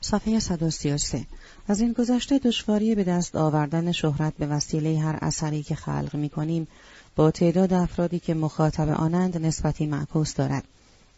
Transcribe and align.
صفحه 0.00 0.40
133 0.40 1.26
از 1.68 1.80
این 1.80 1.92
گذشته 1.92 2.38
دشواری 2.38 2.94
به 2.94 3.04
دست 3.04 3.36
آوردن 3.36 3.92
شهرت 3.92 4.34
به 4.38 4.46
وسیله 4.46 4.98
هر 4.98 5.18
اثری 5.22 5.62
که 5.62 5.74
خلق 5.74 6.10
می 6.14 6.28
کنیم 6.28 6.68
با 7.16 7.30
تعداد 7.30 7.72
افرادی 7.72 8.18
که 8.18 8.34
مخاطب 8.34 8.88
آنند 8.88 9.46
نسبتی 9.46 9.86
معکوس 9.86 10.34
دارد. 10.34 10.64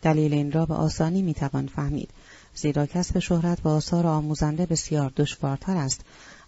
دلیل 0.02 0.32
این 0.32 0.52
را 0.52 0.66
به 0.66 0.74
آسانی 0.74 1.22
می 1.22 1.34
توان 1.34 1.66
فهمید. 1.66 2.10
زیرا 2.54 2.86
کسب 2.86 3.18
شهرت 3.18 3.62
با 3.62 3.74
آثار 3.74 4.06
آموزنده 4.06 4.66
بسیار 4.66 5.12
دشوارتر 5.16 5.76
است 5.76 6.00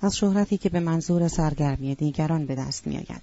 از 0.03 0.17
شهرتی 0.17 0.59
که 0.59 0.69
به 0.69 0.81
منظور 0.81 1.29
سرگرمی 1.29 1.95
دیگران 1.95 2.47
به 2.47 2.55
دست 2.55 2.87
می 2.87 2.97
آید. 2.97 3.23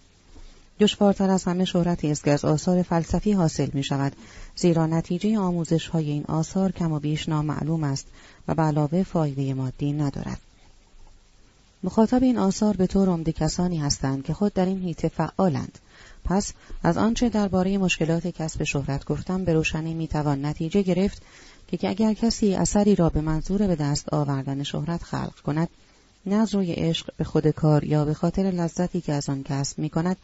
دشوارتر 0.79 1.29
از 1.29 1.43
همه 1.43 1.65
شهرتی 1.65 2.11
است 2.11 2.23
که 2.23 2.31
از 2.31 2.45
آثار 2.45 2.81
فلسفی 2.81 3.31
حاصل 3.31 3.69
می 3.73 3.83
شود 3.83 4.15
زیرا 4.55 4.85
نتیجه 4.85 5.37
آموزش 5.37 5.87
های 5.87 6.09
این 6.09 6.25
آثار 6.27 6.71
کم 6.71 6.91
و 6.91 6.99
بیش 6.99 7.29
نامعلوم 7.29 7.83
است 7.83 8.07
و 8.47 8.55
به 8.55 8.61
علاوه 8.61 9.03
فایده 9.03 9.53
مادی 9.53 9.93
ندارد. 9.93 10.39
مخاطب 11.83 12.23
این 12.23 12.37
آثار 12.37 12.77
به 12.77 12.87
طور 12.87 13.09
عمده 13.09 13.31
کسانی 13.31 13.77
هستند 13.77 14.23
که 14.23 14.33
خود 14.33 14.53
در 14.53 14.65
این 14.65 14.81
حیطه 14.81 15.07
فعالند. 15.07 15.79
پس 16.25 16.53
از 16.83 16.97
آنچه 16.97 17.29
درباره 17.29 17.77
مشکلات 17.77 18.27
کسب 18.27 18.63
شهرت 18.63 19.05
گفتم 19.05 19.45
به 19.45 19.53
روشنی 19.53 19.93
می‌توان 19.93 20.45
نتیجه 20.45 20.81
گرفت 20.81 21.21
که 21.67 21.89
اگر 21.89 22.13
کسی 22.13 22.55
اثری 22.55 22.95
را 22.95 23.09
به 23.09 23.21
منظور 23.21 23.67
به 23.67 23.75
دست 23.75 24.13
آوردن 24.13 24.63
شهرت 24.63 25.03
خلق 25.03 25.39
کند 25.45 25.69
نه 26.25 26.35
از 26.35 26.55
روی 26.55 26.71
عشق 26.71 27.09
به 27.17 27.23
خود 27.23 27.47
کار 27.47 27.83
یا 27.83 28.05
به 28.05 28.13
خاطر 28.13 28.41
لذتی 28.41 29.01
که 29.01 29.13
از 29.13 29.29
آن 29.29 29.43
کسب 29.43 29.79
می 29.79 29.89
کند 29.89 30.17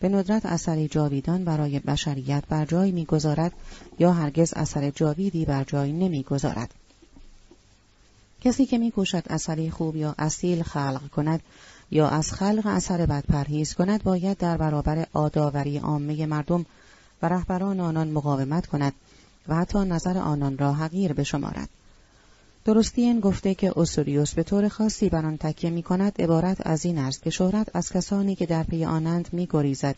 به 0.00 0.08
ندرت 0.08 0.46
اثری 0.46 0.88
جاویدان 0.88 1.44
برای 1.44 1.78
بشریت 1.78 2.44
بر 2.48 2.64
جای 2.64 2.90
می‌گذارد 2.90 3.52
یا 3.98 4.12
هرگز 4.12 4.52
اثر 4.56 4.90
جاویدی 4.90 5.44
بر 5.44 5.64
جای 5.64 5.92
نمی‌گذارد 5.92 6.74
کسی 8.40 8.66
که 8.66 8.78
میکوشد 8.78 9.22
اثری 9.30 9.70
خوب 9.70 9.96
یا 9.96 10.14
اصیل 10.18 10.62
خلق 10.62 11.10
کند 11.10 11.40
یا 11.90 12.08
از 12.08 12.32
خلق 12.32 12.66
اثر 12.66 13.06
بد 13.06 13.24
پرهیز 13.26 13.74
کند 13.74 14.02
باید 14.02 14.38
در 14.38 14.56
برابر 14.56 15.06
آداوری 15.12 15.78
عامه 15.78 16.26
مردم 16.26 16.66
و 17.22 17.28
رهبران 17.28 17.80
آنان 17.80 18.08
مقاومت 18.08 18.66
کند 18.66 18.92
و 19.48 19.54
حتی 19.54 19.78
نظر 19.78 20.18
آنان 20.18 20.58
را 20.58 20.72
حقیر 20.72 21.12
بشمارد. 21.12 21.68
درستی 22.64 23.02
این 23.02 23.20
گفته 23.20 23.54
که 23.54 23.78
اوسوریوس 23.78 24.34
به 24.34 24.42
طور 24.42 24.68
خاصی 24.68 25.08
بر 25.08 25.26
آن 25.26 25.36
تکیه 25.36 25.70
می 25.70 25.82
کند 25.82 26.22
عبارت 26.22 26.66
از 26.66 26.84
این 26.84 26.98
است 26.98 27.22
که 27.22 27.30
شهرت 27.30 27.76
از 27.76 27.92
کسانی 27.92 28.34
که 28.34 28.46
در 28.46 28.62
پی 28.62 28.84
آنند 28.84 29.28
می 29.32 29.48
گریزد 29.50 29.96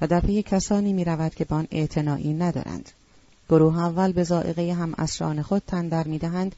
و 0.00 0.06
در 0.06 0.20
پی 0.20 0.42
کسانی 0.42 0.92
می 0.92 1.04
رود 1.04 1.34
که 1.34 1.44
به 1.44 1.54
آن 1.54 1.68
اعتنایی 1.70 2.34
ندارند. 2.34 2.90
گروه 3.48 3.78
اول 3.78 4.12
به 4.12 4.24
زائقه 4.24 4.74
هم 4.74 4.94
اسران 4.98 5.42
خود 5.42 5.62
تندر 5.66 6.04
می 6.04 6.18
دهند 6.18 6.56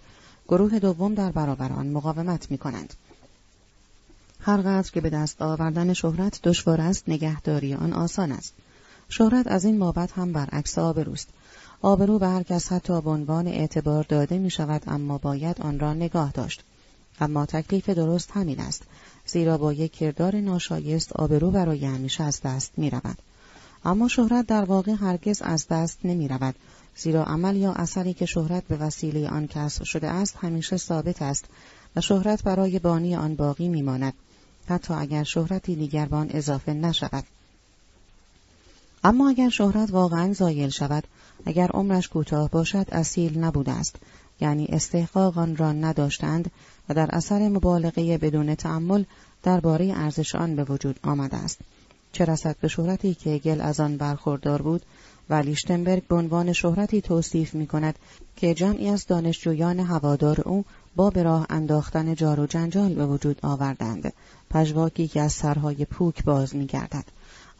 گروه 0.48 0.78
دوم 0.78 1.14
در 1.14 1.32
برابر 1.32 1.72
آن 1.72 1.86
مقاومت 1.86 2.50
می 2.50 2.58
کنند. 2.58 2.94
هر 4.40 4.56
قدر 4.56 4.90
که 4.90 5.00
به 5.00 5.10
دست 5.10 5.42
آوردن 5.42 5.92
شهرت 5.92 6.42
دشوار 6.42 6.80
است 6.80 7.08
نگهداری 7.08 7.74
آن 7.74 7.92
آسان 7.92 8.32
است. 8.32 8.54
شهرت 9.08 9.46
از 9.46 9.64
این 9.64 9.78
بابت 9.78 10.12
هم 10.12 10.32
برعکس 10.32 10.78
آبروست. 10.78 11.28
آبرو 11.82 12.18
به 12.18 12.28
هر 12.28 12.42
کس 12.42 12.72
حتی 12.72 13.00
به 13.00 13.10
عنوان 13.10 13.46
اعتبار 13.46 14.04
داده 14.08 14.38
می 14.38 14.50
شود 14.50 14.82
اما 14.86 15.18
باید 15.18 15.60
آن 15.60 15.78
را 15.78 15.94
نگاه 15.94 16.30
داشت. 16.32 16.64
اما 17.20 17.46
تکلیف 17.46 17.88
درست 17.88 18.30
همین 18.30 18.60
است. 18.60 18.82
زیرا 19.26 19.58
با 19.58 19.72
یک 19.72 19.92
کردار 19.92 20.36
ناشایست 20.36 21.12
آبرو 21.12 21.50
برای 21.50 21.84
همیشه 21.84 22.24
از 22.24 22.40
دست 22.42 22.72
می 22.76 22.90
رود. 22.90 23.18
اما 23.84 24.08
شهرت 24.08 24.46
در 24.46 24.64
واقع 24.64 24.92
هرگز 24.92 25.42
از 25.42 25.68
دست 25.68 25.98
نمی 26.04 26.28
رود 26.28 26.54
زیرا 26.96 27.24
عمل 27.24 27.56
یا 27.56 27.72
اثری 27.72 28.14
که 28.14 28.26
شهرت 28.26 28.64
به 28.64 28.76
وسیله 28.76 29.28
آن 29.28 29.46
کسب 29.46 29.84
شده 29.84 30.08
است 30.08 30.36
همیشه 30.36 30.76
ثابت 30.76 31.22
است 31.22 31.44
و 31.96 32.00
شهرت 32.00 32.42
برای 32.42 32.78
بانی 32.78 33.16
آن 33.16 33.34
باقی 33.34 33.68
میماند 33.68 34.14
حتی 34.68 34.94
اگر 34.94 35.22
شهرتی 35.22 35.76
دیگر 35.76 36.06
به 36.06 36.16
آن 36.16 36.30
اضافه 36.30 36.72
نشود. 36.72 37.24
اما 39.04 39.28
اگر 39.28 39.48
شهرت 39.48 39.90
واقعا 39.90 40.32
زایل 40.32 40.68
شود 40.68 41.04
اگر 41.46 41.68
عمرش 41.68 42.08
کوتاه 42.08 42.50
باشد 42.50 42.86
اصیل 42.92 43.38
نبوده 43.38 43.72
است 43.72 43.96
یعنی 44.40 44.66
استحقاق 44.66 45.38
آن 45.38 45.56
را 45.56 45.72
نداشتند 45.72 46.50
و 46.88 46.94
در 46.94 47.08
اثر 47.12 47.48
مبالغه 47.48 48.18
بدون 48.18 48.54
تعمل 48.54 49.04
درباره 49.42 49.92
ارزش 49.96 50.34
آن 50.34 50.56
به 50.56 50.64
وجود 50.64 51.00
آمده 51.02 51.36
است. 51.36 51.58
چه 52.12 52.24
رسد 52.24 52.56
به 52.60 52.68
شهرتی 52.68 53.14
که 53.14 53.38
گل 53.38 53.60
از 53.60 53.80
آن 53.80 53.96
برخوردار 53.96 54.62
بود 54.62 54.82
و 55.30 55.34
لیشتنبرگ 55.34 56.06
به 56.06 56.14
عنوان 56.14 56.52
شهرتی 56.52 57.00
توصیف 57.00 57.54
می 57.54 57.66
کند 57.66 57.98
که 58.36 58.54
جمعی 58.54 58.88
از 58.88 59.06
دانشجویان 59.06 59.80
هوادار 59.80 60.40
او 60.40 60.64
با 60.96 61.10
به 61.10 61.22
راه 61.22 61.46
انداختن 61.50 62.14
جار 62.14 62.40
و 62.40 62.46
جنجال 62.46 62.94
به 62.94 63.06
وجود 63.06 63.38
آوردند 63.42 64.12
پژواکی 64.50 65.08
که 65.08 65.20
از 65.20 65.32
سرهای 65.32 65.84
پوک 65.84 66.24
باز 66.24 66.56
می 66.56 66.66
گردد. 66.66 67.04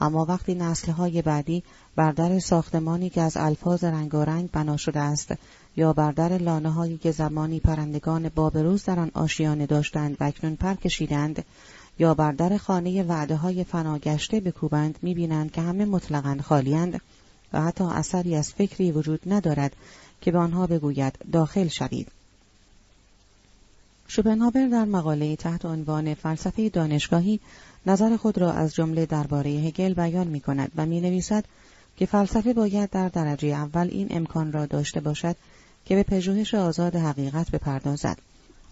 اما 0.01 0.25
وقتی 0.25 0.55
نسلهای 0.55 1.23
بعدی 1.23 1.63
بر 1.97 2.13
در 2.13 2.39
ساختمانی 2.39 3.11
که 3.11 3.21
از 3.21 3.37
الفاظ 3.37 3.85
رنگارنگ 3.85 4.51
بنا 4.51 4.77
شده 4.77 5.01
است 5.01 5.35
یا 5.77 5.93
بر 5.93 6.13
در 6.13 6.39
لانه 6.39 6.71
هایی 6.71 6.99
که 6.99 7.11
زمانی 7.11 7.61
پرندگان 7.61 8.29
بابروز 8.29 8.85
در 8.85 8.99
آن 8.99 9.11
آشیانه 9.15 9.67
داشتند 9.67 10.17
و 10.21 10.25
اکنون 10.25 10.57
پر 10.57 10.75
کشیدند 10.75 11.45
یا 11.99 12.15
بر 12.15 12.33
در 12.33 12.57
خانه 12.57 13.03
وعده 13.03 13.37
های 13.37 13.65
فناگشته 13.65 14.41
بکوبند 14.41 14.99
می‌بینند 15.03 15.53
که 15.53 15.61
همه 15.61 15.85
مطلقا 15.85 16.39
خالیند 16.43 17.01
و 17.55 17.61
حتی 17.61 17.85
اثری 17.85 18.37
از 18.37 18.53
فکری 18.53 18.93
وجود 18.93 19.21
ندارد 19.27 19.77
که 20.21 20.31
به 20.31 20.39
آنها 20.39 20.67
بگوید 20.67 21.19
داخل 21.33 21.69
شوید. 21.69 22.09
شوپنهاور 24.09 24.69
در 24.69 24.85
مقاله 24.85 25.37
تحت 25.37 25.65
عنوان 25.65 26.15
فلسفه 26.15 26.69
دانشگاهی 26.69 27.41
نظر 27.87 28.17
خود 28.17 28.39
را 28.39 28.53
از 28.53 28.75
جمله 28.75 29.07
درباره 29.07 29.51
هگل 29.51 29.95
بیان 29.95 30.27
می 30.27 30.41
کند 30.41 30.73
و 30.77 30.87
می 30.87 31.01
نویسد 31.01 31.45
که 31.97 32.07
فلسفه 32.07 32.53
باید 32.53 32.91
در 32.91 33.09
درجه 33.09 33.49
اول 33.49 33.89
این 33.91 34.09
امکان 34.11 34.53
را 34.53 34.67
داشته 34.67 35.01
باشد 35.01 35.37
که 35.85 35.95
به 35.95 36.03
پژوهش 36.03 36.55
آزاد 36.55 36.97
حقیقت 36.97 37.51
بپردازد. 37.51 38.19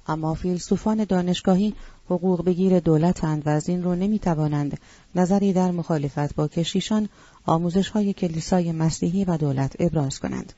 اما 0.07 0.35
فیلسوفان 0.35 1.05
دانشگاهی 1.05 1.75
حقوق 2.07 2.45
بگیر 2.45 2.81
دولتند 2.81 3.47
و 3.47 3.51
از 3.51 3.69
این 3.69 3.83
رو 3.83 3.95
نمی 3.95 4.19
توانند 4.19 4.79
نظری 5.15 5.53
در 5.53 5.71
مخالفت 5.71 6.35
با 6.35 6.49
کشیشان 6.49 7.09
آموزش 7.47 7.89
های 7.89 8.13
کلیسای 8.13 8.73
مسیحی 8.73 9.25
و 9.25 9.37
دولت 9.37 9.77
ابراز 9.79 10.21
کنند. 10.21 10.53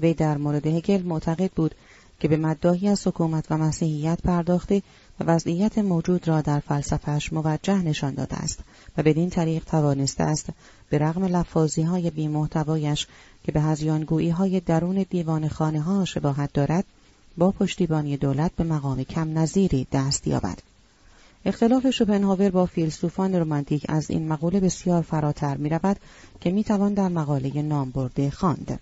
وی 0.00 0.14
در 0.14 0.36
مورد 0.36 0.66
هگل 0.66 1.02
معتقد 1.02 1.50
بود 1.50 1.74
که 2.20 2.28
به 2.28 2.36
مداهی 2.36 2.88
از 2.88 3.06
حکومت 3.06 3.46
و 3.50 3.58
مسیحیت 3.58 4.18
پرداخته 4.22 4.82
و 5.20 5.24
وضعیت 5.24 5.78
موجود 5.78 6.28
را 6.28 6.40
در 6.40 6.60
فلسفهش 6.60 7.32
موجه 7.32 7.82
نشان 7.82 8.14
داده 8.14 8.36
است 8.36 8.60
و 8.96 9.02
بدین 9.02 9.30
طریق 9.30 9.64
توانسته 9.64 10.24
است 10.24 10.48
به 10.90 10.98
رغم 10.98 11.24
لفاظی 11.24 11.82
های 11.82 12.10
بیمحتوایش 12.10 13.06
که 13.44 13.52
به 13.52 13.60
هزیانگویی 13.60 14.30
های 14.30 14.60
درون 14.60 15.06
دیوان 15.10 15.48
خانه 15.48 15.80
ها 15.80 16.04
شباهت 16.04 16.52
دارد 16.52 16.84
با 17.38 17.50
پشتیبانی 17.50 18.16
دولت 18.16 18.52
به 18.56 18.64
مقام 18.64 19.04
کم 19.04 19.38
نظیری 19.38 19.86
دست 19.92 20.26
یابد. 20.26 20.73
اختلاف 21.46 21.90
شوپنهاور 21.90 22.50
با 22.50 22.66
فیلسوفان 22.66 23.34
رومانتیک 23.34 23.86
از 23.88 24.10
این 24.10 24.28
مقوله 24.28 24.60
بسیار 24.60 25.02
فراتر 25.02 25.56
می 25.56 25.68
رود 25.68 25.96
که 26.40 26.50
می 26.50 26.64
توان 26.64 26.94
در 26.94 27.08
مقاله 27.08 27.62
نام 27.62 27.90
برده 27.90 28.30
خواند. 28.30 28.80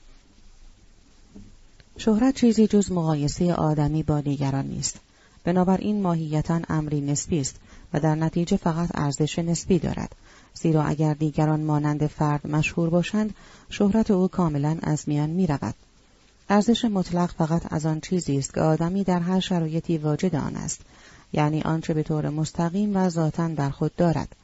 شهرت 1.97 2.35
چیزی 2.35 2.67
جز 2.67 2.93
مقایسه 2.93 3.55
آدمی 3.55 4.03
با 4.03 4.21
دیگران 4.21 4.67
نیست. 4.67 5.01
بنابراین 5.45 6.03
ماهیتا 6.03 6.61
امری 6.69 7.01
نسبی 7.01 7.41
است 7.41 7.57
و 7.93 8.01
در 8.01 8.15
نتیجه 8.15 8.57
فقط 8.57 8.91
ارزش 8.95 9.39
نسبی 9.39 9.79
دارد. 9.79 10.15
زیرا 10.55 10.83
اگر 10.83 11.15
دیگران 11.15 11.61
مانند 11.61 12.07
فرد 12.07 12.47
مشهور 12.47 12.91
باشند، 12.91 13.35
شهرت 13.71 14.11
او 14.11 14.29
کاملا 14.29 14.79
از 14.83 15.09
میان 15.09 15.31
می 15.31 15.47
رود. 15.47 15.75
ارزش 16.49 16.85
مطلق 16.85 17.31
فقط 17.31 17.73
از 17.73 17.87
آن 17.87 18.01
چیزی 18.01 18.39
است 18.39 18.55
که 18.55 18.61
آدمی 18.61 19.05
در 19.05 19.21
هر 19.21 19.41
شرایطی 19.41 19.99
واجد 19.99 20.35
آن 20.37 20.57
است 20.57 20.81
یعنی 21.33 21.63
آنچه 21.63 21.95
به 21.95 22.03
طور 22.03 22.29
مستقیم 22.29 22.97
و 22.97 23.09
ذاتا 23.09 23.49
در 23.49 23.71
خود 23.71 23.97
دارد. 23.97 24.37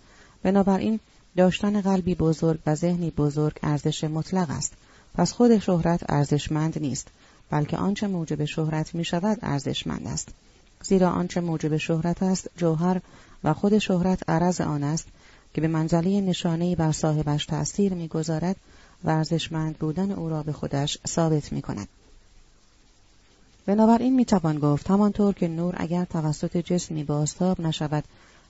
بنابراین 0.42 1.00
داشتن 1.36 1.80
قلبی 1.80 2.14
بزرگ 2.14 2.60
و 2.66 2.74
ذهنی 2.74 3.10
بزرگ 3.10 3.58
ارزش 3.62 4.04
مطلق 4.04 4.50
است. 4.50 4.72
پس 5.14 5.32
خود 5.32 5.58
شهرت 5.58 6.10
ارزشمند 6.10 6.78
نیست 6.78 7.08
بلکه 7.50 7.76
آنچه 7.76 8.06
موجب 8.06 8.44
شهرت 8.44 8.94
می 8.94 9.04
شود 9.04 9.38
ارزشمند 9.42 10.06
است. 10.06 10.28
زیرا 10.82 11.10
آنچه 11.10 11.40
موجب 11.40 11.76
شهرت 11.76 12.22
است 12.22 12.50
جوهر 12.56 13.00
و 13.44 13.54
خود 13.54 13.78
شهرت 13.78 14.30
عرض 14.30 14.60
آن 14.60 14.84
است 14.84 15.06
که 15.54 15.60
به 15.60 15.68
منزله 15.68 16.20
نشانهای 16.20 16.74
بر 16.74 16.92
صاحبش 16.92 17.46
تأثیر 17.46 17.94
می‌گذارد 17.94 18.56
و 19.04 19.10
ارزشمند 19.10 19.78
بودن 19.78 20.10
او 20.10 20.28
را 20.28 20.42
به 20.42 20.52
خودش 20.52 20.98
ثابت 21.06 21.52
می 21.52 21.62
کند. 21.62 21.88
بنابراین 23.68 24.14
می‌توان 24.14 24.58
گفت 24.58 24.90
همانطور 24.90 25.34
که 25.34 25.48
نور 25.48 25.74
اگر 25.76 26.04
توسط 26.04 26.56
جسمی 26.56 27.04
بازتاب 27.04 27.60
نشود 27.60 28.04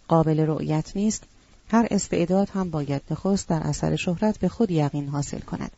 قابل 0.08 0.40
رؤیت 0.40 0.96
نیست 0.96 1.24
هر 1.70 1.86
استعداد 1.90 2.50
هم 2.50 2.70
باید 2.70 3.02
نخست 3.10 3.48
در 3.48 3.60
اثر 3.60 3.96
شهرت 3.96 4.38
به 4.38 4.48
خود 4.48 4.70
یقین 4.70 5.08
حاصل 5.08 5.38
کند. 5.38 5.70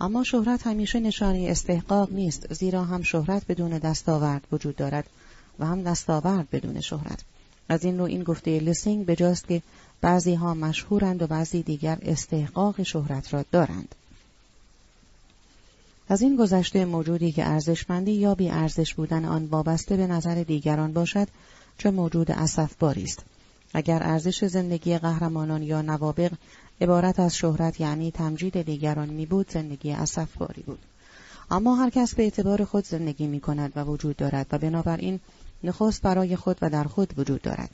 اما 0.00 0.24
شهرت 0.24 0.66
همیشه 0.66 1.00
نشانی 1.00 1.48
استحقاق 1.48 2.12
نیست 2.12 2.54
زیرا 2.54 2.84
هم 2.84 3.02
شهرت 3.02 3.42
بدون 3.48 3.78
دستاورد 3.78 4.46
وجود 4.52 4.76
دارد 4.76 5.06
و 5.58 5.66
هم 5.66 5.82
دستاورد 5.82 6.50
بدون 6.50 6.80
شهرت. 6.80 7.20
از 7.68 7.84
این 7.84 7.98
رو 7.98 8.04
این 8.04 8.22
گفته 8.22 8.58
لسینگ 8.58 9.06
بجاست 9.06 9.48
که 9.48 9.62
بعضی 10.00 10.34
ها 10.34 10.54
مشهورند 10.54 11.22
و 11.22 11.26
بعضی 11.26 11.62
دیگر 11.62 11.98
استحقاق 12.02 12.82
شهرت 12.82 13.34
را 13.34 13.44
دارند. 13.52 13.94
از 16.08 16.22
این 16.22 16.36
گذشته 16.36 16.84
موجودی 16.84 17.32
که 17.32 17.48
ارزشمندی 17.48 18.12
یا 18.12 18.34
بی 18.34 18.50
ارزش 18.50 18.94
بودن 18.94 19.24
آن 19.24 19.44
وابسته 19.44 19.96
به 19.96 20.06
نظر 20.06 20.34
دیگران 20.34 20.92
باشد 20.92 21.28
چه 21.78 21.90
موجود 21.90 22.30
اسفباری 22.30 23.02
است. 23.02 23.24
اگر 23.74 24.02
ارزش 24.02 24.44
زندگی 24.44 24.98
قهرمانان 24.98 25.62
یا 25.62 25.82
نوابق 25.82 26.32
عبارت 26.80 27.20
از 27.20 27.36
شهرت 27.36 27.80
یعنی 27.80 28.10
تمجید 28.10 28.62
دیگران 28.62 29.08
می 29.08 29.26
بود 29.26 29.50
زندگی 29.50 29.92
اسفباری 29.92 30.62
بود. 30.62 30.78
اما 31.50 31.74
هر 31.76 31.90
کس 31.90 32.14
به 32.14 32.22
اعتبار 32.22 32.64
خود 32.64 32.84
زندگی 32.84 33.26
می 33.26 33.40
کند 33.40 33.72
و 33.76 33.84
وجود 33.84 34.16
دارد 34.16 34.46
و 34.52 34.58
بنابراین 34.58 35.20
نخست 35.64 36.02
برای 36.02 36.36
خود 36.36 36.58
و 36.62 36.70
در 36.70 36.84
خود 36.84 37.18
وجود 37.18 37.42
دارد. 37.42 37.70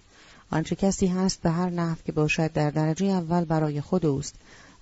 آنچه 0.50 0.76
کسی 0.76 1.06
هست 1.06 1.42
به 1.42 1.50
هر 1.50 1.70
نحو 1.70 1.96
که 2.06 2.12
باشد 2.12 2.52
در 2.52 2.70
درجه 2.70 3.06
اول 3.06 3.44
برای 3.44 3.80
خود 3.80 4.06
اوست 4.06 4.34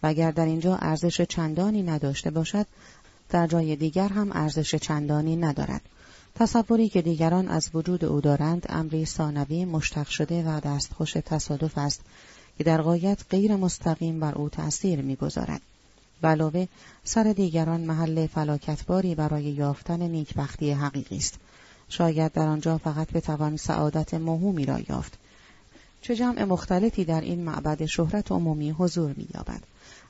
و 0.02 0.06
اگر 0.06 0.30
در 0.30 0.44
اینجا 0.44 0.76
ارزش 0.76 1.20
چندانی 1.20 1.82
نداشته 1.82 2.30
باشد 2.30 2.66
در 3.30 3.46
جای 3.46 3.76
دیگر 3.76 4.08
هم 4.08 4.30
ارزش 4.32 4.75
چندانی 4.75 5.36
ندارد. 5.36 5.80
تصوری 6.34 6.88
که 6.88 7.02
دیگران 7.02 7.48
از 7.48 7.70
وجود 7.75 8.04
او 8.04 8.20
دارند 8.20 8.66
امری 8.69 9.04
ثانوی 9.04 9.64
مشتق 9.64 10.08
شده 10.08 10.42
و 10.42 10.60
دستخوش 10.60 11.12
تصادف 11.12 11.78
است 11.78 12.00
که 12.58 12.64
در 12.64 12.82
قایت 12.82 13.25
غیر 13.30 13.56
مستقیم 13.56 14.20
بر 14.20 14.34
او 14.34 14.48
تأثیر 14.48 15.02
می‌گذارد. 15.02 15.60
علاوه 16.25 16.66
سر 17.04 17.22
دیگران 17.22 17.80
محل 17.80 18.26
فلاکتباری 18.26 19.14
برای 19.14 19.44
یافتن 19.44 20.02
نیکبختی 20.02 20.70
حقیقی 20.70 21.16
است. 21.16 21.38
شاید 21.88 22.32
در 22.32 22.46
آنجا 22.46 22.78
فقط 22.78 23.12
بتوان 23.12 23.56
سعادت 23.56 24.14
مهمی 24.14 24.66
را 24.66 24.81
یافت. 24.88 25.19
چه 26.02 26.16
جمع 26.16 26.44
مختلفی 26.44 27.04
در 27.04 27.20
این 27.20 27.44
معبد 27.44 27.86
شهرت 27.86 28.32
عمومی 28.32 28.70
حضور 28.70 29.14
مییابد. 29.16 29.62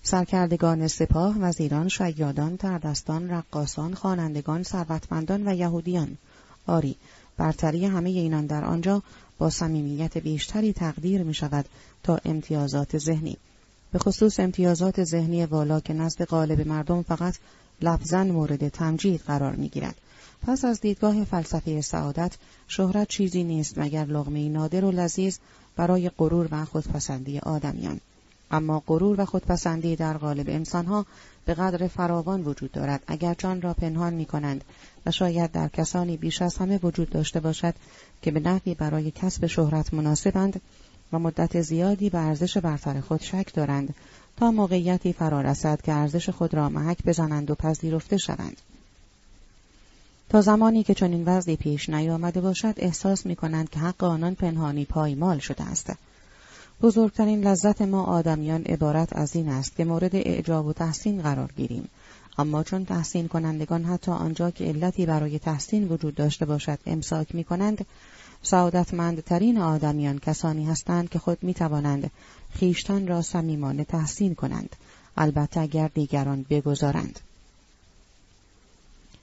سرکردگان 0.08 0.88
سپاه 0.88 1.38
وزیران 1.38 1.88
شیادان 1.88 2.56
تردستان 2.56 3.30
رقاسان 3.30 3.94
خوانندگان 3.94 4.62
ثروتمندان 4.62 5.48
و 5.48 5.54
یهودیان. 5.54 6.18
آری 6.66 6.96
برتری 7.36 7.86
همه 7.86 8.10
اینان 8.10 8.46
در 8.46 8.64
آنجا 8.64 9.02
با 9.38 9.50
صمیمیت 9.50 10.18
بیشتری 10.18 10.72
تقدیر 10.72 11.22
می 11.22 11.34
شود 11.34 11.64
تا 12.02 12.20
امتیازات 12.24 12.98
ذهنی. 12.98 13.36
به 13.92 13.98
خصوص 13.98 14.40
امتیازات 14.40 15.04
ذهنی 15.04 15.46
والا 15.46 15.80
که 15.80 15.92
نزد 15.92 16.24
غالب 16.24 16.66
مردم 16.68 17.02
فقط 17.02 17.34
لفظا 17.82 18.24
مورد 18.24 18.68
تمجید 18.68 19.20
قرار 19.20 19.56
می 19.56 19.68
گیرد. 19.68 19.96
پس 20.46 20.64
از 20.64 20.80
دیدگاه 20.80 21.24
فلسفه 21.24 21.80
سعادت 21.80 22.36
شهرت 22.68 23.08
چیزی 23.08 23.44
نیست 23.44 23.78
مگر 23.78 24.04
لغمه 24.04 24.48
نادر 24.48 24.84
و 24.84 24.90
لذیذ 24.90 25.38
برای 25.76 26.10
غرور 26.18 26.48
و 26.50 26.64
خودپسندی 26.64 27.38
آدمیان. 27.38 28.00
اما 28.50 28.82
غرور 28.86 29.20
و 29.20 29.24
خودپسندی 29.24 29.96
در 29.96 30.16
قالب 30.16 30.48
انسانها 30.48 31.06
به 31.44 31.54
قدر 31.54 31.88
فراوان 31.88 32.44
وجود 32.44 32.72
دارد. 32.72 33.02
اگر 33.06 33.34
جان 33.34 33.62
را 33.62 33.74
پنهان 33.74 34.14
می 34.14 34.24
کنند 34.24 34.64
و 35.06 35.10
شاید 35.10 35.52
در 35.52 35.68
کسانی 35.68 36.16
بیش 36.16 36.42
از 36.42 36.56
همه 36.56 36.78
وجود 36.82 37.10
داشته 37.10 37.40
باشد 37.40 37.74
که 38.22 38.30
به 38.30 38.40
نحوی 38.40 38.74
برای 38.74 39.10
کسب 39.10 39.46
شهرت 39.46 39.94
مناسبند 39.94 40.60
و 41.12 41.18
مدت 41.18 41.60
زیادی 41.60 42.10
به 42.10 42.18
ارزش 42.18 42.58
برتر 42.58 43.00
خود 43.00 43.20
شک 43.20 43.54
دارند 43.54 43.94
تا 44.36 44.50
موقعیتی 44.50 45.12
فرا 45.12 45.40
رسد 45.40 45.82
که 45.82 45.92
ارزش 45.92 46.30
خود 46.30 46.54
را 46.54 46.68
محک 46.68 47.04
بزنند 47.04 47.50
و 47.50 47.54
پذیرفته 47.54 48.16
شوند. 48.16 48.56
تا 50.28 50.40
زمانی 50.40 50.82
که 50.82 50.94
چنین 50.94 51.24
وضعی 51.24 51.56
پیش 51.56 51.88
نیامده 51.88 52.40
باشد 52.40 52.74
احساس 52.76 53.26
می 53.26 53.36
کنند 53.36 53.70
که 53.70 53.80
حق 53.80 54.04
آنان 54.04 54.34
پنهانی 54.34 54.84
پایمال 54.84 55.38
شده 55.38 55.64
است. 55.64 55.92
بزرگترین 56.82 57.46
لذت 57.46 57.82
ما 57.82 58.04
آدمیان 58.04 58.62
عبارت 58.62 59.16
از 59.16 59.36
این 59.36 59.48
است 59.48 59.76
که 59.76 59.84
مورد 59.84 60.16
اعجاب 60.16 60.66
و 60.66 60.72
تحسین 60.72 61.22
قرار 61.22 61.52
گیریم. 61.56 61.88
اما 62.38 62.62
چون 62.62 62.84
تحسین 62.84 63.28
کنندگان 63.28 63.84
حتی 63.84 64.10
آنجا 64.10 64.50
که 64.50 64.64
علتی 64.64 65.06
برای 65.06 65.38
تحسین 65.38 65.88
وجود 65.88 66.14
داشته 66.14 66.44
باشد 66.44 66.78
امساک 66.86 67.34
می 67.34 67.44
کنند 67.44 67.86
سعادتمندترین 68.42 69.58
آدمیان 69.58 70.18
کسانی 70.18 70.64
هستند 70.64 71.08
که 71.08 71.18
خود 71.18 71.38
می 71.42 71.54
توانند 71.54 72.10
خیشتن 72.50 73.06
را 73.06 73.22
صمیمانه 73.22 73.84
تحسین 73.84 74.34
کنند 74.34 74.76
البته 75.16 75.60
اگر 75.60 75.88
دیگران 75.94 76.46
بگذارند. 76.50 77.20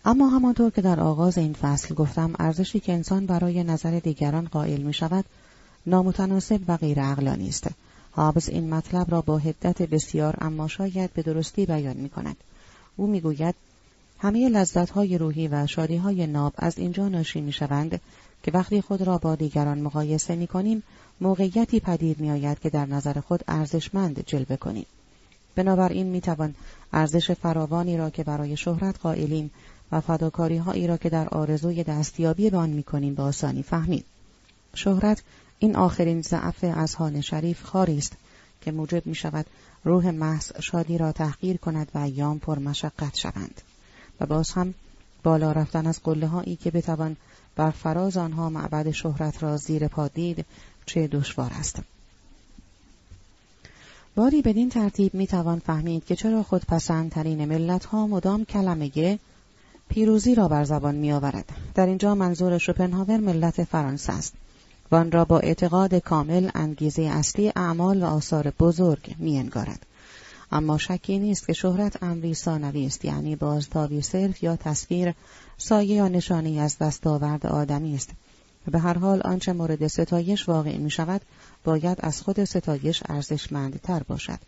اما 0.05 0.29
همانطور 0.29 0.71
که 0.71 0.81
در 0.81 0.99
آغاز 0.99 1.37
این 1.37 1.53
فصل 1.53 1.95
گفتم 1.95 2.33
ارزشی 2.39 2.79
که 2.79 2.93
انسان 2.93 3.25
برای 3.25 3.63
نظر 3.63 3.99
دیگران 3.99 4.47
قائل 4.47 4.81
می 4.81 4.93
شود 4.93 5.25
نامتناسب 5.87 6.59
و 6.67 6.77
غیر 6.77 7.01
عقلانی 7.01 7.49
است 7.49 7.67
هابز 8.15 8.49
این 8.49 8.73
مطلب 8.73 9.11
را 9.11 9.21
با 9.21 9.37
حدت 9.37 9.81
بسیار 9.81 10.35
اما 10.41 10.67
شاید 10.67 11.13
به 11.13 11.21
درستی 11.21 11.65
بیان 11.65 11.97
می 11.97 12.09
کند 12.09 12.37
او 12.95 13.07
می‌گوید 13.07 13.55
همه 14.19 14.49
لذت 14.49 14.89
های 14.89 15.17
روحی 15.17 15.47
و 15.47 15.67
شادی 15.67 15.95
های 15.97 16.27
ناب 16.27 16.53
از 16.57 16.77
اینجا 16.77 17.09
ناشی 17.09 17.41
می 17.41 17.51
شوند 17.51 18.01
که 18.43 18.51
وقتی 18.51 18.81
خود 18.81 19.01
را 19.01 19.17
با 19.17 19.35
دیگران 19.35 19.81
مقایسه 19.81 20.35
می 20.35 20.47
کنیم 20.47 20.83
موقعیتی 21.21 21.79
پدید 21.79 22.19
می 22.19 22.31
آید 22.31 22.59
که 22.59 22.69
در 22.69 22.85
نظر 22.85 23.19
خود 23.19 23.43
ارزشمند 23.47 24.23
جلوه 24.27 24.55
کنیم. 24.55 24.85
بنابراین 25.55 26.07
می 26.07 26.21
توان 26.21 26.55
ارزش 26.93 27.31
فراوانی 27.31 27.97
را 27.97 28.09
که 28.09 28.23
برای 28.23 28.57
شهرت 28.57 28.99
قائلیم 28.99 29.51
و 29.91 30.01
فداکاری 30.01 30.57
هایی 30.57 30.87
را 30.87 30.97
که 30.97 31.09
در 31.09 31.29
آرزوی 31.29 31.83
دستیابی 31.83 32.49
به 32.49 32.57
آن 32.57 32.69
می 32.69 32.83
کنیم 32.83 33.15
به 33.15 33.23
آسانی 33.23 33.63
فهمید. 33.63 34.05
شهرت 34.73 35.23
این 35.59 35.75
آخرین 35.75 36.21
ضعف 36.21 36.63
اذهان 36.63 37.21
شریف 37.21 37.63
خاری 37.63 37.97
است 37.97 38.13
که 38.61 38.71
موجب 38.71 39.07
می 39.07 39.15
شود 39.15 39.45
روح 39.83 40.11
محض 40.11 40.51
شادی 40.59 40.97
را 40.97 41.11
تحقیر 41.11 41.57
کند 41.57 41.91
و 41.95 41.97
ایام 41.97 42.39
پر 42.39 42.59
مشقت 42.59 43.15
شوند. 43.15 43.61
و 44.19 44.25
باز 44.25 44.51
هم 44.51 44.73
بالا 45.23 45.51
رفتن 45.51 45.87
از 45.87 45.99
قله 46.03 46.27
هایی 46.27 46.55
که 46.55 46.71
بتوان 46.71 47.17
بر 47.55 47.71
فراز 47.71 48.17
آنها 48.17 48.49
معبد 48.49 48.91
شهرت 48.91 49.43
را 49.43 49.57
زیر 49.57 49.87
پا 49.87 50.07
دید 50.07 50.45
چه 50.85 51.07
دشوار 51.07 51.51
است. 51.53 51.79
باری 54.15 54.41
بدین 54.41 54.69
ترتیب 54.69 55.13
می 55.13 55.27
توان 55.27 55.59
فهمید 55.59 56.05
که 56.05 56.15
چرا 56.15 56.43
خودپسندترین 56.43 57.45
ملت 57.45 57.85
ها 57.85 58.07
مدام 58.07 58.45
کلمه 58.45 59.19
پیروزی 59.89 60.35
را 60.35 60.47
بر 60.47 60.63
زبان 60.63 60.95
می 60.95 61.11
آورد. 61.11 61.45
در 61.75 61.85
اینجا 61.85 62.15
منظور 62.15 62.57
شوپنهاور 62.57 63.17
ملت 63.17 63.63
فرانسه 63.63 64.13
است. 64.13 64.33
و 64.91 64.95
آن 64.95 65.11
را 65.11 65.25
با 65.25 65.39
اعتقاد 65.39 65.95
کامل 65.95 66.49
انگیزه 66.55 67.01
اصلی 67.01 67.51
اعمال 67.55 68.03
و 68.03 68.05
آثار 68.05 68.53
بزرگ 68.59 69.15
می 69.19 69.37
انگارد. 69.37 69.85
اما 70.51 70.77
شکی 70.77 71.19
نیست 71.19 71.47
که 71.47 71.53
شهرت 71.53 72.03
امری 72.03 72.33
ثانوی 72.33 72.85
است 72.85 73.05
یعنی 73.05 73.35
بازتابی 73.35 74.01
صرف 74.01 74.43
یا 74.43 74.55
تصویر 74.55 75.13
سایه 75.57 75.95
یا 75.95 76.07
نشانی 76.07 76.59
از 76.59 76.77
دستاورد 76.77 77.47
آدمی 77.47 77.95
است. 77.95 78.09
به 78.71 78.79
هر 78.79 78.97
حال 78.97 79.21
آنچه 79.21 79.53
مورد 79.53 79.87
ستایش 79.87 80.49
واقع 80.49 80.77
می 80.77 80.89
شود 80.89 81.21
باید 81.63 81.97
از 82.01 82.21
خود 82.21 82.43
ستایش 82.43 83.03
ارزشمندتر 83.09 84.03
باشد. 84.03 84.39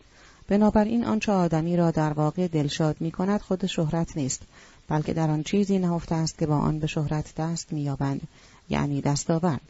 بنابراین 0.47 1.05
آنچه 1.05 1.31
آدمی 1.31 1.77
را 1.77 1.91
در 1.91 2.13
واقع 2.13 2.47
دلشاد 2.47 2.95
می 2.99 3.11
کند 3.11 3.41
خود 3.41 3.65
شهرت 3.65 4.17
نیست 4.17 4.41
بلکه 4.87 5.13
در 5.13 5.29
آن 5.29 5.43
چیزی 5.43 5.79
نهفته 5.79 6.15
است 6.15 6.37
که 6.37 6.45
با 6.45 6.57
آن 6.57 6.79
به 6.79 6.87
شهرت 6.87 7.35
دست 7.35 7.73
مییابند 7.73 8.21
یعنی 8.69 9.01
دستاورد. 9.01 9.61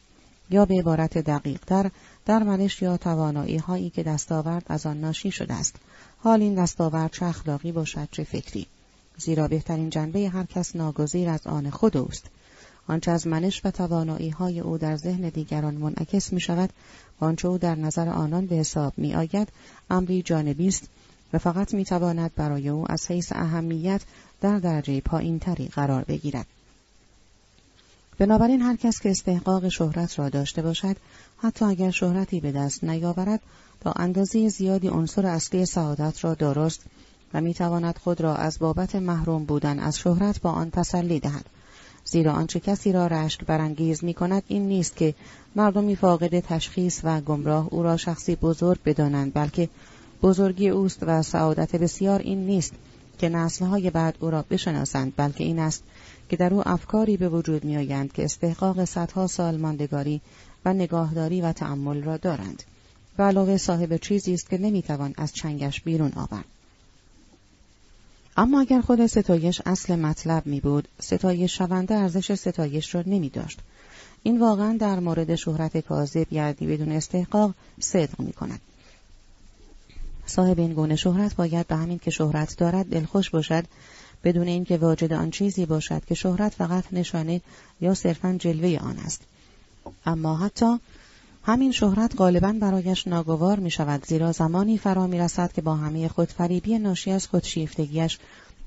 یا 0.50 0.64
به 0.64 0.78
عبارت 0.78 1.18
دقیقتر 1.18 1.90
در 2.26 2.42
منش 2.42 2.82
یا 2.82 2.96
توانایی 2.96 3.56
هایی 3.56 3.90
که 3.90 4.02
دستاورد 4.02 4.64
از 4.66 4.86
آن 4.86 5.00
ناشی 5.00 5.30
شده 5.30 5.54
است. 5.54 5.76
حال 6.18 6.42
این 6.42 6.54
دستاورد 6.54 7.12
چه 7.12 7.26
اخلاقی 7.26 7.72
باشد 7.72 8.08
چه 8.10 8.24
فکری. 8.24 8.66
زیرا 9.16 9.48
بهترین 9.48 9.90
جنبه 9.90 10.28
هر 10.28 10.44
کس 10.44 10.76
ناگزیر 10.76 11.28
از 11.28 11.46
آن 11.46 11.70
خود 11.70 11.96
اوست. 11.96 12.26
آنچه 12.88 13.10
از 13.10 13.26
منش 13.26 13.60
و 13.64 13.70
توانایی 13.70 14.30
های 14.30 14.60
او 14.60 14.78
در 14.78 14.96
ذهن 14.96 15.28
دیگران 15.28 15.74
منعکس 15.74 16.32
می 16.32 16.40
شود 16.40 16.70
و 17.20 17.24
آنچه 17.24 17.48
او 17.48 17.58
در 17.58 17.74
نظر 17.74 18.08
آنان 18.08 18.46
به 18.46 18.56
حساب 18.56 18.92
می 18.96 19.14
آید 19.14 19.48
امری 19.90 20.22
جانبی 20.22 20.68
است 20.68 20.88
و 21.32 21.38
فقط 21.38 21.74
می 21.74 21.84
تواند 21.84 22.34
برای 22.34 22.68
او 22.68 22.92
از 22.92 23.10
حیث 23.10 23.32
اهمیت 23.32 24.02
در 24.40 24.58
درجه 24.58 25.00
پایین 25.00 25.38
تری 25.38 25.68
قرار 25.68 26.04
بگیرد. 26.04 26.46
بنابراین 28.18 28.62
هر 28.62 28.76
کس 28.76 29.00
که 29.00 29.10
استحقاق 29.10 29.68
شهرت 29.68 30.18
را 30.18 30.28
داشته 30.28 30.62
باشد 30.62 30.96
حتی 31.36 31.64
اگر 31.64 31.90
شهرتی 31.90 32.40
به 32.40 32.52
دست 32.52 32.84
نیاورد 32.84 33.40
تا 33.80 33.92
اندازه 33.92 34.48
زیادی 34.48 34.88
عنصر 34.88 35.26
اصلی 35.26 35.66
سعادت 35.66 36.24
را 36.24 36.34
درست 36.34 36.84
و 37.34 37.40
می‌تواند 37.40 37.98
خود 37.98 38.20
را 38.20 38.36
از 38.36 38.58
بابت 38.58 38.96
محروم 38.96 39.44
بودن 39.44 39.78
از 39.78 39.98
شهرت 39.98 40.40
با 40.40 40.50
آن 40.50 40.70
تسلی 40.70 41.20
دهد. 41.20 41.46
زیرا 42.04 42.32
آنچه 42.32 42.60
کسی 42.60 42.92
را 42.92 43.06
رشک 43.06 43.44
برانگیز 43.44 44.04
می 44.04 44.14
کند 44.14 44.42
این 44.48 44.68
نیست 44.68 44.96
که 44.96 45.14
مردمی 45.56 45.96
فاقد 45.96 46.40
تشخیص 46.40 47.00
و 47.04 47.20
گمراه 47.20 47.68
او 47.70 47.82
را 47.82 47.96
شخصی 47.96 48.36
بزرگ 48.36 48.78
بدانند 48.84 49.34
بلکه 49.34 49.68
بزرگی 50.22 50.68
اوست 50.68 50.98
و 51.02 51.22
سعادت 51.22 51.76
بسیار 51.76 52.20
این 52.20 52.46
نیست 52.46 52.72
که 53.18 53.28
نسلهای 53.28 53.90
بعد 53.90 54.16
او 54.20 54.30
را 54.30 54.44
بشناسند 54.50 55.12
بلکه 55.16 55.44
این 55.44 55.58
است 55.58 55.82
که 56.28 56.36
در 56.36 56.54
او 56.54 56.68
افکاری 56.68 57.16
به 57.16 57.28
وجود 57.28 57.64
میآیند 57.64 58.12
که 58.12 58.24
استحقاق 58.24 58.84
صدها 58.84 59.26
سال 59.26 59.56
ماندگاری 59.56 60.20
و 60.64 60.72
نگاهداری 60.72 61.40
و 61.40 61.52
تعمل 61.52 62.02
را 62.02 62.16
دارند 62.16 62.62
و 63.18 63.22
علاوه 63.22 63.56
صاحب 63.56 63.96
چیزی 63.96 64.34
است 64.34 64.50
که 64.50 64.58
نمی‌توان 64.58 65.14
از 65.16 65.32
چنگش 65.32 65.80
بیرون 65.80 66.12
آورد 66.12 66.44
اما 68.36 68.60
اگر 68.60 68.80
خود 68.80 69.06
ستایش 69.06 69.62
اصل 69.66 69.96
مطلب 69.96 70.46
می 70.46 70.60
بود، 70.60 70.88
ستایش 71.00 71.58
شونده 71.58 71.94
ارزش 71.94 72.34
ستایش 72.34 72.94
را 72.94 73.02
نمی 73.06 73.28
داشت. 73.28 73.60
این 74.22 74.40
واقعا 74.40 74.76
در 74.80 75.00
مورد 75.00 75.34
شهرت 75.34 75.78
کاذب 75.78 76.26
یعنی 76.32 76.66
بدون 76.66 76.92
استحقاق 76.92 77.54
صدق 77.80 78.20
می 78.20 78.32
کند. 78.32 78.60
صاحب 80.26 80.58
این 80.58 80.72
گونه 80.72 80.96
شهرت 80.96 81.36
باید 81.36 81.66
به 81.66 81.76
همین 81.76 81.98
که 81.98 82.10
شهرت 82.10 82.56
دارد 82.58 82.86
دلخوش 82.86 83.30
باشد 83.30 83.64
بدون 84.24 84.46
اینکه 84.46 84.76
واجد 84.76 85.12
آن 85.12 85.30
چیزی 85.30 85.66
باشد 85.66 86.04
که 86.04 86.14
شهرت 86.14 86.54
فقط 86.54 86.84
نشانه 86.92 87.40
یا 87.80 87.94
صرفا 87.94 88.36
جلوه 88.38 88.78
آن 88.78 88.98
است. 88.98 89.20
اما 90.06 90.36
حتی 90.36 90.78
همین 91.44 91.72
شهرت 91.72 92.12
غالبا 92.16 92.52
برایش 92.60 93.06
ناگوار 93.06 93.60
می 93.60 93.70
شود 93.70 94.06
زیرا 94.06 94.32
زمانی 94.32 94.78
فرا 94.78 95.06
می 95.06 95.18
رسد 95.18 95.52
که 95.52 95.62
با 95.62 95.76
همه 95.76 96.08
خودفریبی 96.08 96.78
ناشی 96.78 97.10
از 97.10 97.26
خودشیفتگیش 97.26 98.18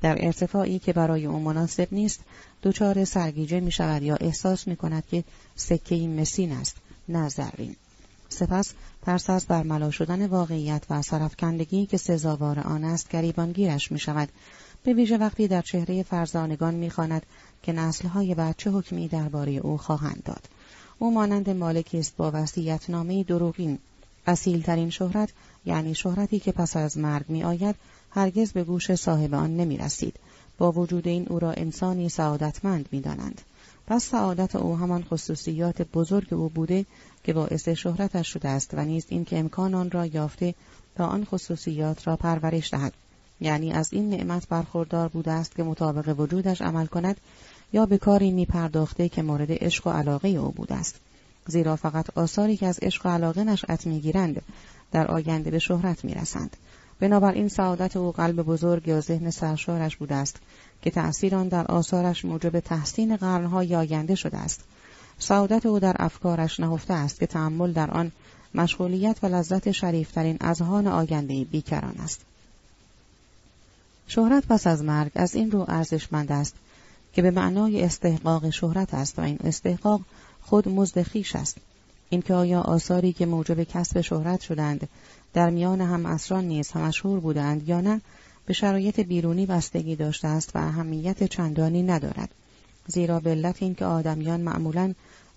در 0.01 0.25
ارتفاعی 0.25 0.79
که 0.79 0.93
برای 0.93 1.25
او 1.25 1.39
مناسب 1.39 1.87
نیست 1.91 2.19
دچار 2.63 3.05
سرگیجه 3.05 3.59
می 3.59 3.71
شود 3.71 4.03
یا 4.03 4.15
احساس 4.15 4.67
می 4.67 4.75
کند 4.75 5.03
که 5.11 5.23
سکه 5.55 5.95
این 5.95 6.21
مسین 6.21 6.51
است 6.51 6.75
نه 7.09 7.29
سپس 8.29 8.73
ترس 9.01 9.29
از 9.29 9.45
برملا 9.45 9.91
شدن 9.91 10.27
واقعیت 10.27 10.83
و 10.89 11.01
سرفکندگی 11.01 11.85
که 11.85 11.97
سزاوار 11.97 12.59
آن 12.59 12.83
است 12.83 13.09
گریبانگیرش 13.09 13.91
می 13.91 13.99
شود 13.99 14.29
به 14.83 14.93
ویژه 14.93 15.17
وقتی 15.17 15.47
در 15.47 15.61
چهره 15.61 16.03
فرزانگان 16.03 16.73
می‌خواند 16.73 17.25
که 17.63 17.71
نسلهای 17.71 18.35
بچه 18.35 18.71
حکمی 18.71 19.07
درباره 19.07 19.51
او 19.51 19.77
خواهند 19.77 20.23
داد 20.25 20.49
او 20.99 21.13
مانند 21.13 21.49
مالکی 21.49 21.99
است 21.99 22.15
با 22.17 22.31
وصیتنامه 22.33 23.23
دروغین 23.23 23.79
اصیلترین 24.27 24.89
شهرت 24.89 25.29
یعنی 25.65 25.95
شهرتی 25.95 26.39
که 26.39 26.51
پس 26.51 26.77
از 26.77 26.97
مرگ 26.97 27.25
می 27.29 27.43
آید 27.43 27.75
هرگز 28.11 28.51
به 28.51 28.63
گوش 28.63 28.95
صاحب 28.95 29.33
آن 29.33 29.57
نمی 29.57 29.77
رسید. 29.77 30.15
با 30.57 30.71
وجود 30.71 31.07
این 31.07 31.27
او 31.29 31.39
را 31.39 31.51
انسانی 31.51 32.09
سعادتمند 32.09 32.89
می 32.91 33.01
دانند. 33.01 33.41
پس 33.87 34.03
سعادت 34.03 34.55
او 34.55 34.77
همان 34.77 35.03
خصوصیات 35.03 35.81
بزرگ 35.81 36.33
او 36.33 36.49
بوده 36.49 36.85
که 37.23 37.33
باعث 37.33 37.69
شهرتش 37.69 38.27
شده 38.27 38.49
است 38.49 38.73
و 38.73 38.85
نیز 38.85 39.05
این 39.09 39.25
که 39.25 39.39
امکان 39.39 39.73
آن 39.73 39.91
را 39.91 40.05
یافته 40.05 40.55
تا 40.95 41.05
آن 41.05 41.25
خصوصیات 41.25 42.07
را 42.07 42.15
پرورش 42.15 42.73
دهد 42.73 42.93
یعنی 43.41 43.73
از 43.73 43.93
این 43.93 44.09
نعمت 44.09 44.47
برخوردار 44.47 45.07
بوده 45.07 45.31
است 45.31 45.55
که 45.55 45.63
مطابق 45.63 46.19
وجودش 46.19 46.61
عمل 46.61 46.85
کند 46.85 47.17
یا 47.73 47.85
به 47.85 47.97
کاری 47.97 48.31
می 48.31 48.45
پرداخته 48.45 49.09
که 49.09 49.21
مورد 49.21 49.47
عشق 49.51 49.87
و 49.87 49.89
علاقه 49.89 50.29
او 50.29 50.51
بوده 50.51 50.75
است. 50.75 50.95
زیرا 51.47 51.75
فقط 51.75 52.17
آثاری 52.17 52.57
که 52.57 52.67
از 52.67 52.79
عشق 52.81 53.05
و 53.05 53.09
علاقه 53.09 53.43
نشأت 53.43 53.87
می‌گیرند 53.87 54.41
در 54.91 55.07
آینده 55.07 55.51
به 55.51 55.59
شهرت 55.59 56.05
می‌رسند. 56.05 56.57
بنابراین 56.99 57.47
سعادت 57.47 57.97
او 57.97 58.11
قلب 58.11 58.41
بزرگ 58.41 58.87
یا 58.87 59.01
ذهن 59.01 59.29
سرشارش 59.29 59.97
بوده 59.97 60.15
است 60.15 60.35
که 60.81 60.91
تأثیر 60.91 61.35
آن 61.35 61.47
در 61.47 61.65
آثارش 61.65 62.25
موجب 62.25 62.59
تحسین 62.59 63.15
قرنهای 63.15 63.75
آینده 63.75 64.15
شده 64.15 64.37
است. 64.37 64.63
سعادت 65.19 65.65
او 65.65 65.79
در 65.79 65.95
افکارش 65.99 66.59
نهفته 66.59 66.93
است 66.93 67.19
که 67.19 67.27
تحمل 67.27 67.73
در 67.73 67.91
آن 67.91 68.11
مشغولیت 68.55 69.17
و 69.23 69.27
لذت 69.27 69.71
شریفترین 69.71 70.37
اذهان 70.41 70.87
آینده 70.87 71.43
بیکران 71.43 71.95
است. 71.99 72.25
شهرت 74.13 74.43
پس 74.47 74.67
از 74.67 74.83
مرگ 74.83 75.11
از 75.15 75.35
این 75.35 75.51
رو 75.51 75.65
ارزشمند 75.67 76.31
است 76.31 76.55
که 77.13 77.21
به 77.21 77.31
معنای 77.31 77.83
استحقاق 77.83 78.49
شهرت 78.49 78.93
است 78.93 79.19
و 79.19 79.21
این 79.21 79.37
استحقاق 79.43 80.01
خود 80.41 80.69
مزد 80.69 81.01
خیش 81.01 81.35
است. 81.35 81.57
اینکه 82.09 82.33
آیا 82.33 82.61
آثاری 82.61 83.13
که 83.13 83.25
موجب 83.25 83.63
کسب 83.63 84.01
شهرت 84.01 84.41
شدند 84.41 84.89
در 85.33 85.49
میان 85.49 85.81
هم 85.81 86.05
اسران 86.05 86.45
نیز 86.45 86.71
هم 86.71 86.81
مشهور 86.81 87.19
بودند 87.19 87.69
یا 87.69 87.81
نه 87.81 88.01
به 88.45 88.53
شرایط 88.53 88.99
بیرونی 88.99 89.45
بستگی 89.45 89.95
داشته 89.95 90.27
است 90.27 90.55
و 90.55 90.59
اهمیت 90.59 91.23
چندانی 91.23 91.83
ندارد. 91.83 92.29
زیرا 92.87 93.19
به 93.19 93.29
علت 93.29 93.63
اینکه 93.63 93.85
آدمیان 93.85 94.41
معمولا 94.41 94.93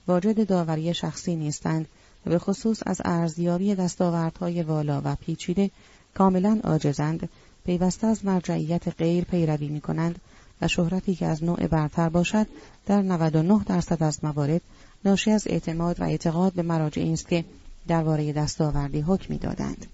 واجد 0.09 0.47
داوری 0.47 0.95
شخصی 0.95 1.37
نیستند 1.37 1.87
و 2.26 2.31
به 2.31 2.38
خصوص 2.38 2.83
از 2.87 3.00
ارزیابی 3.04 3.75
دستاوردهای 3.75 4.62
والا 4.62 5.02
و 5.04 5.14
پیچیده 5.14 5.71
کاملا 6.14 6.61
عاجزند 6.64 7.28
پیوسته 7.64 8.06
از 8.06 8.25
مرجعیت 8.25 8.88
غیر 8.88 9.25
پیروی 9.25 9.68
می 9.68 9.80
کنند 9.80 10.21
و 10.62 10.68
شهرتی 10.68 11.14
که 11.14 11.26
از 11.26 11.44
نوع 11.44 11.66
برتر 11.66 12.09
باشد 12.09 12.47
در 12.87 13.02
99 13.02 13.64
درصد 13.66 14.02
از 14.02 14.25
موارد 14.25 14.61
ناشی 15.04 15.30
از 15.30 15.47
اعتماد 15.47 16.00
و 16.00 16.04
اعتقاد 16.04 16.52
به 16.52 16.62
مراجعی 16.62 17.12
است 17.12 17.28
که 17.28 17.44
درباره 17.88 18.33
دستاوردی 18.33 19.00
حکمی 19.00 19.38
دادند 19.38 19.87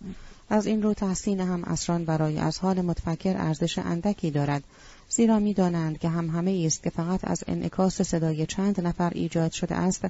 از 0.50 0.66
این 0.66 0.82
رو 0.82 0.94
تحسین 0.94 1.40
هم 1.40 1.64
اسران 1.64 2.04
برای 2.04 2.38
از 2.38 2.58
حال 2.58 2.80
متفکر 2.80 3.36
ارزش 3.36 3.78
اندکی 3.78 4.30
دارد. 4.30 4.64
زیرا 5.10 5.38
می‌دانند 5.38 5.98
که 5.98 6.08
هم 6.08 6.30
همه 6.30 6.62
است 6.66 6.82
که 6.82 6.90
فقط 6.90 7.20
از 7.22 7.44
انعکاس 7.46 8.02
صدای 8.02 8.46
چند 8.46 8.80
نفر 8.80 9.10
ایجاد 9.14 9.52
شده 9.52 9.74
است 9.74 10.04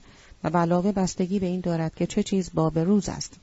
و 0.45 0.59
علاوه 0.59 0.93
بستگی 0.93 1.39
به 1.39 1.47
این 1.47 1.61
دارد 1.61 1.95
که 1.95 2.07
چه 2.07 2.23
چیز 2.23 2.51
باب 2.55 2.79
روز 2.79 3.09
است. 3.09 3.37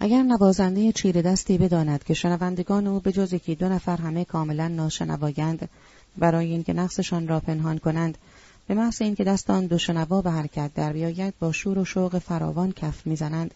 اگر 0.00 0.22
نوازنده 0.22 0.92
چیره 0.92 1.22
دستی 1.22 1.58
بداند 1.58 2.04
که 2.04 2.14
شنوندگان 2.14 2.86
او 2.86 3.00
به 3.00 3.12
جز 3.12 3.32
یکی 3.32 3.54
دو 3.54 3.68
نفر 3.68 3.96
همه 3.96 4.24
کاملا 4.24 4.68
ناشنوایند 4.68 5.68
برای 6.18 6.50
اینکه 6.50 6.72
نقصشان 6.72 7.28
را 7.28 7.40
پنهان 7.40 7.78
کنند 7.78 8.18
به 8.66 8.74
محض 8.74 9.02
اینکه 9.02 9.24
دست 9.24 9.50
آن 9.50 9.66
دو 9.66 9.78
شنوا 9.78 10.22
به 10.22 10.30
حرکت 10.30 10.74
در 10.74 10.92
بیاید 10.92 11.34
با 11.38 11.52
شور 11.52 11.78
و 11.78 11.84
شوق 11.84 12.18
فراوان 12.18 12.72
کف 12.72 13.06
می‌زنند. 13.06 13.54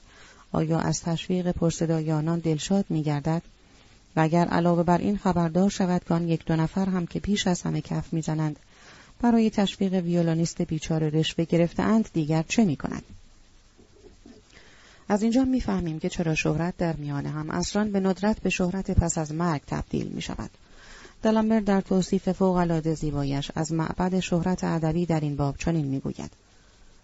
آیا 0.53 0.79
از 0.79 1.03
تشویق 1.03 1.51
پرصدای 1.51 2.41
دلشاد 2.41 2.85
میگردد؟ 2.89 3.43
و 4.17 4.21
اگر 4.21 4.47
علاوه 4.47 4.83
بر 4.83 4.99
این 4.99 5.17
خبردار 5.17 5.71
شود 5.71 6.05
که 6.09 6.15
آن 6.15 6.29
یک 6.29 6.45
دو 6.45 6.57
نفر 6.57 6.87
هم 6.87 7.07
که 7.07 7.21
پیش 7.21 7.47
از 7.47 7.63
همه 7.63 7.81
کف 7.81 8.13
می‌زنند 8.13 8.59
برای 9.21 9.51
تشویق 9.51 9.95
ویولونیست 9.95 10.63
بیچاره 10.63 11.11
رشوه 11.11 11.45
گرفتهاند 11.45 12.09
دیگر 12.13 12.45
چه 12.49 12.65
می‌کند 12.65 13.03
از 15.09 15.23
اینجا 15.23 15.45
می‌فهمیم 15.45 15.99
که 15.99 16.09
چرا 16.09 16.35
شهرت 16.35 16.77
در 16.77 16.97
میان 16.97 17.27
هم 17.27 17.51
اسران 17.51 17.93
به 17.93 18.01
ندرت 18.01 18.41
به 18.41 18.51
شهرت 18.51 18.91
پس 18.91 19.19
از 19.19 19.33
مرگ 19.33 19.61
تبدیل 19.67 20.07
می 20.07 20.23
شود. 20.23 20.51
دلامبر 21.23 21.61
در 21.61 21.81
توصیف 21.81 22.33
فوقالعاده 22.33 22.95
زیبایش 22.95 23.51
از 23.55 23.73
معبد 23.73 24.21
شهرت 24.21 24.65
ادبی 24.65 25.07
در 25.07 25.21
این 25.21 25.37
باب 25.37 25.57
چنین 25.57 25.87
می‌گوید 25.87 26.31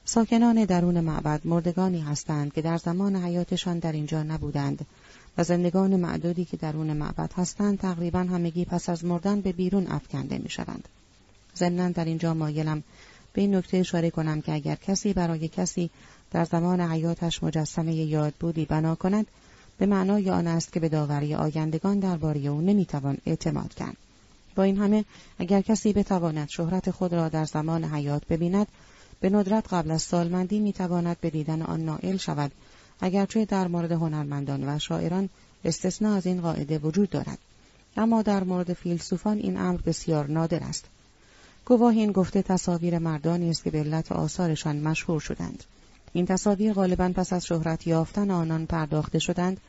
ساکنان 0.05 0.65
درون 0.65 1.01
معبد 1.01 1.41
مردگانی 1.45 2.01
هستند 2.01 2.53
که 2.53 2.63
در 2.63 2.77
زمان 2.77 3.17
حیاتشان 3.17 3.79
در 3.79 3.93
اینجا 3.93 4.23
نبودند 4.23 4.87
و 5.39 5.45
زندگان 5.45 5.97
معدودی 5.97 6.45
که 6.45 6.57
درون 6.57 6.93
معبد 6.93 7.33
هستند 7.37 7.79
تقریبا 7.79 8.19
همگی 8.19 8.65
پس 8.65 8.89
از 8.89 9.05
مردن 9.05 9.41
به 9.41 9.53
بیرون 9.53 9.87
افکنده 9.87 10.39
می 10.39 10.51
شوند. 10.51 10.89
ضمنا 11.57 11.89
در 11.89 12.05
اینجا 12.05 12.35
مایلم 12.35 12.83
به 13.33 13.41
این 13.41 13.55
نکته 13.55 13.77
اشاره 13.77 14.11
کنم 14.11 14.41
که 14.41 14.53
اگر 14.53 14.75
کسی 14.75 15.13
برای 15.13 15.49
کسی 15.49 15.91
در 16.35 16.45
زمان 16.45 16.81
حیاتش 16.81 17.43
مجسمه 17.43 17.95
یاد 17.95 18.35
بودی 18.41 18.65
بنا 18.65 18.95
کند 18.95 19.27
به 19.79 19.87
معنای 19.87 20.31
آن 20.31 20.47
است 20.47 20.73
که 20.73 20.81
به 20.81 20.89
داوری 20.89 21.35
آیندگان 21.35 21.99
درباره 21.99 22.41
او 22.41 22.61
نمی‌توان 22.61 23.19
اعتماد 23.27 23.75
کرد. 23.75 23.97
با 24.57 24.63
این 24.63 24.79
همه 24.79 25.05
اگر 25.39 25.61
کسی 25.61 25.93
بتواند 25.93 26.49
شهرت 26.49 26.91
خود 26.91 27.13
را 27.13 27.29
در 27.29 27.45
زمان 27.45 27.85
حیات 27.85 28.23
ببیند 28.27 28.67
به 29.21 29.31
ندرت 29.31 29.73
قبل 29.73 29.91
از 29.91 30.03
سالمندی 30.03 30.61
می‌تواند 30.61 31.17
به 31.21 31.31
دیدن 31.31 31.63
آن 31.63 31.81
نائل 31.81 32.17
شود 32.17 32.53
اگرچه 33.01 33.45
در 33.45 33.69
مورد 33.69 33.93
هنرمندان 33.93 34.69
و 34.69 34.79
شاعران 34.79 35.29
استثنا 35.65 36.15
از 36.15 36.27
این 36.27 36.41
قاعده 36.41 36.79
وجود 36.79 37.11
دارد. 37.11 37.39
اما 37.97 38.23
در 38.23 38.45
مورد 38.45 38.73
فیلسوفان 38.73 39.39
این 39.39 39.59
امر 39.59 39.81
بسیار 39.87 40.27
نادر 40.27 40.63
است. 40.63 40.85
گواه 41.65 41.93
این 41.93 42.13
گفته 42.13 42.43
تصاویر 42.43 42.99
مردانی 42.99 43.51
است 43.51 43.65
که 43.65 43.71
به 43.71 43.79
علت 43.79 44.13
آثارشان 44.13 44.77
مشهور 44.77 45.21
شدند. 45.21 45.65
این 46.17 46.27
تصاویر 46.27 46.73
غالبا 46.73 47.09
پس 47.09 47.33
از 47.33 47.47
شهرت 47.47 47.87
یافتن 47.87 48.31
آنان 48.31 48.67
پرداخته 48.67 49.19
شدند 49.19 49.61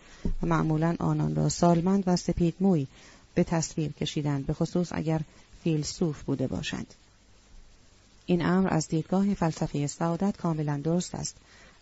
و 0.44 0.46
معمولا 0.46 0.96
آنان 1.00 1.36
را 1.36 1.50
سالمند 1.50 2.04
و 2.08 2.16
سپید 2.16 2.56
موی 2.60 2.88
به 3.36 3.44
تصویر 3.44 3.92
کشیدند 3.92 4.46
به 4.46 4.54
خصوص 4.54 4.90
اگر 4.92 5.22
فیلسوف 5.64 6.24
بوده 6.24 6.48
باشند. 6.48 6.94
این 8.25 8.46
امر 8.46 8.74
از 8.74 8.88
دیدگاه 8.88 9.34
فلسفه 9.34 9.88
سعادت 9.88 10.38
کاملا 10.38 10.82
درست 10.84 11.16
است 11.16 11.36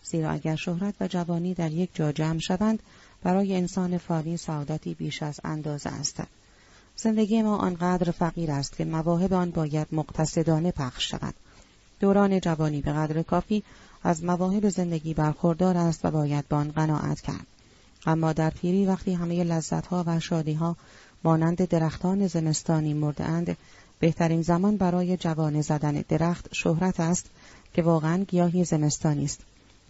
زیرا 0.04 0.30
اگر 0.30 0.56
شهرت 0.56 0.94
و 1.00 1.08
جوانی 1.08 1.54
در 1.54 1.72
یک 1.72 1.90
جا 1.94 2.12
جمع 2.12 2.38
شوند 2.38 2.82
برای 3.22 3.56
انسان 3.56 3.98
فانی 3.98 4.36
سعادتی 4.36 4.94
بیش 4.94 5.22
از 5.22 5.40
اندازه 5.44 5.90
است. 5.90 6.22
زندگی 6.96 7.42
ما 7.42 7.56
آنقدر 7.56 8.10
فقیر 8.10 8.50
است 8.50 8.76
که 8.76 8.84
مواهب 8.84 9.32
آن 9.32 9.50
باید 9.50 9.86
مقتصدانه 9.92 10.70
پخش 10.70 11.10
شود. 11.10 11.34
دوران 12.00 12.40
جوانی 12.40 12.80
به 12.80 12.92
قدر 12.92 13.22
کافی 13.22 13.62
از 14.04 14.24
مواهب 14.24 14.68
زندگی 14.68 15.14
برخوردار 15.14 15.76
است 15.76 16.04
و 16.04 16.10
باید 16.10 16.48
به 16.48 16.56
آن 16.56 16.70
قناعت 16.70 17.20
کرد 17.20 17.46
اما 18.06 18.32
در 18.32 18.50
پیری 18.50 18.86
وقتی 18.86 19.14
همه 19.14 19.44
لذتها 19.44 20.04
و 20.06 20.20
شادیها 20.20 20.76
مانند 21.24 21.68
درختان 21.68 22.26
زمستانی 22.26 22.94
مردهاند 22.94 23.56
بهترین 23.98 24.42
زمان 24.42 24.76
برای 24.76 25.16
جوانه 25.16 25.62
زدن 25.62 26.04
درخت 26.08 26.48
شهرت 26.52 27.00
است 27.00 27.26
که 27.74 27.82
واقعا 27.82 28.24
گیاهی 28.24 28.64
زمستانی 28.64 29.24
است. 29.24 29.40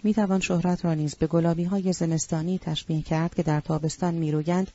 می 0.02 0.14
توان 0.14 0.40
شهرت 0.40 0.84
را 0.84 0.94
نیز 0.94 1.14
به 1.14 1.26
گلابی 1.26 1.64
های 1.64 1.92
زمستانی 1.92 2.58
تشبیه 2.58 3.02
کرد 3.02 3.34
که 3.34 3.42
در 3.42 3.60
تابستان 3.60 4.14
میرویند 4.14 4.70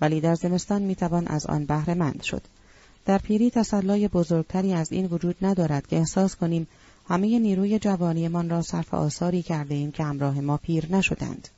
ولی 0.00 0.20
در 0.20 0.34
زمستان 0.34 0.82
می 0.82 0.94
توان 0.94 1.26
از 1.26 1.46
آن 1.46 1.64
بهره 1.64 1.94
مند 1.94 2.22
شد. 2.22 2.42
در 3.06 3.18
پیری 3.18 3.50
تسلای 3.50 4.08
بزرگتری 4.08 4.72
از 4.72 4.92
این 4.92 5.06
وجود 5.06 5.36
ندارد 5.42 5.86
که 5.86 5.96
احساس 5.96 6.36
کنیم 6.36 6.66
همه 7.08 7.38
نیروی 7.38 7.78
جوانیمان 7.78 8.50
را 8.50 8.62
صرف 8.62 8.94
آثاری 8.94 9.42
کرده 9.42 9.74
ایم 9.74 9.92
که 9.92 10.04
همراه 10.04 10.40
ما 10.40 10.56
پیر 10.56 10.96
نشدند. 10.96 11.48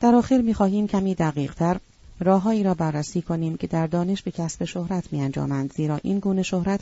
در 0.00 0.14
آخر 0.14 0.38
می 0.38 0.54
خواهیم 0.54 0.86
کمی 0.86 1.14
دقیقتر 1.14 1.76
راههایی 2.20 2.62
را 2.62 2.74
بررسی 2.74 3.22
کنیم 3.22 3.56
که 3.56 3.66
در 3.66 3.86
دانش 3.86 4.22
به 4.22 4.30
کسب 4.30 4.64
شهرت 4.64 5.12
می 5.12 5.20
انجامند 5.20 5.72
زیرا 5.72 6.00
این 6.02 6.18
گونه 6.18 6.42
شهرت 6.42 6.80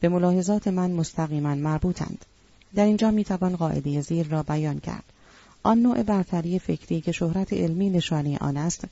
به 0.00 0.08
ملاحظات 0.08 0.68
من 0.68 0.90
مستقیما 0.90 1.54
مربوطند. 1.54 2.24
در 2.74 2.84
اینجا 2.84 3.10
می 3.10 3.24
توان 3.24 3.56
قاعده 3.56 4.00
زیر 4.00 4.26
را 4.26 4.42
بیان 4.42 4.80
کرد. 4.80 5.04
آن 5.62 5.78
نوع 5.78 6.02
برتری 6.02 6.58
فکری 6.58 7.00
که 7.00 7.12
شهرت 7.12 7.52
علمی 7.52 7.90
نشانی 7.90 8.36
آن 8.36 8.56
است، 8.56 8.84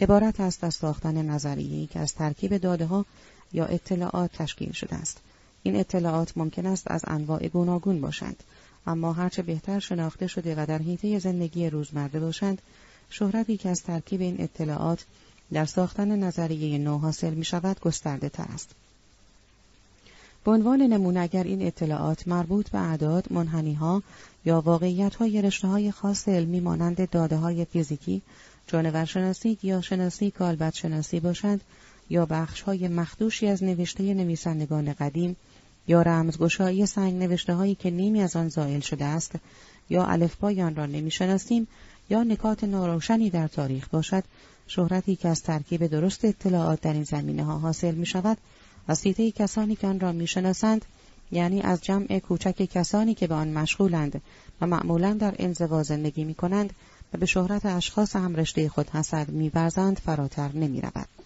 عبارت 0.00 0.40
است 0.40 0.64
از 0.64 0.74
ساختن 0.74 1.30
نظریه‌ای 1.30 1.86
که 1.86 2.00
از 2.00 2.14
ترکیب 2.14 2.56
داده 2.56 2.86
ها 2.86 3.04
یا 3.52 3.64
اطلاعات 3.64 4.32
تشکیل 4.32 4.72
شده 4.72 4.96
است. 4.96 5.20
این 5.66 5.76
اطلاعات 5.76 6.38
ممکن 6.38 6.66
است 6.66 6.90
از 6.90 7.04
انواع 7.06 7.48
گوناگون 7.48 8.00
باشند، 8.00 8.42
اما 8.86 9.12
هرچه 9.12 9.42
بهتر 9.42 9.78
شناخته 9.78 10.26
شده 10.26 10.54
و 10.54 10.66
در 10.66 10.78
حیطه 10.78 11.18
زندگی 11.18 11.70
روزمره 11.70 12.20
باشند، 12.20 12.62
شهرتی 13.10 13.56
که 13.56 13.68
از 13.68 13.82
ترکیب 13.82 14.20
این 14.20 14.36
اطلاعات 14.38 15.04
در 15.52 15.64
ساختن 15.64 16.18
نظریه 16.18 16.78
نو 16.78 16.98
حاصل 16.98 17.34
می 17.34 17.44
شود 17.44 17.80
گسترده 17.80 18.28
تر 18.28 18.46
است. 18.54 18.70
به 20.44 20.50
عنوان 20.50 20.82
نمونه 20.82 21.20
اگر 21.20 21.44
این 21.44 21.62
اطلاعات 21.62 22.28
مربوط 22.28 22.70
به 22.70 22.78
اعداد، 22.78 23.32
منحنیها 23.32 24.02
یا 24.44 24.60
واقعیت 24.60 25.14
های 25.14 25.42
رشته 25.42 25.68
های 25.68 25.90
خاص 25.90 26.28
علمی 26.28 26.60
مانند 26.60 27.10
داده 27.10 27.36
های 27.36 27.64
فیزیکی، 27.64 28.22
جانورشناسی 28.66 29.58
یا 29.62 29.80
شناسی 29.80 30.30
کالبد 30.30 30.74
شناسی 30.74 31.20
باشند 31.20 31.60
یا 32.10 32.26
بخش 32.26 32.62
های 32.62 32.88
مخدوشی 32.88 33.46
از 33.46 33.64
نوشته 33.64 34.14
نویسندگان 34.14 34.92
قدیم 34.92 35.36
یا 35.88 36.02
رمزگشایی 36.02 36.86
سنگ 36.86 37.14
نوشته 37.14 37.54
هایی 37.54 37.74
که 37.74 37.90
نیمی 37.90 38.22
از 38.22 38.36
آن 38.36 38.48
زائل 38.48 38.80
شده 38.80 39.04
است 39.04 39.32
یا 39.90 40.04
الفبای 40.04 40.62
آن 40.62 40.76
را 40.76 40.86
نمی‌شناسیم 40.86 41.68
یا 42.10 42.22
نکات 42.22 42.64
ناروشنی 42.64 43.30
در 43.30 43.48
تاریخ 43.48 43.88
باشد 43.88 44.24
شهرتی 44.66 45.16
که 45.16 45.28
از 45.28 45.42
ترکیب 45.42 45.86
درست 45.86 46.24
اطلاعات 46.24 46.80
در 46.80 46.92
این 46.92 47.04
زمینه 47.04 47.44
ها 47.44 47.58
حاصل 47.58 47.94
می 47.94 48.06
شود 48.06 48.38
و 48.88 48.94
سیطه 48.94 49.30
کسانی 49.30 49.76
که 49.76 49.86
آن 49.86 50.00
را 50.00 50.12
می 50.12 50.26
شناسند 50.26 50.84
یعنی 51.32 51.62
از 51.62 51.80
جمع 51.80 52.18
کوچک 52.18 52.62
کسانی 52.62 53.14
که 53.14 53.26
به 53.26 53.34
آن 53.34 53.52
مشغولند 53.52 54.22
و 54.60 54.66
معمولا 54.66 55.12
در 55.12 55.34
انزوا 55.38 55.82
زندگی 55.82 56.24
می 56.24 56.34
کنند 56.34 56.72
و 57.12 57.18
به 57.18 57.26
شهرت 57.26 57.66
اشخاص 57.66 58.16
هم 58.16 58.36
رشته 58.36 58.68
خود 58.68 58.90
حسد 58.90 59.28
میورزند 59.28 59.98
فراتر 59.98 60.50
نمی 60.54 60.80
رود. 60.80 61.23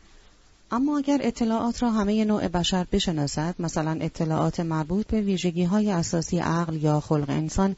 اما 0.70 0.98
اگر 0.98 1.18
اطلاعات 1.22 1.82
را 1.82 1.90
همه 1.90 2.24
نوع 2.24 2.48
بشر 2.48 2.86
بشناسد 2.92 3.54
مثلا 3.58 3.98
اطلاعات 4.00 4.60
مربوط 4.60 5.06
به 5.06 5.20
ویژگی 5.20 5.64
های 5.64 5.90
اساسی 5.90 6.38
عقل 6.38 6.76
یا 6.76 7.00
خلق 7.00 7.30
انسان 7.30 7.76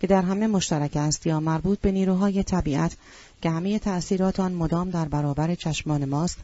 که 0.00 0.06
در 0.06 0.22
همه 0.22 0.46
مشترک 0.46 0.96
است 0.96 1.26
یا 1.26 1.40
مربوط 1.40 1.78
به 1.78 1.92
نیروهای 1.92 2.42
طبیعت 2.42 2.96
که 3.42 3.50
همه 3.50 3.78
تأثیرات 3.78 4.40
آن 4.40 4.52
مدام 4.52 4.90
در 4.90 5.08
برابر 5.08 5.54
چشمان 5.54 6.04
ماست 6.04 6.38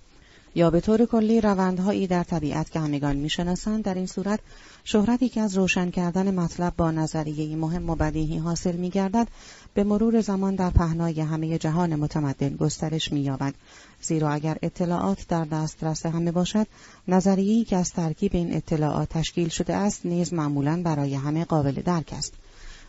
یا 0.55 0.71
به 0.71 0.81
طور 0.81 1.07
کلی 1.07 1.41
روندهایی 1.41 2.07
در 2.07 2.23
طبیعت 2.23 2.71
که 2.71 2.81
همگان 2.81 3.17
می‌شناسند 3.17 3.85
در 3.85 3.95
این 3.95 4.07
صورت 4.07 4.41
شهرتی 4.85 5.29
که 5.29 5.41
از 5.41 5.57
روشن 5.57 5.91
کردن 5.91 6.35
مطلب 6.35 6.73
با 6.77 6.91
نظریه 6.91 7.57
مهم 7.57 7.91
و 7.91 7.95
بدیهی 7.95 8.39
حاصل 8.39 8.77
میگردد 8.77 9.29
به 9.75 9.85
مرور 9.85 10.21
زمان 10.21 10.55
در 10.55 10.71
پهنای 10.71 11.21
همه 11.21 11.59
جهان 11.59 11.97
متمدن 11.97 12.57
گسترش 12.57 13.13
مییابد. 13.13 13.55
زیرا 14.03 14.31
اگر 14.31 14.59
اطلاعات 14.63 15.29
در 15.29 15.45
دسترس 15.45 16.07
همه 16.07 16.33
باشد 16.33 16.67
نظریه‌ای 17.09 17.65
که 17.65 17.77
از 17.77 17.93
ترکیب 17.93 18.31
این 18.35 18.57
اطلاعات 18.57 19.09
تشکیل 19.09 19.49
شده 19.49 19.75
است 19.75 20.07
نیز 20.07 20.33
معمولا 20.33 20.83
برای 20.83 21.15
همه 21.15 21.45
قابل 21.45 21.73
درک 21.73 22.13
است. 22.13 22.33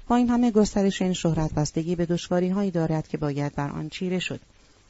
با 0.07 0.15
این 0.15 0.29
همه 0.29 0.51
گسترش 0.51 1.01
این 1.01 1.13
شهرت 1.13 1.53
بستگی 1.53 1.95
به 1.95 2.05
دشواری 2.05 2.49
هایی 2.49 2.71
دارد 2.71 3.07
که 3.07 3.17
باید 3.17 3.55
بر 3.55 3.69
آن 3.69 3.89
چیره 3.89 4.19
شد. 4.19 4.39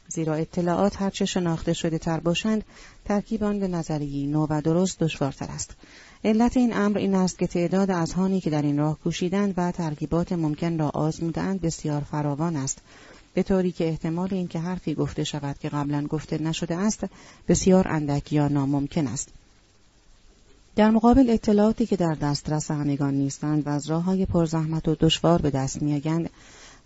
زیرا 0.08 0.34
اطلاعات 0.34 1.02
هرچه 1.02 1.24
شناخته 1.24 1.72
شده 1.72 1.98
تر 1.98 2.20
باشند 2.20 2.64
ترکیب 3.04 3.44
آن 3.44 3.60
به 3.60 3.68
نظریه 3.68 4.26
نو 4.26 4.46
و 4.50 4.60
درست 4.60 4.98
دشوارتر 4.98 5.48
است. 5.50 5.74
علت 6.24 6.56
این 6.56 6.76
امر 6.76 6.98
این 6.98 7.14
است 7.14 7.38
که 7.38 7.46
تعداد 7.46 7.90
هانی 7.90 8.40
که 8.40 8.50
در 8.50 8.62
این 8.62 8.78
راه 8.78 8.98
کوشیدند 8.98 9.54
و 9.56 9.72
ترکیبات 9.72 10.32
ممکن 10.32 10.78
را 10.78 10.88
آزمودند 10.88 11.60
بسیار 11.60 12.00
فراوان 12.00 12.56
است. 12.56 12.78
به 13.34 13.42
طوری 13.42 13.72
که 13.72 13.88
احتمال 13.88 14.28
اینکه 14.34 14.58
حرفی 14.58 14.94
گفته 14.94 15.24
شود 15.24 15.58
که 15.58 15.68
قبلا 15.68 16.06
گفته 16.06 16.42
نشده 16.42 16.76
است 16.76 17.04
بسیار 17.48 17.88
اندک 17.88 18.32
یا 18.32 18.48
ناممکن 18.48 19.06
است 19.06 19.28
در 20.76 20.90
مقابل 20.90 21.30
اطلاعاتی 21.30 21.86
که 21.86 21.96
در 21.96 22.14
دسترس 22.14 22.70
همگان 22.70 23.14
نیستند 23.14 23.66
و 23.66 23.70
از 23.70 23.90
راه 23.90 24.02
های 24.02 24.26
پرزحمت 24.26 24.88
و 24.88 24.96
دشوار 25.00 25.42
به 25.42 25.50
دست 25.50 25.82
میآیند 25.82 26.30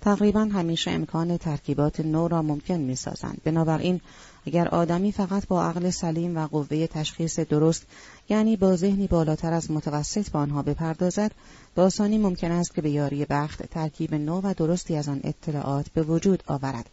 تقریبا 0.00 0.40
همیشه 0.40 0.90
امکان 0.90 1.37
ترکیبات 1.37 2.00
نو 2.00 2.28
را 2.28 2.42
ممکن 2.42 2.74
می 2.74 2.96
سازند. 2.96 3.40
بنابراین 3.44 4.00
اگر 4.46 4.68
آدمی 4.68 5.12
فقط 5.12 5.46
با 5.46 5.64
عقل 5.64 5.90
سلیم 5.90 6.37
و 6.37 6.46
قوه 6.46 6.87
تشخیص 6.87 7.40
درست 7.40 7.87
یعنی 8.28 8.56
با 8.56 8.76
ذهنی 8.76 9.06
بالاتر 9.06 9.52
از 9.52 9.70
متوسط 9.70 10.28
به 10.28 10.38
آنها 10.38 10.62
بپردازد 10.62 11.32
به 11.74 11.82
آسانی 11.82 12.18
ممکن 12.18 12.50
است 12.50 12.74
که 12.74 12.82
به 12.82 12.90
یاری 12.90 13.24
بخت 13.24 13.62
ترکیب 13.62 14.14
نو 14.14 14.40
و 14.44 14.54
درستی 14.54 14.96
از 14.96 15.08
آن 15.08 15.20
اطلاعات 15.24 15.87
به 15.88 16.02
وجود 16.02 16.42
آورد 16.46 16.90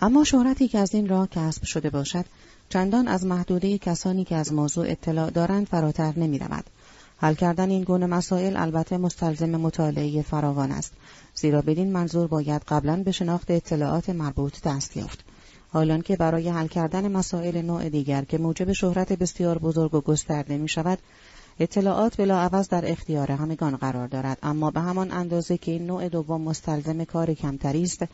اما 0.00 0.24
شهرتی 0.24 0.68
که 0.68 0.78
از 0.78 0.94
این 0.94 1.08
راه 1.08 1.28
کسب 1.28 1.64
شده 1.64 1.90
باشد 1.90 2.24
چندان 2.68 3.08
از 3.08 3.26
محدوده 3.26 3.78
کسانی 3.78 4.24
که 4.24 4.36
از 4.36 4.52
موضوع 4.52 4.90
اطلاع 4.90 5.30
دارند 5.30 5.66
فراتر 5.66 6.12
نمی 6.16 6.38
رود. 6.38 6.64
حل 7.18 7.34
کردن 7.34 7.70
این 7.70 7.82
گونه 7.82 8.06
مسائل 8.06 8.56
البته 8.56 8.96
مستلزم 8.96 9.50
مطالعه 9.50 10.22
فراوان 10.22 10.72
است 10.72 10.92
زیرا 11.34 11.62
بدین 11.62 11.92
منظور 11.92 12.26
باید 12.26 12.62
قبلا 12.68 12.96
به 12.96 13.12
شناخت 13.12 13.50
اطلاعات 13.50 14.10
مربوط 14.10 14.62
دست 14.62 14.96
یافت 14.96 15.24
حالان 15.74 16.02
که 16.02 16.16
برای 16.16 16.48
حل 16.48 16.66
کردن 16.66 17.12
مسائل 17.12 17.62
نوع 17.62 17.88
دیگر 17.88 18.24
که 18.24 18.38
موجب 18.38 18.72
شهرت 18.72 19.12
بسیار 19.12 19.58
بزرگ 19.58 19.94
و 19.94 20.00
گسترده 20.00 20.58
می 20.58 20.68
شود 20.68 20.98
اطلاعات 21.60 22.20
عوض 22.20 22.68
در 22.68 22.90
اختیار 22.90 23.32
همگان 23.32 23.76
قرار 23.76 24.06
دارد 24.06 24.38
اما 24.42 24.70
به 24.70 24.80
همان 24.80 25.10
اندازه 25.10 25.58
که 25.58 25.72
این 25.72 25.86
نوع 25.86 26.08
دوم 26.08 26.40
مستلزم 26.40 27.04
کار 27.04 27.34
کمتری 27.34 27.82
است 27.82 28.04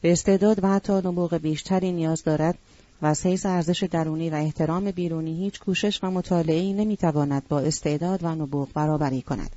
به 0.00 0.12
استعداد 0.12 0.64
و 0.64 0.68
حتی 0.68 0.92
نبوغ 0.92 1.34
بیشتری 1.34 1.92
نیاز 1.92 2.24
دارد 2.24 2.58
و 3.02 3.06
از 3.06 3.46
ارزش 3.46 3.82
درونی 3.82 4.30
و 4.30 4.34
احترام 4.34 4.90
بیرونی 4.90 5.44
هیچ 5.44 5.60
کوشش 5.60 6.00
و 6.02 6.10
مطالعه‌ای 6.10 6.72
نمی‌تواند 6.72 7.42
با 7.48 7.60
استعداد 7.60 8.24
و 8.24 8.28
نبوغ 8.34 8.68
برابری 8.74 9.22
کند. 9.22 9.50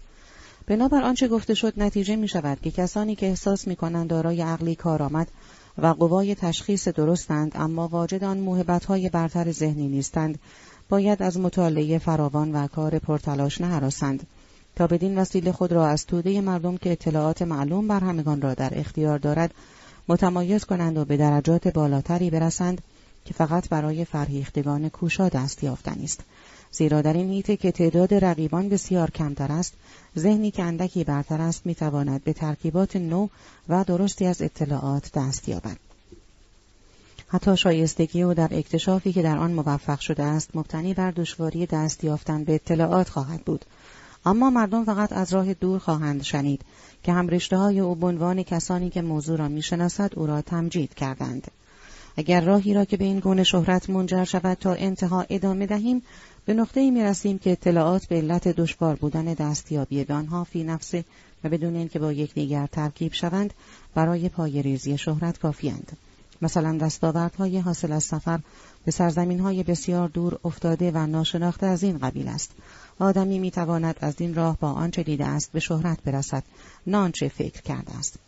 بنابر 0.67 1.01
آنچه 1.01 1.27
گفته 1.27 1.53
شد 1.53 1.73
نتیجه 1.77 2.15
می 2.15 2.27
شود 2.27 2.61
که 2.61 2.71
کسانی 2.71 3.15
که 3.15 3.25
احساس 3.25 3.67
می 3.67 3.75
کنند 3.75 4.09
دارای 4.09 4.41
عقلی 4.41 4.75
کارآمد 4.75 5.27
و 5.77 5.87
قوای 5.87 6.35
تشخیص 6.35 6.87
درستند 6.87 7.51
اما 7.55 7.87
واجد 7.87 8.23
آن 8.23 8.37
موهبت‌های 8.37 9.09
برتر 9.09 9.51
ذهنی 9.51 9.87
نیستند. 9.87 10.39
باید 10.89 11.23
از 11.23 11.39
مطالعه 11.39 11.97
فراوان 11.97 12.55
و 12.55 12.67
کار 12.67 12.99
پرتلاش 12.99 13.61
نهراسند 13.61 14.27
تا 14.75 14.87
بدین 14.87 15.17
وسیله 15.17 15.51
خود 15.51 15.71
را 15.71 15.87
از 15.87 16.05
توده 16.05 16.41
مردم 16.41 16.77
که 16.77 16.91
اطلاعات 16.91 17.41
معلوم 17.41 17.87
بر 17.87 17.99
همگان 17.99 18.41
را 18.41 18.53
در 18.53 18.79
اختیار 18.79 19.19
دارد 19.19 19.53
متمایز 20.07 20.65
کنند 20.65 20.97
و 20.97 21.05
به 21.05 21.17
درجات 21.17 21.67
بالاتری 21.67 22.29
برسند 22.29 22.81
که 23.25 23.33
فقط 23.33 23.69
برای 23.69 24.05
فرهیختگان 24.05 24.89
کوشا 24.89 25.29
دست 25.29 25.63
یافتنی 25.63 26.03
است. 26.03 26.21
زیرا 26.71 27.01
در 27.01 27.13
این 27.13 27.29
حیطه 27.29 27.57
که 27.57 27.71
تعداد 27.71 28.13
رقیبان 28.13 28.69
بسیار 28.69 29.11
کمتر 29.11 29.51
است 29.51 29.73
ذهنی 30.17 30.51
که 30.51 30.63
اندکی 30.63 31.03
برتر 31.03 31.41
است 31.41 31.65
می‌تواند 31.65 32.23
به 32.23 32.33
ترکیبات 32.33 32.95
نو 32.95 33.27
و 33.69 33.83
درستی 33.83 34.25
از 34.25 34.41
اطلاعات 34.41 35.11
دست 35.11 35.49
یابد. 35.49 35.77
حتی 37.27 37.57
شایستگی 37.57 38.21
او 38.21 38.33
در 38.33 38.49
اکتشافی 38.51 39.13
که 39.13 39.21
در 39.21 39.37
آن 39.37 39.51
موفق 39.51 39.99
شده 39.99 40.23
است 40.23 40.49
مبتنی 40.55 40.93
بر 40.93 41.11
دشواری 41.11 41.65
دست 41.65 42.03
یافتن 42.03 42.43
به 42.43 42.55
اطلاعات 42.55 43.09
خواهد 43.09 43.41
بود. 43.41 43.65
اما 44.25 44.49
مردم 44.49 44.85
فقط 44.85 45.13
از 45.13 45.33
راه 45.33 45.53
دور 45.53 45.79
خواهند 45.79 46.23
شنید 46.23 46.61
که 47.03 47.13
هم 47.13 47.27
رشته 47.27 47.57
های 47.57 47.79
او 47.79 47.95
بنوان 47.95 48.43
کسانی 48.43 48.89
که 48.89 49.01
موضوع 49.01 49.37
را 49.37 49.47
می‌شناسد 49.47 50.11
او 50.15 50.27
را 50.27 50.41
تمجید 50.41 50.93
کردند. 50.93 51.51
اگر 52.17 52.41
راهی 52.41 52.73
را 52.73 52.85
که 52.85 52.97
به 52.97 53.05
این 53.05 53.19
گونه 53.19 53.43
شهرت 53.43 53.89
منجر 53.89 54.23
شود 54.23 54.57
تا 54.57 54.73
انتها 54.73 55.25
ادامه 55.29 55.65
دهیم 55.65 56.03
به 56.47 56.53
نقطه 56.53 56.91
می 56.91 57.03
رسیم 57.03 57.37
که 57.37 57.51
اطلاعات 57.51 58.05
به 58.05 58.15
علت 58.15 58.47
دشوار 58.47 58.95
بودن 58.95 59.25
دستیابی 59.25 60.03
به 60.03 60.13
آنها 60.13 60.43
فی 60.43 60.63
نفسه 60.63 61.05
و 61.43 61.49
بدون 61.49 61.75
اینکه 61.75 61.99
با 61.99 62.13
یکدیگر 62.13 62.67
ترکیب 62.67 63.13
شوند 63.13 63.53
برای 63.95 64.29
پای 64.29 64.61
ریزی 64.61 64.97
شهرت 64.97 65.39
کافیند 65.39 65.97
مثلا 66.41 66.77
دستاوردهای 66.77 67.59
حاصل 67.59 67.91
از 67.91 68.03
سفر 68.03 68.39
به 68.85 68.91
سرزمین 68.91 69.39
های 69.39 69.63
بسیار 69.63 70.07
دور 70.07 70.39
افتاده 70.45 70.91
و 70.91 71.07
ناشناخته 71.07 71.65
از 71.65 71.83
این 71.83 71.97
قبیل 71.97 72.27
است. 72.27 72.51
آدمی 72.99 73.39
می‌تواند 73.39 73.95
از 74.01 74.15
این 74.17 74.35
راه 74.35 74.57
با 74.59 74.71
آنچه 74.71 75.03
دیده 75.03 75.25
است 75.25 75.51
به 75.51 75.59
شهرت 75.59 76.03
برسد 76.03 76.43
نه 76.87 76.97
آنچه 76.97 77.27
فکر 77.27 77.61
کرده 77.61 77.97
است. 77.97 78.19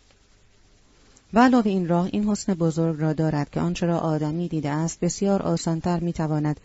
و 1.32 1.40
علاوه 1.40 1.66
این 1.66 1.88
راه 1.88 2.08
این 2.12 2.28
حسن 2.28 2.54
بزرگ 2.54 3.00
را 3.00 3.12
دارد 3.12 3.50
که 3.50 3.60
آنچه 3.60 3.86
را 3.86 3.98
آدمی 3.98 4.48
دیده 4.48 4.70
است 4.70 5.00
بسیار 5.00 5.42
آسانتر 5.42 6.00
می‌تواند 6.00 6.60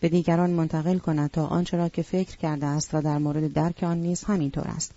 به 0.00 0.08
دیگران 0.08 0.50
منتقل 0.50 0.98
کند 0.98 1.30
تا 1.30 1.46
آنچه 1.46 1.76
را 1.76 1.88
که 1.88 2.02
فکر 2.02 2.36
کرده 2.36 2.66
است 2.66 2.94
و 2.94 3.02
در 3.02 3.18
مورد 3.18 3.52
درک 3.52 3.82
آن 3.82 3.98
نیز 3.98 4.24
همینطور 4.24 4.68
است. 4.68 4.92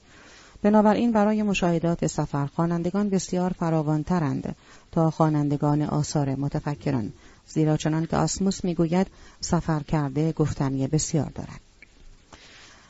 بنابراین 0.62 1.12
برای 1.12 1.44
مشاهدات 1.44 2.08
سفر 2.08 2.46
خوانندگان 2.46 3.10
بسیار 3.10 3.56
فراوانترند 3.60 4.56
تا 4.92 5.12
خوانندگان 5.12 5.82
آثار 5.82 6.36
متفکران 6.36 7.14
زیرا 7.48 7.78
چنان 7.78 8.06
که 8.06 8.18
آسموس 8.18 8.64
می‌گوید 8.64 9.08
سفر 9.42 9.80
کرده 9.80 10.32
گفتنی 10.32 10.88
بسیار 10.88 11.32
دارد. 11.36 11.60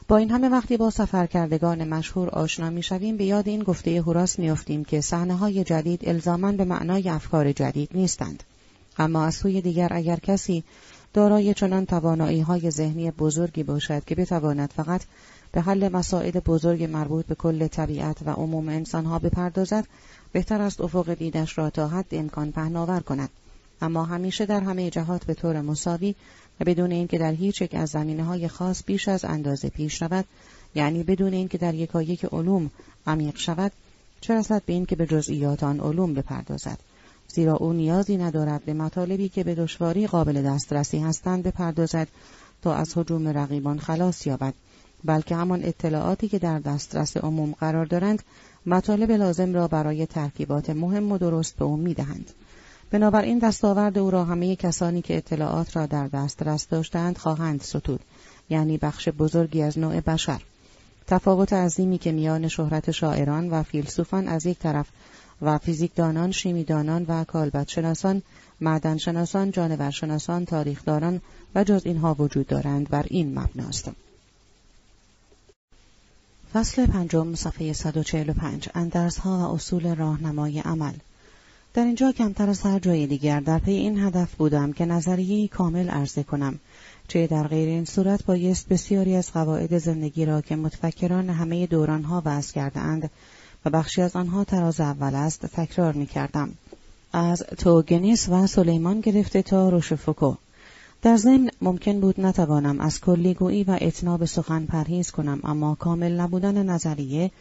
با 0.08 0.18
این 0.18 0.32
همه 0.32 0.50
وقتی 0.50 0.78
با 0.78 0.90
سفرکردگان 0.90 1.88
مشهور 1.88 2.30
آشنا 2.30 2.70
می‌شویم 2.70 3.18
به 3.18 3.24
یاد 3.24 3.48
این 3.48 3.64
گفته 3.64 4.02
هوراس 4.02 4.40
میافتیم 4.40 4.84
که 4.84 5.02
صحنه 5.02 5.36
های 5.36 5.64
جدید 5.64 6.10
الزاما 6.10 6.52
به 6.52 6.66
معنای 6.66 7.10
افکار 7.10 7.52
جدید 7.52 7.90
نیستند. 7.94 8.44
اما 8.98 9.26
از 9.26 9.36
سوی 9.36 9.62
دیگر 9.62 9.88
اگر 9.92 10.16
کسی 10.16 10.64
دارای 11.14 11.54
چنان 11.54 11.86
توانایی 11.86 12.42
های 12.42 12.72
ذهنی 12.72 13.12
بزرگی 13.12 13.64
باشد 13.64 14.06
که 14.06 14.16
بتواند 14.16 14.74
فقط 14.76 15.02
به 15.52 15.62
حل 15.62 15.90
مسائل 15.90 16.32
بزرگ 16.32 16.84
مربوط 16.84 17.26
به 17.26 17.36
کل 17.36 17.68
طبیعت 17.68 18.18
و 18.26 18.30
عموم 18.30 18.70
انسانها 18.70 19.20
بپردازد 19.20 19.86
بهتر 20.32 20.62
است 20.62 20.82
افق 20.82 21.14
دیدش 21.14 21.58
را 21.58 21.70
تا 21.70 21.88
حد 21.88 22.06
امکان 22.12 22.52
پهناور 22.52 23.00
کند. 23.00 23.30
اما 23.82 24.04
همیشه 24.04 24.46
در 24.46 24.60
همه 24.60 24.90
جهات 24.90 25.26
به 25.26 25.34
طور 25.34 25.62
مساوی 25.62 26.16
و 26.60 26.64
بدون 26.66 26.92
اینکه 26.92 27.18
در 27.18 27.32
هیچ 27.32 27.62
یک 27.62 27.76
از 27.76 27.90
زمینه 27.90 28.24
های 28.24 28.48
خاص 28.48 28.84
بیش 28.86 29.08
از 29.08 29.26
اندازه 29.26 29.70
پیش 29.70 30.02
رود 30.02 30.26
یعنی 30.76 31.04
بدون 31.04 31.34
اینکه 31.34 31.58
در 31.58 31.74
یکایک 31.74 32.26
علوم 32.26 32.72
عمیق 33.08 33.38
شود 33.38 33.72
چه 34.22 34.36
رسد 34.36 34.62
به 34.66 34.74
اینکه 34.74 34.96
به 34.96 35.06
جزئیات 35.06 35.64
آن 35.64 35.80
علوم 35.80 36.14
بپردازد. 36.14 36.80
زیرا 37.34 37.56
او 37.56 37.74
نیازی 37.74 38.18
ندارد 38.18 38.66
به 38.66 38.74
مطالبی 38.74 39.30
که 39.30 39.44
به 39.44 39.56
دشواری 39.56 40.08
قابل 40.08 40.42
دسترسی 40.42 41.00
هستند 41.00 41.44
بپردازد 41.44 42.08
تا 42.62 42.76
از 42.76 42.98
حجوم 42.98 43.28
رقیبان 43.28 43.80
خلاص 43.80 44.28
یابد 44.28 44.54
بلکه 45.04 45.36
همان 45.36 45.64
اطلاعاتی 45.64 46.28
که 46.28 46.40
در 46.40 46.60
دسترس 46.60 47.18
عموم 47.18 47.52
قرار 47.60 47.86
دارند 47.86 48.24
مطالب 48.66 49.12
لازم 49.12 49.54
را 49.54 49.68
برای 49.68 50.06
ترکیبات 50.06 50.70
مهم 50.70 51.12
و 51.12 51.18
درست 51.18 51.56
به 51.56 51.66
او 51.66 51.78
می‌دهند. 51.78 52.32
بنابراین 52.92 53.40
دستاورد 53.40 53.98
او 53.98 54.12
را 54.12 54.26
همه 54.26 54.56
کسانی 54.56 55.02
که 55.02 55.18
اطلاعات 55.18 55.78
را 55.78 55.86
در 55.86 56.08
دسترس 56.08 56.68
داشتند 56.68 57.18
خواهند 57.18 57.62
ستود 57.62 58.00
یعنی 58.50 58.78
بخش 58.78 59.10
بزرگی 59.10 59.62
از 59.62 59.80
نوع 59.80 60.00
بشر. 60.00 60.42
تفاوت 61.08 61.54
عظیمی 61.54 61.98
که 61.98 62.12
میان 62.12 62.48
شهرت 62.48 62.92
شاعران 62.92 63.50
و 63.50 63.64
فیلسوفان 63.64 64.28
از 64.28 64.46
یک 64.46 64.60
طرف 64.60 64.88
و 65.44 65.58
فیزیکدانان، 65.58 66.32
شیمیدانان 66.32 67.06
و 67.08 67.24
کالبدشناسان، 67.24 68.22
معدنشناسان، 68.62 69.52
جانورشناسان، 69.52 70.46
تاریخداران 70.46 71.22
و 71.56 71.64
جز 71.64 71.82
اینها 71.86 72.16
وجود 72.20 72.48
دارند 72.48 72.90
بر 72.90 73.06
این 73.10 73.40
مبناست. 73.40 73.92
فصل 76.54 76.86
پنجم 76.86 77.36
صفحه 77.36 77.74
145 77.74 78.70
اندرزها 78.76 79.38
و 79.38 79.54
اصول 79.54 79.96
راهنمای 79.96 80.60
عمل 80.60 80.94
در 81.74 81.84
اینجا 81.84 82.12
کمتر 82.12 82.50
از 82.50 82.62
هر 82.62 82.80
جای 82.80 83.08
دیگر 83.08 83.40
در 83.40 83.60
پی 83.60 83.72
این 83.72 84.00
هدف 84.00 84.36
بودم 84.36 84.74
که 84.74 84.86
نظریه 84.86 85.48
کامل 85.48 85.90
عرضه 85.90 86.24
کنم 86.24 86.60
چه 87.08 87.28
در 87.28 87.48
غیر 87.48 87.70
این 87.70 87.86
صورت 87.86 88.26
بایست 88.26 88.70
بسیاری 88.70 89.16
از 89.16 89.32
قواعد 89.32 89.78
زندگی 89.78 90.26
را 90.26 90.42
که 90.42 90.56
متفکران 90.56 91.30
همه 91.30 91.68
دورانها 91.68 92.22
وضع 92.26 92.54
کرده 92.54 92.80
اند 92.80 93.10
و 93.66 93.70
بخشی 93.70 94.02
از 94.02 94.16
آنها 94.16 94.44
تراز 94.44 94.80
اول 94.80 95.16
است 95.16 95.46
تکرار 95.46 95.94
می 95.94 96.06
کردم. 96.06 96.50
از 97.14 97.44
توگنیس 97.58 98.30
و 98.30 98.48
سلیمان 98.48 99.02
گرفته 99.02 99.42
تا 99.42 99.70
روشفوکو 99.70 100.36
در 101.02 101.18
ضمن 101.18 101.50
ممکن 101.62 102.00
بود 102.00 102.22
نتوانم 102.22 102.80
از 102.80 103.02
کلیگویی 103.02 103.64
و 103.64 103.78
اتناب 103.82 104.26
سخن 104.26 104.66
پرهیز 104.66 105.12
کنم 105.12 105.40
اما 105.44 105.76
کامل 105.76 106.12
نبودن 106.12 106.70
نظریه 106.70 107.32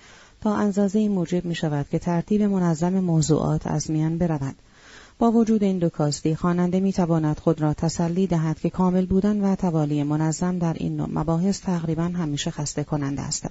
تا 0.41 0.57
اندازه 0.57 1.09
موجب 1.09 1.45
می 1.45 1.55
شود 1.55 1.87
که 1.91 1.99
ترتیب 1.99 2.43
منظم 2.43 3.01
موضوعات 3.01 3.67
از 3.67 3.91
میان 3.91 4.19
برود. 4.19 4.55
با 5.19 5.31
وجود 5.31 5.63
این 5.63 5.79
دو 5.79 5.89
کاستی 5.89 6.35
خواننده 6.35 6.81
می 6.81 6.93
تواند 6.93 7.39
خود 7.39 7.61
را 7.61 7.75
تسلی 7.75 8.27
دهد 8.27 8.61
که 8.61 8.71
کامل 8.71 9.07
بودن 9.07 9.41
و 9.41 9.55
توالی 9.55 10.03
منظم 10.03 10.59
در 10.59 10.73
این 10.73 10.97
نوع 10.97 11.09
مباحث 11.13 11.61
تقریبا 11.61 12.03
همیشه 12.03 12.51
خسته 12.51 12.85
کننده 12.85 13.23
است. 13.23 13.47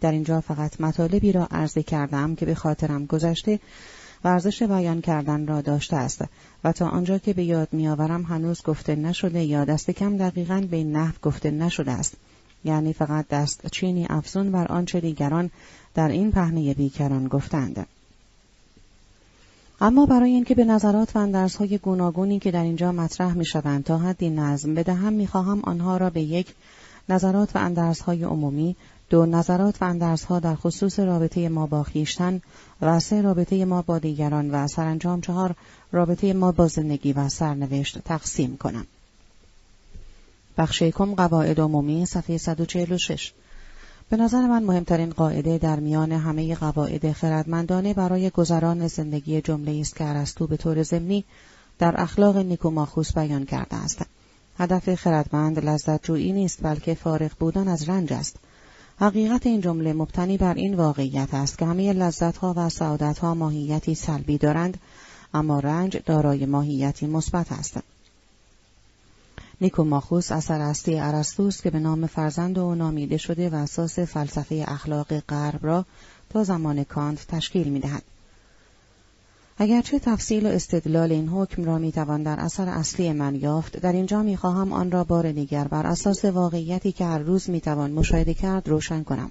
در 0.00 0.12
اینجا 0.12 0.40
فقط 0.40 0.80
مطالبی 0.80 1.32
را 1.32 1.48
عرضه 1.50 1.82
کردم 1.82 2.34
که 2.34 2.46
به 2.46 2.54
خاطرم 2.54 3.06
گذشته 3.06 3.60
ورزش 4.24 4.62
بیان 4.62 5.00
کردن 5.00 5.46
را 5.46 5.60
داشته 5.60 5.96
است 5.96 6.24
و 6.64 6.72
تا 6.72 6.88
آنجا 6.88 7.18
که 7.18 7.32
به 7.32 7.44
یاد 7.44 7.68
میآورم 7.72 8.22
هنوز 8.22 8.62
گفته 8.62 8.96
نشده 8.96 9.44
یا 9.44 9.64
دست 9.64 9.90
کم 9.90 10.16
دقیقا 10.16 10.66
به 10.70 10.84
نحو 10.84 11.12
گفته 11.22 11.50
نشده 11.50 11.92
است. 11.92 12.16
یعنی 12.64 12.92
فقط 12.92 13.28
دست 13.28 13.66
چینی 13.66 14.06
افزون 14.10 14.52
بر 14.52 14.66
آنچه 14.66 15.00
دیگران 15.00 15.50
در 15.94 16.08
این 16.08 16.32
پهنه 16.32 16.74
بیکران 16.74 17.28
گفتند. 17.28 17.86
اما 19.80 20.06
برای 20.06 20.30
اینکه 20.30 20.54
به 20.54 20.64
نظرات 20.64 21.16
و 21.16 21.18
اندرزهای 21.18 21.78
گوناگونی 21.78 22.38
که 22.38 22.50
در 22.50 22.62
اینجا 22.62 22.92
مطرح 22.92 23.34
می 23.34 23.46
شوند 23.46 23.84
تا 23.84 23.98
حدی 23.98 24.30
نظم 24.30 24.74
بدهم 24.74 25.12
می‌خواهم 25.12 25.60
آنها 25.60 25.96
را 25.96 26.10
به 26.10 26.22
یک 26.22 26.54
نظرات 27.08 27.56
و 27.56 27.58
اندرزهای 27.58 28.24
عمومی 28.24 28.76
دو 29.10 29.26
نظرات 29.26 29.82
و 29.82 29.84
اندرزها 29.84 30.40
در 30.40 30.54
خصوص 30.54 30.98
رابطه 30.98 31.48
ما 31.48 31.66
با 31.66 31.82
خیشتن 31.82 32.40
و 32.82 33.00
سه 33.00 33.22
رابطه 33.22 33.64
ما 33.64 33.82
با 33.82 33.98
دیگران 33.98 34.50
و 34.50 34.66
سرانجام 34.66 35.20
چهار 35.20 35.54
رابطه 35.92 36.32
ما 36.32 36.52
با 36.52 36.68
زندگی 36.68 37.12
و 37.12 37.28
سرنوشت 37.28 37.98
تقسیم 37.98 38.56
کنم. 38.56 38.86
بخش 40.58 40.82
یکم 40.82 41.14
قواعد 41.14 41.60
عمومی 41.60 42.06
صفحه 42.06 42.38
146 42.38 43.32
به 44.10 44.16
نظر 44.16 44.46
من 44.46 44.62
مهمترین 44.62 45.10
قاعده 45.10 45.58
در 45.58 45.80
میان 45.80 46.12
همه 46.12 46.54
قواعد 46.54 47.12
خردمندانه 47.12 47.94
برای 47.94 48.30
گذران 48.30 48.88
زندگی 48.88 49.40
جمله 49.40 49.80
است 49.80 49.96
که 49.96 50.04
ارسطو 50.04 50.46
به 50.46 50.56
طور 50.56 50.82
ضمنی 50.82 51.24
در 51.78 51.94
اخلاق 52.00 52.36
نیکوماخوس 52.36 53.12
بیان 53.12 53.44
کرده 53.44 53.76
است. 53.76 54.02
هدف 54.58 54.94
خردمند 54.94 55.64
لذت 55.64 56.02
جویی 56.02 56.32
نیست 56.32 56.58
بلکه 56.62 56.94
فارغ 56.94 57.30
بودن 57.38 57.68
از 57.68 57.88
رنج 57.88 58.12
است. 58.12 58.36
حقیقت 58.98 59.46
این 59.46 59.60
جمله 59.60 59.92
مبتنی 59.92 60.38
بر 60.38 60.54
این 60.54 60.74
واقعیت 60.74 61.34
است 61.34 61.58
که 61.58 61.66
همه 61.66 61.92
لذتها 61.92 62.54
و 62.56 62.68
سعادتها 62.68 63.34
ماهیتی 63.34 63.94
سلبی 63.94 64.38
دارند 64.38 64.78
اما 65.34 65.60
رنج 65.60 65.96
دارای 66.06 66.46
ماهیتی 66.46 67.06
مثبت 67.06 67.52
است. 67.52 67.78
نیکوماخوس 69.60 70.32
اثر 70.32 70.60
اصلی 70.60 70.98
ارسطوست 70.98 71.62
که 71.62 71.70
به 71.70 71.78
نام 71.78 72.06
فرزند 72.06 72.58
او 72.58 72.74
نامیده 72.74 73.16
شده 73.16 73.50
و 73.50 73.54
اساس 73.54 73.98
فلسفه 73.98 74.64
اخلاق 74.68 75.20
غرب 75.20 75.66
را 75.66 75.84
تا 76.30 76.44
زمان 76.44 76.84
کانت 76.84 77.26
تشکیل 77.26 77.68
می 77.68 77.80
دهد. 77.80 78.02
اگرچه 79.58 79.98
تفصیل 79.98 80.46
و 80.46 80.48
استدلال 80.48 81.12
این 81.12 81.28
حکم 81.28 81.64
را 81.64 81.78
می 81.78 81.92
توان 81.92 82.22
در 82.22 82.40
اثر 82.40 82.68
اصلی 82.68 83.12
من 83.12 83.34
یافت 83.34 83.76
در 83.76 83.92
اینجا 83.92 84.22
می 84.22 84.36
خواهم 84.36 84.72
آن 84.72 84.90
را 84.90 85.04
بار 85.04 85.32
دیگر 85.32 85.68
بر 85.68 85.86
اساس 85.86 86.24
واقعیتی 86.24 86.92
که 86.92 87.04
هر 87.04 87.18
روز 87.18 87.50
می 87.50 87.60
توان 87.60 87.90
مشاهده 87.90 88.34
کرد 88.34 88.68
روشن 88.68 89.02
کنم 89.02 89.30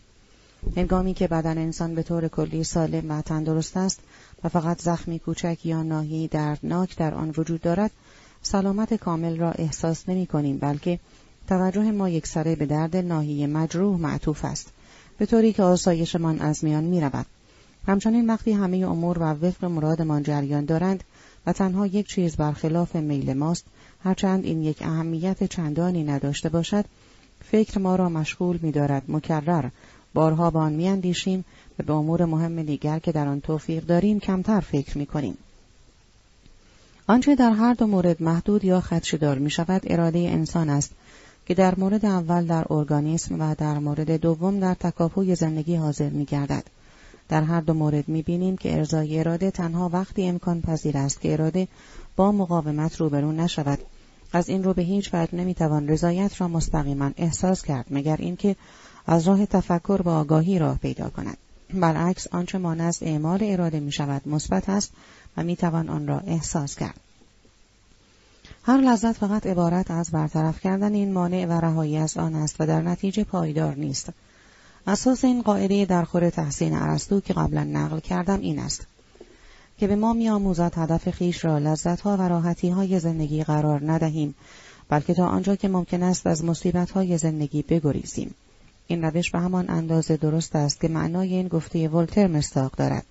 هنگامی 0.76 1.14
که 1.14 1.28
بدن 1.28 1.58
انسان 1.58 1.96
به 1.96 2.04
طور 2.04 2.28
کلی 2.28 2.64
سالم 2.64 3.12
و 3.12 3.22
تندرست 3.22 3.78
است 3.78 4.00
و 4.44 4.50
فقط 4.50 4.82
زخمی 4.82 5.20
کوچک 5.20 5.66
یا 5.66 5.84
ناحیه 5.84 6.28
دردناک 6.28 6.98
در 6.98 7.14
آن 7.14 7.34
وجود 7.38 7.62
دارد 7.62 7.92
سلامت 8.42 8.94
کامل 8.94 9.38
را 9.38 9.52
احساس 9.52 10.10
نمی 10.10 10.26
کنیم 10.26 10.58
بلکه 10.58 11.00
توجه 11.48 11.92
ما 11.92 12.10
یک 12.10 12.28
سره 12.28 12.56
به 12.56 12.66
درد 12.66 12.98
ناحیه 12.98 13.48
مجروح 13.48 14.00
معطوف 14.00 14.46
است 14.46 14.72
به 15.18 15.26
طوری 15.26 15.54
که 15.54 15.64
آسایشمان 15.64 16.40
از 16.40 16.64
میان 16.64 16.84
می 16.84 17.02
رود. 17.02 17.26
همچنین 17.88 18.28
وقتی 18.28 18.52
همه 18.52 18.78
امور 18.78 19.20
و 19.20 19.24
وفق 19.24 19.66
مرادمان 19.66 20.24
جریان 20.24 20.66
دارند 20.66 21.04
و 21.46 21.54
تنها 21.54 21.88
یک 21.88 22.08
چیز 22.08 22.36
برخلاف 22.36 22.96
میل 22.96 23.34
ماست 23.34 23.66
هرچند 24.04 24.46
این 24.46 24.62
یک 24.62 24.82
اهمیت 24.82 25.44
چندانی 25.44 26.04
نداشته 26.04 26.50
باشد 26.50 26.86
فکر 27.52 27.80
ما 27.80 27.96
را 27.96 28.10
مشغول 28.10 28.60
می 28.62 28.72
دارد 28.72 29.04
مکرر 29.08 29.70
بارها 30.14 30.50
با 30.50 30.60
آن 30.60 30.74
میاندیشیم 30.74 31.46
و 31.80 31.84
به 31.84 31.94
امور 31.94 32.26
مهم 32.26 32.64
دیگر 32.64 33.00
که 33.00 33.12
در 33.12 33.28
آن 33.28 33.42
توفیق 33.42 33.86
داریم 33.86 34.20
کمتر 34.20 34.60
فکر 34.60 34.98
می 34.98 35.06
کنیم. 35.06 35.38
آنچه 37.08 37.36
در 37.36 37.52
هر 37.52 37.74
دو 37.74 37.88
مورد 37.88 38.24
محدود 38.24 38.64
یا 38.64 38.82
خدشدار 38.82 39.38
می 39.38 39.50
شود 39.50 39.82
اراده 39.86 40.20
انسان 40.20 40.70
است 40.70 40.92
که 41.46 41.54
در 41.54 41.76
مورد 41.76 42.06
اول 42.06 42.46
در 42.46 42.66
ارگانیسم 42.70 43.42
و 43.42 43.56
در 43.56 43.80
مورد 43.80 44.12
دوم 44.12 44.60
در 44.60 44.74
تکاپوی 44.74 45.36
زندگی 45.36 45.76
حاضر 45.76 46.10
می 46.10 46.26
گردد. 46.26 46.64
در 47.30 47.44
هر 47.44 47.62
دو 47.62 47.74
مورد 47.74 48.08
می‌بینیم 48.08 48.58
که 48.58 48.78
ارزای 48.78 49.20
اراده 49.20 49.52
تنها 49.52 49.90
وقتی 49.90 50.28
امکان 50.28 50.62
پذیر 50.62 50.98
است 50.98 51.22
که 51.22 51.34
اراده 51.34 51.68
با 52.16 52.32
مقاومت 52.32 52.96
روبرو 52.96 53.32
نشود. 53.32 53.80
از 54.34 54.50
این 54.50 54.64
رو 54.64 54.74
به 54.74 54.82
هیچ 54.82 55.10
وجه 55.14 55.36
نمی‌توان 55.36 55.88
رضایت 55.88 56.42
را 56.42 56.48
مستقیما 56.48 57.12
احساس 57.18 57.64
کرد 57.64 57.86
مگر 57.90 58.18
اینکه 58.20 58.56
از 59.08 59.28
راه 59.28 59.46
تفکر 59.46 60.02
و 60.06 60.10
آگاهی 60.10 60.60
راه 60.60 60.78
پیدا 60.78 61.10
کند. 61.10 61.38
برعکس 61.74 62.28
آنچه 62.28 62.58
مانع 62.58 62.84
از 62.84 62.98
اعمال 63.02 63.40
اراده 63.42 63.80
می 63.80 63.92
شود 63.92 64.28
مثبت 64.28 64.70
است 64.70 64.92
و 65.38 65.44
می 65.44 65.56
توان 65.56 65.90
آن 65.90 66.08
را 66.08 66.20
احساس 66.20 66.76
کرد. 66.76 67.00
هر 68.64 68.78
لذت 68.78 69.12
فقط 69.12 69.48
عبارت 69.48 69.92
از 69.92 70.12
برطرف 70.12 70.60
کردن 70.60 70.94
این 70.94 71.14
مانع 71.14 71.46
و 71.46 71.52
رهایی 71.52 71.98
از 71.98 72.18
آن 72.18 72.36
است 72.36 72.56
و 72.60 72.66
در 72.66 72.82
نتیجه 72.82 73.24
پایدار 73.24 73.76
نیست. 73.76 74.10
اساس 74.88 75.24
این 75.24 75.42
قاعده 75.42 75.86
در 75.86 76.04
خور 76.04 76.30
تحسین 76.30 76.76
ارسطو 76.76 77.20
که 77.20 77.34
قبلا 77.34 77.64
نقل 77.64 78.00
کردم 78.00 78.40
این 78.40 78.60
است 78.60 78.88
که 79.78 79.88
به 79.88 79.96
ما 79.96 80.14
میآموزد 80.14 80.74
هدف 80.76 81.10
خیش 81.10 81.46
را 81.46 81.58
لذتها 81.58 82.18
و 82.18 82.22
راحتی 82.22 82.70
های 82.70 83.00
زندگی 83.00 83.44
قرار 83.44 83.92
ندهیم 83.92 84.36
بلکه 84.90 85.14
تا 85.14 85.28
آنجا 85.28 85.56
که 85.56 85.68
ممکن 85.68 86.04
است 86.04 86.28
از 86.28 86.44
مصیبت 86.44 86.92
های 86.92 87.18
زندگی 87.18 87.62
بگریزیم. 87.62 88.36
این 88.88 89.02
روش 89.02 89.32
به 89.32 89.40
همان 89.40 89.70
اندازه 89.70 90.18
درست 90.18 90.56
است 90.56 90.82
که 90.82 90.88
معنای 90.88 91.34
این 91.34 91.48
گفته 91.48 91.88
ولتر 91.88 92.28
مستاق 92.28 92.76
دارد. 92.76 93.06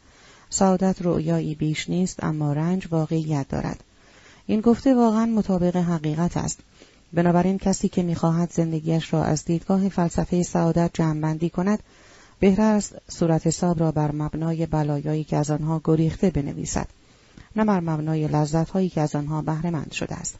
سعادت 0.50 0.96
رؤیایی 1.00 1.54
بیش 1.54 1.90
نیست 1.90 2.24
اما 2.24 2.52
رنج 2.52 2.88
واقعیت 2.90 3.48
دارد. 3.48 3.84
این 4.46 4.60
گفته 4.60 4.94
واقعا 4.94 5.26
مطابق 5.26 5.76
حقیقت 5.76 6.36
است. 6.36 6.58
بنابراین 7.12 7.58
کسی 7.58 7.88
که 7.88 8.02
می‌خواهد 8.02 8.52
زندگیش 8.52 9.12
را 9.12 9.24
از 9.24 9.44
دیدگاه 9.44 9.88
فلسفه 9.88 10.42
سعادت 10.42 10.90
جمعبندی 10.94 11.50
کند 11.50 11.78
بهتر 12.40 12.74
است 12.74 12.94
صورت 13.08 13.46
حساب 13.46 13.80
را 13.80 13.92
بر 13.92 14.12
مبنای 14.12 14.66
بلایایی 14.66 15.24
که 15.24 15.36
از 15.36 15.50
آنها 15.50 15.80
گریخته 15.84 16.30
بنویسد 16.30 16.88
نه 17.56 17.64
بر 17.64 17.80
مبنای 17.80 18.28
لذتهایی 18.28 18.88
که 18.88 19.00
از 19.00 19.14
آنها 19.14 19.42
بهرهمند 19.42 19.92
شده 19.92 20.14
است. 20.14 20.34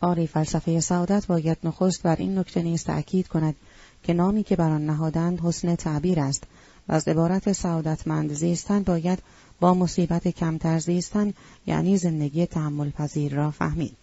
آری 0.00 0.26
فلسفه 0.26 0.80
سعادت 0.80 1.26
باید 1.26 1.58
نخست 1.64 2.02
بر 2.02 2.16
این 2.16 2.38
نکته 2.38 2.62
نیز 2.62 2.84
تأکید 2.84 3.28
کند 3.28 3.54
که 4.02 4.12
نامی 4.12 4.42
که 4.42 4.56
بر 4.56 4.70
آن 4.70 4.86
نهادند 4.86 5.40
حسن 5.40 5.74
تعبیر 5.74 6.20
است 6.20 6.44
و 6.88 6.92
از 6.92 7.08
عبارت 7.08 7.52
سعادتمند 7.52 8.32
زیستن 8.32 8.82
باید 8.82 9.18
با 9.60 9.74
مصیبت 9.74 10.28
کمتر 10.28 10.78
زیستن 10.78 11.32
یعنی 11.66 11.96
زندگی 11.96 12.46
تحمل 12.46 12.90
پذیر 12.90 13.34
را 13.34 13.50
فهمید. 13.50 13.96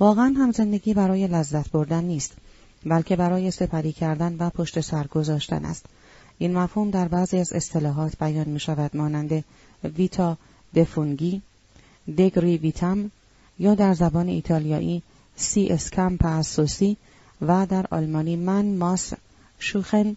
واقعا 0.00 0.34
هم 0.38 0.52
زندگی 0.52 0.94
برای 0.94 1.26
لذت 1.26 1.70
بردن 1.70 2.04
نیست 2.04 2.32
بلکه 2.86 3.16
برای 3.16 3.50
سپری 3.50 3.92
کردن 3.92 4.36
و 4.38 4.50
پشت 4.50 4.80
سر 4.80 5.06
گذاشتن 5.06 5.64
است. 5.64 5.86
این 6.38 6.58
مفهوم 6.58 6.90
در 6.90 7.08
بعضی 7.08 7.38
از 7.38 7.52
اصطلاحات 7.52 8.18
بیان 8.18 8.48
می 8.48 8.60
شود 8.60 8.96
مانند 8.96 9.44
ویتا 9.84 10.36
دفونگی 10.74 11.42
دگری 12.18 12.56
ویتم 12.56 13.10
یا 13.58 13.74
در 13.74 13.94
زبان 13.94 14.28
ایتالیایی 14.28 15.02
سی 15.36 15.68
اسکم 15.68 16.16
پاسوسی 16.16 16.96
و 17.42 17.66
در 17.66 17.86
آلمانی 17.90 18.36
من 18.36 18.76
ماس 18.76 19.12
شوخن 19.58 20.16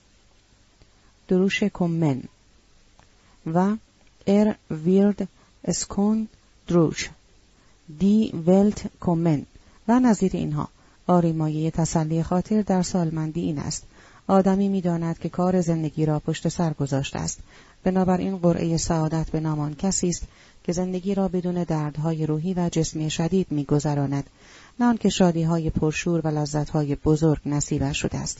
دروش 1.27 1.63
کومن 1.63 2.23
و 3.53 3.75
ار 4.27 4.55
ویرد 4.71 5.27
اسکون 5.65 6.27
دروش 6.67 7.09
دی 7.99 8.43
ولت 8.47 8.87
کومن 8.99 9.45
و 9.89 9.99
نظیر 9.99 10.31
اینها. 10.33 10.69
آریمایه 11.07 11.71
تسلی 11.71 12.23
خاطر 12.23 12.61
در 12.61 12.81
سالمندی 12.81 13.41
این 13.41 13.59
است. 13.59 13.83
آدمی 14.27 14.69
می‌داند 14.69 15.19
که 15.19 15.29
کار 15.29 15.61
زندگی 15.61 16.05
را 16.05 16.19
پشت 16.19 16.47
سر 16.47 16.73
گذاشته 16.73 17.19
است. 17.19 17.39
بنابراین 17.83 18.37
قرعه 18.37 18.77
سعادت 18.77 19.29
به 19.29 19.39
نامان 19.39 19.75
کسی 19.75 20.09
است 20.09 20.23
که 20.63 20.71
زندگی 20.71 21.15
را 21.15 21.27
بدون 21.27 21.63
دردهای 21.63 22.25
روحی 22.25 22.53
و 22.53 22.69
جسمی 22.71 23.09
شدید 23.09 23.47
میگذراند. 23.49 24.29
نه 24.79 24.85
آنکه 24.85 25.09
شادیهای 25.09 25.69
پرشور 25.69 26.21
و 26.23 26.27
لذتهای 26.27 26.95
بزرگ 26.95 27.41
نصیبش 27.45 28.01
شده 28.01 28.17
است. 28.17 28.37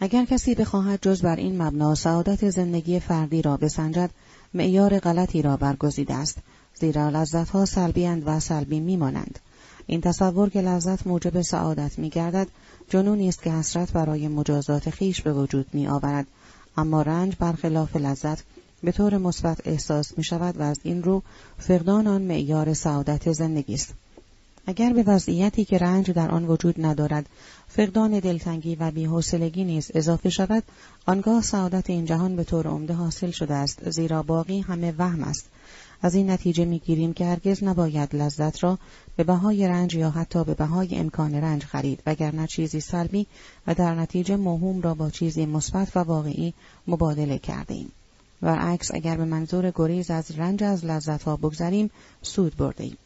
اگر 0.00 0.24
کسی 0.24 0.54
بخواهد 0.54 0.98
جز 1.02 1.22
بر 1.22 1.36
این 1.36 1.62
مبنا 1.62 1.94
سعادت 1.94 2.50
زندگی 2.50 3.00
فردی 3.00 3.42
را 3.42 3.56
بسنجد 3.56 4.10
معیار 4.54 4.98
غلطی 4.98 5.42
را 5.42 5.56
برگزیده 5.56 6.14
است. 6.14 6.38
زیرا 6.80 7.08
لذتها 7.08 7.64
سلبیاند 7.64 8.22
و 8.26 8.40
سلبی 8.40 8.80
میمانند. 8.80 9.38
این 9.86 10.00
تصور 10.00 10.48
که 10.48 10.60
لذت 10.60 11.06
موجب 11.06 11.42
سعادت 11.42 11.98
میگردد 11.98 12.48
جنونی 12.88 13.28
است 13.28 13.42
که 13.42 13.50
حسرت 13.50 13.92
برای 13.92 14.28
مجازات 14.28 14.90
خیش 14.90 15.22
به 15.22 15.32
وجود 15.32 15.66
می 15.72 15.88
آورد 15.88 16.26
اما 16.76 17.02
رنج 17.02 17.36
برخلاف 17.38 17.96
لذت 17.96 18.42
به 18.82 18.92
طور 18.92 19.18
مثبت 19.18 19.60
احساس 19.64 20.18
می 20.18 20.24
شود 20.24 20.60
و 20.60 20.62
از 20.62 20.80
این 20.82 21.02
رو 21.02 21.22
فقدان 21.58 22.06
آن 22.06 22.22
معیار 22.22 22.74
سعادت 22.74 23.32
زندگی 23.32 23.74
است. 23.74 23.94
اگر 24.66 24.92
به 24.92 25.02
وضعیتی 25.02 25.64
که 25.64 25.78
رنج 25.78 26.10
در 26.10 26.30
آن 26.30 26.44
وجود 26.44 26.74
ندارد 26.86 27.26
فقدان 27.68 28.20
دلتنگی 28.20 28.74
و 28.74 28.90
بیحوصلگی 28.90 29.64
نیز 29.64 29.90
اضافه 29.94 30.30
شود 30.30 30.62
آنگاه 31.06 31.42
سعادت 31.42 31.90
این 31.90 32.04
جهان 32.04 32.36
به 32.36 32.44
طور 32.44 32.66
عمده 32.66 32.94
حاصل 32.94 33.30
شده 33.30 33.54
است. 33.54 33.90
زیرا 33.90 34.22
باقی 34.22 34.60
همه 34.60 34.94
وهم 34.98 35.22
است. 35.22 35.46
از 36.02 36.14
این 36.14 36.30
نتیجه 36.30 36.64
می‌گیریم 36.64 37.12
که 37.12 37.24
هرگز 37.24 37.64
نباید 37.64 38.16
لذت 38.16 38.64
را 38.64 38.78
به 39.16 39.24
بهای 39.24 39.68
رنج 39.68 39.94
یا 39.94 40.10
حتی 40.10 40.44
به 40.44 40.54
بهای 40.54 40.96
امکان 40.96 41.34
رنج 41.34 41.64
خرید 41.64 42.02
وگرنه 42.06 42.46
چیزی 42.46 42.80
سلبی 42.80 43.26
و 43.66 43.74
در 43.74 43.94
نتیجه 43.94 44.36
موهوم 44.36 44.80
را 44.80 44.94
با 44.94 45.10
چیزی 45.10 45.46
مثبت 45.46 45.96
و 45.96 46.00
واقعی 46.00 46.54
مبادله 46.88 47.38
کرده 47.38 47.74
ایم. 47.74 47.92
عکس 48.42 48.90
اگر 48.94 49.16
به 49.16 49.24
منظور 49.24 49.72
گریز 49.74 50.10
از 50.10 50.38
رنج 50.38 50.62
از 50.64 50.84
لذت 50.84 51.22
ها 51.22 51.36
بگذریم 51.36 51.90
سود 52.22 52.56
برده 52.56 52.84
ایم. 52.84 52.96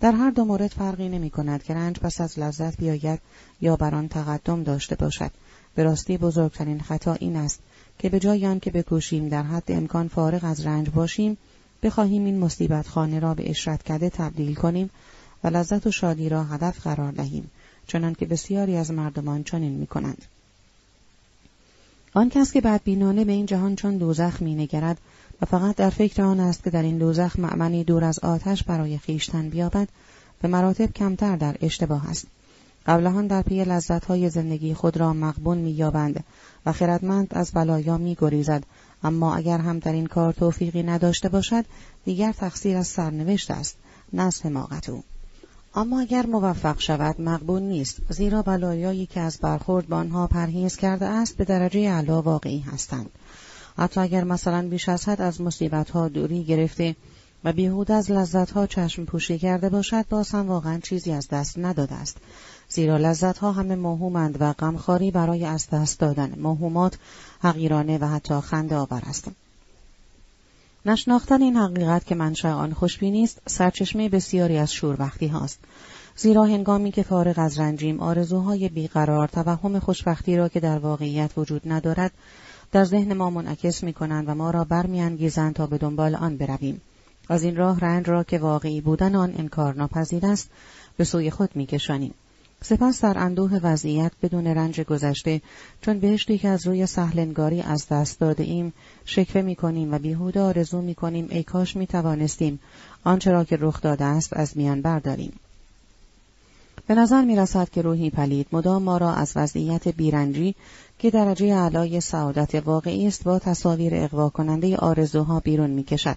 در 0.00 0.12
هر 0.12 0.30
دو 0.30 0.44
مورد 0.44 0.70
فرقی 0.70 1.08
نمی 1.08 1.30
کند 1.30 1.62
که 1.62 1.74
رنج 1.74 1.98
پس 1.98 2.20
از 2.20 2.38
لذت 2.38 2.76
بیاید 2.76 3.20
یا 3.60 3.76
بر 3.76 3.94
آن 3.94 4.08
تقدم 4.08 4.62
داشته 4.62 4.94
باشد. 4.96 5.30
به 5.74 5.82
راستی 5.82 6.18
بزرگترین 6.18 6.80
خطا 6.80 7.14
این 7.14 7.36
است 7.36 7.60
که 7.98 8.08
به 8.08 8.20
جای 8.20 8.46
آن 8.46 8.60
که 8.60 8.70
بکوشیم 8.70 9.28
در 9.28 9.42
حد 9.42 9.72
امکان 9.72 10.08
فارغ 10.08 10.44
از 10.44 10.66
رنج 10.66 10.90
باشیم 10.90 11.36
بخواهیم 11.84 12.24
این 12.24 12.38
مصیبت 12.38 12.88
خانه 12.88 13.18
را 13.18 13.34
به 13.34 13.50
اشرت 13.50 13.82
کده 13.82 14.10
تبدیل 14.10 14.54
کنیم 14.54 14.90
و 15.44 15.48
لذت 15.48 15.86
و 15.86 15.90
شادی 15.90 16.28
را 16.28 16.44
هدف 16.44 16.80
قرار 16.80 17.12
دهیم 17.12 17.50
چنان 17.86 18.14
که 18.14 18.26
بسیاری 18.26 18.76
از 18.76 18.90
مردمان 18.90 19.44
چنین 19.44 19.72
می 19.72 19.86
کنند. 19.86 20.22
آن 22.14 22.28
کس 22.28 22.52
که 22.52 22.60
بدبینانه 22.60 23.24
به 23.24 23.32
این 23.32 23.46
جهان 23.46 23.76
چون 23.76 23.96
دوزخ 23.96 24.42
می 24.42 24.54
نگرد 24.54 24.98
و 25.42 25.46
فقط 25.46 25.76
در 25.76 25.90
فکر 25.90 26.22
آن 26.22 26.40
است 26.40 26.64
که 26.64 26.70
در 26.70 26.82
این 26.82 26.98
دوزخ 26.98 27.38
معمنی 27.38 27.84
دور 27.84 28.04
از 28.04 28.18
آتش 28.18 28.62
برای 28.62 28.98
خیشتن 28.98 29.48
بیابد 29.48 29.88
به 30.42 30.48
مراتب 30.48 30.92
کمتر 30.92 31.36
در 31.36 31.56
اشتباه 31.60 32.10
است. 32.10 32.26
قبلهان 32.86 33.26
در 33.26 33.42
پی 33.42 33.64
لذتهای 33.64 34.30
زندگی 34.30 34.74
خود 34.74 34.96
را 34.96 35.12
مقبون 35.12 35.58
مییابند 35.58 36.24
و 36.66 36.72
خردمند 36.72 37.28
از 37.30 37.52
بلایا 37.52 37.98
میگریزد 37.98 38.62
اما 39.04 39.34
اگر 39.34 39.58
هم 39.58 39.78
در 39.78 39.92
این 39.92 40.06
کار 40.06 40.32
توفیقی 40.32 40.82
نداشته 40.82 41.28
باشد 41.28 41.64
دیگر 42.04 42.32
تقصیر 42.32 42.76
از 42.76 42.86
سرنوشت 42.86 43.50
است 43.50 43.76
نه 44.12 44.22
از 44.22 44.42
حماقت 44.42 44.88
او. 44.88 45.04
اما 45.74 46.00
اگر 46.00 46.26
موفق 46.26 46.80
شود 46.80 47.20
مقبول 47.20 47.62
نیست 47.62 47.96
زیرا 48.08 48.42
بلایایی 48.42 49.06
که 49.06 49.20
از 49.20 49.38
برخورد 49.38 49.88
با 49.88 49.96
آنها 49.96 50.26
پرهیز 50.26 50.76
کرده 50.76 51.06
است 51.06 51.36
به 51.36 51.44
درجه 51.44 51.90
علا 51.90 52.22
واقعی 52.22 52.60
هستند. 52.60 53.10
حتی 53.78 54.00
اگر 54.00 54.24
مثلا 54.24 54.68
بیش 54.68 54.88
از 54.88 55.08
حد 55.08 55.20
از 55.20 55.40
مصیبتها 55.40 56.08
دوری 56.08 56.44
گرفته 56.44 56.96
و 57.44 57.52
بیهود 57.52 57.92
از 57.92 58.10
لذتها 58.10 58.66
چشم 58.66 59.04
پوشی 59.04 59.38
کرده 59.38 59.68
باشد 59.68 60.08
باز 60.08 60.30
هم 60.30 60.48
واقعا 60.48 60.78
چیزی 60.78 61.12
از 61.12 61.28
دست 61.28 61.58
نداده 61.58 61.94
است. 61.94 62.16
زیرا 62.68 62.96
لذتها 62.96 63.52
همه 63.52 63.76
موهومند 63.76 64.36
و 64.40 64.52
غمخواری 64.52 65.10
برای 65.10 65.44
از 65.44 65.70
دست 65.70 66.00
دادن 66.00 66.34
موهومات 66.38 66.98
حقیرانه 67.42 67.98
و 67.98 68.04
حتی 68.04 68.40
خنده 68.40 68.76
آور 68.76 69.02
است 69.06 69.28
نشناختن 70.86 71.42
این 71.42 71.56
حقیقت 71.56 72.06
که 72.06 72.14
منشأ 72.14 72.52
آن 72.52 72.72
خوشبینی 72.72 73.24
است 73.24 73.42
سرچشمه 73.46 74.08
بسیاری 74.08 74.58
از 74.58 74.72
شوربختی 74.72 75.26
هاست. 75.26 75.58
زیرا 76.16 76.44
هنگامی 76.44 76.92
که 76.92 77.02
فارغ 77.02 77.38
از 77.38 77.58
رنجیم 77.58 78.00
آرزوهای 78.00 78.68
بیقرار 78.68 79.28
توهم 79.28 79.78
خوشبختی 79.78 80.36
را 80.36 80.48
که 80.48 80.60
در 80.60 80.78
واقعیت 80.78 81.30
وجود 81.36 81.62
ندارد 81.66 82.12
در 82.72 82.84
ذهن 82.84 83.12
ما 83.12 83.30
منعکس 83.30 83.82
می 83.82 83.92
کنند 83.92 84.28
و 84.28 84.34
ما 84.34 84.50
را 84.50 84.64
برمیانگیزند 84.64 85.54
تا 85.54 85.66
به 85.66 85.78
دنبال 85.78 86.14
آن 86.14 86.36
برویم. 86.36 86.80
از 87.28 87.42
این 87.42 87.56
راه 87.56 87.80
رنج 87.80 88.08
را 88.08 88.24
که 88.24 88.38
واقعی 88.38 88.80
بودن 88.80 89.14
آن 89.14 89.34
انکار 89.38 89.74
ناپذیر 89.74 90.26
است 90.26 90.48
به 90.96 91.04
سوی 91.04 91.30
خود 91.30 91.50
میکشانیم. 91.54 92.14
سپس 92.66 93.04
در 93.04 93.18
اندوه 93.18 93.60
وضعیت 93.62 94.12
بدون 94.22 94.46
رنج 94.46 94.80
گذشته 94.80 95.40
چون 95.80 95.98
بهشتی 95.98 96.38
که 96.38 96.48
از 96.48 96.66
روی 96.66 96.86
سهلنگاری 96.86 97.62
از 97.62 97.88
دست 97.88 98.20
داده 98.20 98.42
ایم 98.42 98.72
شکوه 99.04 99.42
می 99.42 99.56
کنیم 99.56 99.94
و 99.94 99.98
بیهوده 99.98 100.40
آرزو 100.40 100.82
می 100.82 100.94
کنیم 100.94 101.26
ای 101.30 101.42
کاش 101.42 101.76
می 101.76 101.86
توانستیم 101.86 102.58
آنچه 103.04 103.30
را 103.30 103.44
که 103.44 103.58
رخ 103.60 103.80
داده 103.80 104.04
است 104.04 104.32
از 104.32 104.56
میان 104.56 104.82
برداریم 104.82 105.32
به 106.86 106.94
نظر 106.94 107.24
می 107.24 107.36
رسد 107.36 107.70
که 107.70 107.82
روحی 107.82 108.10
پلید 108.10 108.46
مدام 108.52 108.82
ما 108.82 108.96
را 108.96 109.14
از 109.14 109.32
وضعیت 109.36 109.88
بیرنجی 109.88 110.54
که 110.98 111.10
درجه 111.10 111.54
علای 111.54 112.00
سعادت 112.00 112.54
واقعی 112.54 113.06
است 113.06 113.24
با 113.24 113.38
تصاویر 113.38 113.92
اقوا 113.94 114.28
کننده 114.28 114.76
آرزوها 114.76 115.40
بیرون 115.40 115.70
می 115.70 115.84
کشد. 115.84 116.16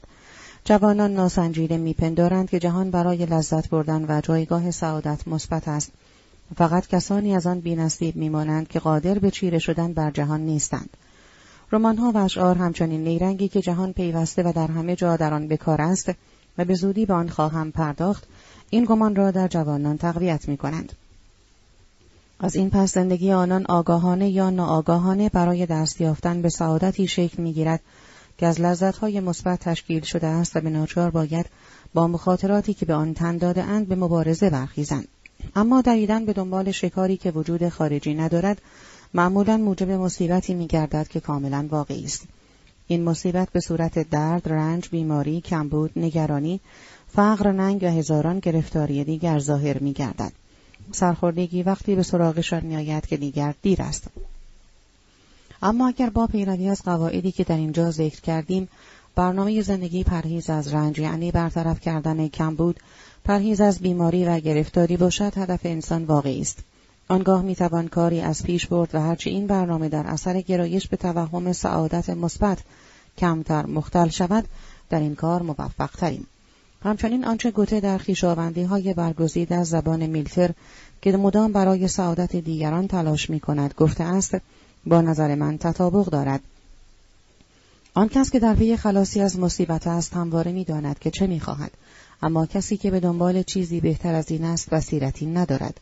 جوانان 0.65 1.13
ناسنجیده 1.13 1.77
میپندارند 1.77 2.49
که 2.49 2.59
جهان 2.59 2.91
برای 2.91 3.25
لذت 3.25 3.69
بردن 3.69 4.05
و 4.09 4.21
جایگاه 4.21 4.71
سعادت 4.71 5.27
مثبت 5.27 5.67
است. 5.67 5.91
فقط 6.55 6.87
کسانی 6.87 7.35
از 7.35 7.47
آن 7.47 7.59
بینصیب 7.59 8.15
میمانند 8.15 8.67
که 8.67 8.79
قادر 8.79 9.19
به 9.19 9.31
چیره 9.31 9.59
شدن 9.59 9.93
بر 9.93 10.11
جهان 10.11 10.41
نیستند. 10.41 10.89
رمانها 11.71 12.11
و 12.11 12.17
اشعار 12.17 12.57
همچنین 12.57 13.03
نیرنگی 13.03 13.47
که 13.47 13.61
جهان 13.61 13.93
پیوسته 13.93 14.43
و 14.43 14.51
در 14.51 14.67
همه 14.67 14.95
جا 14.95 15.15
در 15.15 15.33
آن 15.33 15.47
بکار 15.47 15.81
است 15.81 16.11
و 16.57 16.65
به 16.65 16.75
زودی 16.75 17.05
به 17.05 17.13
آن 17.13 17.29
خواهم 17.29 17.71
پرداخت 17.71 18.27
این 18.69 18.85
گمان 18.85 19.15
را 19.15 19.31
در 19.31 19.47
جوانان 19.47 19.97
تقویت 19.97 20.47
می 20.47 20.57
کنند. 20.57 20.93
از 22.39 22.55
این 22.55 22.69
پس 22.69 22.93
زندگی 22.93 23.31
آنان 23.31 23.65
آگاهانه 23.65 24.29
یا 24.29 24.49
ناآگاهانه 24.49 25.29
برای 25.29 25.65
دست 25.65 26.01
یافتن 26.01 26.41
به 26.41 26.49
سعادتی 26.49 27.07
شکل 27.07 27.43
می‌گیرد 27.43 27.81
که 28.37 28.45
از 28.45 28.61
لذتهای 28.61 29.19
مثبت 29.19 29.59
تشکیل 29.59 30.03
شده 30.03 30.27
است 30.27 30.55
و 30.55 30.61
به 30.61 30.69
ناچار 30.69 31.11
باید 31.11 31.45
با 31.93 32.07
مخاطراتی 32.07 32.73
که 32.73 32.85
به 32.85 32.93
آن 32.93 33.13
تن 33.13 33.37
داده 33.37 33.63
اند 33.63 33.87
به 33.87 33.95
مبارزه 33.95 34.49
برخیزند 34.49 35.07
اما 35.55 35.81
دویدن 35.81 36.25
به 36.25 36.33
دنبال 36.33 36.71
شکاری 36.71 37.17
که 37.17 37.31
وجود 37.31 37.69
خارجی 37.69 38.13
ندارد 38.13 38.61
معمولا 39.13 39.57
موجب 39.57 39.91
مصیبتی 39.91 40.53
میگردد 40.53 41.07
که 41.07 41.19
کاملا 41.19 41.67
واقعی 41.71 42.03
است. 42.03 42.23
این 42.87 43.03
مصیبت 43.03 43.49
به 43.51 43.59
صورت 43.59 44.09
درد 44.09 44.49
رنج 44.49 44.89
بیماری 44.89 45.41
کمبود 45.41 45.91
نگرانی 45.95 46.59
فقر 47.07 47.51
ننگ 47.51 47.83
و 47.83 47.87
هزاران 47.87 48.39
گرفتاری 48.39 49.03
دیگر 49.03 49.39
ظاهر 49.39 49.79
میگردد. 49.79 50.31
سرخوردگی 50.91 51.63
وقتی 51.63 51.95
به 51.95 52.03
سراغشان 52.03 52.65
میآید 52.65 53.05
که 53.05 53.17
دیگر 53.17 53.53
دیر 53.61 53.81
است. 53.81 54.07
اما 55.61 55.87
اگر 55.87 56.09
با 56.09 56.27
پیروی 56.27 56.69
از 56.69 56.83
قواعدی 56.83 57.31
که 57.31 57.43
در 57.43 57.57
اینجا 57.57 57.91
ذکر 57.91 58.21
کردیم 58.21 58.69
برنامه 59.15 59.61
زندگی 59.61 60.03
پرهیز 60.03 60.49
از 60.49 60.73
رنج 60.73 60.99
یعنی 60.99 61.31
برطرف 61.31 61.79
کردن 61.79 62.27
کمبود 62.27 62.79
پرهیز 63.27 63.61
از 63.61 63.79
بیماری 63.79 64.25
و 64.25 64.39
گرفتاری 64.39 64.97
باشد 64.97 65.37
هدف 65.37 65.59
انسان 65.63 66.03
واقعی 66.03 66.41
است 66.41 66.59
آنگاه 67.07 67.41
می‌توان 67.41 67.87
کاری 67.87 68.21
از 68.21 68.43
پیش 68.43 68.67
برد 68.67 68.95
و 68.95 69.01
هرچی 69.01 69.29
این 69.29 69.47
برنامه 69.47 69.89
در 69.89 70.07
اثر 70.07 70.41
گرایش 70.41 70.87
به 70.87 70.97
توهم 70.97 71.53
سعادت 71.53 72.09
مثبت 72.09 72.57
کمتر 73.17 73.65
مختل 73.65 74.07
شود 74.09 74.45
در 74.89 74.99
این 74.99 75.15
کار 75.15 75.41
موفق 75.41 75.89
تریم. 75.97 76.27
همچنین 76.83 77.25
آنچه 77.25 77.51
گوته 77.51 77.79
در 77.79 77.97
خیشاوندی 77.97 78.63
های 78.63 78.93
برگزیده 78.93 79.55
از 79.55 79.69
زبان 79.69 80.05
میلتر 80.05 80.51
که 81.01 81.17
مدام 81.17 81.51
برای 81.51 81.87
سعادت 81.87 82.35
دیگران 82.35 82.87
تلاش 82.87 83.29
می 83.29 83.39
کند 83.39 83.73
گفته 83.77 84.03
است 84.03 84.37
با 84.85 85.01
نظر 85.01 85.35
من 85.35 85.57
تطابق 85.57 86.05
دارد. 86.05 86.41
آن 87.93 88.09
کس 88.09 88.31
که 88.31 88.39
در 88.39 88.55
پی 88.55 88.77
خلاصی 88.77 89.21
از 89.21 89.39
مصیبت 89.39 89.87
است 89.87 90.13
همواره 90.13 90.51
می‌داند 90.51 90.99
که 90.99 91.11
چه 91.11 91.27
می‌خواهد 91.27 91.71
اما 92.21 92.45
کسی 92.45 92.77
که 92.77 92.91
به 92.91 92.99
دنبال 92.99 93.43
چیزی 93.43 93.79
بهتر 93.79 94.15
از 94.15 94.31
این 94.31 94.45
است 94.45 94.69
بصیرتی 94.69 95.25
ندارد. 95.25 95.79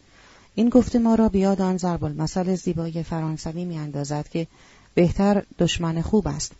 این 0.56 0.69
گفته 0.69 1.00
ما 1.00 1.15
را 1.15 1.30
بیاد 1.30 1.62
آن 1.62 1.78
ضرب 1.78 2.04
المثل 2.04 2.56
زیبای 2.56 3.04
فرانسوی 3.04 3.65
میاندازد 3.65 4.28
که 4.28 4.48
بهتر 4.93 5.43
دشمن 5.60 6.02
خوب 6.02 6.28
است. 6.28 6.52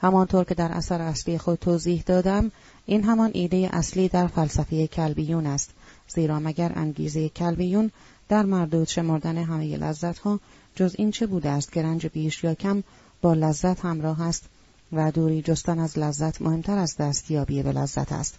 همانطور 0.00 0.44
که 0.44 0.54
در 0.54 0.72
اثر 0.72 1.00
اصلی 1.00 1.38
خود 1.38 1.58
توضیح 1.58 2.02
دادم 2.06 2.50
این 2.86 3.04
همان 3.04 3.30
ایده 3.34 3.68
اصلی 3.72 4.08
در 4.08 4.26
فلسفه 4.26 4.86
کلبیون 4.86 5.46
است. 5.46 5.70
زیرا 6.08 6.40
مگر 6.40 6.72
انگیزه 6.76 7.28
کلبیون 7.28 7.90
در 8.28 8.42
مردود 8.42 8.88
شمردن 8.88 9.38
همه 9.38 9.76
لذت 9.76 10.18
ها 10.18 10.40
جز 10.74 10.94
این 10.98 11.10
چه 11.10 11.26
بوده 11.26 11.50
است 11.50 11.72
که 11.72 11.82
رنج 11.82 12.06
بیش 12.06 12.44
یا 12.44 12.54
کم 12.54 12.82
با 13.22 13.34
لذت 13.34 13.84
همراه 13.84 14.22
است 14.22 14.44
و 14.92 15.10
دوری 15.10 15.42
جستن 15.42 15.78
از 15.78 15.98
لذت 15.98 16.42
مهمتر 16.42 16.78
از 16.78 16.96
دستیابی 16.96 17.62
به 17.62 17.72
لذت 17.72 18.12
است. 18.12 18.34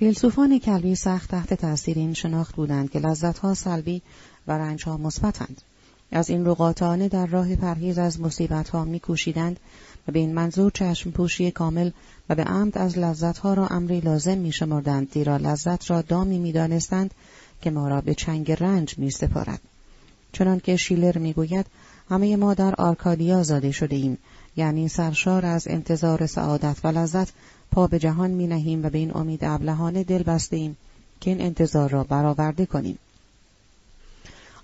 فیلسوفان 0.00 0.58
کلبی 0.58 0.94
سخت 0.94 1.30
تحت 1.30 1.54
تاثیر 1.54 1.98
این 1.98 2.14
شناخت 2.14 2.56
بودند 2.56 2.90
که 2.90 2.98
لذتها 2.98 3.54
سلبی 3.54 4.02
و 4.46 4.52
رنجها 4.52 4.96
مثبتند. 4.96 5.62
از 6.12 6.30
این 6.30 6.46
رو 6.46 6.64
قاطعانه 6.64 7.08
در 7.08 7.26
راه 7.26 7.56
پرهیز 7.56 7.98
از 7.98 8.20
مصیبتها 8.20 8.84
میکوشیدند 8.84 9.60
و 10.08 10.12
به 10.12 10.18
این 10.18 10.34
منظور 10.34 10.70
چشم 10.70 11.10
پوشی 11.10 11.50
کامل 11.50 11.90
و 12.28 12.34
به 12.34 12.44
عمد 12.44 12.78
از 12.78 12.98
لذتها 12.98 13.54
را 13.54 13.66
امری 13.66 14.00
لازم 14.00 14.38
می 14.38 14.52
شمردند 14.52 15.12
زیرا 15.12 15.36
لذت 15.36 15.90
را 15.90 16.02
دامی 16.02 16.38
می 16.38 16.52
دانستند 16.52 17.14
که 17.62 17.70
ما 17.70 17.88
را 17.88 18.00
به 18.00 18.14
چنگ 18.14 18.52
رنج 18.52 18.98
می 18.98 19.10
سپارد. 19.10 19.60
چنانکه 20.32 20.76
شیلر 20.76 21.18
می‌گوید 21.18 21.66
همه 22.10 22.36
ما 22.36 22.54
در 22.54 22.74
آرکادیا 22.74 23.42
زاده 23.42 23.72
شده 23.72 23.96
ایم 23.96 24.18
یعنی 24.56 24.88
سرشار 24.88 25.46
از 25.46 25.68
انتظار 25.68 26.26
سعادت 26.26 26.76
و 26.84 26.88
لذت 26.88 27.32
پا 27.70 27.86
به 27.86 27.98
جهان 27.98 28.30
می 28.30 28.46
نهیم 28.46 28.84
و 28.84 28.90
به 28.90 28.98
این 28.98 29.16
امید 29.16 29.44
ابلهانه 29.44 30.04
دل 30.04 30.22
بسته 30.22 30.56
ایم 30.56 30.76
که 31.20 31.30
این 31.30 31.40
انتظار 31.40 31.90
را 31.90 32.04
برآورده 32.04 32.66
کنیم. 32.66 32.98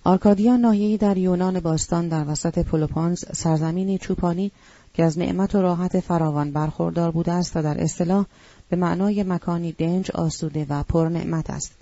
آرکادیا 0.05 0.57
ناحیه‌ای 0.57 0.97
در 0.97 1.17
یونان 1.17 1.61
باستان 1.61 2.09
در 2.09 2.25
وسط 2.29 2.59
پلوپانز 2.59 3.25
سرزمینی 3.33 3.99
چوپانی 3.99 4.53
که 4.95 5.05
از 5.05 5.19
نعمت 5.19 5.55
و 5.55 5.63
راحت 5.63 6.01
فراوان 6.01 6.51
برخوردار 6.51 7.11
بوده 7.11 7.33
است 7.33 7.57
و 7.57 7.63
در 7.63 7.83
اصطلاح 7.83 8.27
به 8.69 8.77
معنای 8.77 9.23
مکانی 9.23 9.73
دنج 9.73 10.11
آسوده 10.11 10.67
و 10.69 10.83
پر 10.83 11.09
نعمت 11.09 11.51
است. 11.51 11.73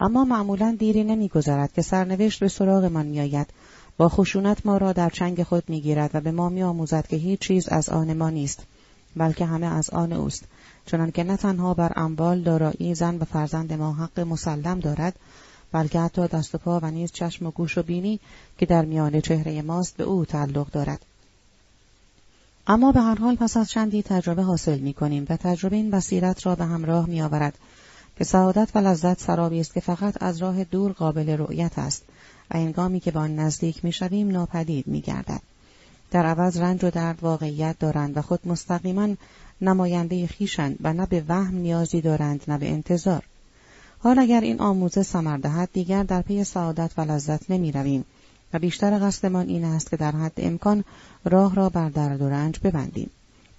اما 0.00 0.24
معمولا 0.24 0.76
دیری 0.78 1.04
نمیگذرد 1.04 1.72
که 1.72 1.82
سرنوشت 1.82 2.40
به 2.40 2.48
سراغمان 2.48 3.06
میآید 3.06 3.46
با 3.96 4.08
خشونت 4.08 4.66
ما 4.66 4.76
را 4.76 4.92
در 4.92 5.10
چنگ 5.10 5.42
خود 5.42 5.64
می‌گیرد 5.68 6.10
و 6.14 6.20
به 6.20 6.30
ما 6.30 6.48
میآموزد 6.48 7.06
که 7.06 7.16
هیچ 7.16 7.40
چیز 7.40 7.68
از 7.68 7.88
آن 7.88 8.12
ما 8.12 8.30
نیست 8.30 8.62
بلکه 9.16 9.46
همه 9.46 9.66
از 9.66 9.90
آن 9.90 10.12
اوست. 10.12 10.44
چنانکه 10.86 11.24
نه 11.24 11.36
تنها 11.36 11.74
بر 11.74 11.92
اموال 11.96 12.42
دارایی 12.42 12.94
زن 12.94 13.16
و 13.16 13.24
فرزند 13.24 13.72
ما 13.72 13.92
حق 13.92 14.20
مسلم 14.20 14.80
دارد 14.80 15.16
بلکه 15.72 16.00
حتی 16.00 16.28
دست 16.28 16.54
و 16.54 16.58
پا 16.58 16.80
و 16.82 16.90
نیز 16.90 17.12
چشم 17.12 17.46
و 17.46 17.50
گوش 17.50 17.78
و 17.78 17.82
بینی 17.82 18.20
که 18.58 18.66
در 18.66 18.84
میان 18.84 19.20
چهره 19.20 19.62
ماست 19.62 19.96
به 19.96 20.04
او 20.04 20.24
تعلق 20.24 20.70
دارد. 20.70 21.00
اما 22.66 22.92
به 22.92 23.00
هر 23.00 23.14
حال 23.14 23.36
پس 23.36 23.56
از 23.56 23.70
چندی 23.70 24.02
تجربه 24.02 24.42
حاصل 24.42 24.78
می 24.78 24.94
کنیم 24.94 25.26
و 25.28 25.36
تجربه 25.36 25.76
این 25.76 25.90
بصیرت 25.90 26.46
را 26.46 26.54
به 26.54 26.64
همراه 26.64 27.06
می 27.06 27.22
آورد 27.22 27.58
که 28.18 28.24
سعادت 28.24 28.68
و 28.74 28.78
لذت 28.78 29.20
سرابی 29.20 29.60
است 29.60 29.74
که 29.74 29.80
فقط 29.80 30.22
از 30.22 30.38
راه 30.42 30.64
دور 30.64 30.92
قابل 30.92 31.28
رؤیت 31.28 31.78
است 31.78 32.02
و 32.50 32.56
انگامی 32.56 33.00
که 33.00 33.10
به 33.10 33.18
آن 33.18 33.36
نزدیک 33.36 33.84
می‌شویم 33.84 34.30
ناپدید 34.30 34.86
میگردد 34.86 35.40
در 36.14 36.26
عوض 36.26 36.56
رنج 36.56 36.84
و 36.84 36.90
درد 36.90 37.18
واقعیت 37.22 37.78
دارند 37.78 38.16
و 38.16 38.22
خود 38.22 38.48
مستقیما 38.48 39.08
نماینده 39.60 40.26
خیشند 40.26 40.76
و 40.80 40.92
نه 40.92 41.06
به 41.06 41.24
وهم 41.28 41.56
نیازی 41.56 42.00
دارند 42.00 42.44
نه 42.48 42.58
به 42.58 42.70
انتظار. 42.70 43.22
حال 43.98 44.18
اگر 44.18 44.40
این 44.40 44.60
آموزه 44.60 45.02
ثمر 45.02 45.36
دهد 45.36 45.68
دیگر 45.72 46.02
در 46.02 46.22
پی 46.22 46.44
سعادت 46.44 46.90
و 46.96 47.00
لذت 47.00 47.50
نمی 47.50 47.72
رویم 47.72 48.04
و 48.52 48.58
بیشتر 48.58 48.98
قصدمان 48.98 49.48
این 49.48 49.64
است 49.64 49.90
که 49.90 49.96
در 49.96 50.12
حد 50.12 50.32
امکان 50.36 50.84
راه 51.24 51.54
را 51.54 51.68
بر 51.68 51.88
درد 51.88 52.22
و 52.22 52.28
رنج 52.28 52.58
ببندیم. 52.64 53.10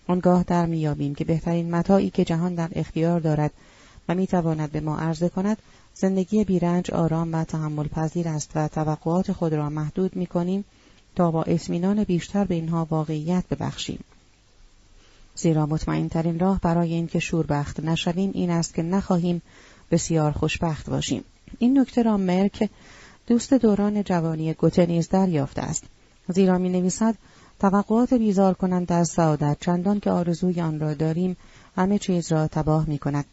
آنگاه 0.07 0.43
در 0.43 0.65
میابیم 0.65 1.15
که 1.15 1.25
بهترین 1.25 1.71
متاعی 1.71 2.09
که 2.09 2.25
جهان 2.25 2.55
در 2.55 2.69
اختیار 2.75 3.19
دارد 3.19 3.51
و 4.09 4.15
می‌تواند 4.15 4.71
به 4.71 4.79
ما 4.79 4.97
عرضه 4.97 5.29
کند 5.29 5.57
زندگی 5.93 6.43
بیرنج 6.43 6.91
آرام 6.91 7.33
و 7.33 7.43
تحمل 7.43 7.87
پذیر 7.87 8.27
است 8.27 8.51
و 8.55 8.67
توقعات 8.67 9.31
خود 9.31 9.53
را 9.53 9.69
محدود 9.69 10.15
می 10.15 10.27
کنیم 10.27 10.65
تا 11.15 11.31
با 11.31 11.43
اطمینان 11.43 12.03
بیشتر 12.03 12.45
به 12.45 12.55
اینها 12.55 12.87
واقعیت 12.89 13.43
ببخشیم. 13.51 13.99
زیرا 15.35 15.65
مطمئن 15.65 16.09
ترین 16.09 16.39
راه 16.39 16.59
برای 16.59 16.93
اینکه 16.93 17.19
شوربخت 17.19 17.79
نشویم 17.79 18.31
این 18.33 18.49
است 18.49 18.73
که 18.73 18.83
نخواهیم 18.83 19.41
بسیار 19.91 20.31
خوشبخت 20.31 20.89
باشیم. 20.89 21.23
این 21.59 21.79
نکته 21.79 22.03
را 22.03 22.17
مرک 22.17 22.69
دوست 23.27 23.53
دوران 23.53 24.03
جوانی 24.03 24.53
گوته 24.53 24.85
نیز 24.85 25.09
دریافته 25.09 25.61
است. 25.61 25.83
زیرا 26.27 26.57
می 26.57 26.69
نویسد 26.69 27.15
توقعات 27.59 28.13
بیزار 28.13 28.53
کنند 28.53 28.91
از 28.91 29.09
سعادت 29.09 29.57
چندان 29.59 29.99
که 29.99 30.11
آرزوی 30.11 30.61
آن 30.61 30.79
را 30.79 30.93
داریم 30.93 31.37
همه 31.75 31.99
چیز 31.99 32.31
را 32.31 32.47
تباه 32.47 32.89
می 32.89 32.97
کند. 32.97 33.25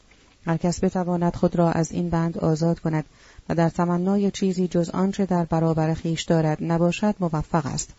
هر 0.47 0.57
کس 0.57 0.85
بتواند 0.85 1.37
خود 1.37 1.57
را 1.57 1.73
از 1.73 1.93
این 1.93 2.11
بند 2.11 2.39
آزاد 2.39 2.79
کند 2.79 3.05
و 3.49 3.55
در 3.55 3.69
تمنای 3.69 4.31
چیزی 4.31 4.69
جز 4.69 4.91
آنچه 4.91 5.27
در 5.27 5.45
برابر 5.45 5.95
خیش 5.95 6.23
دارد 6.23 6.59
نباشد 6.61 7.15
موفق 7.21 7.67
است. 7.67 7.91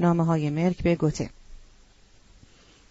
نامه 0.00 0.24
های 0.24 0.50
مرک 0.50 0.82
به 0.82 0.94
گوته 0.94 1.30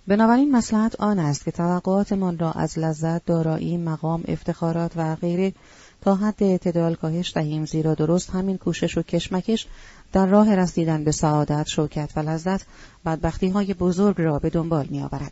بنابراین 0.07 0.51
مسلحت 0.51 0.95
آن 0.95 1.19
است 1.19 1.45
که 1.45 1.51
توقعاتمان 1.51 2.39
را 2.39 2.51
از 2.51 2.79
لذت، 2.79 3.25
دارایی، 3.25 3.77
مقام، 3.77 4.23
افتخارات 4.27 4.91
و 4.95 5.15
غیره 5.15 5.53
تا 6.01 6.15
حد 6.15 6.43
اعتدال 6.43 6.95
کاهش 6.95 7.33
دهیم 7.33 7.65
زیرا 7.65 7.93
درست 7.93 8.29
همین 8.29 8.57
کوشش 8.57 8.97
و 8.97 9.01
کشمکش 9.01 9.67
در 10.13 10.25
راه 10.25 10.55
رسیدن 10.55 11.03
به 11.03 11.11
سعادت، 11.11 11.67
شوکت 11.67 12.09
و 12.15 12.19
لذت 12.19 12.65
بدبختی 13.05 13.49
های 13.49 13.73
بزرگ 13.73 14.21
را 14.21 14.39
به 14.39 14.49
دنبال 14.49 14.87
می 14.89 15.01
آورد. 15.01 15.31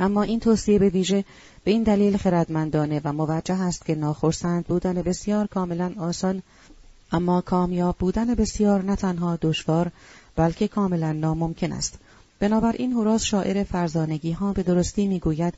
اما 0.00 0.22
این 0.22 0.40
توصیه 0.40 0.78
به 0.78 0.88
ویژه 0.88 1.24
به 1.68 1.72
این 1.72 1.82
دلیل 1.82 2.16
خردمندانه 2.16 3.00
و 3.04 3.12
موجه 3.12 3.60
است 3.60 3.84
که 3.84 3.94
ناخرسند 3.94 4.66
بودن 4.66 4.94
بسیار 4.94 5.46
کاملا 5.46 5.92
آسان 5.98 6.42
اما 7.12 7.40
کامیاب 7.40 7.96
بودن 7.98 8.34
بسیار 8.34 8.82
نه 8.82 8.96
تنها 8.96 9.38
دشوار 9.42 9.90
بلکه 10.36 10.68
کاملا 10.68 11.12
ناممکن 11.12 11.72
است. 11.72 11.98
بنابراین 12.38 12.92
هوراس 12.92 13.22
شاعر 13.22 13.64
فرزانگی 13.64 14.32
ها 14.32 14.52
به 14.52 14.62
درستی 14.62 15.06
می‌گوید 15.06 15.54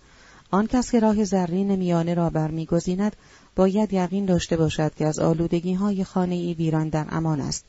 آن 0.50 0.66
کس 0.66 0.90
که 0.90 1.00
راه 1.00 1.24
زرین 1.24 1.76
میانه 1.76 2.14
را 2.14 2.30
برمیگزیند 2.30 3.16
باید 3.56 3.92
یقین 3.92 4.24
داشته 4.24 4.56
باشد 4.56 4.94
که 4.94 5.06
از 5.06 5.18
آلودگی 5.18 5.74
های 5.74 6.04
خانه 6.04 6.34
ای 6.34 6.54
ویران 6.54 6.88
در 6.88 7.06
امان 7.08 7.40
است. 7.40 7.64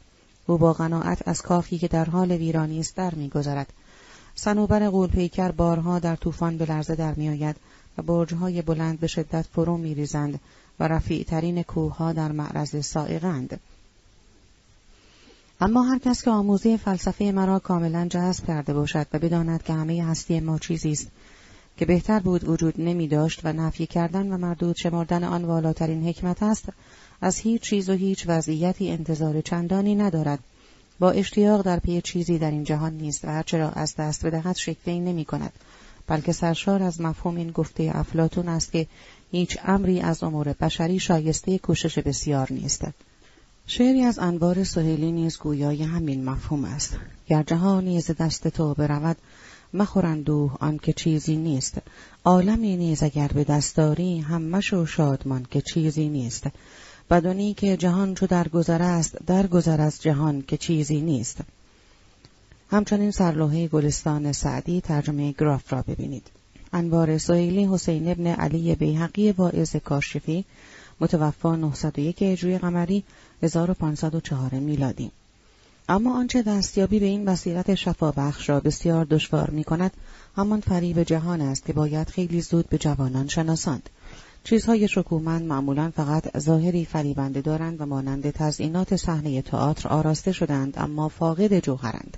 او 0.47 0.57
با 0.57 0.73
قناعت 0.73 1.27
از 1.27 1.41
کافی 1.41 1.77
که 1.77 1.87
در 1.87 2.05
حال 2.05 2.31
ویرانی 2.31 2.79
است 2.79 2.99
میگذرد 2.99 3.73
صنوبر 4.35 4.89
قولپیکر 4.89 5.51
بارها 5.51 5.99
در 5.99 6.15
طوفان 6.15 6.57
به 6.57 6.65
لرزه 6.65 6.95
در 6.95 7.13
میآید. 7.13 7.55
و 7.97 8.01
برجهای 8.01 8.61
بلند 8.61 8.99
به 8.99 9.07
شدت 9.07 9.45
فرو 9.53 9.77
میریزند 9.77 10.39
و 10.79 10.87
رفیعترین 10.87 11.63
کوهها 11.63 12.13
در 12.13 12.31
معرض 12.31 12.85
سائقند. 12.85 13.59
اما 15.61 15.83
هر 15.83 15.99
کس 15.99 16.23
که 16.23 16.31
آموزه 16.31 16.77
فلسفه 16.77 17.31
مرا 17.31 17.59
کاملا 17.59 18.07
جذب 18.07 18.47
کرده 18.47 18.73
باشد 18.73 19.07
و 19.13 19.19
بداند 19.19 19.63
که 19.63 19.73
همه 19.73 20.05
هستی 20.05 20.39
ما 20.39 20.59
چیزی 20.59 20.91
است 20.91 21.07
که 21.77 21.85
بهتر 21.85 22.19
بود 22.19 22.49
وجود 22.49 22.81
نمی 22.81 23.07
داشت 23.07 23.41
و 23.43 23.53
نفی 23.53 23.87
کردن 23.87 24.33
و 24.33 24.37
مردود 24.37 24.75
شمردن 24.75 25.23
آن 25.23 25.45
والاترین 25.45 26.07
حکمت 26.07 26.43
است 26.43 26.65
از 27.21 27.37
هیچ 27.37 27.61
چیز 27.61 27.89
و 27.89 27.93
هیچ 27.93 28.23
وضعیتی 28.27 28.91
انتظار 28.91 29.41
چندانی 29.41 29.95
ندارد. 29.95 30.39
با 30.99 31.11
اشتیاق 31.11 31.61
در 31.61 31.79
پی 31.79 32.01
چیزی 32.01 32.37
در 32.37 32.51
این 32.51 32.63
جهان 32.63 32.93
نیست 32.93 33.25
و 33.25 33.27
هرچه 33.27 33.57
را 33.57 33.69
از 33.69 33.95
دست 33.95 34.25
بدهد 34.25 34.55
شکلی 34.55 34.99
نمی 34.99 35.25
کند 35.25 35.53
بلکه 36.11 36.31
سرشار 36.31 36.83
از 36.83 37.01
مفهوم 37.01 37.35
این 37.35 37.51
گفته 37.51 37.91
افلاتون 37.93 38.47
است 38.47 38.71
که 38.71 38.87
هیچ 39.31 39.57
امری 39.65 40.01
از 40.01 40.23
امور 40.23 40.53
بشری 40.53 40.99
شایسته 40.99 41.57
کوشش 41.57 41.99
بسیار 41.99 42.47
نیست. 42.53 42.85
شعری 43.67 44.03
از 44.03 44.19
انوار 44.19 44.63
سهیلی 44.63 45.11
نیز 45.11 45.37
گویای 45.37 45.83
همین 45.83 46.25
مفهوم 46.25 46.65
است. 46.65 46.97
گر 47.27 47.43
جهانی 47.43 48.01
ز 48.01 48.11
دست 48.11 48.47
تو 48.47 48.73
برود 48.73 49.17
مخورندوه 49.73 50.57
آنکه 50.59 50.93
چیزی 50.93 51.35
نیست. 51.35 51.77
عالمی 52.25 52.77
نیز 52.77 53.03
اگر 53.03 53.27
به 53.27 53.43
دستاری 53.43 54.19
هم 54.19 54.41
مشو 54.41 54.85
شادمان 54.85 55.45
که 55.51 55.61
چیزی 55.61 56.09
نیست. 56.09 56.47
بدونی 57.09 57.53
که 57.53 57.77
جهان 57.77 58.15
چو 58.15 58.27
درگذر 58.27 58.81
است 58.81 59.17
درگذر 59.27 59.81
از 59.81 60.01
جهان 60.01 60.41
که 60.41 60.57
چیزی 60.57 61.01
نیست. 61.01 61.37
همچنین 62.71 63.11
سرلوحه 63.11 63.67
گلستان 63.67 64.31
سعدی 64.31 64.81
ترجمه 64.81 65.31
گراف 65.31 65.73
را 65.73 65.81
ببینید. 65.81 66.27
انوار 66.73 67.17
سهیلی 67.17 67.65
حسین 67.65 68.11
ابن 68.11 68.27
علی 68.27 68.75
بیحقی 68.75 69.31
واعظ 69.31 69.75
کاشفی 69.75 70.45
متوفا 70.99 71.55
901 71.55 72.21
هجری 72.21 72.57
قمری 72.57 73.03
1504 73.43 74.53
میلادی. 74.53 75.11
اما 75.89 76.17
آنچه 76.17 76.41
دستیابی 76.41 76.99
به 76.99 77.05
این 77.05 77.25
بصیرت 77.25 77.75
شفابخش 77.75 78.49
را 78.49 78.59
بسیار 78.59 79.05
دشوار 79.05 79.49
می 79.49 79.63
کند 79.63 79.91
همان 80.35 80.59
فریب 80.59 81.03
جهان 81.03 81.41
است 81.41 81.65
که 81.65 81.73
باید 81.73 82.09
خیلی 82.09 82.41
زود 82.41 82.69
به 82.69 82.77
جوانان 82.77 83.27
شناساند. 83.27 83.89
چیزهای 84.43 84.87
شکوهمند 84.87 85.45
معمولا 85.47 85.91
فقط 85.95 86.37
ظاهری 86.37 86.85
فریبنده 86.85 87.41
دارند 87.41 87.81
و 87.81 87.85
مانند 87.85 88.31
تزئینات 88.31 88.95
صحنه 88.95 89.41
تئاتر 89.41 89.89
آراسته 89.89 90.31
شدند 90.31 90.73
اما 90.77 91.07
فاقد 91.09 91.59
جوهرند. 91.59 92.17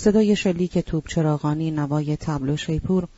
صدای 0.00 0.36
شلیک 0.36 0.78
توپ 0.78 1.08
چراغانی 1.08 1.70
نوای 1.70 2.16
طبل 2.16 2.46
و 2.46 2.56
شیپور 2.56 3.08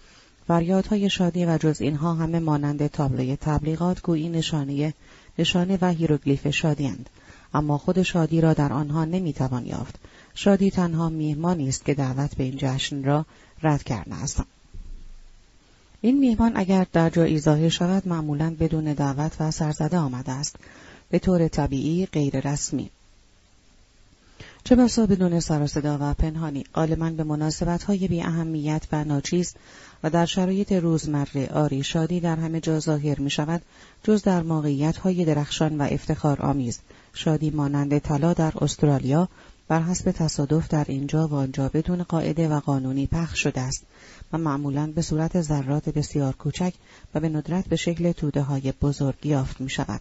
فریادهای 0.49 1.11
شادی 1.11 1.45
و 1.45 1.59
جز 1.59 1.81
اینها 1.81 2.15
همه 2.15 2.39
مانند 2.39 2.87
تابلوی 2.87 3.37
تبلیغات 3.37 4.03
گویی 4.03 4.29
نشانه 4.29 4.95
نشانه 5.39 5.79
و 5.81 5.93
هیروگلیف 5.93 6.49
شادیاند 6.49 7.11
اما 7.55 7.79
خود 7.79 8.03
شادی 8.03 8.41
را 8.41 8.53
در 8.53 8.73
آنها 8.73 9.05
نمی‌توان 9.05 9.67
یافت. 9.67 9.95
شادی 10.35 10.71
تنها 10.71 11.09
میهمانی 11.09 11.69
است 11.69 11.85
که 11.85 11.95
دعوت 11.95 12.35
به 12.35 12.45
این 12.45 12.55
جشن 12.57 13.05
را 13.05 13.27
رد 13.63 13.83
کرده 13.83 14.15
است. 14.15 14.43
این 16.01 16.19
میهمان 16.19 16.53
اگر 16.55 16.87
در 16.93 17.11
جایی 17.11 17.39
ظاهر 17.39 17.69
شود 17.69 18.09
معمولا 18.09 18.57
بدون 18.61 18.85
دعوت 18.85 19.37
و 19.41 19.51
سرزده 19.51 19.99
آمده 19.99 20.33
است. 20.33 20.57
به 21.11 21.19
طور 21.19 21.49
طبیعی 21.49 22.07
غیر 22.07 22.53
رسمی 22.53 22.91
چه 24.65 24.77
بسا 24.77 25.07
بدون 25.07 25.41
سر 25.41 25.69
و 25.85 26.15
پنهانی 26.15 26.65
غالبا 26.75 27.11
به 27.11 27.25
مناسبت 27.25 27.85
های 27.85 28.09
بی 28.09 28.23
اهمیت 28.23 28.87
و 28.93 29.05
ناچیز 29.05 29.55
و 30.03 30.11
در 30.11 30.27
شرایط 30.27 30.73
روزمره 30.73 31.49
آری 31.49 31.83
شادی 31.83 32.21
در 32.21 32.37
همه 32.37 32.61
جا 32.61 32.81
ظاهر 32.81 33.21
می 33.21 33.31
شود 33.31 33.63
جز 34.03 34.23
در 34.23 34.43
موقعیت 34.43 34.97
های 34.97 35.25
درخشان 35.25 35.81
و 35.81 35.89
افتخار 35.91 36.43
آمیز 36.43 36.79
شادی 37.15 37.51
مانند 37.51 37.99
طلا 37.99 38.33
در 38.33 38.53
استرالیا 38.61 39.29
بر 39.69 39.83
حسب 39.83 40.11
تصادف 40.11 40.69
در 40.69 40.85
اینجا 40.89 41.29
و 41.29 41.35
آنجا 41.35 41.69
بدون 41.69 42.03
قاعده 42.03 42.49
و 42.49 42.61
قانونی 42.61 43.07
پخش 43.07 43.43
شده 43.43 43.61
است 43.61 43.87
و 44.33 44.39
معمولا 44.39 44.93
به 44.95 45.03
صورت 45.03 45.41
ذرات 45.41 45.89
بسیار 45.89 46.33
کوچک 46.33 46.75
و 47.15 47.21
به 47.21 47.29
ندرت 47.29 47.69
به 47.69 47.77
شکل 47.77 48.13
توده 48.13 48.43
های 48.43 48.73
بزرگ 48.83 49.27
یافت 49.27 49.61
می 49.61 49.71
شود. 49.71 50.01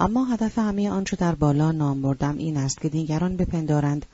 اما 0.00 0.24
هدف 0.24 0.58
همه 0.58 0.90
آنچه 0.90 1.16
در 1.16 1.34
بالا 1.34 1.72
نام 1.72 2.02
بردم 2.02 2.36
این 2.38 2.56
است 2.56 2.80
که 2.80 2.88
دیگران 2.88 3.36
بپندارند. 3.36 4.06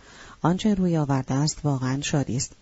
آنچه 0.42 0.74
روی 0.74 0.96
آورده 0.96 1.34
است 1.34 1.58
واقعا 1.64 2.00
شادی 2.00 2.36
است. 2.36 2.52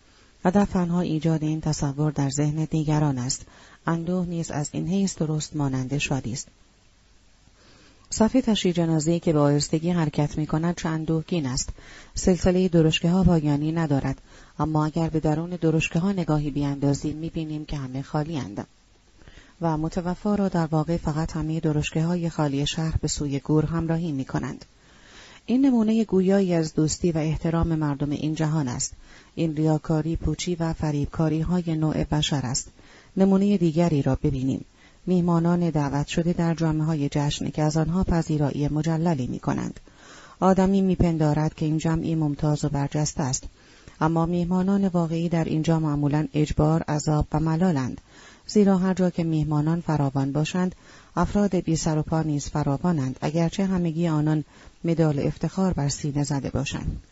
هدف 0.45 0.71
تنها 0.71 1.01
ایجاد 1.01 1.43
این 1.43 1.61
تصور 1.61 2.13
در 2.13 2.31
ذهن 2.31 2.65
دیگران 2.65 3.19
است. 3.19 3.47
اندوه 3.87 4.27
نیز 4.27 4.51
از 4.51 4.69
این 4.73 4.89
حیث 4.89 5.19
درست 5.19 5.57
مانند 5.57 5.99
شادی 5.99 6.33
است. 6.33 6.49
صفحه 8.11 8.43
تشریح 8.43 8.75
جنازه 8.75 9.19
که 9.19 9.33
به 9.33 9.39
آیستگی 9.39 9.91
حرکت 9.91 10.39
می 10.39 10.47
کند 10.47 10.75
چه 10.75 10.89
اندوهگین 10.89 11.47
است. 11.47 11.69
سلسله 12.15 12.69
درشکه 12.69 13.11
ها 13.11 13.25
پایانی 13.25 13.73
ندارد. 13.73 14.21
اما 14.59 14.85
اگر 14.85 15.09
به 15.09 15.21
درون 15.21 15.51
درشکه 15.51 15.99
ها 15.99 16.13
نگاهی 16.13 16.51
بیاندازیم 16.51 17.17
می 17.17 17.31
بینیم 17.31 17.65
که 17.65 17.77
همه 17.77 18.03
خالی 18.03 18.39
اند. 18.39 18.67
و 19.61 19.77
متوفا 19.77 20.35
را 20.35 20.49
در 20.49 20.67
واقع 20.67 20.97
فقط 20.97 21.33
همه 21.33 21.61
درشکه 21.61 22.03
های 22.03 22.31
خالی 22.31 22.67
شهر 22.67 22.95
به 23.01 23.09
سوی 23.09 23.39
گور 23.41 23.65
همراهی 23.65 24.13
می 24.13 24.25
کنند. 24.25 24.65
این 25.47 25.67
نمونه 25.67 26.05
گویایی 26.05 26.55
از 26.55 26.75
دوستی 26.75 27.13
و 27.13 27.19
احترام 27.19 27.75
مردم 27.75 28.11
این 28.11 28.35
جهان 28.35 28.69
است. 28.69 28.93
این 29.35 29.57
ریاکاری، 29.57 30.17
پوچی 30.17 30.55
و 30.55 30.73
فریبکاری 30.73 31.41
های 31.41 31.75
نوع 31.75 32.05
بشر 32.05 32.41
است. 32.45 32.69
نمونه 33.17 33.57
دیگری 33.57 34.03
را 34.03 34.19
ببینیم. 34.23 34.65
میهمانان 35.07 35.71
دعوت 35.71 36.07
شده 36.07 36.33
در 36.33 36.55
جامعه 36.55 36.85
های 36.85 37.09
جشن 37.09 37.51
که 37.51 37.63
از 37.63 37.77
آنها 37.77 38.05
پذیرایی 38.05 38.69
مجللی 38.69 39.27
می 39.27 39.39
کنند. 39.39 39.81
آدمی 40.41 40.81
میپندارد 40.81 41.55
که 41.55 41.65
این 41.65 41.79
جمعی 41.79 42.15
ممتاز 42.15 42.65
و 42.65 42.69
برجسته 42.69 43.23
است. 43.23 43.45
اما 44.01 44.27
میهمانان 44.27 44.89
واقعی 44.89 45.29
در 45.29 45.45
اینجا 45.45 45.81
معمولا 45.81 46.27
اجبار، 46.35 46.83
عذاب 46.83 47.27
و 47.33 47.41
ملالند. 47.41 48.01
زیرا 48.49 48.79
هر 48.79 48.95
جا 48.95 49.11
که 49.11 49.25
میهمانان 49.25 49.81
فراوان 49.81 50.33
باشند 50.33 50.75
افراد 51.17 51.57
بی 51.57 51.77
سر 51.77 51.99
و 51.99 52.03
پا 52.03 52.23
نیز 52.23 52.49
فراوانند 52.49 53.19
اگرچه 53.21 53.67
همگی 53.67 54.09
آنان 54.09 54.45
مدال 54.85 55.19
افتخار 55.19 55.73
بر 55.73 55.89
سینه 55.89 56.25
زده 56.25 56.51
باشند. 56.51 57.03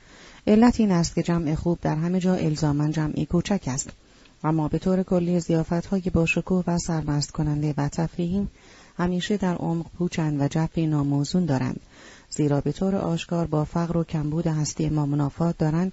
علت 0.47 0.81
این 0.81 0.93
است 0.93 1.15
که 1.15 1.23
جمع 1.23 1.55
خوب 1.55 1.79
در 1.83 1.95
همه 1.97 2.21
جا 2.21 2.35
الزاما 2.35 2.89
جمعی 2.89 3.27
کوچک 3.27 3.63
است. 3.67 3.91
اما 4.45 4.69
به 4.69 4.79
طور 4.79 5.03
کلی 5.03 5.41
زیافت 5.41 5.87
های 5.87 6.03
با 6.13 6.27
شکوه 6.27 6.65
و 6.67 6.79
سرمست 6.79 7.31
کننده 7.31 7.75
و 7.77 7.89
تفریحی 7.89 8.49
همیشه 8.99 9.37
در 9.37 9.55
عمق 9.55 9.87
پوچند 9.99 10.41
و 10.41 10.49
جفی 10.49 10.87
ناموزون 10.87 11.45
دارند. 11.45 11.81
زیرا 12.31 12.61
به 12.61 12.73
طور 12.73 12.97
آشکار 12.97 13.47
با 13.47 13.65
فقر 13.65 13.97
و 13.97 14.05
کمبود 14.05 14.47
هستی 14.47 14.89
ما 14.89 15.07
منافات 15.07 15.59
دارند 15.59 15.93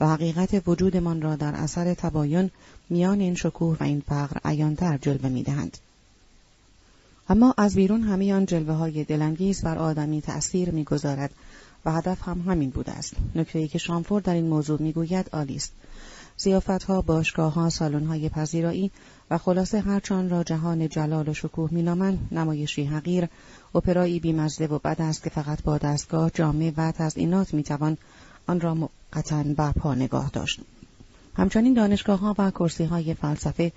و 0.00 0.06
حقیقت 0.06 0.68
وجودمان 0.68 1.22
را 1.22 1.36
در 1.36 1.54
اثر 1.54 1.94
تباین 1.94 2.50
میان 2.90 3.20
این 3.20 3.34
شکوه 3.34 3.76
و 3.80 3.84
این 3.84 4.02
فقر 4.08 4.36
عیانتر 4.44 4.98
جلوه 4.98 5.28
می‌دهند. 5.28 5.78
اما 7.28 7.54
از 7.58 7.74
بیرون 7.74 8.02
همه 8.02 8.34
آن 8.34 8.46
جلوه 8.46 8.74
های 8.74 9.04
دلانگیز 9.04 9.62
بر 9.62 9.78
آدمی 9.78 10.20
تأثیر 10.20 10.70
می‌گذارد 10.70 11.30
و 11.84 11.92
هدف 11.92 12.28
هم 12.28 12.40
همین 12.40 12.70
بوده 12.70 12.92
است. 12.92 13.14
نکته 13.34 13.68
که 13.68 13.78
شامفور 13.78 14.20
در 14.20 14.34
این 14.34 14.48
موضوع 14.48 14.82
می‌گوید 14.82 15.30
عالی 15.32 15.56
است. 15.56 15.72
زیافت 16.36 16.82
ها، 16.82 17.02
باشگاه 17.02 17.54
ها، 17.54 17.70
سالن 17.70 18.06
های 18.06 18.28
پذیرایی 18.28 18.90
و 19.30 19.38
خلاصه 19.38 19.80
هرچان 19.80 20.30
را 20.30 20.42
جهان 20.42 20.88
جلال 20.88 21.28
و 21.28 21.34
شکوه 21.34 21.70
مینامند 21.72 22.28
نمایشی 22.32 22.84
حقیر 22.84 23.28
اپرایی 23.74 24.20
بیمزده 24.20 24.66
و 24.66 24.78
بد 24.78 24.96
است 25.02 25.22
که 25.22 25.30
فقط 25.30 25.62
با 25.62 25.78
دستگاه 25.78 26.30
جامع 26.30 26.72
و 26.76 26.92
تزئینات 26.92 27.54
می‌توان 27.54 27.96
آن 28.46 28.60
را 28.60 28.74
موقتا 28.74 29.42
برپا 29.42 29.94
نگاه 29.94 30.30
داشت 30.32 30.60
همچنین 31.34 31.74
دانشگاه 31.74 32.18
ها 32.18 32.34
و 32.38 32.50
کرسی 32.50 32.84
های 32.84 33.14
فلسفه 33.14 33.72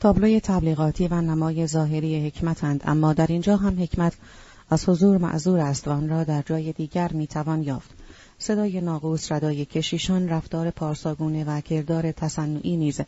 تابلوی 0.00 0.40
تبلیغاتی 0.40 1.08
و 1.08 1.20
نمای 1.20 1.66
ظاهری 1.66 2.26
حکمتند 2.26 2.82
اما 2.84 3.12
در 3.12 3.26
اینجا 3.26 3.56
هم 3.56 3.82
حکمت 3.82 4.12
از 4.70 4.88
حضور 4.88 5.18
معذور 5.18 5.60
است 5.60 5.88
و 5.88 5.90
آن 5.90 6.08
را 6.08 6.24
در 6.24 6.42
جای 6.42 6.72
دیگر 6.72 7.12
می‌توان 7.12 7.62
یافت. 7.62 7.90
صدای 8.38 8.80
ناقوس 8.80 9.32
ردای 9.32 9.64
کشیشان 9.64 10.28
رفتار 10.28 10.70
پارساگونه 10.70 11.44
و 11.44 11.60
کردار 11.60 12.12
تصنعی 12.12 12.76
نیز 12.76 13.00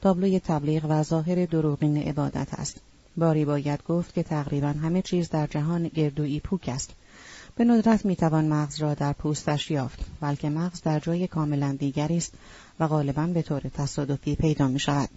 تابلوی 0.00 0.40
تبلیغ 0.40 0.86
و 0.88 1.02
ظاهر 1.02 1.46
دروغین 1.46 1.96
عبادت 1.96 2.48
است. 2.54 2.80
باری 3.16 3.44
باید 3.44 3.82
گفت 3.88 4.14
که 4.14 4.22
تقریبا 4.22 4.68
همه 4.68 5.02
چیز 5.02 5.30
در 5.30 5.46
جهان 5.46 5.88
گردویی 5.88 6.40
پوک 6.40 6.68
است. 6.68 6.90
به 7.56 7.64
ندرت 7.64 8.04
می‌توان 8.04 8.48
مغز 8.48 8.80
را 8.80 8.94
در 8.94 9.12
پوستش 9.12 9.70
یافت 9.70 9.98
بلکه 10.20 10.48
مغز 10.48 10.82
در 10.82 11.00
جای 11.00 11.26
کاملا 11.26 11.76
دیگری 11.78 12.16
است 12.16 12.34
و 12.80 12.86
غالبا 12.88 13.26
به 13.26 13.42
طور 13.42 13.60
تصادفی 13.60 14.34
پیدا 14.34 14.68
می 14.68 14.78
شود. 14.78 15.08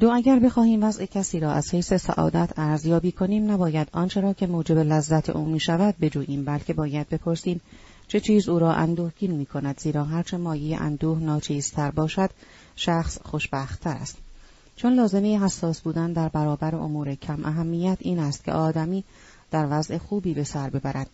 دو 0.00 0.10
اگر 0.10 0.38
بخواهیم 0.38 0.84
وضع 0.84 1.06
کسی 1.06 1.40
را 1.40 1.52
از 1.52 1.74
حیث 1.74 1.92
سعادت 1.92 2.52
ارزیابی 2.56 3.12
کنیم 3.12 3.50
نباید 3.50 3.88
آنچه 3.92 4.20
را 4.20 4.32
که 4.32 4.46
موجب 4.46 4.78
لذت 4.78 5.30
او 5.30 5.44
می 5.44 5.60
شود 5.60 5.94
بجوییم 6.00 6.44
بلکه 6.44 6.74
باید 6.74 7.08
بپرسیم 7.08 7.60
چه 8.08 8.20
چیز 8.20 8.48
او 8.48 8.58
را 8.58 8.72
اندوهگین 8.72 9.30
می 9.30 9.46
کند 9.46 9.80
زیرا 9.80 10.04
هرچه 10.04 10.36
مایه 10.36 10.80
اندوه 10.80 11.18
ناچیزتر 11.18 11.90
باشد 11.90 12.30
شخص 12.76 13.18
خوشبختتر 13.22 13.90
است 13.90 14.16
چون 14.76 14.94
لازمه 14.94 15.44
حساس 15.44 15.80
بودن 15.80 16.12
در 16.12 16.28
برابر 16.28 16.74
امور 16.74 17.14
کم 17.14 17.44
اهمیت 17.44 17.98
این 18.00 18.18
است 18.18 18.44
که 18.44 18.52
آدمی 18.52 19.04
در 19.50 19.66
وضع 19.70 19.98
خوبی 19.98 20.34
به 20.34 20.44
سر 20.44 20.70
ببرد 20.70 21.06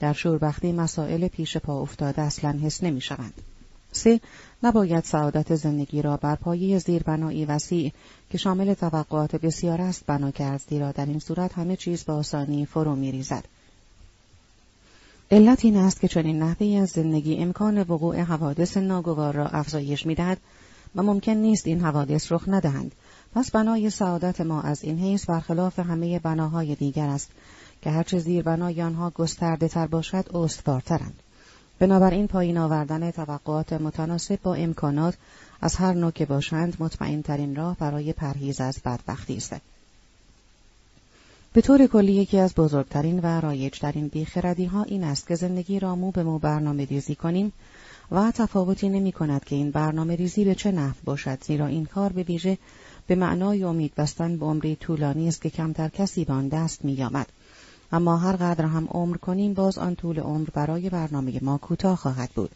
در 0.00 0.12
شوربختی 0.12 0.72
مسائل 0.72 1.28
پیش 1.28 1.56
پا 1.56 1.80
افتاده 1.80 2.22
اصلا 2.22 2.58
حس 2.62 2.82
نمی 2.82 3.00
شوند. 3.00 3.34
سه 3.92 4.20
نباید 4.62 5.04
سعادت 5.04 5.54
زندگی 5.54 6.02
را 6.02 6.16
بر 6.16 6.34
پایه 6.34 6.78
زیربنایی 6.78 7.44
وسیع 7.44 7.92
که 8.30 8.38
شامل 8.38 8.74
توقعات 8.74 9.36
بسیار 9.36 9.80
است 9.80 10.06
بنا 10.06 10.30
کرد 10.30 10.62
زیرا 10.68 10.92
در 10.92 11.06
این 11.06 11.18
صورت 11.18 11.52
همه 11.52 11.76
چیز 11.76 12.04
به 12.04 12.12
آسانی 12.12 12.66
فرو 12.66 12.96
میریزد. 12.96 13.44
علت 15.30 15.64
این 15.64 15.76
است 15.76 16.00
که 16.00 16.08
چنین 16.08 16.42
نحوی 16.42 16.76
از 16.76 16.90
زندگی 16.90 17.36
امکان 17.36 17.78
وقوع 17.78 18.20
حوادث 18.20 18.76
ناگوار 18.76 19.34
را 19.34 19.48
افزایش 19.48 20.06
می‌دهد 20.06 20.38
و 20.96 21.02
ممکن 21.02 21.32
نیست 21.32 21.66
این 21.66 21.80
حوادث 21.80 22.32
رخ 22.32 22.44
ندهند. 22.46 22.92
پس 23.34 23.50
بنای 23.50 23.90
سعادت 23.90 24.40
ما 24.40 24.62
از 24.62 24.84
این 24.84 24.98
حیث 24.98 25.30
برخلاف 25.30 25.78
همه 25.78 26.18
بناهای 26.18 26.74
دیگر 26.74 27.08
است 27.08 27.30
که 27.82 27.90
هرچه 27.90 28.18
زیر 28.18 28.42
بنای 28.42 28.82
آنها 28.82 29.10
گسترده 29.10 29.68
تر 29.68 29.86
باشد 29.86 30.36
استوارترند. 30.36 31.22
بنابراین 31.78 32.26
پایین 32.26 32.58
آوردن 32.58 33.10
توقعات 33.10 33.72
متناسب 33.72 34.38
با 34.42 34.54
امکانات 34.54 35.14
از 35.60 35.76
هر 35.76 35.92
نوع 35.92 36.10
که 36.10 36.26
باشند 36.26 36.76
مطمئن 36.78 37.22
ترین 37.22 37.56
راه 37.56 37.76
برای 37.76 38.12
پرهیز 38.12 38.60
از 38.60 38.78
بدبختی 38.84 39.36
است. 39.36 39.56
به 41.52 41.60
طور 41.60 41.86
کلی 41.86 42.12
یکی 42.12 42.38
از 42.38 42.54
بزرگترین 42.54 43.20
و 43.20 43.40
رایجترین 43.40 44.08
بیخردی 44.08 44.64
ها 44.64 44.82
این 44.82 45.04
است 45.04 45.26
که 45.26 45.34
زندگی 45.34 45.80
را 45.80 45.96
مو 45.96 46.10
به 46.10 46.22
مو 46.22 46.38
برنامه 46.38 46.84
ریزی 46.84 47.14
کنیم 47.14 47.52
و 48.10 48.30
تفاوتی 48.30 48.88
نمی 48.88 49.12
کند 49.12 49.44
که 49.44 49.56
این 49.56 49.70
برنامه 49.70 50.16
ریزی 50.16 50.44
به 50.44 50.54
چه 50.54 50.72
نحو 50.72 50.94
باشد 51.04 51.44
زیرا 51.44 51.66
این 51.66 51.84
کار 51.86 52.12
به 52.12 52.22
ویژه 52.22 52.58
به 53.06 53.14
معنای 53.14 53.64
امید 53.64 53.94
بستن 53.94 54.36
به 54.36 54.46
عمری 54.46 54.76
طولانی 54.76 55.28
است 55.28 55.42
که 55.42 55.50
کمتر 55.50 55.88
کسی 55.88 56.24
به 56.24 56.32
آن 56.32 56.48
دست 56.48 56.84
می 56.84 56.96
اما 57.92 58.16
هر 58.16 58.36
قدر 58.36 58.64
هم 58.64 58.88
عمر 58.90 59.16
کنیم 59.16 59.54
باز 59.54 59.78
آن 59.78 59.94
طول 59.94 60.20
عمر 60.20 60.48
برای 60.54 60.90
برنامه 60.90 61.38
ما 61.42 61.58
کوتاه 61.58 61.96
خواهد 61.96 62.30
بود 62.30 62.50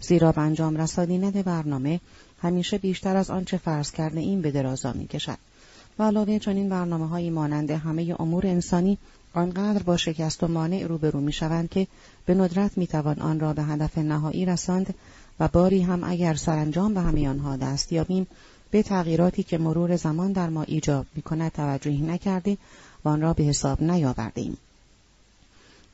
زیرا 0.00 0.32
به 0.32 0.40
انجام 0.40 0.76
رسانیدن 0.76 1.42
برنامه 1.42 2.00
همیشه 2.42 2.78
بیشتر 2.78 3.16
از 3.16 3.30
آنچه 3.30 3.56
فرض 3.56 3.90
کرده 3.90 4.20
این 4.20 4.42
به 4.42 4.50
درازا 4.50 4.92
می 4.92 5.06
کشد. 5.06 5.38
و 5.98 6.02
علاوه 6.02 6.38
چنین 6.38 6.68
برنامه 6.68 7.08
هایی 7.08 7.30
مانند 7.30 7.70
همه 7.70 8.16
امور 8.18 8.46
انسانی 8.46 8.98
آنقدر 9.34 9.82
با 9.82 9.96
شکست 9.96 10.42
و 10.42 10.48
مانع 10.48 10.86
روبرو 10.86 11.20
می 11.20 11.32
شوند 11.32 11.70
که 11.70 11.86
به 12.26 12.34
ندرت 12.34 12.78
می 12.78 12.86
توان 12.86 13.18
آن 13.20 13.40
را 13.40 13.52
به 13.52 13.62
هدف 13.62 13.98
نهایی 13.98 14.46
رساند 14.46 14.94
و 15.40 15.48
باری 15.48 15.82
هم 15.82 16.04
اگر 16.04 16.34
سرانجام 16.34 16.94
به 16.94 17.00
همه 17.00 17.28
آنها 17.28 17.56
دست 17.56 17.92
یابیم 17.92 18.26
به 18.70 18.82
تغییراتی 18.82 19.42
که 19.42 19.58
مرور 19.58 19.96
زمان 19.96 20.32
در 20.32 20.48
ما 20.48 20.62
ایجاب 20.62 21.06
می 21.14 21.22
کند 21.22 21.52
توجهی 21.52 22.02
نکرده 22.02 22.58
و 23.04 23.08
آن 23.08 23.20
را 23.20 23.32
به 23.32 23.44
حساب 23.44 23.82
نیاورده 23.82 24.40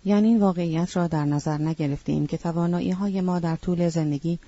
یعنی 0.05 0.29
این 0.29 0.41
واقعیت 0.41 0.97
را 0.97 1.07
در 1.07 1.25
نظر 1.25 1.59
نگرفتیم 1.59 2.27
که 2.27 2.37
توانایی 2.37 2.91
های 2.91 3.21
ما 3.21 3.39
در 3.39 3.57
طول 3.57 3.89
زندگی 3.89 4.39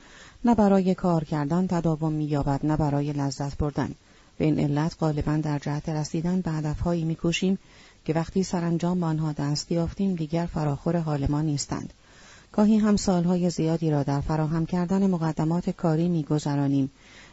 نه 0.45 0.55
برای 0.55 0.95
کار 0.95 1.25
کردن 1.25 1.67
تداوم 1.67 2.13
مییابد 2.13 2.61
نه 2.67 2.77
برای 2.77 3.13
لذت 3.13 3.59
بردن. 3.59 3.95
به 4.39 4.45
این 4.45 4.61
علت 4.61 4.97
غالبا 5.01 5.37
در 5.37 5.59
جهت 5.59 5.89
رسیدن 5.89 6.41
به 6.41 6.51
هدفهایی 6.51 7.05
میکوشیم 7.05 7.59
که 8.05 8.13
وقتی 8.13 8.43
سرانجام 8.43 9.03
آنها 9.03 9.33
دست 9.33 9.73
یافتیم 9.73 10.15
دیگر 10.15 10.47
فراخور 10.47 10.97
حال 10.99 11.27
ما 11.31 11.43
نیستند. 11.43 11.93
گاهی 12.53 12.79
هم 12.79 12.97
سالهای 12.97 13.51
زیادی 13.51 13.91
را 13.91 14.03
در 14.03 14.21
فراهم 14.21 14.67
کردن 14.67 15.11
مقدمات 15.11 15.71
کاری 15.71 16.09
میگذرانیم. 16.09 16.91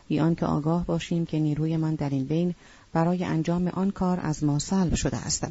بی 0.07 0.19
آنکه 0.19 0.45
آگاه 0.45 0.85
باشیم 0.85 1.25
که 1.25 1.39
نیرویمان 1.39 1.95
در 1.95 2.09
این 2.09 2.25
بین 2.25 2.55
برای 2.93 3.23
انجام 3.23 3.67
آن 3.67 3.91
کار 3.91 4.19
از 4.23 4.43
ما 4.43 4.59
سلب 4.59 4.95
شده 4.95 5.17
است. 5.17 5.47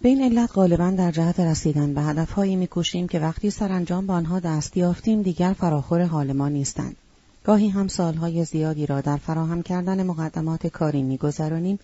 به 0.00 0.08
این 0.08 0.22
علت 0.22 0.50
غالبا 0.54 0.90
در 0.90 1.10
جهت 1.10 1.40
رسیدن 1.40 1.94
به 1.94 2.02
هدفهایی 2.02 2.56
میکوشیم 2.56 3.08
که 3.08 3.20
وقتی 3.20 3.50
سرانجام 3.50 4.06
به 4.06 4.12
آنها 4.12 4.40
دست 4.40 4.76
یافتیم 4.76 5.22
دیگر 5.22 5.52
فراخور 5.52 6.04
حال 6.04 6.32
ما 6.32 6.48
نیستند. 6.48 6.96
گاهی 7.44 7.68
هم 7.68 7.88
سالهای 7.88 8.44
زیادی 8.44 8.86
را 8.86 9.00
در 9.00 9.16
فراهم 9.16 9.62
کردن 9.62 10.02
مقدمات 10.06 10.66
کاری 10.66 11.02
میگذرانیم. 11.02 11.78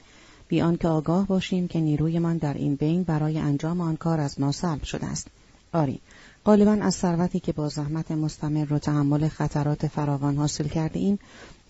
بی 0.48 0.60
آنکه 0.62 0.88
آگاه 0.88 1.26
باشیم 1.26 1.68
که 1.68 1.80
نیرویمان 1.80 2.36
در 2.36 2.54
این 2.54 2.74
بین 2.74 3.02
برای 3.02 3.38
انجام 3.38 3.80
آن 3.80 3.96
کار 3.96 4.20
از 4.20 4.40
ما 4.40 4.52
سلب 4.52 4.82
شده 4.82 5.06
است. 5.06 5.28
آری 5.72 6.00
غالبا 6.44 6.72
از 6.72 6.94
ثروتی 6.94 7.40
که 7.40 7.52
با 7.52 7.68
زحمت 7.68 8.10
مستمر 8.10 8.72
و 8.72 8.78
تحمل 8.78 9.28
خطرات 9.28 9.86
فراوان 9.86 10.36
حاصل 10.36 10.68
کرده 10.68 10.98
ایم 10.98 11.18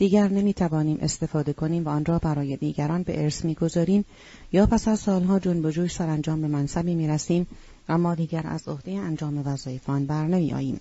دیگر 0.03 0.29
نمی 0.29 0.55
توانیم 0.55 0.99
استفاده 1.01 1.53
کنیم 1.53 1.85
و 1.85 1.89
آن 1.89 2.05
را 2.05 2.19
برای 2.19 2.57
دیگران 2.57 3.03
به 3.03 3.23
ارث 3.23 3.45
می‌گذاریم 3.45 4.05
یا 4.53 4.67
پس 4.67 4.89
از 4.89 5.01
سالها 5.01 5.39
جنب 5.39 5.65
و 5.65 5.89
سرانجام 5.89 6.41
به 6.41 6.49
منصبی 6.49 6.95
می 6.95 7.09
رسیم 7.09 7.47
اما 7.89 8.15
دیگر 8.15 8.47
از 8.47 8.69
عهده 8.69 8.93
انجام 8.93 9.47
وظایف 9.47 9.91
آن 9.91 10.07
بر 10.07 10.27
نمی 10.27 10.53
آییم. 10.53 10.81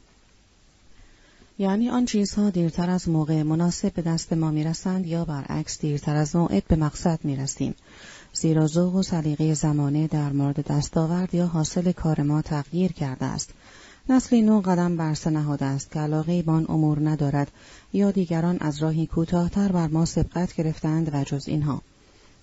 یعنی 1.60 1.90
آن 1.90 2.06
چیزها 2.06 2.50
دیرتر 2.50 2.90
از 2.90 3.10
موقع 3.10 3.44
مناسب 3.44 3.94
به 3.94 4.02
دست 4.02 4.34
ما 4.34 4.52
می 4.52 4.64
رسند 4.64 5.06
یا 5.06 5.26
برعکس 5.26 5.80
دیرتر 5.82 6.16
از 6.16 6.36
موعد 6.36 6.64
به 6.68 6.76
مقصد 6.76 7.20
می 7.24 7.36
رسیم. 7.36 7.76
زیرا 8.34 8.68
ذوق 8.68 8.96
و 8.96 9.04
سلیقه 9.04 9.54
زمانه 9.54 10.08
در 10.08 10.32
مورد 10.32 10.68
دستاورد 10.68 11.36
یا 11.36 11.48
حاصل 11.48 11.92
کار 11.92 12.22
ما 12.22 12.42
تغییر 12.42 12.92
کرده 12.92 13.26
است 13.26 13.54
نسلی 14.12 14.42
نو 14.42 14.62
قدم 14.62 14.98
بر 14.98 15.16
نهاده 15.26 15.66
است 15.66 15.92
که 15.92 16.00
علاقه 16.00 16.42
به 16.42 16.52
آن 16.52 16.66
امور 16.70 17.10
ندارد 17.10 17.52
یا 17.94 18.12
دیگران 18.12 18.58
از 18.60 18.84
راهی 18.84 19.06
کوتاهتر 19.06 19.72
بر 19.72 19.88
ما 19.88 20.06
سبقت 20.06 20.56
گرفتند 20.56 21.10
و 21.14 21.24
جز 21.24 21.48
اینها. 21.48 21.82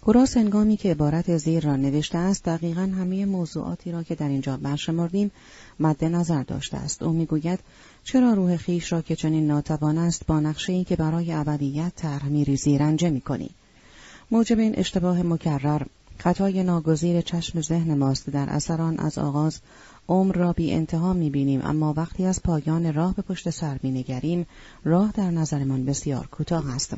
کراس 0.07 0.37
انگامی 0.37 0.77
که 0.77 0.91
عبارت 0.91 1.37
زیر 1.37 1.65
را 1.65 1.77
نوشته 1.77 2.19
است 2.19 2.45
دقیقا 2.45 2.81
همه 2.81 3.25
موضوعاتی 3.25 3.93
را 3.93 4.03
که 4.03 4.15
در 4.15 4.29
اینجا 4.29 4.57
برشمردیم 4.57 5.31
مد 5.81 6.05
نظر 6.05 6.43
داشته 6.43 6.77
است. 6.77 7.03
او 7.03 7.13
می‌گوید 7.13 7.59
چرا 8.05 8.33
روح 8.33 8.57
خیش 8.57 8.93
را 8.93 9.03
که 9.03 9.17
چنین 9.17 9.47
ناتوان 9.47 9.99
است 9.99 10.27
با 10.27 10.41
نقشه 10.41 10.85
که 10.85 10.97
برای 10.97 11.33
ابدیت 11.33 11.93
طرح 11.97 12.29
میریزی 12.29 12.79
رنجه 12.79 13.11
می‌کنی؟ 13.11 13.51
موجب 14.31 14.59
این 14.59 14.75
اشتباه 14.77 15.23
مکرر 15.23 15.83
خطای 16.19 16.63
ناگزیر 16.63 17.21
چشم 17.21 17.61
ذهن 17.61 17.99
ماست 17.99 18.31
در 18.31 18.51
اثران 18.51 18.99
از 18.99 19.19
آغاز 19.19 19.61
عمر 20.09 20.35
را 20.37 20.53
بی 20.53 20.73
انتها 20.73 21.13
می 21.13 21.31
بینیم 21.31 21.61
اما 21.65 21.95
وقتی 21.97 22.25
از 22.25 22.43
پایان 22.43 22.95
راه 22.95 23.15
به 23.15 23.23
پشت 23.23 23.51
سر 23.51 23.79
می 23.83 23.91
نگریم 23.91 24.47
راه 24.85 25.13
در 25.13 25.31
نظرمان 25.31 25.85
بسیار 25.85 26.27
کوتاه 26.27 26.75
است. 26.75 26.95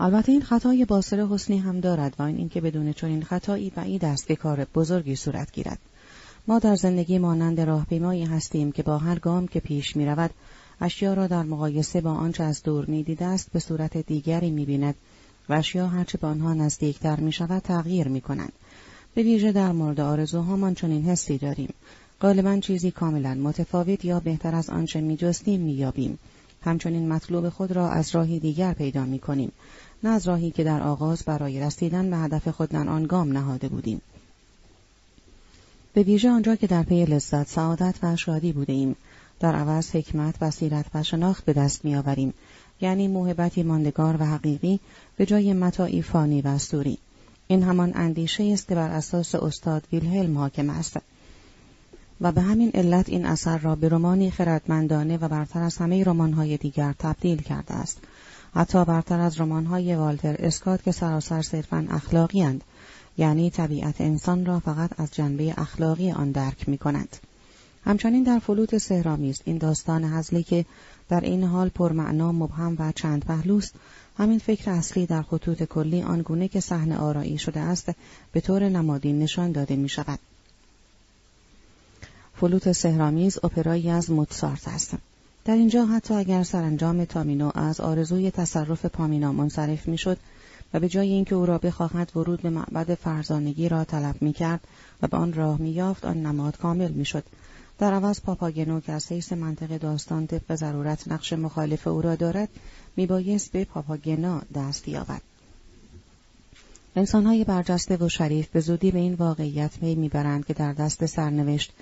البته 0.00 0.32
این 0.32 0.42
خطای 0.42 0.84
باصر 0.84 1.26
حسنی 1.26 1.58
هم 1.58 1.80
دارد 1.80 2.14
و 2.18 2.22
این 2.22 2.36
اینکه 2.36 2.60
بدون 2.60 2.92
چنین 2.92 3.22
خطایی 3.22 3.70
بعید 3.70 4.04
است 4.04 4.26
که 4.26 4.36
کار 4.36 4.66
بزرگی 4.74 5.16
صورت 5.16 5.52
گیرد. 5.52 5.78
ما 6.46 6.58
در 6.58 6.76
زندگی 6.76 7.18
مانند 7.18 7.60
راهپیمایی 7.60 8.24
هستیم 8.24 8.72
که 8.72 8.82
با 8.82 8.98
هر 8.98 9.18
گام 9.18 9.46
که 9.46 9.60
پیش 9.60 9.96
می 9.96 10.06
رود 10.06 10.30
اشیا 10.80 11.14
را 11.14 11.26
در 11.26 11.42
مقایسه 11.42 12.00
با 12.00 12.12
آنچه 12.12 12.44
از 12.44 12.62
دور 12.62 12.86
می 12.86 13.02
دیده 13.02 13.24
است 13.24 13.52
به 13.52 13.58
صورت 13.58 13.96
دیگری 13.96 14.50
می 14.50 14.64
بیند 14.64 14.94
و 15.48 15.52
اشیا 15.52 15.86
هرچه 15.86 16.18
به 16.18 16.26
آنها 16.26 16.54
نزدیکتر 16.54 17.20
می 17.20 17.32
شود 17.32 17.62
تغییر 17.62 18.08
می 18.08 18.20
کنند. 18.20 18.52
به 19.14 19.22
ویژه 19.22 19.52
در 19.52 19.72
مورد 19.72 20.00
آرزوهامان 20.00 20.74
چنین 20.74 21.04
حسی 21.04 21.38
داریم. 21.38 21.74
غالبا 22.20 22.58
چیزی 22.58 22.90
کاملا 22.90 23.34
متفاوت 23.34 24.04
یا 24.04 24.20
بهتر 24.20 24.54
از 24.54 24.70
آنچه 24.70 25.00
میجستیم 25.00 25.60
مییابیم. 25.60 26.18
همچنین 26.62 27.08
مطلوب 27.08 27.48
خود 27.48 27.72
را 27.72 27.90
از 27.90 28.14
راهی 28.14 28.38
دیگر 28.38 28.72
پیدا 28.72 29.04
می 29.04 29.18
کنیم 29.18 29.52
نه 30.02 30.10
از 30.10 30.28
راهی 30.28 30.50
که 30.50 30.64
در 30.64 30.82
آغاز 30.82 31.22
برای 31.22 31.60
رسیدن 31.60 32.10
به 32.10 32.16
هدف 32.16 32.48
خود 32.48 32.68
در 32.68 32.88
آن 32.88 33.06
گام 33.06 33.32
نهاده 33.32 33.68
بودیم. 33.68 34.00
به 35.92 36.02
ویژه 36.02 36.30
آنجا 36.30 36.56
که 36.56 36.66
در 36.66 36.82
پی 36.82 37.04
لذت 37.04 37.48
سعادت 37.48 37.94
و 38.02 38.16
شادی 38.16 38.52
بوده 38.52 38.72
ایم 38.72 38.96
در 39.40 39.54
عوض 39.54 39.90
حکمت 39.90 40.34
و 40.40 40.50
سیرت 40.50 40.86
و 40.94 41.02
شناخت 41.02 41.44
به 41.44 41.52
دست 41.52 41.84
میآوریم. 41.84 42.34
یعنی 42.80 43.08
موهبتی 43.08 43.62
ماندگار 43.62 44.16
و 44.20 44.24
حقیقی 44.24 44.80
به 45.16 45.26
جای 45.26 45.52
متاعی 45.52 46.02
فانی 46.02 46.42
و 46.42 46.48
استوری. 46.48 46.98
این 47.50 47.62
همان 47.62 47.92
اندیشه 47.94 48.44
است 48.44 48.68
که 48.68 48.74
بر 48.74 48.90
اساس 48.90 49.34
استاد 49.34 49.82
ویلهلم 49.92 50.38
حاکم 50.38 50.70
است 50.70 50.96
و 52.20 52.32
به 52.32 52.40
همین 52.40 52.70
علت 52.74 53.08
این 53.08 53.26
اثر 53.26 53.58
را 53.58 53.74
به 53.74 53.88
رمانی 53.88 54.30
خردمندانه 54.30 55.16
و 55.16 55.28
برتر 55.28 55.62
از 55.62 55.76
همه 55.76 56.04
رمان‌های 56.04 56.56
دیگر 56.56 56.94
تبدیل 56.98 57.42
کرده 57.42 57.74
است 57.74 57.98
حتی 58.54 58.84
برتر 58.84 59.20
از 59.20 59.40
رمان‌های 59.40 59.94
والتر 59.94 60.36
اسکات 60.38 60.82
که 60.82 60.92
سراسر 60.92 61.42
صرفا 61.42 61.86
اخلاقی 61.90 62.42
هند. 62.42 62.64
یعنی 63.18 63.50
طبیعت 63.50 64.00
انسان 64.00 64.46
را 64.46 64.60
فقط 64.60 65.00
از 65.00 65.14
جنبه 65.14 65.54
اخلاقی 65.56 66.10
آن 66.10 66.30
درک 66.30 66.68
می 66.68 66.78
کند. 66.78 67.16
همچنین 67.84 68.22
در 68.22 68.38
فلوت 68.38 68.78
سهرامیز 68.78 69.40
این 69.44 69.58
داستان 69.58 70.04
هزلی 70.04 70.42
که 70.42 70.64
در 71.08 71.20
این 71.20 71.44
حال 71.44 71.68
پرمعنا 71.68 72.32
مبهم 72.32 72.76
و 72.78 72.92
چند 72.92 73.24
پهلوست 73.24 73.74
همین 74.20 74.38
فکر 74.38 74.70
اصلی 74.70 75.06
در 75.06 75.22
خطوط 75.22 75.62
کلی 75.62 76.02
آنگونه 76.02 76.48
که 76.48 76.60
صحنه 76.60 76.98
آرایی 76.98 77.38
شده 77.38 77.60
است 77.60 77.90
به 78.32 78.40
طور 78.40 78.68
نمادین 78.68 79.18
نشان 79.18 79.52
داده 79.52 79.76
می 79.76 79.88
شود. 79.88 80.18
فلوت 82.34 82.72
سهرامیز 82.72 83.38
اپرایی 83.44 83.90
از 83.90 84.10
موتسارت 84.10 84.68
است. 84.68 84.94
در 85.44 85.54
اینجا 85.54 85.86
حتی 85.86 86.14
اگر 86.14 86.42
سرانجام 86.42 87.04
تامینو 87.04 87.50
از 87.54 87.80
آرزوی 87.80 88.30
تصرف 88.30 88.86
پامینا 88.86 89.32
منصرف 89.32 89.88
می‌شد 89.88 90.18
و 90.74 90.80
به 90.80 90.88
جای 90.88 91.08
اینکه 91.08 91.34
او 91.34 91.46
را 91.46 91.58
بخواهد 91.58 92.12
ورود 92.16 92.42
به 92.42 92.50
معبد 92.50 92.94
فرزانگی 92.94 93.68
را 93.68 93.84
طلب 93.84 94.22
می 94.22 94.32
کرد 94.32 94.60
و 95.02 95.06
به 95.06 95.16
آن 95.16 95.32
راه 95.32 95.60
می 95.60 95.70
یافت 95.70 96.04
آن 96.04 96.26
نماد 96.26 96.56
کامل 96.56 96.90
می 96.90 97.04
شد. 97.04 97.24
در 97.80 97.94
عوض 97.94 98.20
پاپاگنو 98.20 98.80
که 98.80 98.92
از 98.92 99.12
حیث 99.12 99.32
منطق 99.32 99.76
داستان 99.76 100.26
طبق 100.26 100.54
ضرورت 100.54 101.08
نقش 101.08 101.32
مخالف 101.32 101.86
او 101.86 102.02
را 102.02 102.14
دارد 102.14 102.48
می 102.96 103.06
بایست 103.06 103.52
به 103.52 103.64
پاپاگنا 103.64 104.42
دست 104.54 104.88
یابد. 104.88 105.20
انسانهای 106.96 107.44
برجسته 107.44 107.96
و 107.96 108.08
شریف 108.08 108.48
به 108.48 108.60
زودی 108.60 108.90
به 108.90 108.98
این 108.98 109.14
واقعیت 109.14 109.78
پی 109.78 109.94
می‌برند 109.94 110.46
که 110.46 110.54
در 110.54 110.72
دست 110.72 111.06
سرنوشت 111.06 111.72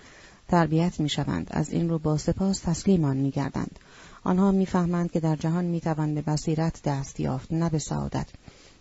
تربیت 0.48 1.00
می 1.00 1.08
شوند. 1.08 1.46
از 1.50 1.70
این 1.70 1.88
رو 1.88 1.98
با 1.98 2.16
سپاس 2.16 2.58
تسلیمان 2.58 3.16
می 3.16 3.30
گردند. 3.30 3.78
آنها 4.24 4.52
می‌فهمند 4.52 5.10
که 5.10 5.20
در 5.20 5.36
جهان 5.36 5.64
می 5.64 5.80
توان 5.80 6.14
به 6.14 6.22
بصیرت 6.22 6.82
دست 6.82 7.20
یافت 7.20 7.52
نه 7.52 7.70
به 7.70 7.78
سعادت 7.78 8.26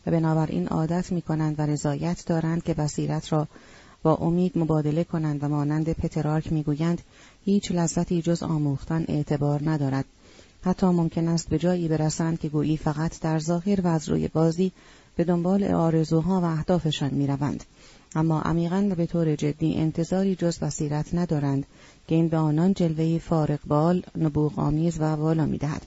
و 0.05 0.11
بنابراین 0.11 0.67
عادت 0.67 1.11
می 1.11 1.21
کنند 1.21 1.59
و 1.59 1.61
رضایت 1.61 2.25
دارند 2.25 2.63
که 2.63 2.73
بصیرت 2.73 3.33
را 3.33 3.47
با 4.07 4.15
امید 4.15 4.57
مبادله 4.57 5.03
کنند 5.03 5.43
و 5.43 5.47
مانند 5.49 5.93
پترارک 5.93 6.53
می‌گویند 6.53 7.01
هیچ 7.45 7.71
لذتی 7.71 8.21
جز 8.21 8.43
آموختن 8.43 9.05
اعتبار 9.07 9.69
ندارد. 9.69 10.05
حتی 10.61 10.85
ممکن 10.85 11.27
است 11.27 11.49
به 11.49 11.57
جایی 11.57 11.87
برسند 11.87 12.39
که 12.39 12.49
گویی 12.49 12.77
فقط 12.77 13.19
در 13.19 13.39
ظاهر 13.39 13.81
و 13.81 13.87
از 13.87 14.09
روی 14.09 14.27
بازی 14.27 14.71
به 15.15 15.23
دنبال 15.23 15.63
آرزوها 15.63 16.41
و 16.41 16.43
اهدافشان 16.43 17.13
می‌روند. 17.13 17.63
اما 18.15 18.41
عمیقا 18.41 18.87
و 18.91 18.95
به 18.95 19.05
طور 19.05 19.35
جدی 19.35 19.75
انتظاری 19.75 20.35
جز 20.35 20.59
بصیرت 20.59 21.13
ندارند 21.13 21.65
که 22.07 22.15
این 22.15 22.27
به 22.27 22.37
آنان 22.37 22.73
جلوه 22.73 23.17
فارق 23.17 23.59
بال 23.67 24.03
نبوغ 24.17 24.59
آمیز 24.59 24.99
و 24.99 25.03
والا 25.03 25.45
می‌دهد. 25.45 25.85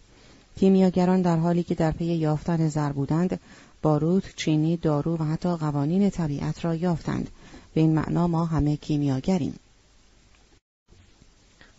کیمیاگران 0.59 1.23
در 1.23 1.37
حالی 1.37 1.63
که 1.63 1.75
در 1.75 1.91
پی 1.91 2.05
یافتن 2.05 2.69
زر 2.69 2.93
بودند 2.93 3.41
باروت 3.83 4.25
چینی 4.37 4.77
دارو 4.77 5.17
و 5.17 5.25
حتی 5.25 5.57
قوانین 5.57 6.11
طبیعت 6.11 6.65
را 6.65 6.75
یافتند. 6.75 7.31
به 7.75 7.81
این 7.81 7.95
معنا 7.95 8.27
ما 8.27 8.45
همه 8.45 8.77
کیمیاگریم. 8.77 9.55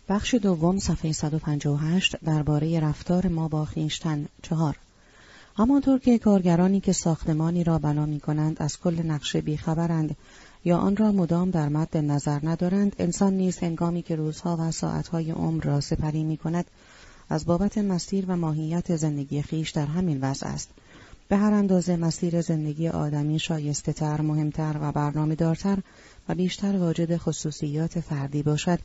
بخش 0.08 0.34
دوم 0.34 0.78
صفحه 0.78 1.12
158 1.12 2.16
درباره 2.24 2.80
رفتار 2.80 3.28
ما 3.28 3.48
با 3.48 3.64
خیشتن 3.64 4.26
چهار. 4.42 4.76
همانطور 5.56 5.98
که 5.98 6.18
کارگرانی 6.18 6.80
که 6.80 6.92
ساختمانی 6.92 7.64
را 7.64 7.78
بنا 7.78 8.06
می 8.06 8.20
کنند 8.20 8.62
از 8.62 8.80
کل 8.80 9.02
نقشه 9.02 9.40
بیخبرند 9.40 10.16
یا 10.64 10.78
آن 10.78 10.96
را 10.96 11.12
مدام 11.12 11.50
در 11.50 11.68
مد 11.68 11.96
نظر 11.96 12.40
ندارند 12.42 12.96
انسان 12.98 13.32
نیز 13.32 13.58
هنگامی 13.58 14.02
که 14.02 14.16
روزها 14.16 14.56
و 14.60 14.70
ساعتهای 14.70 15.30
عمر 15.30 15.64
را 15.64 15.80
سپری 15.80 16.24
می 16.24 16.36
کند 16.36 16.64
از 17.28 17.46
بابت 17.46 17.78
مسیر 17.78 18.24
و 18.28 18.36
ماهیت 18.36 18.96
زندگی 18.96 19.42
خیش 19.42 19.70
در 19.70 19.86
همین 19.86 20.20
وضع 20.20 20.46
است. 20.46 20.70
به 21.32 21.38
هر 21.38 21.52
اندازه 21.52 21.96
مسیر 21.96 22.40
زندگی 22.40 22.88
آدمی 22.88 23.38
شایسته 23.38 23.92
تر، 23.92 24.20
مهمتر 24.20 24.76
و 24.80 24.92
برنامه 24.92 25.34
دارتر 25.34 25.78
و 26.28 26.34
بیشتر 26.34 26.76
واجد 26.76 27.16
خصوصیات 27.16 28.00
فردی 28.00 28.42
باشد. 28.42 28.78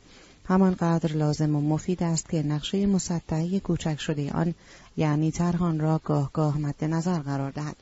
همانقدر 0.44 1.12
لازم 1.12 1.56
و 1.56 1.60
مفید 1.60 2.02
است 2.02 2.28
که 2.28 2.42
نقشه 2.42 2.86
مسطحی 2.86 3.60
کوچک 3.60 4.00
شده 4.00 4.32
آن 4.32 4.54
یعنی 4.96 5.30
ترهان 5.30 5.80
را 5.80 6.00
گاه 6.04 6.30
گاه 6.32 6.58
مد 6.58 6.84
نظر 6.84 7.18
قرار 7.18 7.50
دهد. 7.50 7.76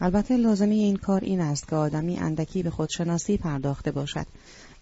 البته 0.00 0.36
لازمه 0.36 0.74
این 0.74 0.96
کار 0.96 1.20
این 1.20 1.40
است 1.40 1.68
که 1.68 1.76
آدمی 1.76 2.16
اندکی 2.16 2.62
به 2.62 2.70
خودشناسی 2.70 3.36
پرداخته 3.36 3.90
باشد. 3.90 4.26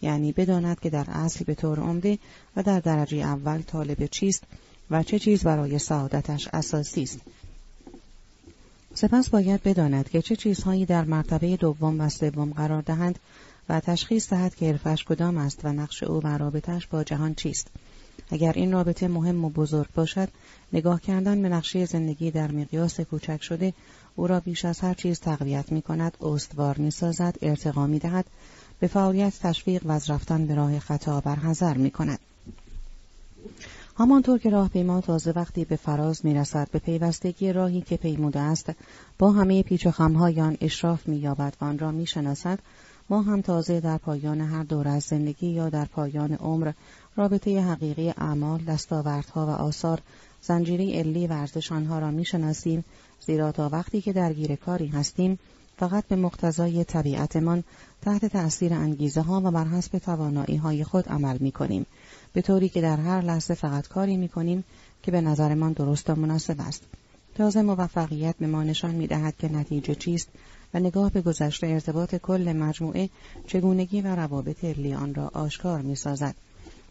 یعنی 0.02 0.32
بداند 0.32 0.80
که 0.80 0.90
در 0.90 1.06
اصل 1.08 1.44
به 1.44 1.54
طور 1.54 1.80
عمده 1.80 2.18
و 2.56 2.62
در 2.62 2.80
درجه 2.80 3.16
اول 3.16 3.62
طالب 3.62 4.06
چیست 4.06 4.44
و 4.90 5.02
چه 5.02 5.18
چیز 5.18 5.44
برای 5.44 5.78
سعادتش 5.78 6.48
اساسی 6.52 7.02
است. 7.02 7.20
سپس 8.96 9.28
باید 9.28 9.62
بداند 9.62 10.08
که 10.08 10.22
چه 10.22 10.36
چیزهایی 10.36 10.86
در 10.86 11.04
مرتبه 11.04 11.56
دوم 11.56 12.00
و 12.00 12.08
سوم 12.08 12.52
قرار 12.52 12.82
دهند 12.82 13.18
و 13.68 13.80
تشخیص 13.80 14.30
دهد 14.30 14.54
که 14.54 14.66
حرفش 14.66 15.04
کدام 15.04 15.38
است 15.38 15.60
و 15.64 15.72
نقش 15.72 16.02
او 16.02 16.20
و 16.22 16.38
رابطش 16.38 16.86
با 16.86 17.04
جهان 17.04 17.34
چیست. 17.34 17.68
اگر 18.30 18.52
این 18.52 18.72
رابطه 18.72 19.08
مهم 19.08 19.44
و 19.44 19.50
بزرگ 19.50 19.88
باشد 19.94 20.28
نگاه 20.72 21.00
کردن 21.00 21.42
به 21.42 21.48
نقشه 21.48 21.84
زندگی 21.84 22.30
در 22.30 22.52
مقیاس 22.52 23.00
کوچک 23.00 23.42
شده 23.42 23.74
او 24.16 24.26
را 24.26 24.40
بیش 24.40 24.64
از 24.64 24.80
هر 24.80 24.94
چیز 24.94 25.20
تقویت 25.20 25.72
می 25.72 25.82
کند 25.82 26.16
استوار 26.20 26.78
می 26.78 26.90
سازد 26.90 27.36
ارتقا 27.42 27.86
می 27.86 27.98
دهد 27.98 28.26
به 28.80 28.86
فعالیت 28.86 29.38
تشویق 29.40 29.86
و 29.86 29.90
از 29.90 30.10
رفتن 30.10 30.46
به 30.46 30.54
راه 30.54 30.78
خطا 30.78 31.20
برحضر 31.20 31.76
می 31.76 31.90
کند 31.90 32.18
همانطور 33.96 34.38
که 34.38 34.50
راه 34.50 34.68
پیما 34.68 35.00
تازه 35.00 35.32
وقتی 35.36 35.64
به 35.64 35.76
فراز 35.76 36.26
می 36.26 36.34
رسد 36.34 36.68
به 36.70 36.78
پیوستگی 36.78 37.52
راهی 37.52 37.80
که 37.80 37.96
پیموده 37.96 38.40
است 38.40 38.72
با 39.18 39.32
همه 39.32 39.62
پیچ 39.62 39.86
و 39.86 39.90
خمهای 39.90 40.40
آن 40.40 40.56
اشراف 40.60 41.08
می 41.08 41.16
یابد 41.16 41.56
و 41.60 41.64
آن 41.64 41.78
را 41.78 41.90
می 41.90 42.06
شناسد 42.06 42.58
ما 43.10 43.22
هم 43.22 43.40
تازه 43.40 43.80
در 43.80 43.98
پایان 43.98 44.40
هر 44.40 44.62
دور 44.62 44.88
از 44.88 45.02
زندگی 45.02 45.46
یا 45.46 45.68
در 45.68 45.84
پایان 45.84 46.32
عمر 46.32 46.72
رابطه 47.16 47.60
حقیقی 47.60 48.08
اعمال، 48.08 48.60
دستاوردها 48.60 49.46
و 49.46 49.50
آثار، 49.50 50.00
زنجیره 50.42 50.98
علی 50.98 51.26
و 51.26 51.32
ارزش 51.32 51.72
آنها 51.72 51.98
را 51.98 52.10
می‌شناسیم 52.10 52.84
زیرا 53.26 53.52
تا 53.52 53.68
وقتی 53.68 54.00
که 54.00 54.12
درگیر 54.12 54.56
کاری 54.56 54.86
هستیم 54.86 55.38
فقط 55.76 56.04
به 56.08 56.16
مقتضای 56.16 56.84
طبیعتمان 56.84 57.64
تحت 58.02 58.24
تأثیر 58.24 58.74
انگیزه 58.74 59.20
ها 59.20 59.42
و 59.44 59.50
بر 59.50 59.64
حسب 59.64 59.98
توانایی 59.98 60.56
های 60.56 60.84
خود 60.84 61.08
عمل 61.08 61.38
می 61.38 61.52
کنیم 61.52 61.86
به 62.32 62.42
طوری 62.42 62.68
که 62.68 62.80
در 62.80 62.96
هر 62.96 63.20
لحظه 63.20 63.54
فقط 63.54 63.88
کاری 63.88 64.16
می 64.16 64.28
کنیم 64.28 64.64
که 65.02 65.10
به 65.10 65.20
نظرمان 65.20 65.72
درست 65.72 66.10
و 66.10 66.14
مناسب 66.14 66.60
است 66.60 66.82
تازه 67.34 67.62
موفقیت 67.62 68.34
به 68.40 68.46
ما 68.46 68.62
نشان 68.62 68.94
می 68.94 69.06
دهد 69.06 69.36
که 69.36 69.52
نتیجه 69.52 69.94
چیست 69.94 70.28
و 70.74 70.78
نگاه 70.78 71.10
به 71.10 71.22
گذشته 71.22 71.66
ارتباط 71.66 72.14
کل 72.14 72.52
مجموعه 72.52 73.08
چگونگی 73.46 74.00
و 74.00 74.16
روابط 74.16 74.64
علی 74.64 74.94
آن 74.94 75.14
را 75.14 75.30
آشکار 75.34 75.80
می 75.80 75.96
سازد. 75.96 76.34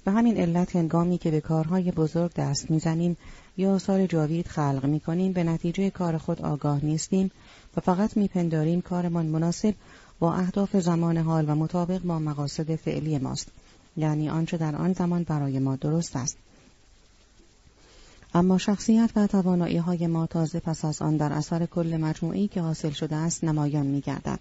به 0.06 0.12
همین 0.12 0.38
علت 0.38 0.76
هنگامی 0.76 1.18
که 1.18 1.32
به 1.32 1.42
کارهای 1.42 1.92
بزرگ 1.92 2.34
دست 2.34 2.72
می‌زنیم 2.72 3.18
یا 3.58 3.74
آثار 3.74 4.06
جاوید 4.06 4.48
خلق 4.48 4.86
می 4.86 5.00
کنیم 5.00 5.34
به 5.34 5.44
نتیجه 5.44 5.90
کار 5.90 6.18
خود 6.18 6.42
آگاه 6.42 6.86
نیستیم 6.86 7.32
و 7.78 7.82
فقط 7.82 8.18
میپنداریم 8.18 8.82
کارمان 8.82 9.26
مناسب 9.26 9.76
با 10.20 10.34
اهداف 10.34 10.76
زمان 10.76 11.18
حال 11.18 11.50
و 11.50 11.56
مطابق 11.56 12.02
با 12.02 12.20
مقاصد 12.20 12.76
فعلی 12.76 13.18
ماست 13.18 13.48
یعنی 13.98 14.30
آنچه 14.30 14.58
در 14.58 14.76
آن 14.76 14.94
زمان 14.94 15.24
برای 15.24 15.60
ما 15.60 15.76
درست 15.76 16.16
است 16.16 16.38
اما 18.36 18.58
شخصیت 18.58 19.10
و 19.16 19.28
توانایی 19.28 19.78
های 19.78 20.08
ما 20.08 20.28
تازه 20.28 20.60
پس 20.60 20.86
از 20.86 21.02
آن 21.02 21.18
در 21.18 21.34
اثر 21.34 21.66
کل 21.66 21.98
مجموعی 21.98 22.48
که 22.48 22.62
حاصل 22.62 22.90
شده 22.90 23.16
است 23.16 23.44
نمایان 23.44 23.86
می 23.86 24.02
گردد. 24.02 24.40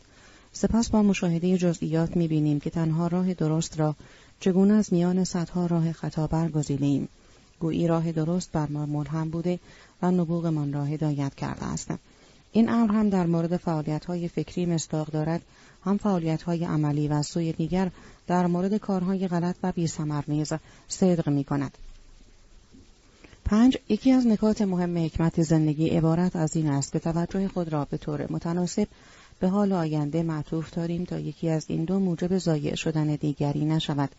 سپس 0.53 0.91
با 0.91 1.03
مشاهده 1.03 1.59
جزئیات 1.59 2.16
می 2.16 2.28
بینیم 2.28 2.61
که 2.61 2.70
تنها 2.70 3.07
راه 3.07 3.35
درست 3.35 3.80
را 3.80 3.95
چگونه 4.41 4.74
از 4.74 4.93
میان 4.93 5.24
صدها 5.24 5.66
راه 5.66 5.93
خطا 5.93 6.26
برگزیده 6.26 6.87
ایم. 6.87 7.09
گویی 7.61 7.87
راه 7.87 8.12
درست 8.12 8.53
بر 8.53 8.66
ما 8.66 8.87
ملهم 8.87 9.30
بوده 9.30 9.59
و 10.03 10.11
نبوغمان 10.11 10.72
را 10.72 10.85
هدایت 10.85 11.35
کرده 11.35 11.64
است. 11.64 11.91
این 12.53 12.68
امر 12.68 12.92
هم 12.92 13.09
در 13.09 13.26
مورد 13.26 13.57
فعالیت 13.57 14.05
های 14.05 14.28
فکری 14.28 14.66
مصداق 14.66 15.11
دارد. 15.11 15.42
هم 15.84 15.96
فعالیت 15.96 16.42
های 16.42 16.64
عملی 16.64 17.09
و 17.09 17.22
سوی 17.22 17.53
دیگر 17.53 17.90
در 18.26 18.46
مورد 18.46 18.76
کارهای 18.76 19.28
غلط 19.28 19.57
و 19.62 19.72
بیثمر 19.72 20.24
نیز 20.28 20.53
صدق 20.88 21.28
می 21.28 21.44
کند. 21.44 21.78
پنج 23.44 23.78
یکی 23.88 24.12
از 24.12 24.26
نکات 24.26 24.62
مهم 24.62 24.98
حکمت 24.98 25.42
زندگی 25.42 25.88
عبارت 25.88 26.36
از 26.36 26.57
این 26.57 26.70
است 26.70 26.92
که 26.92 26.98
توجه 26.98 27.48
خود 27.48 27.72
را 27.72 27.84
به 27.84 27.96
طور 27.96 28.26
متناسب 28.32 28.88
به 29.40 29.48
حال 29.48 29.72
آینده 29.72 30.22
معطوف 30.22 30.70
داریم 30.70 31.05
تا 31.05 31.18
یکی 31.18 31.48
از 31.48 31.64
این 31.68 31.84
دو 31.84 31.98
موجب 31.98 32.38
ضایع 32.38 32.74
شدن 32.74 33.07
دیگری 33.07 33.64
نشود. 33.64 34.11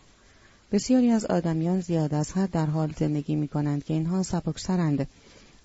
بسیاری 0.71 1.11
از 1.11 1.25
آدمیان 1.25 1.81
زیاد 1.81 2.13
از 2.13 2.31
حد 2.31 2.51
در 2.51 2.65
حال 2.65 2.93
زندگی 2.97 3.36
می 3.36 3.47
کنند 3.47 3.84
که 3.84 3.93
اینها 3.93 4.23
سبکسرند. 4.23 5.07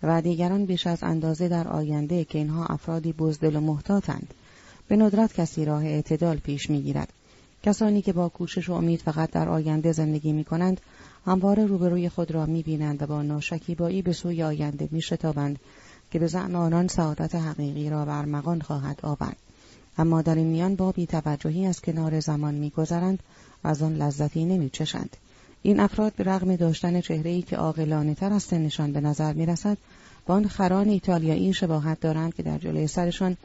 و 0.02 0.22
دیگران 0.22 0.64
بیش 0.64 0.86
از 0.86 1.02
اندازه 1.02 1.48
در 1.48 1.68
آینده 1.68 2.24
که 2.24 2.38
اینها 2.38 2.66
افرادی 2.66 3.12
بزدل 3.12 3.56
و 3.56 3.60
محتاطند. 3.60 4.34
به 4.88 4.96
ندرت 4.96 5.32
کسی 5.32 5.64
راه 5.64 5.84
اعتدال 5.84 6.36
پیش 6.36 6.70
می 6.70 6.82
گیرد. 6.82 7.12
کسانی 7.62 8.02
که 8.02 8.12
با 8.12 8.28
کوشش 8.28 8.68
و 8.68 8.72
امید 8.72 9.00
فقط 9.00 9.30
در 9.30 9.48
آینده 9.48 9.92
زندگی 9.92 10.32
می 10.32 10.44
کنند 10.44 10.80
همواره 11.26 11.66
روبروی 11.66 12.08
خود 12.08 12.30
را 12.30 12.46
می 12.46 12.62
بینند 12.62 13.02
و 13.02 13.06
با 13.06 13.22
ناشکیبایی 13.22 14.02
به 14.02 14.12
سوی 14.12 14.42
آینده 14.42 14.88
می 14.92 15.02
شتابند 15.02 15.58
که 16.10 16.18
به 16.18 16.26
زعم 16.26 16.54
آنان 16.54 16.88
سعادت 16.88 17.34
حقیقی 17.34 17.90
را 17.90 18.04
برمغان 18.04 18.60
خواهد 18.60 19.00
آورد. 19.02 19.36
اما 19.98 20.22
در 20.22 20.34
این 20.34 20.46
میان 20.46 20.76
با 20.76 20.92
بیتوجهی 20.92 21.66
از 21.66 21.80
کنار 21.80 22.20
زمان 22.20 22.54
میگذرند 22.54 23.18
و 23.64 23.68
از 23.68 23.82
آن 23.82 23.96
لذتی 23.96 24.44
نمیچشند. 24.44 25.16
این 25.62 25.80
افراد 25.80 26.12
به 26.12 26.24
رغم 26.24 26.56
داشتن 26.56 27.00
چهره‌ای 27.00 27.42
که 27.42 27.56
عاقلانه 27.56 28.14
تر 28.14 28.32
از 28.32 28.42
سنشان 28.42 28.92
به 28.92 29.00
نظر 29.00 29.32
می‌رسد 29.32 29.78
با 30.26 30.34
آن 30.34 30.48
خران 30.48 30.88
ایتالیایی 30.88 31.52
شباهت 31.52 32.00
دارند 32.00 32.34
که 32.34 32.42
در 32.42 32.58
جلوی 32.58 32.86
سرشان 32.86 33.36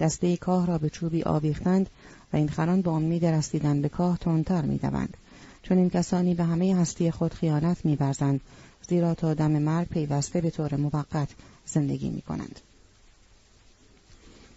دسته 0.00 0.36
کاه 0.36 0.66
را 0.66 0.78
به 0.78 0.90
چوبی 0.90 1.22
آویختند 1.22 1.90
و 2.32 2.36
این 2.36 2.48
خران 2.48 2.80
به 2.80 2.90
امید 2.90 3.26
رسیدن 3.26 3.82
به 3.82 3.88
کاه 3.88 4.18
تندتر 4.18 4.62
می‌دوند 4.62 5.16
چون 5.62 5.78
این 5.78 5.90
کسانی 5.90 6.34
به 6.34 6.44
همه 6.44 6.76
هستی 6.76 7.10
خود 7.10 7.34
خیانت 7.34 7.84
میورزند 7.84 8.40
زیرا 8.88 9.14
تا 9.14 9.34
دم 9.34 9.50
مرگ 9.50 9.88
پیوسته 9.88 10.40
به 10.40 10.50
طور 10.50 10.76
موقت 10.76 11.28
زندگی 11.66 12.10
می 12.10 12.22
کنند. 12.22 12.60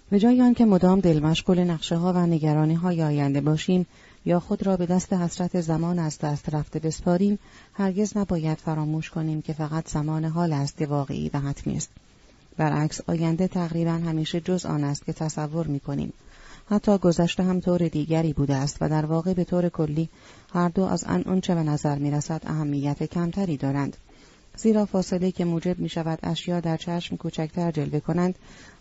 به 0.09 0.19
جای 0.19 0.41
آنکه 0.41 0.65
مدام 0.65 0.99
دل 0.99 1.19
مشغول 1.19 1.59
نقشه 1.59 1.95
ها 1.95 2.13
و 2.13 2.17
نگرانی 2.17 2.73
های 2.73 3.03
آینده 3.03 3.41
باشیم 3.41 3.85
یا 4.25 4.39
خود 4.39 4.65
را 4.65 4.77
به 4.77 4.85
دست 4.85 5.13
حسرت 5.13 5.61
زمان 5.61 5.99
از 5.99 6.17
دست 6.19 6.49
رفته 6.49 6.79
بسپاریم 6.79 7.39
هرگز 7.73 8.17
نباید 8.17 8.57
فراموش 8.57 9.09
کنیم 9.09 9.41
که 9.41 9.53
فقط 9.53 9.89
زمان 9.89 10.25
حال 10.25 10.53
است 10.53 10.77
که 10.77 10.85
واقعی 10.85 11.29
و 11.33 11.39
حتمی 11.39 11.77
است. 11.77 11.89
برعکس 12.57 13.01
آینده 13.07 13.47
تقریبا 13.47 13.91
همیشه 13.91 14.41
جز 14.41 14.65
آن 14.65 14.83
است 14.83 15.05
که 15.05 15.13
تصور 15.13 15.67
می 15.67 15.79
کنیم 15.79 16.13
حتی 16.69 16.97
گذشته 16.97 17.43
هم 17.43 17.59
طور 17.59 17.87
دیگری 17.87 18.33
بوده 18.33 18.55
است 18.55 18.77
و 18.81 18.89
در 18.89 19.05
واقع 19.05 19.33
به 19.33 19.43
طور 19.43 19.69
کلی 19.69 20.09
هر 20.53 20.69
دو 20.69 20.83
از 20.83 21.03
آن 21.03 21.41
چه 21.41 21.55
به 21.55 21.63
نظر 21.63 21.97
می 21.97 22.11
رسد 22.11 22.41
اهمیت 22.45 23.03
کمتری 23.03 23.57
دارند. 23.57 23.97
زیرا 24.57 24.85
فاصله 24.85 25.31
که 25.31 25.45
موجب 25.45 25.79
می 25.79 25.89
شود 25.89 26.19
اشیا 26.23 26.59
در 26.59 26.77
چشم 26.77 27.15
کوچکتر 27.15 27.71
جلوه 27.71 27.99
کنند 27.99 28.35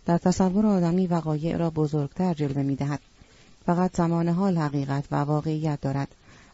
در 0.06 0.18
تصور 0.18 0.66
آدمی 0.66 1.06
وقایع 1.06 1.56
را 1.56 1.70
بزرگتر 1.70 2.34
جلوه 2.34 2.62
می 2.62 2.76
دهد. 2.76 3.00
فقط 3.66 3.96
زمان 3.96 4.28
حال 4.28 4.58
حقیقت 4.58 5.04
و 5.10 5.16
واقعیت 5.16 5.80
دارد. 5.80 6.08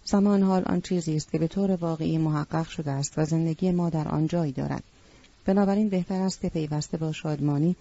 زمان 0.05 0.43
حال 0.43 0.63
آن 0.67 0.81
چیزی 0.81 1.17
است 1.17 1.33
که 1.33 1.39
به 1.39 1.49
طور 1.49 1.71
واقعی 1.71 2.19
محقق 2.19 2.69
شده 2.69 2.91
است 2.91 3.19
و 3.19 3.25
زندگی 3.25 3.73
ما 3.73 3.91
در 3.91 4.09
آن 4.09 4.27
جایی 4.27 4.53
دارد. 4.53 4.83
بنابراین 5.45 5.89
بهتر 5.89 6.21
است 6.21 6.41
که 6.41 6.49
پیوسته 6.49 6.97
با 6.97 7.13
شادمانی 7.13 7.77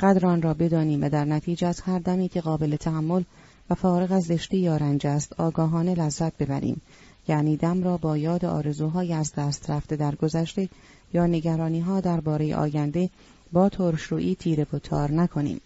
قدر 0.00 0.26
آن 0.26 0.42
را 0.42 0.54
بدانیم 0.54 1.02
و 1.02 1.08
در 1.08 1.24
نتیجه 1.24 1.66
از 1.66 1.80
هر 1.80 1.98
دمی 1.98 2.28
که 2.28 2.40
قابل 2.40 2.76
تحمل 2.76 3.22
و 3.70 3.74
فارغ 3.74 4.12
از 4.12 4.24
زشتی 4.24 4.58
یا 4.58 4.76
رنج 4.76 5.06
است 5.06 5.32
آگاهانه 5.40 5.94
لذت 5.94 6.36
ببریم 6.36 6.80
یعنی 7.28 7.56
دم 7.56 7.82
را 7.82 7.96
با 7.96 8.16
یاد 8.16 8.44
آرزوهای 8.44 9.12
از 9.12 9.32
دست 9.34 9.70
رفته 9.70 9.96
در 9.96 10.14
گذشته 10.14 10.68
یا 11.14 11.26
نگرانی 11.26 11.80
ها 11.80 12.00
درباره 12.00 12.56
آینده 12.56 13.10
با 13.52 13.68
ترشرویی 13.68 14.34
تیره 14.34 14.66
و 14.72 14.78
تار 14.78 15.10
نکنیم. 15.12 15.60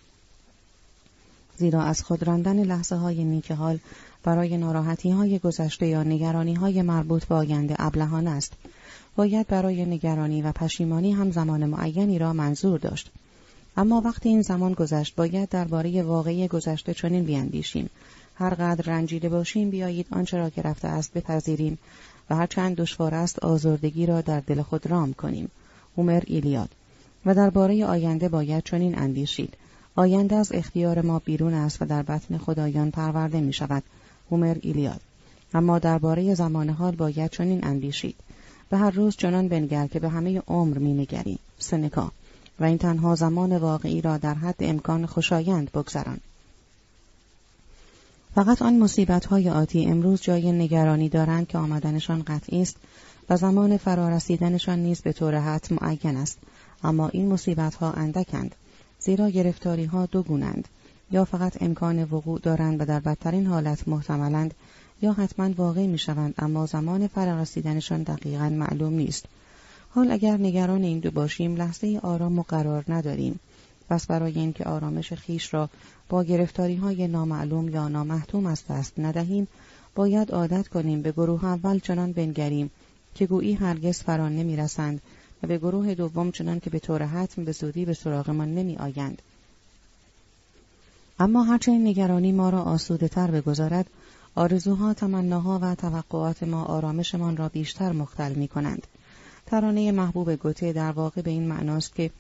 زیرا 1.59 1.83
از 1.83 2.03
خود 2.03 2.23
راندن 2.23 2.63
لحظه 2.63 2.97
های 2.97 3.25
نیک 3.25 3.53
حال 3.53 3.79
برای 4.23 4.57
ناراحتی 4.57 5.11
های 5.11 5.39
گذشته 5.39 5.87
یا 5.87 6.03
نگرانی 6.03 6.55
های 6.55 6.83
مربوط 6.83 7.25
به 7.25 7.35
آینده 7.35 7.75
ابلهان 7.79 8.27
است. 8.27 8.53
باید 9.17 9.47
برای 9.47 9.85
نگرانی 9.85 10.43
و 10.43 10.53
پشیمانی 10.53 11.13
هم 11.13 11.31
زمان 11.31 11.67
معینی 11.67 12.19
را 12.19 12.33
منظور 12.33 12.79
داشت. 12.79 13.11
اما 13.77 14.01
وقتی 14.01 14.29
این 14.29 14.43
زمان 14.43 14.73
گذشت 14.73 15.15
باید 15.17 15.49
درباره 15.49 16.03
واقعی 16.03 16.49
گذشته 16.49 16.95
چنین 16.95 17.25
بیاندیشیم 17.25 17.91
هرقدر 18.35 18.93
رنجیده 18.93 19.29
باشیم 19.29 19.71
بیایید 19.71 20.07
آنچه 20.11 20.37
را 20.37 20.51
که 20.51 20.63
رفته 20.63 20.89
است 20.89 21.13
بپذیریم 21.13 21.79
و 22.31 22.37
هر 22.37 22.47
چند 22.47 22.77
دشوار 22.77 23.15
است 23.15 23.39
آزردگی 23.39 24.07
را 24.07 24.21
در 24.21 24.41
دل 24.41 24.63
خود 24.63 24.87
رام 24.87 25.13
کنیم. 25.13 25.51
هومر 25.97 26.23
ایلیاد 26.27 26.71
و 27.27 27.35
درباره 27.35 27.85
آینده 27.85 28.29
باید 28.29 28.65
چنین 28.65 28.99
اندیشید. 28.99 29.55
آینده 29.99 30.37
از 30.37 30.53
اختیار 30.53 31.03
ما 31.03 31.19
بیرون 31.19 31.55
است 31.55 31.83
و 31.83 31.85
در 31.85 32.03
بطن 32.03 32.39
خدایان 32.39 32.91
پرورده 32.91 33.41
می 33.41 33.53
شود. 33.53 33.83
هومر 34.31 34.57
ایلیاد 34.61 35.01
اما 35.55 35.79
درباره 35.79 36.35
زمان 36.35 36.71
حال 36.71 36.97
باید 36.97 37.31
چنین 37.31 37.65
اندیشید. 37.65 38.17
به 38.71 38.77
هر 38.77 38.91
روز 38.91 39.17
چنان 39.17 39.49
بنگر 39.49 39.87
که 39.87 40.01
به 40.01 40.09
همه 40.09 40.43
عمر 40.49 40.79
می 40.79 40.95
نگری. 40.95 41.39
سنکا 41.59 42.13
و 42.61 42.65
این 42.65 42.79
تنها 42.79 43.15
زمان 43.15 43.57
واقعی 43.57 44.01
را 44.01 44.17
در 44.17 44.35
حد 44.35 44.57
امکان 44.61 45.07
خوشایند 45.07 45.73
بگذران. 45.73 46.19
فقط 48.35 48.63
آن 48.63 48.79
مصیبت 48.79 49.25
های 49.25 49.51
آتی 49.51 49.87
امروز 49.87 50.23
جای 50.23 50.53
نگرانی 50.53 51.09
دارند 51.09 51.49
که 51.49 51.59
آمدنشان 51.59 52.23
قطعی 52.23 52.63
است 52.63 52.77
و 53.31 53.37
زمان 53.37 53.77
فرارسیدنشان 53.77 54.79
نیز 54.79 55.01
به 55.01 55.13
طور 55.13 55.41
حتم 55.41 55.79
معین 55.81 56.17
است 56.17 56.39
اما 56.85 57.09
این 57.09 57.33
مصیبت 57.33 57.75
ها 57.75 57.93
اندکند 57.93 58.55
زیرا 59.01 59.31
گرفتاری 59.31 59.85
ها 59.85 60.07
دو 60.07 60.23
گونند. 60.23 60.69
یا 61.11 61.25
فقط 61.25 61.63
امکان 61.63 62.05
وقوع 62.05 62.41
دارند 62.41 62.81
و 62.81 62.85
در 62.85 63.01
بدترین 63.01 63.47
حالت 63.47 63.89
محتملند 63.89 64.55
یا 65.03 65.13
حتما 65.13 65.51
واقع 65.57 65.87
می 65.87 65.99
شوند 65.99 66.35
اما 66.39 66.67
زمان 66.67 67.07
فرارسیدنشان 67.07 68.03
دقیقا 68.03 68.49
معلوم 68.49 68.93
نیست. 68.93 69.27
حال 69.91 70.11
اگر 70.11 70.37
نگران 70.37 70.83
این 70.83 70.99
دو 70.99 71.11
باشیم 71.11 71.57
لحظه 71.57 72.01
آرام 72.03 72.39
و 72.39 72.43
قرار 72.43 72.85
نداریم. 72.89 73.41
پس 73.91 74.07
برای 74.07 74.33
اینکه 74.33 74.65
آرامش 74.65 75.13
خیش 75.13 75.55
را 75.55 75.71
با 76.09 76.25
گرفتاری 76.25 76.77
های 76.77 77.09
نامعلوم 77.09 77.69
یا 77.69 77.89
نامحتوم 77.89 78.47
از 78.47 78.63
دست 78.71 78.93
ندهیم 78.99 79.49
باید 79.95 80.31
عادت 80.31 80.69
کنیم 80.69 81.03
به 81.03 81.13
گروه 81.13 81.45
اول 81.45 81.79
چنان 81.79 82.13
بنگریم 82.13 82.71
که 83.15 83.27
گویی 83.27 83.55
هرگز 83.55 84.03
فران 84.03 84.37
نمی 84.37 84.57
رسند 84.57 85.01
و 85.43 85.47
به 85.47 85.59
گروه 85.59 85.95
دوم 85.95 86.31
چنان 86.31 86.61
که 86.61 86.71
به 86.71 86.79
طور 86.79 87.03
حتم 87.03 87.45
به 87.45 87.53
زودی 87.53 87.85
به 87.85 87.95
سراغمان 87.95 88.55
نمی 88.55 88.77
آیند. 88.77 89.23
اما 91.21 91.43
هرچه 91.43 91.73
این 91.73 91.87
نگرانی 91.87 92.33
ما 92.33 92.51
را 92.51 92.63
آسوده 92.63 93.09
تر 93.09 93.31
بگذارد 93.31 93.87
آرزوها، 94.35 94.95
تمناها 94.95 95.59
و 95.63 95.75
توقعات 95.75 96.43
ما 96.43 96.65
آرامشمان 96.65 97.37
را 97.37 97.49
بیشتر 97.49 97.93
مختل 97.93 98.33
می 98.33 98.49
کنند. 98.49 98.87
ترانه 99.47 99.93
محبوب 99.93 100.35
گوته 100.35 100.73
در 100.73 100.93
واقع 100.93 101.23
به 101.23 101.31
این 101.31 101.49
معناست 101.49 101.95
که 101.95 102.11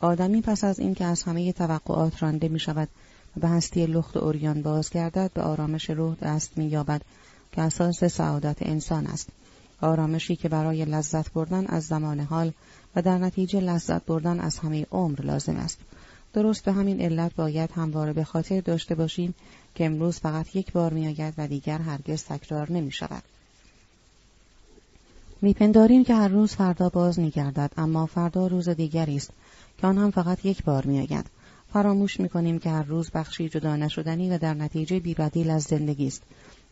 آدمی 0.00 0.40
پس 0.40 0.64
از 0.64 0.78
اینکه 0.78 1.04
از 1.04 1.22
همه 1.22 1.52
توقعات 1.52 2.22
رانده 2.22 2.48
می 2.48 2.60
شود 2.60 2.88
و 3.36 3.40
به 3.40 3.48
هستی 3.48 3.86
لخت 3.86 4.16
و 4.16 4.20
اوریان 4.20 4.62
بازگردد 4.62 5.30
به 5.34 5.42
آرامش 5.42 5.90
روح 5.90 6.16
دست 6.22 6.58
می 6.58 6.66
یابد 6.66 7.02
که 7.52 7.62
اساس 7.62 8.04
سعادت 8.04 8.56
انسان 8.60 9.06
است. 9.06 9.28
آرامشی 9.80 10.36
که 10.36 10.48
برای 10.48 10.84
لذت 10.84 11.32
بردن 11.32 11.66
از 11.66 11.84
زمان 11.84 12.20
حال 12.20 12.52
و 12.96 13.02
در 13.02 13.18
نتیجه 13.18 13.60
لذت 13.60 14.04
بردن 14.04 14.40
از 14.40 14.58
همه 14.58 14.86
عمر 14.90 15.20
لازم 15.22 15.56
است. 15.56 15.78
درست 16.32 16.64
به 16.64 16.72
همین 16.72 17.00
علت 17.00 17.34
باید 17.34 17.70
همواره 17.70 18.12
به 18.12 18.24
خاطر 18.24 18.60
داشته 18.60 18.94
باشیم 18.94 19.34
که 19.74 19.86
امروز 19.86 20.18
فقط 20.18 20.56
یک 20.56 20.72
بار 20.72 20.92
می 20.92 21.06
آید 21.06 21.34
و 21.38 21.46
دیگر 21.46 21.78
هرگز 21.78 22.24
تکرار 22.24 22.72
نمی 22.72 22.92
شود. 22.92 23.22
میپنداریم 25.42 26.04
که 26.04 26.14
هر 26.14 26.28
روز 26.28 26.54
فردا 26.54 26.88
باز 26.88 27.18
میگردد 27.18 27.72
اما 27.76 28.06
فردا 28.06 28.46
روز 28.46 28.68
دیگری 28.68 29.16
است 29.16 29.30
که 29.78 29.86
آن 29.86 29.98
هم 29.98 30.10
فقط 30.10 30.44
یک 30.44 30.64
بار 30.64 30.86
میآید 30.86 31.26
فراموش 31.72 32.20
می‌کنیم 32.20 32.58
که 32.58 32.70
هر 32.70 32.82
روز 32.82 33.10
بخشی 33.10 33.48
جدا 33.48 33.76
نشدنی 33.76 34.30
و 34.30 34.38
در 34.38 34.54
نتیجه 34.54 35.00
بیبدیل 35.00 35.50
از 35.50 35.62
زندگی 35.62 36.06
است 36.06 36.22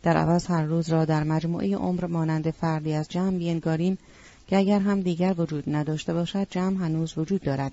در 0.06 0.16
عوض 0.16 0.46
هر 0.46 0.62
روز 0.62 0.88
را 0.88 1.04
در 1.04 1.24
مجموعه 1.24 1.76
عمر 1.76 2.06
مانند 2.06 2.50
فردی 2.50 2.92
از 2.92 3.08
جمع 3.08 3.38
بینگاریم 3.38 3.98
که 4.46 4.56
اگر 4.56 4.80
هم 4.80 5.00
دیگر 5.00 5.34
وجود 5.38 5.64
نداشته 5.66 6.14
باشد 6.14 6.46
جمع 6.50 6.76
هنوز 6.76 7.18
وجود 7.18 7.42
دارد. 7.42 7.72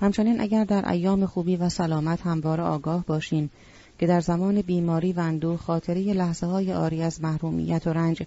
همچنین 0.00 0.40
اگر 0.40 0.64
در 0.64 0.88
ایام 0.88 1.26
خوبی 1.26 1.56
و 1.56 1.68
سلامت 1.68 2.20
همواره 2.20 2.62
آگاه 2.62 3.04
باشیم 3.06 3.50
که 3.98 4.06
در 4.06 4.20
زمان 4.20 4.62
بیماری 4.62 5.12
و 5.12 5.20
اندوه 5.20 5.56
خاطره 5.56 6.00
لحظه 6.00 6.46
های 6.46 6.72
آری 6.72 7.02
از 7.02 7.22
محرومیت 7.22 7.86
و 7.86 7.92
رنج 7.92 8.22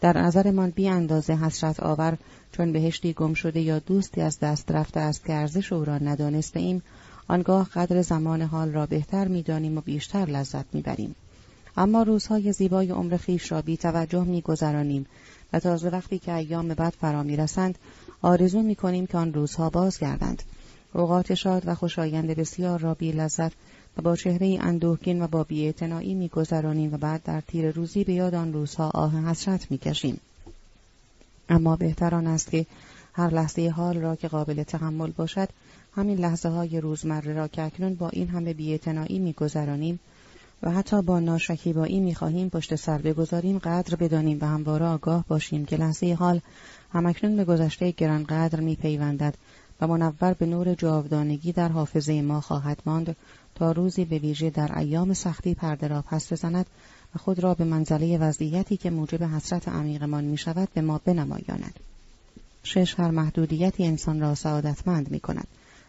در 0.00 0.18
نظرمان 0.18 0.70
بی 0.70 0.88
اندازه 0.88 1.34
حسرت 1.34 1.80
آور 1.80 2.18
چون 2.52 2.72
بهشتی 2.72 3.12
گم 3.12 3.34
شده 3.34 3.60
یا 3.60 3.78
دوستی 3.78 4.20
از 4.20 4.40
دست 4.40 4.70
رفته 4.70 5.00
است 5.00 5.24
که 5.24 5.32
ارزش 5.32 5.72
او 5.72 5.84
را 5.84 5.98
ندانسته 5.98 6.60
ایم 6.60 6.82
آنگاه 7.28 7.68
قدر 7.74 8.02
زمان 8.02 8.42
حال 8.42 8.72
را 8.72 8.86
بهتر 8.86 9.28
می‌دانیم 9.28 9.78
و 9.78 9.80
بیشتر 9.80 10.24
لذت 10.24 10.74
می‌بریم. 10.74 11.14
اما 11.76 12.02
روزهای 12.02 12.52
زیبای 12.52 12.90
عمر 12.90 13.16
خیش 13.16 13.52
را 13.52 13.62
بی 13.62 13.76
توجه 13.76 14.24
میگذرانیم 14.24 15.06
و 15.52 15.60
تازه 15.60 15.88
وقتی 15.88 16.18
که 16.18 16.34
ایام 16.34 16.68
بعد 16.68 16.94
فرا 17.00 17.22
می‌رسند 17.22 17.78
آرزو 18.22 18.62
می‌کنیم 18.62 19.06
که 19.06 19.18
آن 19.18 19.32
روزها 19.32 19.70
بازگردند. 19.70 20.42
اوقات 20.92 21.34
شاد 21.34 21.62
و 21.66 21.74
خوشایند 21.74 22.26
بسیار 22.26 22.80
را 22.80 22.94
بی 22.94 23.12
لذت 23.12 23.52
و 23.96 24.02
با 24.02 24.16
چهره 24.16 24.58
اندوهگین 24.60 25.22
و 25.22 25.26
با 25.26 25.44
بیاعتنایی 25.44 26.14
میگذرانیم 26.14 26.94
و 26.94 26.96
بعد 26.96 27.22
در 27.22 27.40
تیر 27.40 27.70
روزی 27.70 28.04
به 28.04 28.12
یاد 28.12 28.34
آن 28.34 28.52
روزها 28.52 28.90
آه 28.94 29.24
حسرت 29.24 29.70
می‌کشیم. 29.70 30.20
اما 31.48 31.76
بهتر 31.76 32.14
آن 32.14 32.26
است 32.26 32.50
که 32.50 32.66
هر 33.12 33.34
لحظه 33.34 33.68
حال 33.68 33.96
را 33.96 34.16
که 34.16 34.28
قابل 34.28 34.62
تحمل 34.62 35.10
باشد 35.10 35.48
همین 35.96 36.18
لحظه 36.18 36.48
های 36.48 36.80
روزمره 36.80 37.32
را 37.32 37.48
که 37.48 37.62
اکنون 37.62 37.94
با 37.94 38.08
این 38.08 38.28
همه 38.28 38.54
بیاعتنایی 38.54 39.18
میگذرانیم 39.18 40.00
و 40.62 40.70
حتی 40.70 41.02
با 41.02 41.20
ناشکیبایی 41.20 42.00
می‌خواهیم 42.00 42.48
پشت 42.48 42.74
سر 42.74 42.98
بگذاریم 42.98 43.58
قدر 43.58 43.96
بدانیم 43.96 44.38
و 44.40 44.44
همواره 44.44 44.86
آگاه 44.86 45.24
باشیم 45.28 45.64
که 45.64 45.76
لحظه 45.76 46.14
حال 46.14 46.40
همکنون 46.92 47.36
به 47.36 47.44
گذشته 47.44 47.90
گرانقدر 47.90 48.60
میپیوندد 48.60 49.34
و 49.80 49.86
منور 49.86 50.34
به 50.38 50.46
نور 50.46 50.74
جاودانگی 50.74 51.52
در 51.52 51.68
حافظه 51.68 52.22
ما 52.22 52.40
خواهد 52.40 52.82
ماند 52.86 53.16
تا 53.54 53.72
روزی 53.72 54.04
به 54.04 54.18
ویژه 54.18 54.50
در 54.50 54.78
ایام 54.78 55.12
سختی 55.12 55.54
پرده 55.54 55.88
را 55.88 56.02
پس 56.02 56.32
بزند 56.32 56.66
و 57.14 57.18
خود 57.18 57.38
را 57.38 57.54
به 57.54 57.64
منزله 57.64 58.18
وضعیتی 58.18 58.76
که 58.76 58.90
موجب 58.90 59.22
حسرت 59.22 59.68
عمیقمان 59.68 60.24
می 60.24 60.38
شود 60.38 60.68
به 60.74 60.80
ما 60.80 61.00
بنمایاند. 61.04 61.80
شش 62.62 63.00
هر 63.00 63.10
محدودیتی 63.10 63.86
انسان 63.86 64.20
را 64.20 64.34
سعادتمند 64.34 65.10
می 65.10 65.20
کند. 65.20 65.46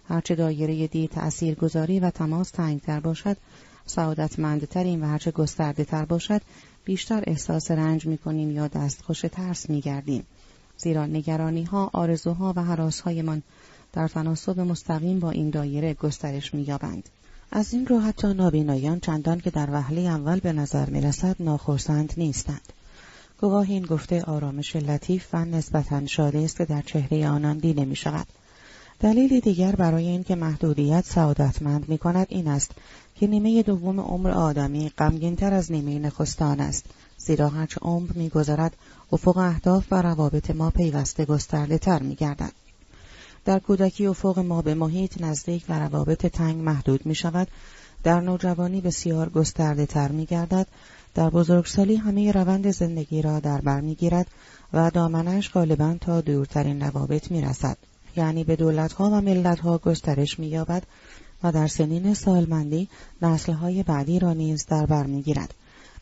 هرچه 0.10 0.36
دایره 0.36 0.88
دی 0.88 1.08
تأثیر 1.08 1.56
گذاری 1.56 2.00
و 2.00 2.10
تماس 2.10 2.50
تنگتر 2.50 3.00
باشد 3.00 3.38
سعادتمندترین 3.86 5.04
و 5.04 5.08
هرچه 5.08 5.32
گسترده 5.32 5.84
تر 5.84 6.06
باشد 6.06 6.42
بیشتر 6.86 7.24
احساس 7.28 7.72
رنج 7.72 8.06
می 8.06 8.18
کنیم 8.18 8.52
یا 8.52 8.68
دستخوش 8.68 9.22
ترس 9.22 9.70
می 9.70 9.82
گردیم. 9.82 10.24
زیرا 10.78 11.06
نگرانی 11.06 11.64
ها، 11.64 11.90
آرزوها 11.94 12.54
و 12.56 12.64
حراس 12.64 13.00
هایمان 13.00 13.44
در 13.94 14.08
تناسب 14.08 14.60
مستقیم 14.60 15.20
با 15.20 15.32
این 15.32 15.50
دایره 15.50 15.94
گسترش 15.94 16.54
می 16.54 16.62
یابند. 16.62 17.10
از 17.52 17.74
این 17.74 17.88
رو 17.88 18.00
حتی 18.00 18.34
نابینایان 18.34 19.00
چندان 19.00 19.40
که 19.40 19.50
در 19.50 19.70
وهله 19.72 20.02
اول 20.02 20.40
به 20.40 20.54
نظر 20.54 20.90
می 20.90 21.02
رسد 21.02 21.36
ناخرسند 21.40 22.14
نیستند. 22.18 22.74
گواه 23.42 23.70
این 23.70 23.86
گفته 23.86 24.22
آرامش 24.22 24.76
لطیف 24.76 25.28
و 25.34 25.46
نسبتا 25.46 26.06
شاده 26.06 26.40
است 26.40 26.58
که 26.58 26.66
در 26.66 26.82
چهره 26.82 27.30
آنان 27.30 27.58
دیده 27.58 27.86
می 27.86 27.96
شود. 27.96 28.28
دلیل 29.00 29.40
دیگر 29.40 29.72
برای 29.76 30.08
اینکه 30.08 30.36
محدودیت 30.36 31.06
سعادتمند 31.06 31.90
می 31.90 31.98
کند 31.98 32.28
این 32.30 32.48
است 32.48 32.72
که 33.16 33.28
نیمه 33.28 33.64
دوم 33.64 34.00
عمر 34.00 34.32
آدمی 34.32 34.90
غمگینتر 34.90 35.54
از 35.54 35.72
نیمه 35.72 36.00
نخستان 36.00 36.60
است 36.60 36.86
زیرا 37.18 37.50
هرچه 37.50 37.80
عمر 37.82 38.12
میگذرد 38.16 38.78
افق 39.12 39.38
اهداف 39.38 39.86
و 39.92 40.02
روابط 40.02 40.52
ما 40.52 40.70
پیوسته 40.70 41.26
گسترده 41.26 41.78
تر 41.78 42.02
می 42.02 42.16
گردد. 42.16 42.52
در 43.46 43.60
کودکی 43.60 44.08
افق 44.08 44.40
ما 44.40 44.62
به 44.62 44.74
محیط 44.74 45.22
نزدیک 45.22 45.66
و 45.70 45.80
روابط 45.80 46.26
تنگ 46.26 46.62
محدود 46.62 47.06
می 47.06 47.16
شود 47.16 47.48
در 48.04 48.22
نوجوانی 48.22 48.82
بسیار 48.82 49.30
گسترده 49.30 49.86
تر 49.86 50.12
می 50.12 50.26
گردد 50.26 50.68
در 51.16 51.30
بزرگسالی 51.30 51.96
همه 51.96 52.32
روند 52.32 52.72
زندگی 52.72 53.22
را 53.22 53.40
در 53.40 53.62
بر 53.62 53.82
می 53.82 53.96
گیرد 53.96 54.28
و 54.74 54.92
دامنش 54.92 55.52
غالبا 55.52 55.96
تا 56.02 56.22
دورترین 56.22 56.82
روابط 56.82 57.32
می 57.32 57.42
رسد. 57.42 57.78
یعنی 58.16 58.44
به 58.44 58.56
دولتها 58.56 59.10
و 59.10 59.22
ملتها 59.22 59.78
گسترش 59.78 60.40
می 60.40 60.48
یابد 60.48 60.84
و 61.44 61.52
در 61.52 61.68
سنین 61.68 62.14
سالمندی 62.14 62.88
نسلهای 63.22 63.84
بعدی 63.84 64.20
را 64.20 64.34
نیز 64.34 64.66
در 64.66 64.86
بر 64.86 65.06
می 65.06 65.22
گیرد. 65.22 65.54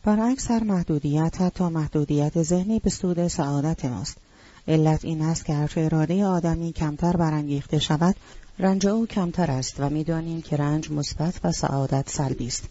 برعکس 0.04 0.50
هر 0.50 0.64
محدودیت 0.64 1.40
حتی 1.40 1.64
محدودیت 1.64 2.42
ذهنی 2.42 2.78
به 2.78 2.90
سود 2.90 3.28
سعادت 3.28 3.84
ماست. 3.84 4.16
علت 4.68 5.04
این 5.04 5.22
است 5.22 5.44
که 5.44 5.54
هرچه 5.54 5.80
اراده 5.80 6.24
آدمی 6.24 6.72
کمتر 6.72 7.16
برانگیخته 7.16 7.78
شود 7.78 8.16
رنج 8.58 8.86
او 8.86 9.06
کمتر 9.06 9.50
است 9.50 9.74
و 9.78 9.90
می‌دانیم 9.90 10.42
که 10.42 10.56
رنج 10.56 10.90
مثبت 10.90 11.34
و 11.44 11.52
سعادت 11.52 12.10
سلبی 12.10 12.46
است 12.46 12.68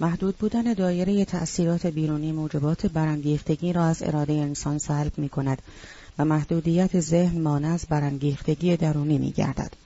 محدود 0.00 0.36
بودن 0.36 0.72
دایره 0.72 1.24
تأثیرات 1.24 1.86
بیرونی 1.86 2.32
موجبات 2.32 2.86
برانگیختگی 2.86 3.72
را 3.72 3.84
از 3.84 4.02
اراده 4.02 4.32
انسان 4.32 4.78
سلب 4.78 5.12
می 5.16 5.28
کند 5.28 5.62
و 6.18 6.24
محدودیت 6.24 7.00
ذهن 7.00 7.40
مانع 7.40 7.68
از 7.68 7.86
برانگیختگی 7.88 8.76
درونی 8.76 9.18
می 9.18 9.30
گردد. 9.30 9.83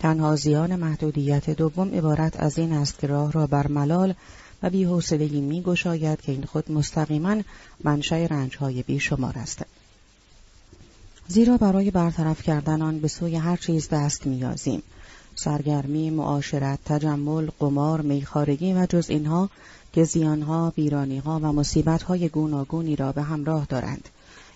تنها 0.00 0.36
زیان 0.36 0.76
محدودیت 0.76 1.50
دوم 1.50 1.94
عبارت 1.94 2.40
از 2.40 2.58
این 2.58 2.72
است 2.72 2.98
که 2.98 3.06
راه 3.06 3.32
را 3.32 3.46
بر 3.46 3.66
ملال 3.66 4.14
و 4.62 4.70
بیحوصلگی 4.70 5.40
می 5.40 5.62
گشاید 5.62 6.20
که 6.20 6.32
این 6.32 6.44
خود 6.44 6.72
مستقیما 6.72 7.36
منشأ 7.84 8.26
رنجهای 8.26 8.82
بیشمار 8.82 9.38
است. 9.38 9.62
زیرا 11.28 11.56
برای 11.56 11.90
برطرف 11.90 12.42
کردن 12.42 12.82
آن 12.82 12.98
به 12.98 13.08
سوی 13.08 13.36
هر 13.36 13.56
چیز 13.56 13.88
دست 13.88 14.26
میازیم 14.26 14.82
سرگرمی 15.34 16.10
معاشرت 16.10 16.78
تجمل 16.84 17.50
قمار 17.58 18.00
میخارگی 18.00 18.72
و 18.72 18.86
جز 18.88 19.10
اینها 19.10 19.50
که 19.92 20.04
زیانها 20.04 20.70
بیرانیها 20.70 21.40
و 21.42 21.52
مصیبتهای 21.52 22.28
گوناگونی 22.28 22.96
را 22.96 23.12
به 23.12 23.22
همراه 23.22 23.64
دارند. 23.64 24.08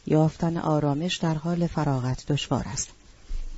یافتن 0.06 0.56
آرامش 0.56 1.16
در 1.16 1.34
حال 1.34 1.66
فراغت 1.66 2.26
دشوار 2.26 2.64
است. 2.66 2.88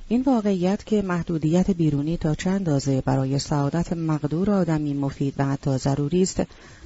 این 0.09 0.21
واقعیت 0.21 0.85
که 0.85 1.01
محدودیت 1.01 1.71
بیرونی 1.71 2.17
تا 2.17 2.35
چند 2.35 2.53
اندازه 2.53 3.01
برای 3.01 3.39
سعادت 3.39 3.93
مقدور 3.93 4.51
آدمی 4.51 4.93
مفید 4.93 5.33
و 5.37 5.45
حتی 5.45 5.77
ضروری 5.77 6.21
است 6.21 6.41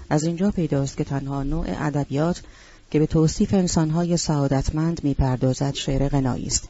از 0.10 0.24
اینجا 0.24 0.52
پیداست 0.52 0.98
که 0.98 1.04
تنها 1.04 1.44
نوع 1.44 1.66
ادبیات 1.70 2.42
که 2.92 3.00
به 3.00 3.08
توصیف 3.08 3.54
انسانهای 3.54 4.18
سعادتمند 4.18 5.04
می‌پردازد 5.04 5.74
شعر 5.74 6.10
غنایی 6.10 6.46
است 6.46 6.70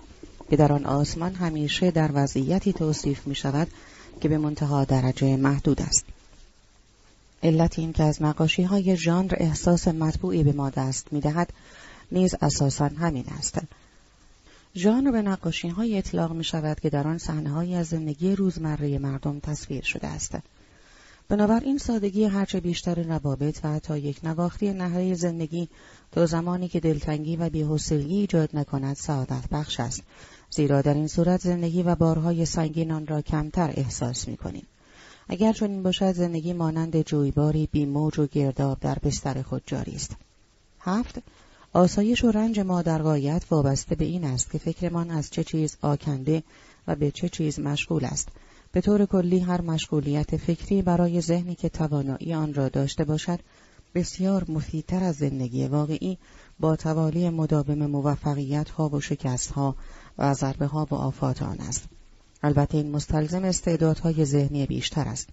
که 0.50 0.56
در 0.56 0.74
آن 0.74 0.86
آسمان 0.86 1.36
همیشه 1.36 1.92
در 1.92 2.10
وضعیتی 2.14 2.74
توصیف 2.74 3.28
می 3.28 3.36
شود 3.36 3.68
که 4.22 4.30
به 4.30 4.38
منتها 4.38 4.84
درجه 4.84 5.36
محدود 5.38 5.82
است. 5.82 6.06
علت 7.44 7.80
این 7.80 7.94
که 7.94 8.04
از 8.04 8.22
نقاشی 8.22 8.64
های 8.64 8.98
ژانر 8.98 9.34
احساس 9.38 9.88
مطبوعی 9.88 10.44
به 10.44 10.54
ما 10.54 10.70
دست 10.70 11.14
می 11.14 11.22
دهد 11.22 11.54
نیز 12.12 12.36
اساسا 12.42 12.86
همین 12.86 13.26
است. 13.40 13.60
ژانر 14.76 15.12
به 15.12 15.22
نقاشی 15.22 15.68
های 15.68 15.98
اطلاق 15.98 16.32
می 16.32 16.44
شود 16.44 16.80
که 16.80 16.90
در 16.90 17.08
آن 17.08 17.18
صحنه 17.18 17.76
از 17.76 17.88
زندگی 17.88 18.36
روزمره 18.36 19.00
مردم 19.00 19.40
تصویر 19.40 19.84
شده 19.84 20.08
است. 20.08 20.38
بنابراین 21.28 21.78
سادگی 21.78 22.24
هرچه 22.24 22.60
بیشتر 22.60 23.04
روابط 23.04 23.60
و 23.64 23.70
حتی 23.70 24.00
یک 24.00 24.20
نواختی 24.24 24.74
نهایی 24.74 25.16
زندگی 25.16 25.70
تا 26.12 26.26
زمانی 26.26 26.68
که 26.68 26.80
دلتنگی 26.80 27.36
و 27.36 27.50
بیحسلگی 27.50 28.16
ایجاد 28.16 28.50
نکند 28.54 28.96
سعادت 28.96 29.44
بخش 29.52 29.80
است 29.80 30.04
زیرا 30.50 30.82
در 30.82 30.94
این 30.94 31.08
صورت 31.08 31.42
زندگی 31.42 31.84
و 31.84 31.96
بارهای 31.96 32.46
سنگین 32.46 32.92
آن 32.92 33.08
را 33.08 33.22
کمتر 33.22 33.74
احساس 33.74 34.28
می 34.28 34.38
کنیم. 34.38 34.68
اگر 35.30 35.54
چنین 35.54 35.84
باشد 35.84 36.12
زندگی 36.12 36.54
مانند 36.54 37.02
جویباری 37.02 37.70
بی 37.72 37.86
موج 37.86 38.20
و 38.20 38.28
گرداب 38.28 38.80
در 38.80 38.98
بستر 39.04 39.42
خود 39.42 39.64
جاری 39.66 39.96
است. 39.96 40.16
هفت 40.80 41.22
آسایش 41.74 42.24
و 42.24 42.32
رنج 42.32 42.60
ما 42.60 42.82
در 42.82 43.02
غایت 43.02 43.44
وابسته 43.52 43.96
به 43.96 44.06
این 44.06 44.24
است 44.24 44.52
که 44.52 44.58
فکرمان 44.58 45.12
از 45.12 45.30
چه 45.30 45.44
چیز 45.44 45.78
آکنده 45.82 46.44
و 46.88 46.96
به 46.96 47.12
چه 47.12 47.30
چیز 47.30 47.60
مشغول 47.60 48.06
است 48.06 48.30
به 48.72 48.82
طور 48.82 49.06
کلی 49.06 49.40
هر 49.40 49.62
مشغولیت 49.62 50.38
فکری 50.38 50.82
برای 50.82 51.22
ذهنی 51.22 51.56
که 51.56 51.70
توانایی 51.70 52.34
آن 52.34 52.54
را 52.54 52.70
داشته 52.70 53.04
باشد 53.04 53.40
بسیار 53.96 54.46
مفیدتر 54.48 55.04
از 55.04 55.16
زندگی 55.16 55.68
واقعی 55.68 56.18
با 56.60 56.76
توالی 56.76 57.30
مداوم 57.30 57.86
موفقیت 57.86 58.70
ها 58.70 58.90
و 58.90 59.02
شکست 59.02 59.52
ها 59.52 59.76
و 60.18 60.34
ضربه 60.34 60.66
ها 60.66 60.88
و 60.92 60.96
آفات 60.96 61.44
آن 61.44 61.58
است. 61.60 61.84
البته 62.44 62.78
این 62.78 62.92
مستلزم 62.92 63.44
استعدادهای 63.44 64.26
ذهنی 64.26 64.66
بیشتر 64.66 65.08
است. 65.08 65.30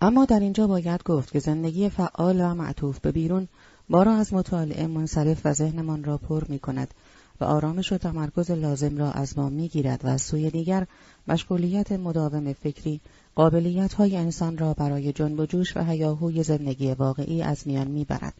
اما 0.00 0.24
در 0.24 0.40
اینجا 0.40 0.66
باید 0.66 1.02
گفت 1.02 1.32
که 1.32 1.38
زندگی 1.38 1.88
فعال 1.88 2.40
و 2.40 2.54
معطوف 2.54 3.00
به 3.00 3.12
بیرون 3.12 3.48
ما 3.88 4.02
را 4.02 4.14
از 4.14 4.34
مطالعه 4.34 4.86
منصرف 4.86 5.40
و 5.44 5.52
ذهنمان 5.52 6.04
را 6.04 6.18
پر 6.18 6.44
می 6.48 6.58
کند 6.58 6.94
و 7.40 7.44
آرامش 7.44 7.92
و 7.92 7.98
تمرکز 7.98 8.50
لازم 8.50 8.98
را 8.98 9.12
از 9.12 9.38
ما 9.38 9.48
می 9.48 9.68
گیرد 9.68 10.04
و 10.04 10.08
از 10.08 10.22
سوی 10.22 10.50
دیگر 10.50 10.86
مشغولیت 11.28 11.92
مداوم 11.92 12.52
فکری 12.52 13.00
قابلیت 13.34 13.94
های 13.94 14.16
انسان 14.16 14.58
را 14.58 14.74
برای 14.74 15.12
جنب 15.12 15.40
و 15.40 15.46
جوش 15.46 15.76
و 15.76 15.84
هیاهوی 15.84 16.42
زندگی 16.42 16.92
واقعی 16.92 17.42
از 17.42 17.66
میان 17.66 17.88
می‌برد. 17.88 18.34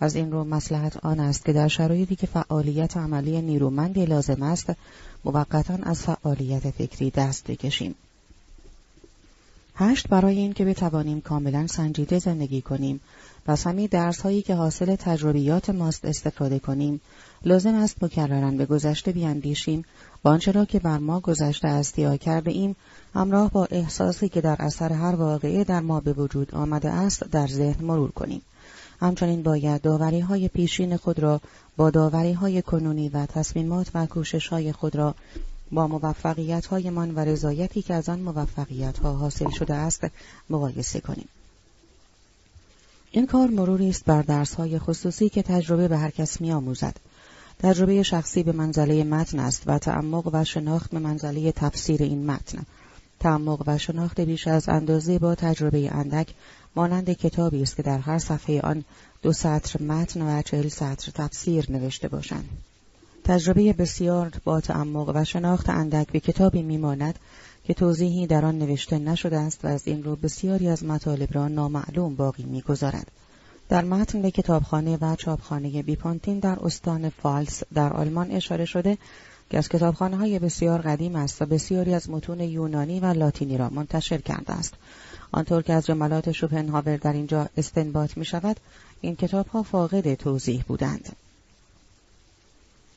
از 0.00 0.16
این 0.16 0.32
رو 0.32 0.44
مسلحت 0.44 0.96
آن 1.04 1.20
است 1.20 1.44
که 1.44 1.52
در 1.52 1.68
شرایطی 1.68 2.16
که 2.16 2.26
فعالیت 2.26 2.96
عملی 2.96 3.42
نیرومندی 3.42 4.06
لازم 4.06 4.42
است 4.42 4.72
موقتا 5.24 5.78
از 5.82 6.02
فعالیت 6.02 6.70
فکری 6.70 7.10
دست 7.10 7.50
بکشیم. 7.50 7.94
هشت 9.74 10.08
برای 10.08 10.38
این 10.38 10.52
که 10.52 10.64
بتوانیم 10.64 11.20
کاملا 11.20 11.66
سنجیده 11.66 12.18
زندگی 12.18 12.62
کنیم 12.62 13.00
پس 13.46 13.66
همین 13.66 13.88
درس 13.90 14.20
هایی 14.20 14.42
که 14.42 14.54
حاصل 14.54 14.96
تجربیات 14.96 15.70
ماست 15.70 16.04
استفاده 16.04 16.58
کنیم. 16.58 17.00
لازم 17.44 17.74
است 17.74 18.04
مکررا 18.04 18.50
به 18.50 18.66
گذشته 18.66 19.12
بیاندیشیم. 19.12 19.84
و 20.24 20.28
آنچه 20.28 20.52
را 20.52 20.64
که 20.64 20.78
بر 20.78 20.98
ما 20.98 21.20
گذشته 21.20 21.68
است 21.68 21.98
یا 21.98 22.16
کرده 22.16 22.50
ایم 22.50 22.76
همراه 23.14 23.50
با 23.50 23.64
احساسی 23.70 24.28
که 24.28 24.40
در 24.40 24.56
اثر 24.58 24.92
هر 24.92 25.14
واقعه 25.14 25.64
در 25.64 25.80
ما 25.80 26.00
به 26.00 26.12
وجود 26.12 26.54
آمده 26.54 26.90
است 26.90 27.24
در 27.24 27.46
ذهن 27.46 27.84
مرور 27.84 28.10
کنیم. 28.10 28.42
همچنین 29.00 29.42
باید 29.42 29.82
داوری 29.82 30.20
های 30.20 30.48
پیشین 30.48 30.96
خود 30.96 31.18
را 31.18 31.40
با 31.76 31.90
داوری 31.90 32.32
های 32.32 32.62
کنونی 32.62 33.08
و 33.08 33.26
تصمیمات 33.26 33.90
و 33.94 34.06
کوشش 34.06 34.48
های 34.48 34.72
خود 34.72 34.96
را 34.96 35.14
با 35.72 35.86
موفقیت 35.86 36.66
های 36.66 36.90
من 36.90 37.14
و 37.14 37.18
رضایتی 37.18 37.82
که 37.82 37.94
از 37.94 38.08
آن 38.08 38.20
موفقیت 38.20 38.98
ها 38.98 39.12
حاصل 39.12 39.50
شده 39.50 39.74
است 39.74 40.06
مقایسه 40.50 41.00
کنیم. 41.00 41.28
این 43.10 43.26
کار 43.26 43.48
مروری 43.48 43.88
است 43.88 44.04
بر 44.04 44.22
درس 44.22 44.54
های 44.54 44.78
خصوصی 44.78 45.28
که 45.28 45.42
تجربه 45.42 45.88
به 45.88 45.98
هر 45.98 46.10
کس 46.10 46.40
می 46.40 46.52
آموزد. 46.52 46.96
تجربه 47.58 48.02
شخصی 48.02 48.42
به 48.42 48.52
منزله 48.52 49.04
متن 49.04 49.38
است 49.38 49.62
و 49.66 49.78
تعمق 49.78 50.30
و 50.32 50.44
شناخت 50.44 50.90
به 50.90 50.98
منزله 50.98 51.52
تفسیر 51.52 52.02
این 52.02 52.26
متن. 52.26 52.66
تعمق 53.20 53.62
و 53.66 53.78
شناخت 53.78 54.20
بیش 54.20 54.48
از 54.48 54.68
اندازه 54.68 55.18
با 55.18 55.34
تجربه 55.34 55.94
اندک 55.94 56.34
مانند 56.76 57.12
کتابی 57.12 57.62
است 57.62 57.76
که 57.76 57.82
در 57.82 57.98
هر 57.98 58.18
صفحه 58.18 58.60
آن 58.60 58.84
دو 59.22 59.32
سطر 59.32 59.82
متن 59.82 60.22
و 60.22 60.42
چهل 60.42 60.68
سطر 60.68 61.12
تفسیر 61.14 61.72
نوشته 61.72 62.08
باشند 62.08 62.48
تجربه 63.24 63.72
بسیار 63.72 64.32
با 64.44 64.60
تعمق 64.60 65.12
و 65.14 65.24
شناخت 65.24 65.68
اندک 65.68 66.12
به 66.12 66.20
کتابی 66.20 66.62
میماند 66.62 67.18
که 67.66 67.74
توضیحی 67.74 68.26
در 68.26 68.44
آن 68.44 68.58
نوشته 68.58 68.98
نشده 68.98 69.38
است 69.38 69.64
و 69.64 69.68
از 69.68 69.88
این 69.88 70.04
رو 70.04 70.16
بسیاری 70.16 70.68
از 70.68 70.84
مطالب 70.84 71.28
را 71.32 71.48
نامعلوم 71.48 72.14
باقی 72.14 72.44
می‌گذارد 72.44 73.10
در 73.68 73.84
متن 73.84 74.22
به 74.22 74.30
کتابخانه 74.30 74.98
و 75.00 75.16
چاپخانه 75.16 75.82
بیپانتین 75.82 76.38
در 76.38 76.58
استان 76.62 77.08
فالس 77.08 77.62
در 77.74 77.92
آلمان 77.92 78.30
اشاره 78.30 78.64
شده 78.64 78.98
که 79.50 79.58
از 79.58 79.68
کتابخانه 79.68 80.16
های 80.16 80.38
بسیار 80.38 80.80
قدیم 80.80 81.16
است 81.16 81.42
و 81.42 81.46
بسیاری 81.46 81.94
از 81.94 82.10
متون 82.10 82.40
یونانی 82.40 83.00
و 83.00 83.06
لاتینی 83.06 83.58
را 83.58 83.68
منتشر 83.70 84.18
کرده 84.18 84.52
است. 84.52 84.74
آنطور 85.32 85.62
که 85.62 85.72
از 85.72 85.86
جملات 85.86 86.32
شوپنهاور 86.32 86.96
در 86.96 87.12
اینجا 87.12 87.48
استنباط 87.56 88.16
می 88.16 88.24
شود، 88.24 88.60
این 89.00 89.16
کتاب 89.16 89.46
ها 89.46 89.62
فاقد 89.62 90.14
توضیح 90.14 90.64
بودند. 90.68 91.16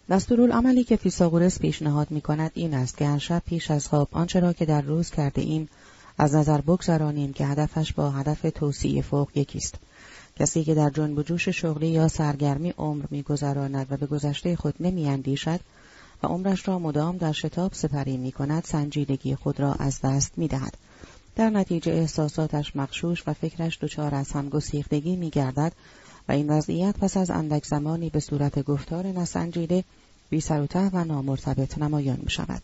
دستورالعملی 0.10 0.84
که 0.84 0.96
فیساغورس 0.96 1.60
پیشنهاد 1.60 2.12
می 2.12 2.22
کند 2.22 2.52
این 2.54 2.74
است 2.74 2.98
که 2.98 3.08
هر 3.08 3.18
شب 3.18 3.42
پیش 3.46 3.72
از 3.72 3.88
خواب 3.88 4.08
آنچه 4.12 4.40
را 4.40 4.54
که 4.54 4.66
در 4.66 4.82
روز 4.82 5.10
کرده 5.10 5.42
ایم 5.42 5.70
از 6.18 6.36
نظر 6.36 6.62
بگذرانیم 6.62 7.34
که 7.34 7.46
هدفش 7.46 7.94
با 7.94 8.12
هدف 8.12 8.46
توصیه 8.56 9.02
فوق 9.02 9.30
یکیست. 9.36 9.76
کسی 10.36 10.64
که 10.64 10.76
در 10.76 10.90
جنب 10.90 11.22
جوش 11.22 11.50
شغلی 11.50 11.88
یا 11.88 12.08
سرگرمی 12.08 12.74
عمر 12.78 13.06
میگذراند 13.12 13.88
و 13.90 13.98
به 13.98 14.06
گذشته 14.06 14.56
خود 14.56 14.76
نمیاندیشد 14.80 15.60
و 16.24 16.28
عمرش 16.28 16.68
را 16.68 16.80
مدام 16.80 17.18
در 17.18 17.32
شتاب 17.32 17.74
سپری 17.74 18.18
می 18.18 18.32
کند 18.32 18.64
سنجیدگی 18.64 19.36
خود 19.36 19.60
را 19.60 19.74
از 19.74 20.02
دست 20.02 20.38
می 20.38 20.48
دهد. 20.48 20.78
در 21.36 21.50
نتیجه 21.50 21.92
احساساتش 21.92 22.76
مخشوش 22.76 23.24
و 23.28 23.34
فکرش 23.34 23.80
دچار 23.82 24.16
از 24.16 24.32
هم 24.32 24.50
گسیختگی 24.50 25.16
می 25.16 25.30
گردد 25.30 25.74
و 26.30 26.32
این 26.32 26.50
وضعیت 26.50 26.96
پس 26.98 27.18
از 27.18 27.30
اندک 27.30 27.66
زمانی 27.66 28.10
به 28.10 28.20
صورت 28.20 28.64
گفتار 28.64 29.08
نسنجیده 29.08 29.84
بی 30.30 30.42
سر 30.42 30.62
و 30.62 30.68
و 30.94 31.04
نامرتبط 31.04 31.78
نمایان 31.78 32.20
می 32.24 32.32
شود. 32.32 32.62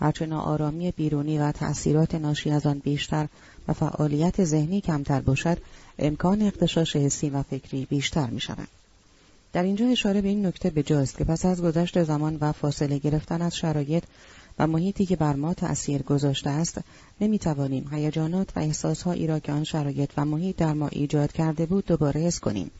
هرچه 0.00 0.26
ناآرامی 0.26 0.90
بیرونی 0.90 1.38
و 1.38 1.52
تأثیرات 1.52 2.14
ناشی 2.14 2.50
از 2.50 2.66
آن 2.66 2.78
بیشتر 2.78 3.28
و 3.68 3.72
فعالیت 3.72 4.44
ذهنی 4.44 4.80
کمتر 4.80 5.20
باشد 5.20 5.58
امکان 5.98 6.42
اقتشاش 6.42 6.96
حسی 6.96 7.30
و 7.30 7.42
فکری 7.42 7.84
بیشتر 7.84 8.26
می 8.26 8.40
شود. 8.40 8.68
در 9.52 9.62
اینجا 9.62 9.86
اشاره 9.86 10.20
به 10.20 10.28
این 10.28 10.46
نکته 10.46 10.70
بجاست 10.70 11.16
که 11.18 11.24
پس 11.24 11.44
از 11.44 11.62
گذشت 11.62 12.02
زمان 12.02 12.38
و 12.40 12.52
فاصله 12.52 12.98
گرفتن 12.98 13.42
از 13.42 13.56
شرایط 13.56 14.04
و 14.58 14.66
محیطی 14.66 15.06
که 15.06 15.16
بر 15.16 15.36
ما 15.36 15.54
تأثیر 15.54 16.02
گذاشته 16.02 16.50
است 16.50 16.80
نمی‌توانیم 17.20 17.88
هیجانات 17.92 18.56
و 18.56 18.60
احساسهایی 18.60 19.26
را 19.26 19.38
که 19.38 19.52
آن 19.52 19.64
شرایط 19.64 20.10
و 20.16 20.24
محیط 20.24 20.56
در 20.56 20.72
ما 20.72 20.88
ایجاد 20.88 21.32
کرده 21.32 21.66
بود 21.66 21.86
دوباره 21.86 22.20
حس 22.20 22.40
کنیم 22.40 22.70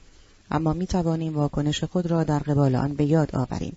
اما 0.51 0.72
می 0.72 0.86
توانیم 0.86 1.36
واکنش 1.36 1.84
خود 1.84 2.07
را 2.07 2.24
در 2.24 2.38
قبال 2.38 2.76
آن 2.76 2.94
به 2.94 3.05
یاد 3.05 3.36
آوریم. 3.36 3.76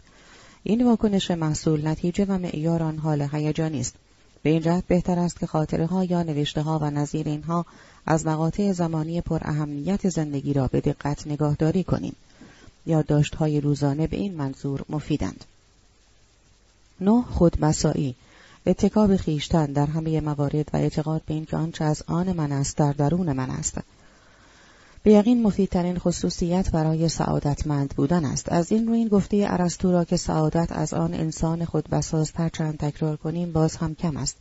این 0.63 0.87
واکنش 0.87 1.31
محصول 1.31 1.87
نتیجه 1.87 2.25
و 2.25 2.37
معیار 2.37 2.83
آن 2.83 2.97
حال 2.97 3.29
هیجانی 3.31 3.79
است. 3.79 3.95
به 4.43 4.49
این 4.49 4.61
جهت 4.61 4.87
بهتر 4.87 5.19
است 5.19 5.39
که 5.39 5.47
خاطره 5.47 5.85
ها 5.85 6.03
یا 6.03 6.23
نوشته 6.23 6.61
ها 6.61 6.79
و 6.79 6.89
نظیر 6.89 7.27
اینها 7.27 7.65
از 8.05 8.25
مقاطع 8.25 8.71
زمانی 8.71 9.21
پر 9.21 9.39
اهمیت 9.41 10.09
زندگی 10.09 10.53
را 10.53 10.67
به 10.67 10.81
دقت 10.81 11.27
نگاهداری 11.27 11.83
کنیم. 11.83 12.15
های 13.37 13.61
روزانه 13.61 14.07
به 14.07 14.17
این 14.17 14.35
منظور 14.35 14.81
مفیدند. 14.89 15.45
نه 17.01 17.21
خودمسایی 17.21 18.15
اتکاب 18.65 19.15
خیشتن 19.15 19.65
در 19.65 19.85
همه 19.85 20.21
موارد 20.21 20.69
و 20.73 20.77
اعتقاد 20.77 21.21
به 21.25 21.33
اینکه 21.33 21.57
آنچه 21.57 21.85
از 21.85 22.03
آن 22.07 22.33
من 22.33 22.51
است 22.51 22.77
در 22.77 22.91
درون 22.91 23.31
من 23.33 23.49
است. 23.49 23.77
به 25.03 25.11
یقین 25.11 25.43
مفیدترین 25.43 25.99
خصوصیت 25.99 26.71
برای 26.71 27.09
سعادتمند 27.09 27.93
بودن 27.97 28.25
است. 28.25 28.51
از 28.51 28.71
این 28.71 28.87
رو 28.87 28.93
این 28.93 29.07
گفته 29.07 29.45
ارسطو 29.49 29.91
را 29.91 30.03
که 30.03 30.17
سعادت 30.17 30.71
از 30.71 30.93
آن 30.93 31.13
انسان 31.13 31.65
خود 31.65 31.89
بساز 31.89 32.31
چند 32.53 32.77
تکرار 32.77 33.17
کنیم 33.17 33.51
باز 33.51 33.75
هم 33.75 33.95
کم 33.95 34.17
است. 34.17 34.37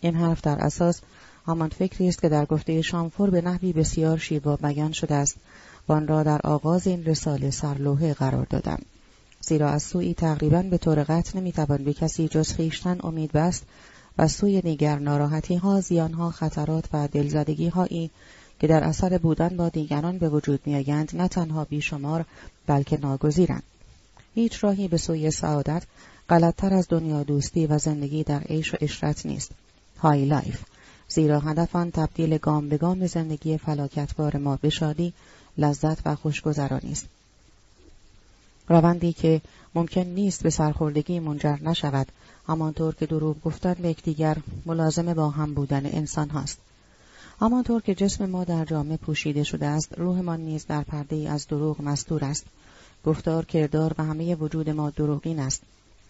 این 0.00 0.14
حرف 0.14 0.40
در 0.40 0.58
اساس 0.58 1.00
همان 1.46 1.68
فکری 1.68 2.08
است 2.08 2.22
که 2.22 2.28
در 2.28 2.44
گفته 2.44 2.82
شامفور 2.82 3.30
به 3.30 3.40
نحوی 3.40 3.72
بسیار 3.72 4.18
شیوا 4.18 4.56
بیان 4.56 4.92
شده 4.92 5.14
است. 5.14 5.36
وان 5.88 6.08
را 6.08 6.22
در 6.22 6.40
آغاز 6.44 6.86
این 6.86 7.04
رساله 7.04 7.50
سرلوحه 7.50 8.14
قرار 8.14 8.46
دادم. 8.50 8.78
زیرا 9.40 9.70
از 9.70 9.82
سوی 9.82 10.14
تقریبا 10.14 10.62
به 10.62 10.78
طور 10.78 11.02
قطع 11.02 11.38
نمی‌توان 11.38 11.84
به 11.84 11.92
کسی 11.92 12.28
جز 12.28 12.52
خویشتن 12.52 12.98
امید 13.02 13.32
بست 13.32 13.64
و 14.18 14.28
سوی 14.28 14.60
دیگر 14.60 14.98
ناراحتی 14.98 15.54
ها 15.54 15.80
زیان 15.80 16.30
خطرات 16.30 16.84
و 16.92 17.08
دلزدگی 17.08 17.68
هایی 17.68 18.10
که 18.62 18.68
در 18.68 18.84
اثر 18.84 19.18
بودن 19.18 19.56
با 19.56 19.68
دیگران 19.68 20.18
به 20.18 20.28
وجود 20.28 20.60
میآیند 20.66 21.10
نه 21.14 21.28
تنها 21.28 21.64
بیشمار 21.64 22.24
بلکه 22.66 22.98
ناگزیرند. 23.00 23.62
هیچ 24.34 24.64
راهی 24.64 24.88
به 24.88 24.96
سوی 24.96 25.30
سعادت 25.30 25.82
غلطتر 26.28 26.74
از 26.74 26.86
دنیا 26.88 27.22
دوستی 27.22 27.66
و 27.66 27.78
زندگی 27.78 28.22
در 28.22 28.40
عیش 28.40 28.74
و 28.74 28.76
عشرت 28.80 29.26
نیست. 29.26 29.50
high 29.98 30.24
life 30.24 30.62
زیرا 31.08 31.40
هدف 31.40 31.76
آن 31.76 31.90
تبدیل 31.90 32.38
گام 32.38 32.68
به 32.68 32.76
گام 32.76 33.06
زندگی 33.06 33.58
فلاکتبار 33.58 34.36
ما 34.36 34.56
به 34.56 34.70
شادی 34.70 35.12
لذت 35.58 36.06
و 36.06 36.14
خوشگذرانی 36.14 36.92
است. 36.92 37.06
روندی 38.68 39.12
که 39.12 39.40
ممکن 39.74 40.00
نیست 40.00 40.42
به 40.42 40.50
سرخوردگی 40.50 41.20
منجر 41.20 41.56
نشود 41.62 42.06
همانطور 42.46 42.94
که 42.94 43.06
دروغ 43.06 43.42
گفتن 43.42 43.74
به 43.74 43.88
یکدیگر 43.88 44.36
ملازم 44.66 45.14
با 45.14 45.30
هم 45.30 45.54
بودن 45.54 45.86
انسان 45.86 46.30
هاست. 46.30 46.58
همانطور 47.42 47.82
که 47.82 47.94
جسم 47.94 48.26
ما 48.26 48.44
در 48.44 48.64
جامعه 48.64 48.96
پوشیده 48.96 49.44
شده 49.44 49.66
است 49.66 49.98
روحمان 49.98 50.40
نیز 50.40 50.66
در 50.66 50.82
پرده 50.82 51.16
ای 51.16 51.28
از 51.28 51.46
دروغ 51.46 51.82
مستور 51.82 52.24
است. 52.24 52.44
گفتار 53.04 53.44
کردار 53.44 53.94
و 53.98 54.04
همه 54.04 54.34
وجود 54.34 54.70
ما 54.70 54.90
دروغین 54.90 55.40
است 55.40 55.62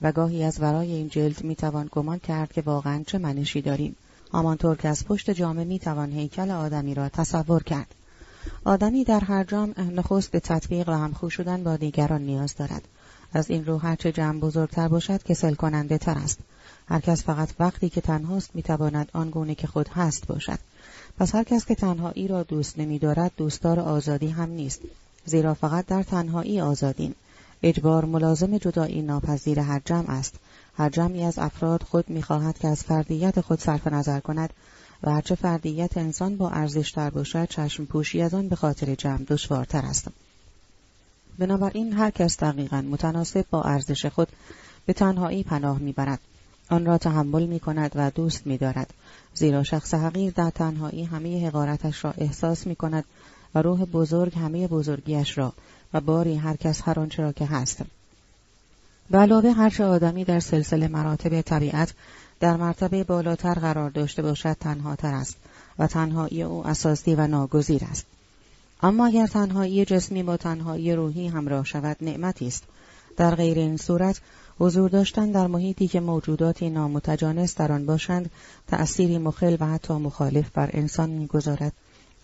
و 0.03 0.13
گاهی 0.13 0.45
از 0.45 0.61
ورای 0.61 0.93
این 0.93 1.09
جلد 1.09 1.45
می‌توان 1.45 1.89
گمان 1.93 2.19
کرد 2.19 2.53
که 2.53 2.63
واقعا 2.63 3.03
چه 3.07 3.19
منشی 3.19 3.63
داریم. 3.63 3.97
همانطور 4.35 4.77
که 4.77 4.89
از 4.89 5.05
پشت 5.05 5.31
جامعه 5.31 5.65
می‌توان 5.65 6.13
هیکل 6.13 6.51
آدمی 6.51 6.95
را 6.95 7.09
تصور 7.09 7.63
کرد. 7.63 7.95
آدمی 8.65 9.05
در 9.05 9.21
هر 9.21 9.45
جمع 9.45 9.81
نخست 9.81 10.31
به 10.31 10.41
تطبیق 10.41 10.89
و 10.89 10.93
همخو 10.93 11.31
شدن 11.31 11.65
با 11.65 11.77
دیگران 11.77 12.23
نیاز 12.23 12.55
دارد. 12.55 12.89
از 13.33 13.51
این 13.51 13.67
رو 13.67 13.79
هرچه 13.79 14.13
جمع 14.13 14.41
بزرگتر 14.41 14.89
باشد 14.89 15.23
کسل 15.23 15.55
کننده 15.55 15.99
تر 15.99 16.19
است. 16.19 16.39
هر 16.89 17.01
کس 17.01 17.25
فقط 17.25 17.49
وقتی 17.59 17.89
که 17.89 18.01
تنهاست 18.01 18.51
می‌تواند 18.55 19.11
آنگونه 19.13 19.55
که 19.55 19.67
خود 19.67 19.89
هست 19.89 20.27
باشد. 20.27 20.59
پس 21.19 21.35
هر 21.35 21.45
کس 21.45 21.67
که 21.67 21.75
تنهایی 21.75 22.29
را 22.29 22.43
دوست 22.43 22.79
نمیدارد 22.79 23.33
دوستدار 23.37 23.81
آزادی 23.81 24.29
هم 24.29 24.51
نیست. 24.51 24.81
زیرا 25.25 25.55
فقط 25.55 25.87
در 25.87 26.03
تنهایی 26.03 26.61
آزادیم. 26.61 27.15
اجبار 27.63 28.05
ملازم 28.05 28.59
جدایی 28.59 29.03
ناپذیر 29.03 29.61
هر 29.61 29.81
جمع 29.85 30.11
است. 30.11 30.35
هر 30.77 30.91
جمعی 30.91 31.25
از 31.25 31.39
افراد 31.39 31.83
خود 31.83 32.11
می‌خواهد 32.11 32.59
که 32.59 32.69
از 32.69 32.83
فردیت 32.83 33.41
خود 33.41 33.61
صرف 33.61 33.87
نظر 33.87 34.21
کند 34.21 34.51
و 35.03 35.11
هرچه 35.11 35.35
فردیت 35.35 35.97
انسان 35.97 36.37
با 36.37 36.51
ارزشتر 36.51 37.11
باشد 37.11 37.49
چشم 37.49 37.85
پوشی 37.85 38.23
از 38.23 38.35
آن 38.35 38.49
به 38.49 38.57
خاطر 38.57 38.95
جمع 38.95 39.25
دشوارتر 39.25 39.85
است. 39.85 40.09
بنابراین 41.39 41.93
هر 41.93 42.11
کس 42.11 42.37
دقیقا 42.37 42.81
متناسب 42.81 43.45
با 43.51 43.63
ارزش 43.63 44.07
خود 44.07 44.29
به 44.87 44.93
تنهایی 44.93 45.43
پناه 45.43 45.79
می‌برد. 45.79 46.21
آن 46.69 46.87
را 46.87 46.99
تحمل 46.99 47.47
می 47.47 47.61
کند 47.61 47.93
و 47.95 48.11
دوست 48.11 48.47
می 48.47 48.59
دارد. 48.59 48.95
زیرا 49.35 49.63
شخص 49.63 49.95
حقیر 49.95 50.33
در 50.33 50.51
تنهایی 50.51 51.05
همه 51.05 51.47
حقارتش 51.47 52.05
را 52.05 52.15
احساس 52.19 52.67
می 52.67 52.77
کند 52.77 53.05
و 53.55 53.63
روح 53.63 53.85
بزرگ 53.85 54.39
همه 54.39 54.69
بزرگیش 54.69 55.39
را 55.39 55.53
و 55.95 56.01
باری 56.01 56.37
هر 56.37 56.57
کس 56.57 56.83
هر 56.85 57.01
آنچه 57.01 57.23
را 57.23 57.33
که 57.33 57.47
هست. 57.47 57.83
به 59.11 59.19
علاوه 59.19 59.53
هرچه 59.53 59.85
آدمی 59.85 60.25
در 60.25 60.41
سلسله 60.41 60.89
مراتب 60.89 61.41
طبیعت 61.41 61.95
در 62.41 62.57
مرتبه 62.57 63.05
بالاتر 63.05 63.55
قرار 63.55 63.91
داشته 63.91 64.23
باشد 64.23 64.57
تنها 64.61 64.97
تر 64.97 65.15
است 65.15 65.37
و 65.79 65.87
تنهایی 65.87 66.43
او 66.43 66.67
اساسی 66.67 67.15
و 67.15 67.27
ناگزیر 67.27 67.85
است. 67.91 68.07
اما 68.83 69.07
اگر 69.07 69.27
تنهایی 69.27 69.85
جسمی 69.85 70.23
با 70.23 70.37
تنهایی 70.37 70.95
روحی 70.95 71.29
همراه 71.29 71.65
شود 71.65 71.97
نعمتی 72.01 72.47
است. 72.47 72.65
در 73.17 73.35
غیر 73.35 73.59
این 73.59 73.77
صورت 73.77 74.21
حضور 74.63 74.91
داشتن 74.91 75.31
در 75.31 75.47
محیطی 75.47 75.89
که 75.89 76.01
موجوداتی 76.01 76.71
نامتجانس 76.71 77.57
در 77.57 77.73
آن 77.73 77.87
باشند 77.87 78.31
تأثیری 78.67 79.19
مخل 79.19 79.57
و 79.61 79.67
حتی 79.67 79.95
مخالف 79.95 80.51
بر 80.51 80.71
انسان 80.73 81.11
می‌گذارد 81.11 81.73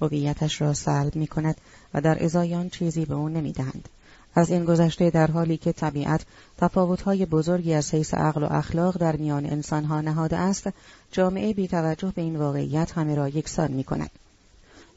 هویتش 0.01 0.61
را 0.61 0.74
سلب 0.74 1.16
می 1.16 1.26
کند 1.26 1.57
و 1.95 2.01
در 2.01 2.24
ازای 2.24 2.55
آن 2.55 2.68
چیزی 2.68 3.05
به 3.05 3.14
او 3.14 3.28
نمی‌دهند 3.28 3.89
از 4.34 4.51
این 4.51 4.64
گذشته 4.64 5.11
در 5.11 5.26
حالی 5.30 5.57
که 5.57 5.72
طبیعت 5.72 6.20
تفاوتهای 6.59 7.26
بزرگی 7.26 7.74
از 7.74 7.95
حیث 7.95 8.14
عقل 8.14 8.43
و 8.43 8.47
اخلاق 8.51 8.99
در 8.99 9.16
میان 9.16 9.47
انسانها 9.47 10.01
نهاده 10.01 10.36
است 10.36 10.68
جامعه 11.12 11.55
بی 11.55 11.68
توجه 11.68 12.12
به 12.16 12.22
این 12.22 12.36
واقعیت 12.36 12.93
همه 12.93 13.14
را 13.14 13.28
یکسان 13.28 13.72
می 13.72 13.84
کند. 13.84 14.11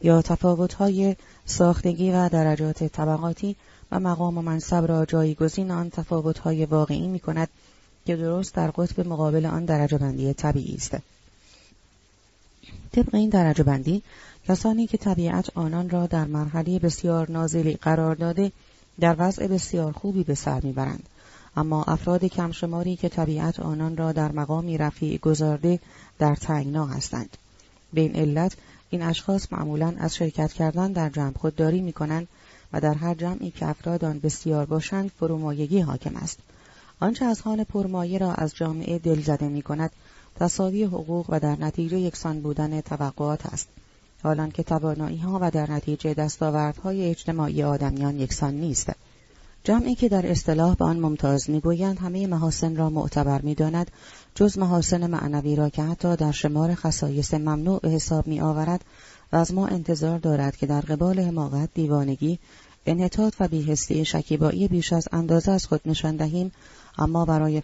یا 0.03 0.21
تفاوتهای 0.21 1.15
ساختگی 1.45 2.11
و 2.11 2.29
درجات 2.29 2.83
طبقاتی 2.83 3.55
و 3.91 3.99
مقام 3.99 4.37
و 4.37 4.41
منصب 4.41 4.85
را 4.87 5.05
جایگزین 5.05 5.71
آن 5.71 5.89
تفاوتهای 5.89 6.65
واقعی 6.65 7.07
می 7.07 7.19
کند 7.19 7.49
که 8.05 8.15
درست 8.15 8.55
در 8.55 8.71
قطب 8.71 9.07
مقابل 9.07 9.45
آن 9.45 9.65
درجه 9.65 9.97
بندی 9.97 10.33
طبیعی 10.33 10.75
است. 10.75 10.97
طبق 12.91 13.15
این 13.15 13.29
درجه 13.29 13.63
بندی 13.63 14.03
کسانی 14.47 14.87
که 14.87 14.97
طبیعت 14.97 15.49
آنان 15.57 15.89
را 15.89 16.07
در 16.07 16.25
مرحله 16.25 16.79
بسیار 16.79 17.31
نازلی 17.31 17.73
قرار 17.73 18.15
داده 18.15 18.51
در 18.99 19.15
وضع 19.19 19.47
بسیار 19.47 19.91
خوبی 19.91 20.23
به 20.23 20.35
سر 20.35 20.61
می‌برند 20.61 21.03
اما 21.55 21.83
افراد 21.83 22.25
کمشماری 22.25 22.95
که 22.95 23.09
طبیعت 23.09 23.59
آنان 23.59 23.97
را 23.97 24.11
در 24.11 24.31
مقامی 24.31 24.77
رفیع 24.77 25.17
گذارده 25.17 25.79
در 26.19 26.35
تنگنا 26.35 26.85
هستند 26.85 27.37
به 27.93 28.01
این 28.01 28.15
علت 28.15 28.55
این 28.89 29.01
اشخاص 29.01 29.47
معمولا 29.51 29.93
از 29.99 30.15
شرکت 30.15 30.53
کردن 30.53 30.91
در 30.91 31.09
جمع 31.09 31.33
خودداری 31.37 31.81
می 31.81 31.93
کنند 31.93 32.27
و 32.73 32.81
در 32.81 32.93
هر 32.93 33.13
جمعی 33.13 33.51
که 33.51 33.67
افراد 33.67 34.05
آن 34.05 34.19
بسیار 34.19 34.65
باشند 34.65 35.11
فرومایگی 35.19 35.79
حاکم 35.79 36.15
است. 36.15 36.39
آنچه 36.99 37.25
از 37.25 37.41
خانه 37.41 37.63
پرمایه 37.63 38.17
را 38.17 38.33
از 38.33 38.55
جامعه 38.55 38.99
دل 38.99 39.21
زده 39.21 39.47
می 39.47 39.61
کند 39.61 39.91
تصاوی 40.35 40.83
حقوق 40.83 41.25
و 41.29 41.39
در 41.39 41.55
نتیجه 41.59 41.99
یکسان 41.99 42.41
بودن 42.41 42.81
توقعات 42.81 43.45
است. 43.45 43.67
حالان 44.23 44.51
که 44.51 44.63
توانایی 44.63 45.17
ها 45.17 45.39
و 45.41 45.51
در 45.51 45.71
نتیجه 45.71 46.13
دستاوردهای 46.13 47.09
اجتماعی 47.09 47.63
آدمیان 47.63 48.19
یکسان 48.19 48.53
نیست. 48.53 48.91
جمعی 49.63 49.95
که 49.95 50.09
در 50.09 50.31
اصطلاح 50.31 50.75
به 50.75 50.85
آن 50.85 50.99
ممتاز 50.99 51.49
می‌گویند 51.49 51.99
همه 51.99 52.27
محاسن 52.27 52.75
را 52.75 52.89
معتبر 52.89 53.41
می‌داند 53.41 53.91
جز 54.35 54.57
محاسن 54.57 55.07
معنوی 55.07 55.55
را 55.55 55.69
که 55.69 55.83
حتی 55.83 56.15
در 56.15 56.31
شمار 56.31 56.75
خصایص 56.75 57.33
ممنوع 57.33 57.79
به 57.79 57.89
حساب 57.89 58.27
می 58.27 58.41
آورد 58.41 58.85
و 59.31 59.35
از 59.35 59.53
ما 59.53 59.67
انتظار 59.67 60.19
دارد 60.19 60.55
که 60.55 60.65
در 60.65 60.81
قبال 60.81 61.19
حماقت 61.19 61.69
دیوانگی 61.73 62.39
انحطاط 62.85 63.33
و 63.39 63.47
بیهستی 63.47 64.05
شکیبایی 64.05 64.67
بیش 64.67 64.93
از 64.93 65.07
اندازه 65.11 65.51
از 65.51 65.65
خود 65.65 65.81
نشان 65.85 66.15
دهیم 66.15 66.51
اما 66.97 67.25
برای 67.25 67.61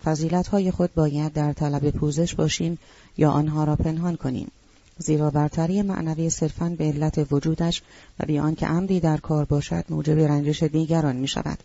های 0.52 0.72
خود 0.72 0.94
باید 0.94 1.34
در 1.34 1.54
طلب 1.54 1.90
پوزش 1.90 2.36
باشیم 2.36 2.78
یا 3.18 3.32
آنها 3.32 3.64
را 3.64 3.76
پنهان 3.76 4.16
کنیم 4.16 4.52
زیرا 4.98 5.30
برتری 5.30 5.82
معنوی 5.82 6.30
صرفا 6.30 6.76
به 6.78 6.84
علت 6.84 7.28
وجودش 7.32 7.82
و 8.20 8.26
بیان 8.26 8.56
که 8.56 8.68
عمدی 8.68 9.00
در 9.00 9.18
کار 9.18 9.46
باشد 9.46 9.86
موجب 9.90 10.20
رنجش 10.20 10.64
دیگران 10.64 11.16
می 11.16 11.28
شود. 11.28 11.58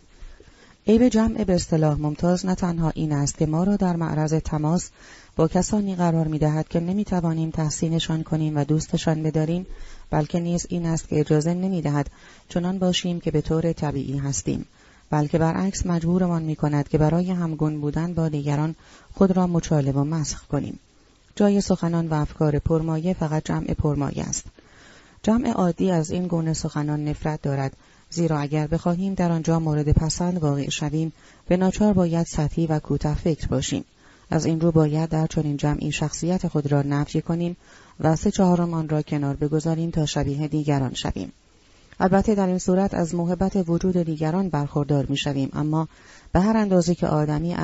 عیب 0.87 1.07
جمع 1.07 1.43
به 1.43 1.53
اصطلاح 1.53 1.97
ممتاز 1.99 2.45
نه 2.45 2.55
تنها 2.55 2.89
این 2.95 3.11
است 3.11 3.37
که 3.37 3.45
ما 3.45 3.63
را 3.63 3.75
در 3.75 3.95
معرض 3.95 4.33
تماس 4.33 4.89
با 5.35 5.47
کسانی 5.47 5.95
قرار 5.95 6.27
می 6.27 6.39
دهد 6.39 6.67
که 6.67 6.79
نمی 6.79 7.05
توانیم 7.05 7.49
تحسینشان 7.49 8.23
کنیم 8.23 8.57
و 8.57 8.63
دوستشان 8.63 9.23
بداریم 9.23 9.65
بلکه 10.13 10.39
نیز 10.39 10.65
این 10.69 10.85
است 10.85 11.07
که 11.07 11.19
اجازه 11.19 11.53
نمی 11.53 11.81
دهد 11.81 12.09
چنان 12.49 12.79
باشیم 12.79 13.19
که 13.19 13.31
به 13.31 13.41
طور 13.41 13.73
طبیعی 13.73 14.17
هستیم. 14.17 14.65
بلکه 15.09 15.37
برعکس 15.37 15.85
مجبورمان 15.85 16.43
می 16.43 16.55
کند 16.55 16.89
که 16.89 16.97
برای 16.97 17.31
همگون 17.31 17.81
بودن 17.81 18.13
با 18.13 18.29
دیگران 18.29 18.75
خود 19.13 19.31
را 19.31 19.47
مچاله 19.47 19.91
و 19.91 20.03
مسخ 20.03 20.47
کنیم. 20.47 20.79
جای 21.35 21.61
سخنان 21.61 22.07
و 22.07 22.13
افکار 22.13 22.59
پرمایه 22.59 23.13
فقط 23.13 23.45
جمع 23.45 23.73
پرمایه 23.73 24.23
است. 24.23 24.45
جمع 25.23 25.51
عادی 25.51 25.91
از 25.91 26.11
این 26.11 26.27
گونه 26.27 26.53
سخنان 26.53 27.05
نفرت 27.05 27.41
دارد 27.41 27.73
زیرا 28.09 28.39
اگر 28.39 28.67
بخواهیم 28.67 29.13
در 29.13 29.31
آنجا 29.31 29.59
مورد 29.59 29.91
پسند 29.91 30.43
واقع 30.43 30.69
شویم 30.69 31.13
به 31.47 31.57
ناچار 31.57 31.93
باید 31.93 32.25
سطحی 32.25 32.67
و 32.67 32.79
کوتاه 32.79 33.15
فکر 33.15 33.47
باشیم. 33.47 33.85
از 34.29 34.45
این 34.45 34.61
رو 34.61 34.71
باید 34.71 35.09
در 35.09 35.27
چنین 35.27 35.57
جمعی 35.57 35.91
شخصیت 35.91 36.47
خود 36.47 36.71
را 36.71 36.81
نفی 36.81 37.21
کنیم 37.21 37.57
و 38.03 38.15
سه 38.15 38.31
چهارم 38.31 38.73
آن 38.73 38.89
را 38.89 39.01
کنار 39.01 39.35
بگذاریم 39.35 39.89
تا 39.89 40.05
شبیه 40.05 40.47
دیگران 40.47 40.93
شویم 40.93 41.31
البته 41.99 42.35
در 42.35 42.47
این 42.47 42.57
صورت 42.57 42.93
از 42.93 43.15
محبت 43.15 43.69
وجود 43.69 43.97
دیگران 43.97 44.49
برخوردار 44.49 45.05
می 45.05 45.17
شویم 45.17 45.49
اما 45.53 45.87
به 46.31 46.39
هر 46.39 46.57
اندازه 46.57 46.95
که 46.95 47.07
آدمی 47.07 47.55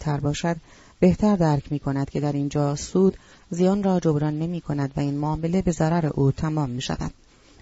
تر 0.00 0.20
باشد 0.20 0.56
بهتر 1.00 1.36
درک 1.36 1.72
می 1.72 1.78
کند 1.78 2.10
که 2.10 2.20
در 2.20 2.32
اینجا 2.32 2.76
سود 2.76 3.16
زیان 3.50 3.82
را 3.82 4.00
جبران 4.00 4.38
نمی 4.38 4.60
کند 4.60 4.92
و 4.96 5.00
این 5.00 5.18
معامله 5.18 5.62
به 5.62 5.70
ضرر 5.70 6.06
او 6.06 6.32
تمام 6.32 6.70
می 6.70 6.82
شود. 6.82 7.12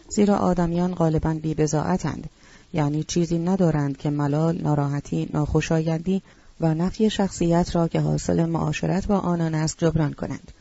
زیرا 0.09 0.36
آدمیان 0.36 0.94
غالبا 0.94 1.34
بی 1.34 1.54
بزاعتند 1.54 2.30
یعنی 2.72 3.04
چیزی 3.04 3.38
ندارند 3.38 3.96
که 3.96 4.11
ملال، 4.11 4.62
ناراحتی، 4.62 5.28
ناخوشایندی 5.34 6.22
و 6.61 6.74
نفی 6.74 7.11
شخصیت 7.11 7.76
را 7.76 7.88
که 7.88 8.00
حاصل 8.00 8.46
معاشرت 8.46 9.06
با 9.06 9.18
آنان 9.18 9.54
است 9.54 9.78
جبران 9.78 10.12
کنند. 10.12 10.52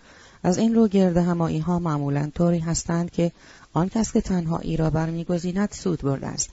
از 0.43 0.57
این 0.57 0.75
رو 0.75 0.87
گرد 0.87 1.17
همایی 1.17 1.59
ها 1.59 1.79
معمولا 1.79 2.31
طوری 2.35 2.59
هستند 2.59 3.11
که 3.11 3.31
آن 3.73 3.89
کس 3.89 4.13
که 4.13 4.21
تنهایی 4.21 4.77
را 4.77 4.89
برمیگزیند 4.89 5.69
سود 5.71 6.01
برده 6.01 6.27
است. 6.27 6.49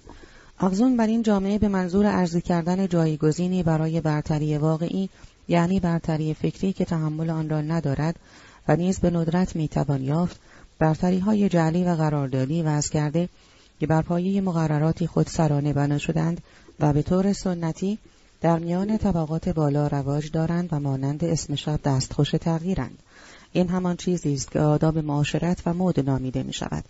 افزون 0.59 0.97
بر 0.97 1.07
این 1.07 1.22
جامعه 1.22 1.59
به 1.59 1.68
منظور 1.68 2.07
ارزی 2.07 2.41
کردن 2.41 2.89
جایگزینی 2.89 3.62
برای 3.62 4.01
برتری 4.01 4.59
واقعی 4.59 5.09
یعنی 5.49 5.80
برتری 5.80 6.35
فکری 6.35 6.72
که 6.72 6.85
تحمل 6.85 7.30
آن 7.30 7.49
را 7.49 7.61
ندارد 7.61 8.16
و 8.68 8.76
نیز 8.76 9.01
به 9.01 9.11
ندرت 9.11 9.57
می‌توان 9.57 10.03
یافت 10.03 10.41
برتری 10.78 11.18
های 11.18 11.49
جعلی 11.49 11.85
و 11.85 11.95
قراردادی 11.95 12.62
وضع 12.62 12.93
کرده 12.93 13.28
که 13.80 13.87
بر 13.87 14.03
پایه 14.03 14.41
مقرراتی 14.41 15.07
خود 15.07 15.26
سرانه 15.26 15.72
بنا 15.72 15.99
شدند 15.99 16.43
و 16.80 16.93
به 16.93 17.03
طور 17.03 17.32
سنتی 17.32 17.99
در 18.41 18.59
میان 18.59 18.99
طبقات 18.99 19.49
بالا 19.49 19.87
رواج 19.87 20.30
دارند 20.30 20.68
و 20.72 20.80
مانند 20.80 21.24
اسم 21.24 21.55
شب 21.55 21.80
دستخوش 21.85 22.30
تغییرند 22.30 22.99
این 23.57 23.68
همان 23.68 23.96
چیزی 23.96 24.34
است 24.34 24.50
که 24.50 24.61
آداب 24.61 24.98
معاشرت 24.98 25.62
و 25.66 25.74
مد 25.74 26.00
نامیده 26.00 26.42
می 26.42 26.52
شود 26.52 26.84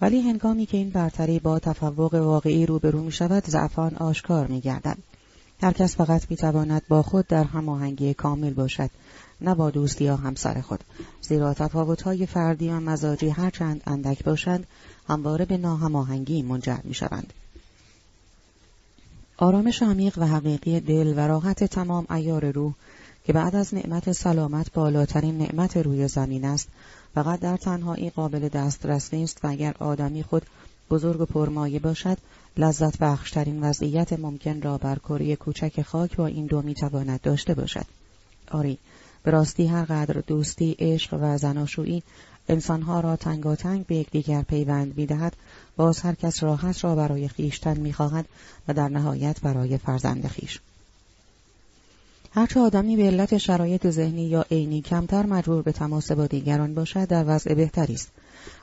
ولی 0.00 0.20
هنگامی 0.20 0.66
که 0.66 0.76
این 0.76 0.90
برتری 0.90 1.38
با 1.38 1.58
تفوق 1.58 2.14
واقعی 2.14 2.66
روبرو 2.66 3.02
می 3.02 3.12
شود 3.12 3.44
ضعفان 3.44 3.96
آشکار 3.96 4.46
می 4.46 4.60
گردند 4.60 5.02
هر 5.62 5.72
کس 5.72 5.96
فقط 5.96 6.30
می 6.30 6.36
تواند 6.36 6.82
با 6.88 7.02
خود 7.02 7.26
در 7.26 7.44
هماهنگی 7.44 8.14
کامل 8.14 8.52
باشد 8.52 8.90
نه 9.40 9.54
با 9.54 9.70
دوستی 9.70 10.04
یا 10.04 10.16
همسر 10.16 10.60
خود. 10.60 10.80
زیرا 11.20 11.54
های 12.04 12.26
فردی 12.26 12.68
و 12.68 12.80
مزاجی 12.80 13.28
هرچند 13.28 13.82
اندک 13.86 14.24
باشند 14.24 14.66
همواره 15.08 15.44
به 15.44 15.56
ناهماهنگی 15.56 16.42
منجر 16.42 16.78
می 16.84 16.94
شوند. 16.94 17.32
آرامش 19.36 19.82
عمیق 19.82 20.18
و 20.18 20.26
حقیقی 20.26 20.80
دل 20.80 21.14
و 21.16 21.20
راحت 21.20 21.64
تمام 21.64 22.06
ایار 22.10 22.50
روح 22.50 22.74
که 23.28 23.34
بعد 23.34 23.56
از 23.56 23.74
نعمت 23.74 24.12
سلامت 24.12 24.72
بالاترین 24.72 25.38
نعمت 25.38 25.76
روی 25.76 26.08
زمین 26.08 26.44
است 26.44 26.68
فقط 27.14 27.40
در 27.40 27.56
تنهایی 27.56 28.10
قابل 28.10 28.48
دسترس 28.48 29.14
نیست 29.14 29.44
و 29.44 29.48
اگر 29.48 29.74
آدمی 29.78 30.22
خود 30.22 30.46
بزرگ 30.90 31.20
و 31.20 31.24
پرمایه 31.24 31.78
باشد 31.78 32.18
لذت 32.56 32.98
بخشترین 32.98 33.62
وضعیت 33.62 34.12
ممکن 34.12 34.62
را 34.62 34.78
بر 34.78 34.98
کره 34.98 35.36
کوچک 35.36 35.82
خاک 35.82 36.16
با 36.16 36.26
این 36.26 36.46
دو 36.46 36.62
می‌تواند 36.62 37.20
داشته 37.20 37.54
باشد. 37.54 37.84
آری 38.50 38.78
به 39.22 39.30
راستی 39.30 39.66
هر 39.66 39.84
قدر 39.84 40.20
دوستی 40.26 40.76
عشق 40.78 41.18
و 41.20 41.38
زناشویی 41.38 42.02
انسانها 42.48 43.00
را 43.00 43.16
تنگاتنگ 43.16 43.86
به 43.86 43.96
یکدیگر 43.96 44.42
پیوند 44.42 44.98
می‌دهد 44.98 45.36
باز 45.76 46.00
هر 46.00 46.14
کس 46.14 46.42
راحت 46.42 46.84
را 46.84 46.94
برای 46.94 47.28
خیشتن 47.28 47.80
می‌خواهد 47.80 48.26
و 48.68 48.74
در 48.74 48.88
نهایت 48.88 49.40
برای 49.40 49.78
فرزند 49.78 50.26
خیش. 50.26 50.60
هرچه 52.32 52.60
آدمی 52.60 52.96
به 52.96 53.02
علت 53.02 53.38
شرایط 53.38 53.86
ذهنی 53.86 54.26
یا 54.26 54.44
عینی 54.50 54.82
کمتر 54.82 55.26
مجبور 55.26 55.62
به 55.62 55.72
تماس 55.72 56.12
با 56.12 56.26
دیگران 56.26 56.74
باشد 56.74 57.04
در 57.04 57.24
وضع 57.26 57.54
بهتری 57.54 57.94
است. 57.94 58.10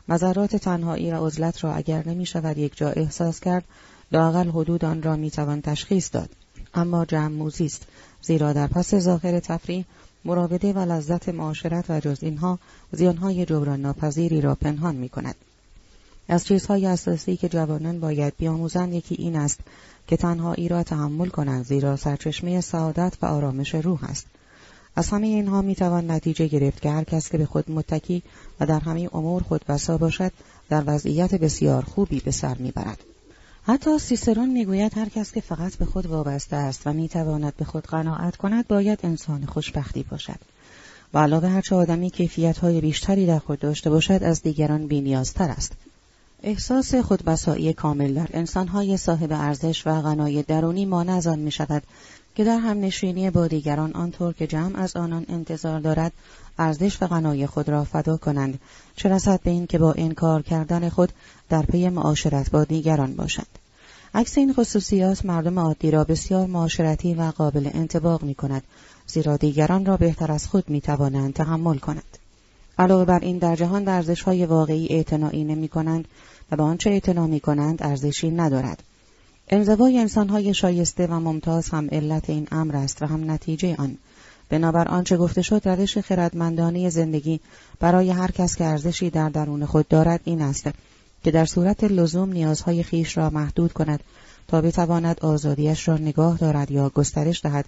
مذرات 0.07 0.55
تنهایی 0.55 1.11
و 1.11 1.26
عزلت 1.26 1.63
را 1.63 1.74
اگر 1.74 2.07
نمی 2.07 2.26
شود 2.26 2.57
یک 2.57 2.78
جا 2.78 2.89
احساس 2.89 3.39
کرد 3.39 3.63
لاقل 4.11 4.49
حدود 4.49 4.86
آن 4.86 5.03
را 5.03 5.16
می 5.16 5.32
توان 5.32 5.61
تشخیص 5.61 6.09
داد. 6.13 6.30
اما 6.74 7.05
جمع 7.05 7.45
است. 7.45 7.88
زیرا 8.22 8.53
در 8.53 8.68
پس 8.68 8.95
ظاهر 8.95 9.39
تفریح 9.39 9.86
مراوده 10.26 10.74
و 10.74 10.80
لذت 10.80 11.30
معاشرت 11.30 11.86
و 11.89 11.99
جز 11.99 12.24
اینها 12.24 12.59
زیانهای 12.91 13.46
جبران 13.46 13.82
ناپذیری 13.82 14.42
را 14.42 14.55
پنهان 14.55 14.96
می 14.96 15.09
کند. 15.09 15.36
از 16.28 16.46
چیزهای 16.46 16.86
اساسی 16.86 17.37
که 17.37 17.50
جوانان 17.50 18.00
باید 18.00 18.33
بیاموزند 18.37 18.93
یکی 18.93 19.16
این 19.16 19.36
است 19.36 19.59
که 20.08 20.18
تنهایی 20.18 20.68
را 20.68 20.84
تحمل 20.84 21.30
کنند 21.30 21.66
زیرا 21.66 21.96
سرچشمه 21.96 22.62
سعادت 22.62 23.14
و 23.22 23.26
آرامش 23.26 23.76
روح 23.76 24.04
است. 24.04 24.28
از 24.96 25.10
همه 25.10 25.28
اینها 25.28 25.62
می 25.62 25.76
توان 25.76 26.12
نتیجه 26.12 26.48
گرفت 26.48 26.82
که 26.82 26.90
هر 26.90 27.04
کس 27.04 27.30
که 27.30 27.38
به 27.38 27.46
خود 27.46 27.72
متکی 27.72 28.24
و 28.60 28.66
در 28.66 28.80
همه 28.80 29.10
امور 29.14 29.44
خود 29.44 29.66
بسا 29.68 29.98
باشد 29.98 30.32
در 30.70 30.84
وضعیت 30.88 31.36
بسیار 31.36 31.84
خوبی 31.84 32.20
به 32.20 32.32
سر 32.32 32.56
می‌برد. 32.58 33.00
حتی 33.64 34.00
سیسرون 34.00 34.50
می‌گوید 34.50 34.98
هر 34.98 35.10
کس 35.10 35.32
که 35.32 35.42
فقط 35.42 35.76
به 35.76 35.86
خود 35.86 36.06
وابسته 36.06 36.56
است 36.56 36.88
و 36.88 36.94
می‌تواند 36.94 37.54
به 37.58 37.66
خود 37.66 37.84
قناعت 37.84 38.36
کند 38.36 38.68
باید 38.68 39.00
انسان 39.04 39.46
خوشبختی 39.46 40.04
باشد 40.04 40.40
و 41.14 41.20
علاوه 41.20 41.48
هرچه 41.48 41.76
آدمی 41.76 42.10
کیفیت 42.10 42.58
های 42.58 42.82
بیشتری 42.82 43.26
در 43.26 43.40
خود 43.40 43.60
داشته 43.60 43.90
باشد 43.90 44.24
از 44.24 44.42
دیگران 44.42 44.88
بینیازتر 44.88 45.50
است 45.50 45.74
احساس 46.43 46.95
خودبسایی 46.95 47.74
کامل 47.74 48.13
در 48.13 48.28
انسانهای 48.33 48.97
صاحب 48.97 49.32
ارزش 49.32 49.87
و 49.87 50.01
غنای 50.01 50.43
درونی 50.43 50.86
مانع 50.86 51.13
از 51.13 51.28
آن 51.28 51.39
می 51.39 51.51
شود 51.51 51.83
که 52.36 52.43
در 52.43 52.57
هم 52.57 52.79
نشینی 52.79 53.29
با 53.29 53.47
دیگران 53.47 53.93
آنطور 53.93 54.33
که 54.33 54.47
جمع 54.47 54.79
از 54.79 54.95
آنان 54.95 55.25
انتظار 55.29 55.79
دارد 55.79 56.12
ارزش 56.57 57.01
و 57.01 57.07
غنای 57.07 57.47
خود 57.47 57.70
را 57.70 57.83
فدا 57.83 58.17
کنند. 58.17 58.59
چه 58.95 59.09
رسد 59.09 59.41
به 59.41 59.51
این 59.51 59.67
که 59.67 59.78
با 59.78 59.93
انکار 59.97 60.41
کردن 60.41 60.89
خود 60.89 61.13
در 61.49 61.62
پی 61.62 61.89
معاشرت 61.89 62.51
با 62.51 62.63
دیگران 62.63 63.16
باشند. 63.16 63.59
عکس 64.13 64.37
این 64.37 64.53
خصوصیات 64.53 65.25
مردم 65.25 65.59
عادی 65.59 65.91
را 65.91 66.03
بسیار 66.03 66.47
معاشرتی 66.47 67.13
و 67.13 67.32
قابل 67.32 67.70
انتباق 67.74 68.24
می 68.24 68.36
کند 68.36 68.63
زیرا 69.07 69.37
دیگران 69.37 69.86
را 69.86 69.97
بهتر 69.97 70.32
از 70.32 70.47
خود 70.47 70.70
می 70.70 70.82
توانند 70.82 71.33
تحمل 71.33 71.78
کنند. 71.78 72.17
علاوه 72.78 73.06
بر 73.06 73.20
این 73.20 73.38
در 73.38 73.56
جهان 73.56 73.86
به 73.86 74.16
های 74.26 74.46
واقعی 74.46 74.88
اعتنایی 74.89 75.43
نمی 75.43 75.68
کنند 75.68 76.08
و 76.52 76.56
به 76.56 76.64
آنچه 76.64 76.89
اعتنا 76.89 77.28
می 77.28 77.39
کنند 77.39 77.84
ارزشی 77.84 78.32
ندارد. 78.32 78.84
انزوای 79.47 79.97
انسانهای 79.97 80.54
شایسته 80.54 81.08
و 81.08 81.20
ممتاز 81.20 81.70
هم 81.70 81.89
علت 81.92 82.30
این 82.30 82.47
امر 82.52 82.76
است 82.76 83.02
و 83.02 83.06
هم 83.06 83.32
نتیجه 83.32 83.76
آن. 83.80 83.97
بنابر 84.50 84.88
آنچه 84.88 85.18
گفته 85.18 85.42
شد 85.42 85.68
روش 85.68 85.97
خردمندانه 85.97 86.89
زندگی 86.89 87.39
برای 87.80 88.10
هر 88.10 88.32
کس 88.32 88.56
که 88.56 88.66
ارزشی 88.66 89.10
در 89.10 89.30
درون 89.30 89.66
خود 89.66 89.88
دارد 89.88 90.20
این 90.24 90.42
است 90.42 90.70
که 91.24 91.32
در 91.32 91.46
صورت 91.46 91.84
لزوم 91.84 92.34
نیازهای 92.34 92.84
خیش 92.84 93.18
را 93.18 93.30
محدود 93.30 93.74
کند 93.74 94.00
تا 94.47 94.62
بتواند 94.62 95.20
آزادیش 95.22 95.88
را 95.88 95.97
نگاه 95.97 96.38
دارد 96.38 96.72
یا 96.72 96.89
گسترش 96.89 97.42
دهد 97.42 97.66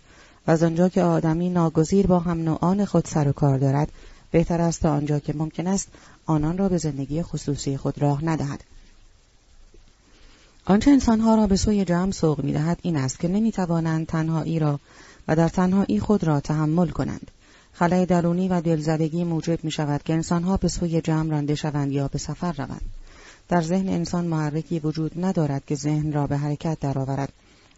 و 0.47 0.51
از 0.51 0.63
آنجا 0.63 0.89
که 0.89 1.03
آدمی 1.03 1.49
ناگزیر 1.49 2.07
با 2.07 2.19
هم 2.19 2.43
نوعان 2.43 2.85
خود 2.85 3.05
سر 3.05 3.27
و 3.27 3.31
کار 3.31 3.57
دارد 3.57 3.91
بهتر 4.31 4.61
است 4.61 4.81
تا 4.81 4.91
آنجا 4.91 5.19
که 5.19 5.33
ممکن 5.33 5.67
است 5.67 5.87
آنان 6.25 6.57
را 6.57 6.69
به 6.69 6.77
زندگی 6.77 7.23
خصوصی 7.23 7.77
خود 7.77 8.01
راه 8.01 8.25
ندهد. 8.25 8.63
آنچه 10.65 10.91
انسانها 10.91 11.35
را 11.35 11.47
به 11.47 11.55
سوی 11.55 11.85
جمع 11.85 12.11
سوق 12.11 12.43
می‌دهد 12.43 12.79
این 12.81 12.95
است 12.95 13.19
که 13.19 13.27
نمی‌توانند 13.27 14.07
تنهایی 14.07 14.59
را 14.59 14.79
و 15.27 15.35
در 15.35 15.49
تنهایی 15.49 15.99
خود 15.99 16.23
را 16.23 16.39
تحمل 16.39 16.89
کنند. 16.89 17.31
خلای 17.73 18.05
درونی 18.05 18.47
و 18.47 18.61
دلزدگی 18.61 19.23
موجب 19.23 19.63
می 19.63 19.71
شود 19.71 20.03
که 20.03 20.13
انسانها 20.13 20.57
به 20.57 20.67
سوی 20.67 21.01
جمع 21.01 21.31
رانده 21.31 21.55
شوند 21.55 21.91
یا 21.91 22.07
به 22.07 22.17
سفر 22.17 22.51
روند. 22.51 22.81
در 23.49 23.61
ذهن 23.61 23.89
انسان 23.89 24.25
محرکی 24.25 24.79
وجود 24.79 25.25
ندارد 25.25 25.65
که 25.65 25.75
ذهن 25.75 26.13
را 26.13 26.27
به 26.27 26.37
حرکت 26.37 26.79
درآورد. 26.79 27.33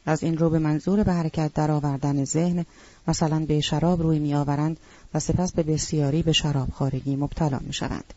از 0.06 0.24
این 0.24 0.38
رو 0.38 0.50
به 0.50 0.60
منظور 0.60 1.04
به 1.04 1.14
حرکت 1.14 1.54
درآوردن 1.54 2.26
ذهن 2.26 2.66
مثلا 3.08 3.46
به 3.46 3.62
شراب 3.62 4.02
روی 4.02 4.20
میآورند 4.20 4.78
و 5.14 5.20
سپس 5.20 5.52
به 5.52 5.64
بسیاری 5.64 6.24
به 6.24 6.32
شراب 6.32 6.70
خارگی 6.70 7.16
مبتلا 7.16 7.60
می 7.62 7.74
شوند. 7.74 8.14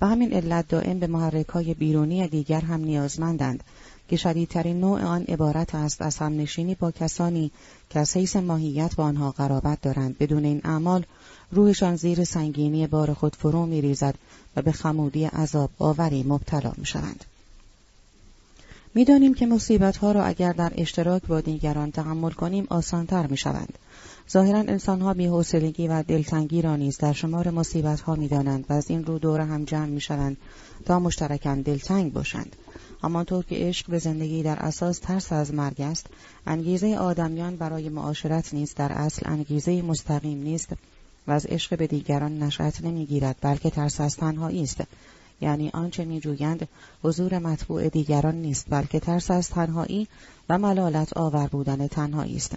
به 0.00 0.06
همین 0.06 0.32
علت 0.32 0.68
دائم 0.68 0.98
به 0.98 1.06
محرک 1.06 1.48
های 1.48 1.74
بیرونی 1.74 2.28
دیگر 2.28 2.60
هم 2.60 2.80
نیازمندند 2.80 3.64
که 4.08 4.16
شدیدترین 4.16 4.80
نوع 4.80 5.02
آن 5.02 5.22
عبارت 5.22 5.74
است 5.74 6.02
از 6.02 6.18
همنشینی 6.18 6.74
با 6.74 6.90
کسانی 6.90 7.50
که 7.90 8.00
از 8.00 8.16
حیث 8.16 8.36
ماهیت 8.36 8.96
با 8.96 9.04
آنها 9.04 9.30
قرابت 9.30 9.80
دارند 9.80 10.18
بدون 10.18 10.44
این 10.44 10.60
اعمال 10.64 11.04
روحشان 11.50 11.96
زیر 11.96 12.24
سنگینی 12.24 12.86
بار 12.86 13.14
خود 13.14 13.36
فرو 13.36 13.66
می 13.66 13.80
ریزد 13.80 14.14
و 14.56 14.62
به 14.62 14.72
خمودی 14.72 15.24
عذاب 15.24 15.70
آوری 15.78 16.22
مبتلا 16.22 16.72
می 16.76 16.86
شوند. 16.86 17.24
می‌دانیم 18.98 19.34
که 19.34 19.46
مصیبت 19.46 19.96
ها 19.96 20.12
را 20.12 20.24
اگر 20.24 20.52
در 20.52 20.72
اشتراک 20.76 21.26
با 21.26 21.40
دیگران 21.40 21.90
تحمل 21.90 22.30
کنیم 22.30 22.66
آسانتر 22.70 23.26
می 23.26 23.36
شوند. 23.36 23.78
ظاهرا 24.30 24.58
انسان 24.58 25.00
ها 25.00 25.14
بی‌حوصلگی 25.14 25.88
و 25.88 26.02
دلتنگی 26.02 26.62
را 26.62 26.76
نیز 26.76 26.98
در 26.98 27.12
شمار 27.12 27.50
مصیبت 27.50 28.00
ها 28.00 28.14
می 28.14 28.28
دانند 28.28 28.64
و 28.68 28.72
از 28.72 28.90
این 28.90 29.04
رو 29.04 29.18
دور 29.18 29.40
هم 29.40 29.64
جمع 29.64 29.86
می 29.86 30.00
شوند 30.00 30.36
تا 30.86 30.98
مشترکاً 30.98 31.54
دلتنگ 31.54 32.12
باشند. 32.12 32.56
همانطور 33.02 33.44
که 33.44 33.56
عشق 33.56 33.90
به 33.90 33.98
زندگی 33.98 34.42
در 34.42 34.56
اساس 34.58 34.98
ترس 34.98 35.32
از 35.32 35.54
مرگ 35.54 35.80
است 35.80 36.06
انگیزه 36.46 36.96
آدمیان 36.96 37.56
برای 37.56 37.88
معاشرت 37.88 38.54
نیست 38.54 38.76
در 38.76 38.92
اصل 38.92 39.22
انگیزه 39.24 39.82
مستقیم 39.82 40.42
نیست 40.42 40.72
و 41.26 41.30
از 41.30 41.46
عشق 41.46 41.78
به 41.78 41.86
دیگران 41.86 42.42
نشأت 42.42 42.84
نمی‌گیرد 42.84 43.36
بلکه 43.40 43.70
ترس 43.70 44.00
از 44.00 44.16
تنهایی 44.16 44.62
است 44.62 44.82
یعنی 45.40 45.70
آنچه 45.74 46.04
میجویند 46.04 46.68
حضور 47.02 47.38
مطبوع 47.38 47.88
دیگران 47.88 48.34
نیست 48.34 48.66
بلکه 48.70 49.00
ترس 49.00 49.30
از 49.30 49.50
تنهایی 49.50 50.08
و 50.48 50.58
ملالت 50.58 51.16
آور 51.16 51.46
بودن 51.46 51.86
تنهایی 51.86 52.36
است 52.36 52.56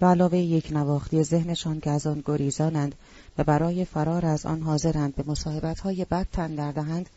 به 0.00 0.06
علاوه 0.06 0.38
یک 0.38 0.72
نواختی 0.72 1.22
ذهنشان 1.22 1.80
که 1.80 1.90
از 1.90 2.06
آن 2.06 2.22
گریزانند 2.26 2.94
و 3.38 3.44
برای 3.44 3.84
فرار 3.84 4.26
از 4.26 4.46
آن 4.46 4.62
حاضرند 4.62 5.14
به 5.14 5.24
مصاحبتهای 5.26 6.06
بد 6.10 6.26
تن 6.32 6.54
دردهند 6.54 7.10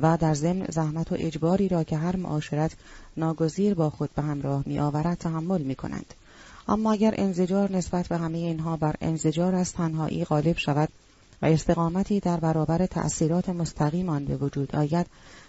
و 0.00 0.16
در 0.16 0.34
ضمن 0.34 0.66
زحمت 0.68 1.12
و 1.12 1.16
اجباری 1.18 1.68
را 1.68 1.84
که 1.84 1.96
هر 1.96 2.16
معاشرت 2.16 2.72
ناگزیر 3.16 3.74
با 3.74 3.90
خود 3.90 4.10
به 4.14 4.22
همراه 4.22 4.62
می 4.66 4.78
آورد 4.78 5.18
تحمل 5.18 5.62
می 5.62 5.74
کنند. 5.74 6.14
اما 6.68 6.92
اگر 6.92 7.14
انزجار 7.16 7.72
نسبت 7.72 8.08
به 8.08 8.16
همه 8.16 8.38
اینها 8.38 8.76
بر 8.76 8.94
انزجار 9.00 9.54
از 9.54 9.72
تنهایی 9.72 10.24
غالب 10.24 10.56
شود 10.58 10.88
و 11.42 11.46
استقامتی 11.46 12.20
در 12.20 12.36
برابر 12.36 12.86
تأثیرات 12.86 13.48
مستقیم 13.48 14.08
آن 14.08 14.24
به 14.24 14.36
وجود 14.36 14.76
آید 14.76 15.06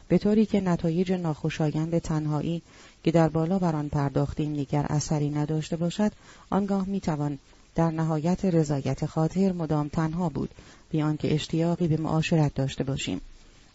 به 0.07 0.17
طوری 0.17 0.45
که 0.45 0.61
نتایج 0.61 1.11
ناخوشایند 1.11 1.99
تنهایی 1.99 2.61
که 3.03 3.11
در 3.11 3.29
بالا 3.29 3.59
بر 3.59 3.75
آن 3.75 3.89
پرداختیم 3.89 4.53
دیگر 4.53 4.85
اثری 4.89 5.29
نداشته 5.29 5.75
باشد 5.75 6.11
آنگاه 6.49 6.89
می‌توان 6.89 7.39
در 7.75 7.91
نهایت 7.91 8.45
رضایت 8.45 9.05
خاطر 9.05 9.51
مدام 9.51 9.87
تنها 9.87 10.29
بود 10.29 10.49
بیان 10.91 11.17
که 11.17 11.33
اشتیاقی 11.33 11.87
به 11.87 11.97
معاشرت 11.97 12.53
داشته 12.53 12.83
باشیم 12.83 13.21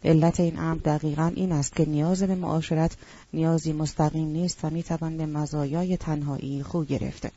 علت 0.04 0.40
این 0.40 0.58
امر 0.58 0.78
دقیقا 0.84 1.32
این 1.34 1.52
است 1.52 1.76
که 1.76 1.84
نیاز 1.84 2.22
به 2.22 2.34
معاشرت 2.34 2.96
نیازی 3.32 3.72
مستقیم 3.72 4.28
نیست 4.28 4.64
و 4.64 4.70
می‌توان 4.70 5.16
به 5.16 5.26
مزایای 5.26 5.96
تنهایی 5.96 6.62
خو 6.62 6.84
گرفته. 6.84 7.30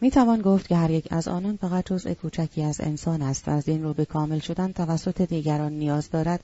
می‌توان 0.00 0.42
گفت 0.42 0.68
که 0.68 0.76
هر 0.76 0.90
یک 0.90 1.08
از 1.10 1.28
آنان 1.28 1.56
فقط 1.56 1.86
جزء 1.86 2.14
کوچکی 2.14 2.62
از 2.62 2.80
انسان 2.80 3.22
است 3.22 3.48
و 3.48 3.50
از 3.50 3.68
این 3.68 3.82
رو 3.82 3.94
به 3.94 4.04
کامل 4.04 4.38
شدن 4.38 4.72
توسط 4.72 5.22
دیگران 5.22 5.72
نیاز 5.72 6.10
دارد 6.10 6.40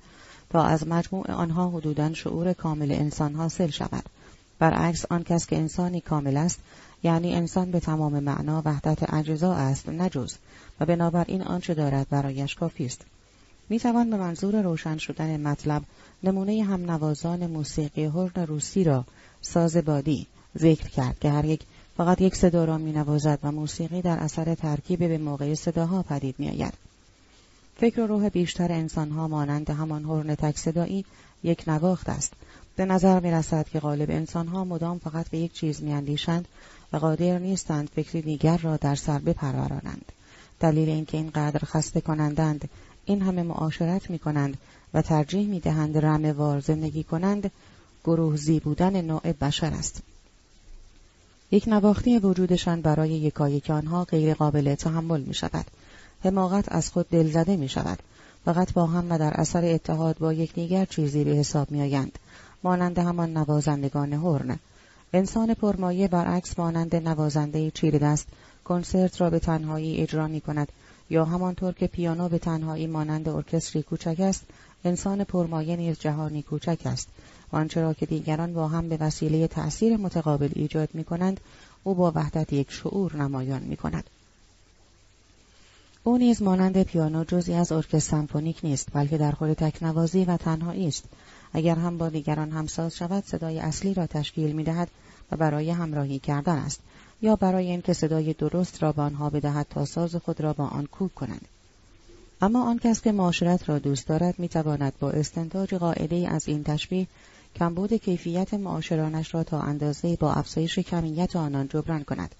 تا 0.51 0.65
از 0.65 0.87
مجموع 0.87 1.31
آنها 1.31 1.71
حدودا 1.71 2.15
شعور 2.15 2.53
کامل 2.53 2.93
انسان 2.93 3.35
حاصل 3.35 3.71
شود. 3.71 4.05
برعکس 4.59 5.07
آن 5.11 5.23
کس 5.23 5.47
که 5.47 5.57
انسانی 5.57 6.01
کامل 6.01 6.37
است 6.37 6.59
یعنی 7.03 7.35
انسان 7.35 7.71
به 7.71 7.81
تمام 7.81 8.21
معنا 8.21 8.63
وحدت 8.65 9.15
اجزا 9.15 9.55
است 9.55 9.89
نجز 9.89 10.35
و 10.81 10.87
بنابراین 10.87 11.43
آنچه 11.43 11.75
دارد 11.75 12.09
برایش 12.09 12.55
کافی 12.55 12.87
است 12.87 13.01
می 13.69 13.81
توان 13.81 14.11
به 14.11 14.17
منظور 14.17 14.63
روشن 14.63 14.99
شدن 14.99 15.41
مطلب 15.41 15.83
نمونه 16.23 16.65
هم 16.65 16.91
نوازان 16.91 17.47
موسیقی 17.47 18.05
هرن 18.05 18.47
روسی 18.47 18.85
را 18.85 19.05
ساز 19.41 19.77
بادی 19.77 20.27
ذکر 20.59 20.89
کرد 20.89 21.19
که 21.19 21.31
هر 21.31 21.45
یک 21.45 21.61
فقط 21.97 22.21
یک 22.21 22.37
صدا 22.37 22.65
را 22.65 22.79
می 22.79 22.93
نوازد 22.93 23.39
و 23.43 23.53
موسیقی 23.53 24.03
در 24.03 24.19
اثر 24.19 24.55
ترکیب 24.55 24.99
به 24.99 25.19
موقع 25.19 25.55
صداها 25.55 26.03
پدید 26.03 26.35
می 26.39 26.49
آید. 26.49 26.75
فکر 27.77 28.01
و 28.01 28.07
روح 28.07 28.29
بیشتر 28.29 28.73
انسانها 28.73 29.29
مانند 29.29 29.71
همان 29.71 30.05
هرن 30.05 30.35
تک 30.35 30.59
صدایی 30.59 31.05
یک 31.43 31.65
نواخت 31.67 32.09
است. 32.09 32.33
به 32.77 32.85
نظر 32.85 33.21
می 33.21 33.31
رسد 33.31 33.69
که 33.69 33.81
غالب 33.81 34.11
انسانها 34.11 34.65
مدام 34.65 34.99
فقط 34.99 35.29
به 35.29 35.39
یک 35.39 35.53
چیز 35.53 35.83
می 35.83 35.93
اندیشند 35.93 36.49
و 36.93 36.97
قادر 36.97 37.39
نیستند 37.39 37.91
فکری 37.97 38.23
دیگر 38.23 38.57
را 38.57 38.77
در 38.77 38.95
سر 38.95 39.19
بپرورانند. 39.19 40.13
دلیل 40.61 40.89
اینکه 40.89 41.17
اینقدر 41.17 41.61
خسته 41.65 42.01
کنندند 42.01 42.69
این 43.05 43.23
همه 43.23 43.43
معاشرت 43.43 44.11
می 44.11 44.19
کنند 44.19 44.59
و 44.95 45.03
ترجیح 45.03 45.49
می 45.49 45.61
دهند 45.61 45.99
رمه 45.99 46.33
وار 46.33 46.61
زندگی 46.61 47.05
کنند 47.05 47.51
گروهزی 48.05 48.61
بودن 48.61 49.01
نوع 49.01 49.33
بشر 49.33 49.73
است. 49.73 50.03
یک 51.55 51.69
نواختی 51.69 52.19
وجودشان 52.19 52.81
برای 52.81 53.11
یکایک 53.11 53.71
آنها 53.71 54.05
غیر 54.05 54.35
قابل 54.35 54.75
تحمل 54.75 55.21
می 55.21 55.35
شود. 55.35 55.67
حماقت 56.25 56.73
از 56.73 56.91
خود 56.91 57.09
دلزده 57.09 57.57
می 57.57 57.69
شود. 57.69 57.99
فقط 58.45 58.73
با 58.73 58.87
هم 58.87 59.13
و 59.13 59.19
در 59.19 59.33
اثر 59.35 59.65
اتحاد 59.65 60.19
با 60.19 60.33
یکدیگر 60.33 60.85
چیزی 60.85 61.25
به 61.25 61.31
حساب 61.31 61.71
می 61.71 61.81
آیند. 61.81 62.19
مانند 62.63 62.99
همان 62.99 63.37
نوازندگان 63.37 64.13
هرن. 64.13 64.59
انسان 65.13 65.55
پرمایه 65.55 66.09
برعکس 66.09 66.59
مانند 66.59 66.97
نوازنده 66.97 67.71
چیر 67.71 67.99
دست 67.99 68.29
کنسرت 68.65 69.21
را 69.21 69.31
به 69.31 69.39
تنهایی 69.39 69.97
اجرا 69.97 70.27
می 70.29 70.41
کند 70.41 70.73
یا 71.11 71.25
همانطور 71.25 71.73
که 71.73 71.87
پیانو 71.87 72.29
به 72.29 72.39
تنهایی 72.39 72.87
مانند 72.87 73.29
ارکستری 73.29 73.83
کوچک 73.83 74.17
است 74.19 74.45
انسان 74.85 75.25
پرمایه 75.25 75.77
نیز 75.77 75.99
جهانی 75.99 76.43
کوچک 76.43 76.81
است 76.85 77.09
و 77.53 77.57
آنچه 77.57 77.81
را 77.81 77.95
که 77.95 78.07
دیگران 78.07 78.55
با 78.55 78.69
هم 78.69 78.89
به 78.89 78.97
وسیله 78.97 79.47
تأثیر 79.47 79.97
متقابل 79.97 80.51
ایجاد 80.55 80.89
می 80.95 81.05
کنند 81.05 81.41
او 81.85 81.95
با 81.95 82.13
وحدت 82.15 82.53
یک 82.53 82.71
شعور 82.71 83.17
نمایان 83.17 83.63
می 83.63 83.77
کند. 83.77 84.05
او 86.05 86.19
نیز 86.19 86.43
مانند 86.43 86.83
پیانو 86.83 87.25
جزی 87.25 87.55
از 87.55 87.73
ارکستر 87.73 87.99
سمفونیک 87.99 88.61
نیست 88.63 88.89
بلکه 88.93 89.19
در 89.19 89.33
خور 89.33 89.55
تکنوازی 89.55 90.25
و 90.25 90.37
تنهایی 90.37 90.89
است 90.89 91.05
اگر 91.53 91.75
هم 91.75 91.99
با 91.99 92.09
دیگران 92.09 92.51
همساز 92.51 92.97
شود 92.97 93.25
صدای 93.25 93.61
اصلی 93.61 93.95
را 93.95 94.07
تشکیل 94.07 94.53
می 94.53 94.65
دهد 94.65 94.89
و 95.33 95.37
برای 95.37 95.71
همراهی 95.71 96.19
کردن 96.19 96.57
است 96.57 96.81
یا 97.23 97.37
برای 97.37 97.71
اینکه 97.71 97.93
صدای 97.93 98.33
درست 98.33 98.83
را 98.83 98.93
به 98.93 99.03
آنها 99.03 99.31
بدهد 99.31 99.67
تا 99.71 99.85
ساز 99.85 100.17
خود 100.17 100.41
را 100.41 100.53
با 100.53 100.67
آن 100.67 100.87
کوک 100.87 101.15
کنند 101.15 101.49
اما 102.41 102.65
آن 102.71 102.79
کس 102.79 103.03
که 103.03 103.13
معاشرت 103.13 103.69
را 103.69 103.79
دوست 103.79 104.09
دارد 104.09 104.39
می‌تواند 104.39 104.93
با 105.01 105.11
استنتاج 105.11 105.75
قاعده 105.75 106.29
از 106.31 106.49
این 106.49 106.65
تشبیه 106.65 107.07
کمبود 107.57 107.93
کیفیت 107.93 108.55
معاشرانش 108.55 109.35
را 109.35 109.45
تا 109.45 109.61
اندازه 109.61 110.17
با 110.17 110.33
افزایش 110.33 110.79
کمیت 110.79 111.37
آنان 111.37 111.69
جبران 111.69 112.05
کند. 112.05 112.35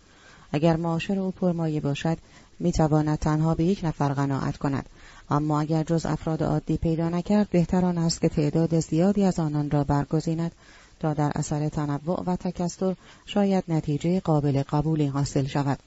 اگر 0.53 0.77
معاشر 0.77 1.19
او 1.19 1.31
پرمایه 1.31 1.81
باشد 1.81 2.19
می‌تواند 2.59 3.19
تنها 3.19 3.55
به 3.55 3.65
یک 3.65 3.81
نفر 3.85 4.09
قناعت 4.09 4.57
کند. 4.57 4.89
اما 5.31 5.61
اگر 5.61 5.83
جز 5.83 6.07
افراد 6.07 6.43
عادی 6.43 6.77
پیدا 6.77 7.09
نکرد 7.09 7.51
بهتران 7.51 7.99
است 7.99 8.21
که 8.21 8.29
تعداد 8.29 8.81
زیادی 8.81 9.25
از 9.25 9.39
آنان 9.39 9.71
را 9.71 9.85
برگزیند 9.85 10.53
تا 11.01 11.15
در 11.15 11.33
اثر 11.35 11.69
تنوع 11.69 12.23
و 12.27 12.37
تکستر 12.37 12.95
شاید 13.27 13.65
نتیجه 13.69 14.21
قابل 14.21 14.63
قبولی 14.63 15.07
حاصل 15.07 15.47
شود. 15.47 15.79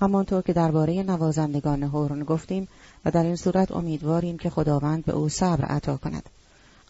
همانطور 0.00 0.42
که 0.42 0.52
درباره 0.52 1.02
نوازندگان 1.02 1.82
هورن 1.82 2.24
گفتیم 2.24 2.68
و 3.04 3.10
در 3.10 3.22
این 3.22 3.36
صورت 3.36 3.72
امیدواریم 3.72 4.38
که 4.38 4.50
خداوند 4.50 5.04
به 5.04 5.12
او 5.12 5.28
صبر 5.28 5.64
عطا 5.64 5.96
کند. 5.96 6.28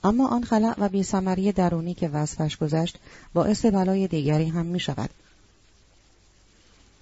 اما 0.05 0.29
آن 0.29 0.45
خلع 0.45 0.75
و 0.79 0.89
بیثمری 0.89 1.53
درونی 1.53 1.95
که 1.95 2.09
وصفش 2.09 2.57
گذشت 2.57 2.99
باعث 3.35 3.67
بلای 3.67 4.09
دیگری 4.09 4.49
هم 4.49 4.67
می 4.67 4.81
شود 4.81 5.11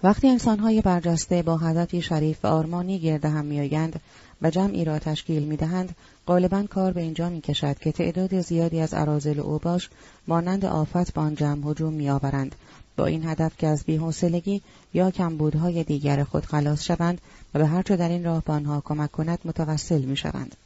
وقتی 0.03 0.29
انسانهای 0.29 0.81
برجسته 0.81 1.43
با 1.43 1.57
هدفی 1.57 2.03
شریف 2.03 2.45
و 2.45 2.49
آرمانی 2.49 2.99
گرده 2.99 3.29
هم 3.29 3.45
میآیند 3.45 4.01
و 4.43 4.51
جمعی 4.51 4.85
را 4.85 4.99
تشکیل 4.99 5.43
می‌دهند 5.43 5.95
غالبا 6.27 6.63
کار 6.63 6.93
به 6.93 7.01
اینجا 7.01 7.29
می 7.29 7.41
کشد 7.41 7.79
که 7.79 7.93
تعداد 7.93 8.41
زیادی 8.41 8.81
از 8.81 8.95
عرازل 8.95 9.41
اوباش 9.41 9.89
مانند 10.29 10.65
آفت 10.65 11.15
به 11.15 11.21
آن 11.21 11.35
جمع 11.35 11.71
هجوم 11.71 11.93
میآورند. 11.93 12.55
با 12.97 13.07
این 13.07 13.29
هدف 13.29 13.57
که 13.59 13.67
از 13.67 13.85
بیحوصلگی 13.85 14.63
یا 14.95 15.11
کمبودهای 15.11 15.85
دیگر 15.85 16.25
خود 16.25 16.45
خلاص 16.47 16.83
شوند 16.83 17.21
و 17.55 17.59
به 17.59 17.67
هرچه 17.67 17.97
در 17.97 18.09
این 18.09 18.25
راه 18.25 18.43
به 18.47 18.53
آنها 18.53 18.83
کمک 18.85 19.13
کند 19.13 19.39
متوسل 19.45 20.03
می‌شوند. 20.03 20.57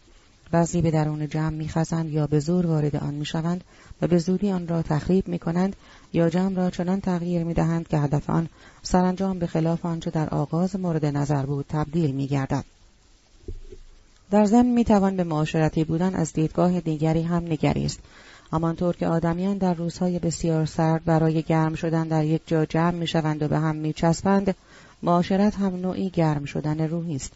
بعضی 0.55 0.83
به 0.83 0.91
درون 0.91 1.29
جمع 1.29 1.51
میخزند 1.51 2.11
یا 2.11 2.27
به 2.27 2.41
زور 2.41 2.67
وارد 2.67 2.97
آن 2.97 3.15
می‌شوند 3.15 3.65
و 4.03 4.07
به 4.07 4.19
زودی 4.19 4.53
آن 4.53 4.69
را 4.69 4.83
تخریب 4.83 5.29
می‌کنند 5.29 5.77
یا 6.13 6.31
جمع 6.31 6.55
را 6.55 6.71
چنان 6.71 7.01
تغییر 7.01 7.45
می‌دهند 7.45 7.89
که 7.89 7.99
هدف 7.99 8.31
آن 8.31 8.49
سرانجام 8.83 9.39
به 9.39 9.47
خلاف 9.47 9.87
آنچه 9.87 10.11
در 10.11 10.29
آغاز 10.29 10.77
مورد 10.77 11.07
نظر 11.07 11.47
بود 11.47 11.67
تبدیل 11.69 12.15
میگردد. 12.15 12.65
در 14.31 14.47
ضمن 14.47 14.67
می‌توان 14.67 15.17
به 15.17 15.25
معاشرتی 15.25 15.85
بودن 15.85 16.15
از 16.15 16.33
دیدگاه 16.33 16.81
دیگری 16.81 17.23
هم 17.23 17.45
نگریست. 17.45 18.01
همانطور 18.53 18.97
که 18.97 19.07
آدمیان 19.07 19.59
در 19.59 19.75
روزهای 19.75 20.19
بسیار 20.19 20.67
سرد 20.67 21.05
برای 21.05 21.43
گرم 21.43 21.75
شدن 21.75 22.09
در 22.09 22.25
یک 22.25 22.43
جا 22.47 22.65
جمع 22.65 22.95
می‌شوند 22.95 23.43
و 23.43 23.49
به 23.49 23.59
هم 23.59 23.77
میچسبند 23.77 24.55
معاشرت 25.03 25.55
هم 25.55 25.77
نوعی 25.77 26.11
گرم 26.11 26.45
شدن 26.45 26.81
روحی 26.89 27.17
است. 27.17 27.33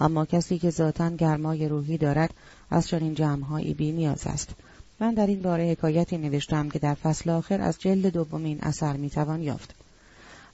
اما 0.00 0.24
کسی 0.24 0.58
که 0.58 0.70
ذاتا 0.70 1.10
گرمای 1.10 1.68
روحی 1.68 1.98
دارد 1.98 2.34
از 2.70 2.88
چنین 2.88 3.14
جمعهایی 3.14 3.74
بی 3.74 3.92
نیاز 3.92 4.26
است. 4.26 4.48
من 5.00 5.14
در 5.14 5.26
این 5.26 5.42
باره 5.42 5.70
حکایتی 5.70 6.18
نوشتم 6.18 6.68
که 6.68 6.78
در 6.78 6.94
فصل 6.94 7.30
آخر 7.30 7.60
از 7.60 7.76
جلد 7.78 8.06
دوم 8.06 8.44
این 8.44 8.58
اثر 8.62 8.96
می‌توان 8.96 9.42
یافت. 9.42 9.74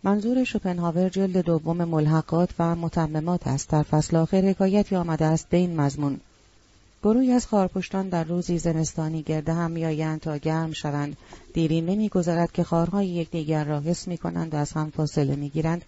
منظور 0.05 0.45
شوپنهاور 0.45 1.09
جلد 1.09 1.37
دوم 1.37 1.85
ملحقات 1.85 2.51
و 2.59 2.77
متممات 2.77 3.47
است. 3.47 3.69
در 3.69 3.83
فصل 3.83 4.17
آخر 4.17 4.41
حکایتی 4.41 4.97
آمده 4.97 5.25
است 5.25 5.49
به 5.49 5.57
این 5.57 5.81
مضمون. 5.81 6.21
گروهی 7.03 7.33
از 7.33 7.47
خارپشتان 7.47 8.09
در 8.09 8.25
روزی 8.25 8.59
زمستانی 8.59 9.23
گرده 9.23 9.53
هم 9.53 9.71
میآیند 9.71 10.21
تا 10.21 10.37
گرم 10.37 10.73
شوند. 10.73 11.17
دیری 11.55 11.81
نمیگذرد 11.81 12.53
که 12.53 12.65
خارهای 12.65 13.09
یکدیگر 13.09 13.65
را 13.65 13.81
حس 13.81 14.09
می‌کنند 14.09 14.55
و 14.55 14.57
از 14.57 14.73
هم 14.73 14.91
فاصله 14.91 15.37
می‌گیرند 15.37 15.85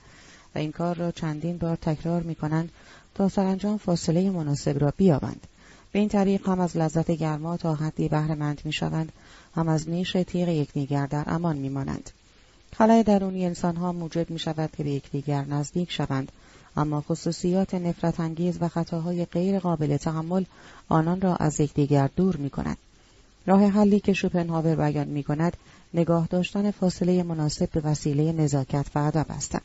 و 0.54 0.58
این 0.58 0.72
کار 0.72 0.96
را 0.96 1.10
چندین 1.10 1.58
بار 1.58 1.76
تکرار 1.76 2.22
می‌کنند 2.22 2.70
تا 3.14 3.28
سرانجام 3.28 3.78
فاصله 3.78 4.30
مناسب 4.30 4.80
را 4.80 4.92
بیابند. 4.96 5.46
به 5.94 6.00
این 6.00 6.08
طریق 6.08 6.48
هم 6.48 6.60
از 6.60 6.76
لذت 6.76 7.10
گرما 7.10 7.56
تا 7.56 7.74
حدی 7.74 8.08
بهرهمند 8.08 8.60
می‌شوند 8.64 9.12
هم 9.54 9.68
از 9.68 9.88
نیش 9.88 10.12
تیغ 10.12 10.48
یکدیگر 10.48 11.06
در 11.06 11.24
امان 11.26 11.56
میمانند 11.56 12.10
خلای 12.72 13.02
درونی 13.02 13.46
انسانها 13.46 13.92
موجب 13.92 14.30
می 14.30 14.38
شود 14.38 14.70
که 14.76 14.84
به 14.84 14.90
یکدیگر 14.90 15.44
نزدیک 15.44 15.92
شوند 15.92 16.32
اما 16.76 17.00
خصوصیات 17.00 17.74
نفرت 17.74 18.20
انگیز 18.20 18.58
و 18.60 18.68
خطاهای 18.68 19.24
غیر 19.24 19.58
قابل 19.58 19.96
تحمل 19.96 20.44
آنان 20.88 21.20
را 21.20 21.36
از 21.36 21.60
یکدیگر 21.60 22.10
دور 22.16 22.36
می 22.36 22.50
کند. 22.50 22.76
راه 23.46 23.66
حلی 23.66 24.00
که 24.00 24.12
شوپنهاور 24.12 24.76
بیان 24.76 25.08
می 25.08 25.22
کند 25.22 25.56
نگاه 25.94 26.26
داشتن 26.26 26.70
فاصله 26.70 27.22
مناسب 27.22 27.70
به 27.70 27.80
وسیله 27.80 28.32
نزاکت 28.32 28.86
و 28.94 28.98
ادب 28.98 29.26
است. 29.28 29.58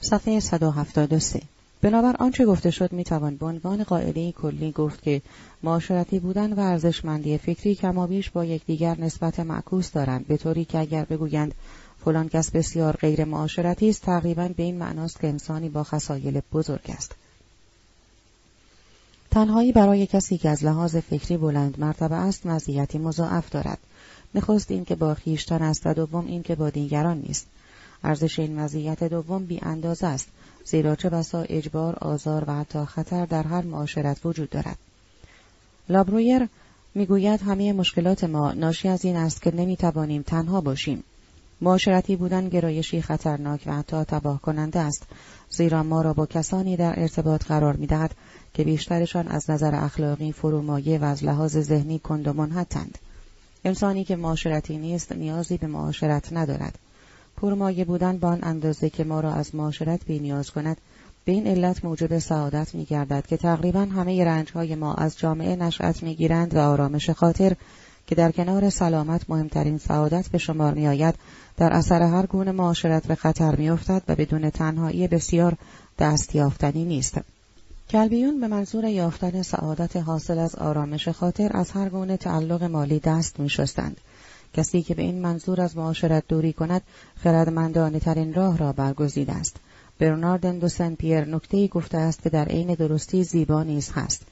صفحه 0.00 0.40
173 0.40 1.40
بنابر 1.82 2.16
آنچه 2.18 2.46
گفته 2.46 2.70
شد 2.70 2.92
می‌توان 2.92 3.36
به 3.36 3.46
عنوان 3.46 3.84
قاعده 3.84 4.32
کلی 4.32 4.72
گفت 4.72 5.02
که 5.02 5.22
معاشرتی 5.62 6.18
بودن 6.18 6.52
و 6.52 6.60
ارزشمندی 6.60 7.38
فکری 7.38 7.74
کمابیش 7.74 8.30
با 8.30 8.44
یکدیگر 8.44 9.00
نسبت 9.00 9.40
معکوس 9.40 9.90
دارند 9.90 10.26
به 10.26 10.36
طوری 10.36 10.64
که 10.64 10.78
اگر 10.78 11.04
بگویند 11.04 11.54
فلان 12.04 12.28
کس 12.28 12.50
بسیار 12.50 12.96
غیر 12.96 13.24
معاشرتی 13.24 13.88
است 13.90 14.02
تقریبا 14.02 14.48
به 14.56 14.62
این 14.62 14.78
معناست 14.78 15.20
که 15.20 15.28
انسانی 15.28 15.68
با 15.68 15.84
خصایل 15.84 16.40
بزرگ 16.52 16.84
است. 16.88 17.14
تنهایی 19.30 19.72
برای 19.72 20.06
کسی 20.06 20.38
که 20.38 20.48
از 20.48 20.64
لحاظ 20.64 20.96
فکری 20.96 21.36
بلند 21.36 21.80
مرتبه 21.80 22.14
است 22.14 22.46
مزیتی 22.46 22.98
مضاعف 22.98 23.50
دارد. 23.50 23.78
نخست 24.34 24.70
این 24.70 24.84
که 24.84 24.94
با 24.94 25.14
خیشتن 25.14 25.62
است 25.62 25.86
و 25.86 25.94
دوم 25.94 26.26
این 26.26 26.42
که 26.42 26.54
با 26.54 26.70
دیگران 26.70 27.18
نیست. 27.18 27.46
ارزش 28.04 28.38
این 28.38 28.60
مزیت 28.60 29.04
دوم 29.04 29.44
بی 29.44 29.58
اندازه 29.62 30.06
است. 30.06 30.28
زیرا 30.64 30.94
چه 30.94 31.10
بسا 31.10 31.42
اجبار 31.42 31.96
آزار 31.96 32.44
و 32.46 32.52
حتی 32.54 32.84
خطر 32.84 33.26
در 33.26 33.42
هر 33.42 33.62
معاشرت 33.62 34.26
وجود 34.26 34.50
دارد. 34.50 34.78
لابرویر 35.88 36.48
می‌گوید 36.94 37.42
همه 37.42 37.72
مشکلات 37.72 38.24
ما 38.24 38.52
ناشی 38.52 38.88
از 38.88 39.04
این 39.04 39.16
است 39.16 39.42
که 39.42 39.54
نمی‌توانیم 39.54 40.22
تنها 40.22 40.60
باشیم. 40.60 41.04
معاشرتی 41.60 42.16
بودن 42.16 42.48
گرایشی 42.48 43.02
خطرناک 43.02 43.62
و 43.66 43.72
حتی 43.76 44.04
تباه 44.04 44.40
کننده 44.40 44.78
است. 44.78 45.02
زیرا 45.50 45.82
ما 45.82 46.02
را 46.02 46.12
با 46.12 46.26
کسانی 46.26 46.76
در 46.76 47.00
ارتباط 47.00 47.44
قرار 47.44 47.76
می‌دهد 47.76 48.14
که 48.54 48.64
بیشترشان 48.64 49.28
از 49.28 49.50
نظر 49.50 49.74
اخلاقی 49.74 50.32
فرومایه 50.32 50.98
و 50.98 51.04
از 51.04 51.24
لحاظ 51.24 51.58
ذهنی 51.58 51.98
کند 51.98 52.28
و 52.28 52.32
منحتند 52.32 52.98
انسانی 53.64 54.04
که 54.04 54.16
معاشرتی 54.16 54.78
نیست 54.78 55.12
نیازی 55.12 55.56
به 55.56 55.66
معاشرت 55.66 56.32
ندارد. 56.32 56.78
پرمایه 57.40 57.84
بودن 57.84 58.18
با 58.18 58.28
آن 58.28 58.38
اندازه 58.42 58.90
که 58.90 59.04
ما 59.04 59.20
را 59.20 59.32
از 59.32 59.54
معاشرت 59.54 60.10
نیاز 60.10 60.50
کند 60.50 60.76
به 61.24 61.32
این 61.32 61.46
علت 61.46 61.84
موجب 61.84 62.18
سعادت 62.18 62.74
می 62.74 62.84
گردد 62.84 63.26
که 63.26 63.36
تقریبا 63.36 63.80
همه 63.80 64.24
رنج 64.24 64.52
های 64.52 64.74
ما 64.74 64.94
از 64.94 65.18
جامعه 65.18 65.56
نشأت 65.56 66.02
می 66.02 66.14
گیرند 66.14 66.54
و 66.54 66.58
آرامش 66.58 67.10
خاطر 67.10 67.56
که 68.06 68.14
در 68.14 68.32
کنار 68.32 68.70
سلامت 68.70 69.30
مهمترین 69.30 69.78
سعادت 69.78 70.28
به 70.28 70.38
شمار 70.38 70.74
می 70.74 70.88
آید 70.88 71.14
در 71.56 71.72
اثر 71.72 72.02
هر 72.02 72.26
گونه 72.26 72.52
معاشرت 72.52 73.06
به 73.06 73.14
خطر 73.14 73.56
می 73.56 73.70
افتد 73.70 74.02
و 74.08 74.14
بدون 74.14 74.50
تنهایی 74.50 75.08
بسیار 75.08 75.56
دست 75.98 76.34
یافتنی 76.34 76.84
نیست. 76.84 77.18
کلبیون 77.90 78.40
به 78.40 78.48
منظور 78.48 78.84
یافتن 78.84 79.42
سعادت 79.42 79.96
حاصل 79.96 80.38
از 80.38 80.54
آرامش 80.54 81.08
خاطر 81.08 81.50
از 81.54 81.70
هر 81.70 81.88
گونه 81.88 82.16
تعلق 82.16 82.62
مالی 82.62 82.98
دست 82.98 83.40
می 83.40 83.50
شستند. 83.50 83.96
کسی 84.54 84.82
که 84.82 84.94
به 84.94 85.02
این 85.02 85.22
منظور 85.22 85.60
از 85.60 85.76
معاشرت 85.76 86.24
دوری 86.28 86.52
کند 86.52 86.82
خردمندانه 87.16 88.00
ترین 88.00 88.34
راه 88.34 88.58
را 88.58 88.72
برگزیده 88.72 89.32
است. 89.32 89.56
برناردن 89.98 90.58
دو 90.58 90.68
سن 90.68 90.94
پیر 90.94 91.24
نکته 91.24 91.66
گفته 91.66 91.98
است 91.98 92.22
که 92.22 92.30
در 92.30 92.44
عین 92.44 92.74
درستی 92.74 93.24
زیبا 93.24 93.62
نیز 93.62 93.90
هست. 93.94 94.22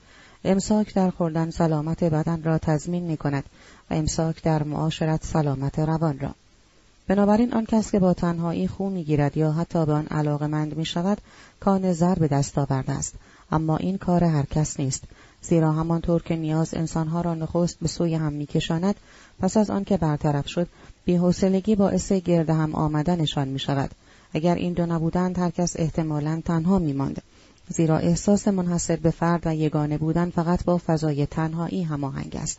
امساک 0.44 0.94
در 0.94 1.10
خوردن 1.10 1.50
سلامت 1.50 2.04
بدن 2.04 2.42
را 2.42 2.58
تضمین 2.58 3.02
می 3.02 3.16
کند 3.16 3.44
و 3.90 3.94
امساک 3.94 4.42
در 4.42 4.62
معاشرت 4.62 5.24
سلامت 5.24 5.78
روان 5.78 6.18
را. 6.18 6.34
بنابراین 7.08 7.54
آن 7.54 7.64
کس 7.64 7.90
که 7.90 7.98
با 7.98 8.14
تنهایی 8.14 8.68
خو 8.68 8.90
می‌گیرد 8.90 9.36
یا 9.36 9.52
حتی 9.52 9.86
به 9.86 9.92
آن 9.92 10.06
علاقمند 10.06 10.76
می 10.76 10.84
شود 10.84 11.18
کان 11.60 11.92
زر 11.92 12.14
به 12.14 12.28
دست 12.28 12.58
آورده 12.58 12.92
است. 12.92 13.14
اما 13.52 13.76
این 13.76 13.98
کار 13.98 14.24
هر 14.24 14.44
کس 14.44 14.80
نیست. 14.80 15.04
زیرا 15.42 15.72
همانطور 15.72 16.22
که 16.22 16.36
نیاز 16.36 16.74
انسانها 16.74 17.20
را 17.20 17.34
نخست 17.34 17.78
به 17.80 17.88
سوی 17.88 18.14
هم 18.14 18.32
میکشاند 18.32 18.94
پس 19.40 19.56
از 19.56 19.70
آنکه 19.70 19.96
برطرف 19.96 20.48
شد 20.48 20.68
بیحوصلگی 21.04 21.74
باعث 21.76 22.12
گرد 22.12 22.50
هم 22.50 22.74
آمدنشان 22.74 23.48
می 23.48 23.58
شود. 23.58 23.90
اگر 24.34 24.54
این 24.54 24.72
دو 24.72 24.86
نبودند 24.86 25.38
هر 25.38 25.50
کس 25.50 25.76
احتمالا 25.78 26.42
تنها 26.44 26.78
می 26.78 26.92
ماند. 26.92 27.22
زیرا 27.68 27.98
احساس 27.98 28.48
منحصر 28.48 28.96
به 28.96 29.10
فرد 29.10 29.42
و 29.46 29.54
یگانه 29.54 29.98
بودن 29.98 30.30
فقط 30.30 30.64
با 30.64 30.80
فضای 30.86 31.26
تنهایی 31.26 31.82
هماهنگ 31.82 32.36
است. 32.36 32.58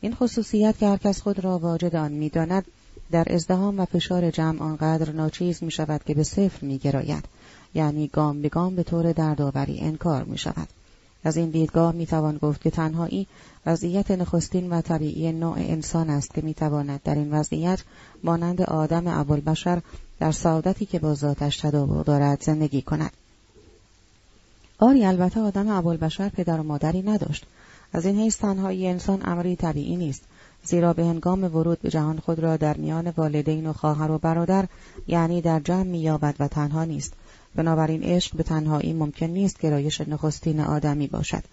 این 0.00 0.14
خصوصیت 0.14 0.78
که 0.78 0.86
هر 0.86 0.96
کس 0.96 1.20
خود 1.20 1.44
را 1.44 1.58
واجد 1.58 1.96
آن 1.96 2.12
می‌داند 2.12 2.64
در 3.10 3.24
ازدهام 3.30 3.80
و 3.80 3.84
فشار 3.84 4.30
جمع 4.30 4.62
آنقدر 4.62 5.12
ناچیز 5.12 5.62
می 5.62 5.70
شود 5.70 6.04
که 6.04 6.14
به 6.14 6.22
صفر 6.22 6.66
می 6.66 6.78
گراید. 6.78 7.24
یعنی 7.74 8.08
گام 8.08 8.42
به 8.42 8.48
گام 8.48 8.76
به 8.76 8.82
طور 8.82 9.12
دردآوری 9.12 9.80
انکار 9.80 10.24
می 10.24 10.38
شود. 10.38 10.68
از 11.26 11.36
این 11.36 11.50
دیدگاه 11.50 11.92
می 11.92 12.06
توان 12.06 12.36
گفت 12.36 12.60
که 12.60 12.70
تنهایی 12.70 13.26
وضعیت 13.66 14.10
نخستین 14.10 14.70
و 14.70 14.80
طبیعی 14.80 15.32
نوع 15.32 15.56
انسان 15.58 16.10
است 16.10 16.34
که 16.34 16.42
می 16.42 16.54
تواند 16.54 17.00
در 17.04 17.14
این 17.14 17.34
وضعیت 17.34 17.82
مانند 18.24 18.62
آدم 18.62 19.06
ابوالبشر 19.06 19.82
در 20.20 20.32
سعادتی 20.32 20.86
که 20.86 20.98
با 20.98 21.14
ذاتش 21.14 21.56
تداوق 21.56 22.04
دارد 22.04 22.42
زندگی 22.42 22.82
کند. 22.82 23.10
آری 24.78 25.04
البته 25.04 25.40
آدم 25.40 25.68
ابوالبشر 25.68 26.28
پدر 26.28 26.60
و 26.60 26.62
مادری 26.62 27.02
نداشت. 27.02 27.46
از 27.92 28.06
این 28.06 28.18
حیث 28.18 28.36
تنهایی 28.36 28.88
انسان 28.88 29.22
امری 29.24 29.56
طبیعی 29.56 29.96
نیست. 29.96 30.22
زیرا 30.64 30.92
به 30.92 31.04
هنگام 31.04 31.44
ورود 31.44 31.80
به 31.82 31.90
جهان 31.90 32.18
خود 32.18 32.38
را 32.38 32.56
در 32.56 32.76
میان 32.76 33.12
والدین 33.16 33.66
و 33.66 33.72
خواهر 33.72 34.10
و 34.10 34.18
برادر 34.18 34.66
یعنی 35.06 35.40
در 35.40 35.60
جمع 35.60 35.82
مییابد 35.82 36.34
و 36.38 36.48
تنها 36.48 36.84
نیست 36.84 37.12
بنابراین 37.56 38.02
عشق 38.02 38.36
به 38.36 38.42
تنهایی 38.42 38.92
ممکن 38.92 39.26
نیست 39.26 39.60
گرایش 39.60 40.00
نخستین 40.00 40.60
آدمی 40.60 41.06
باشد 41.06 41.44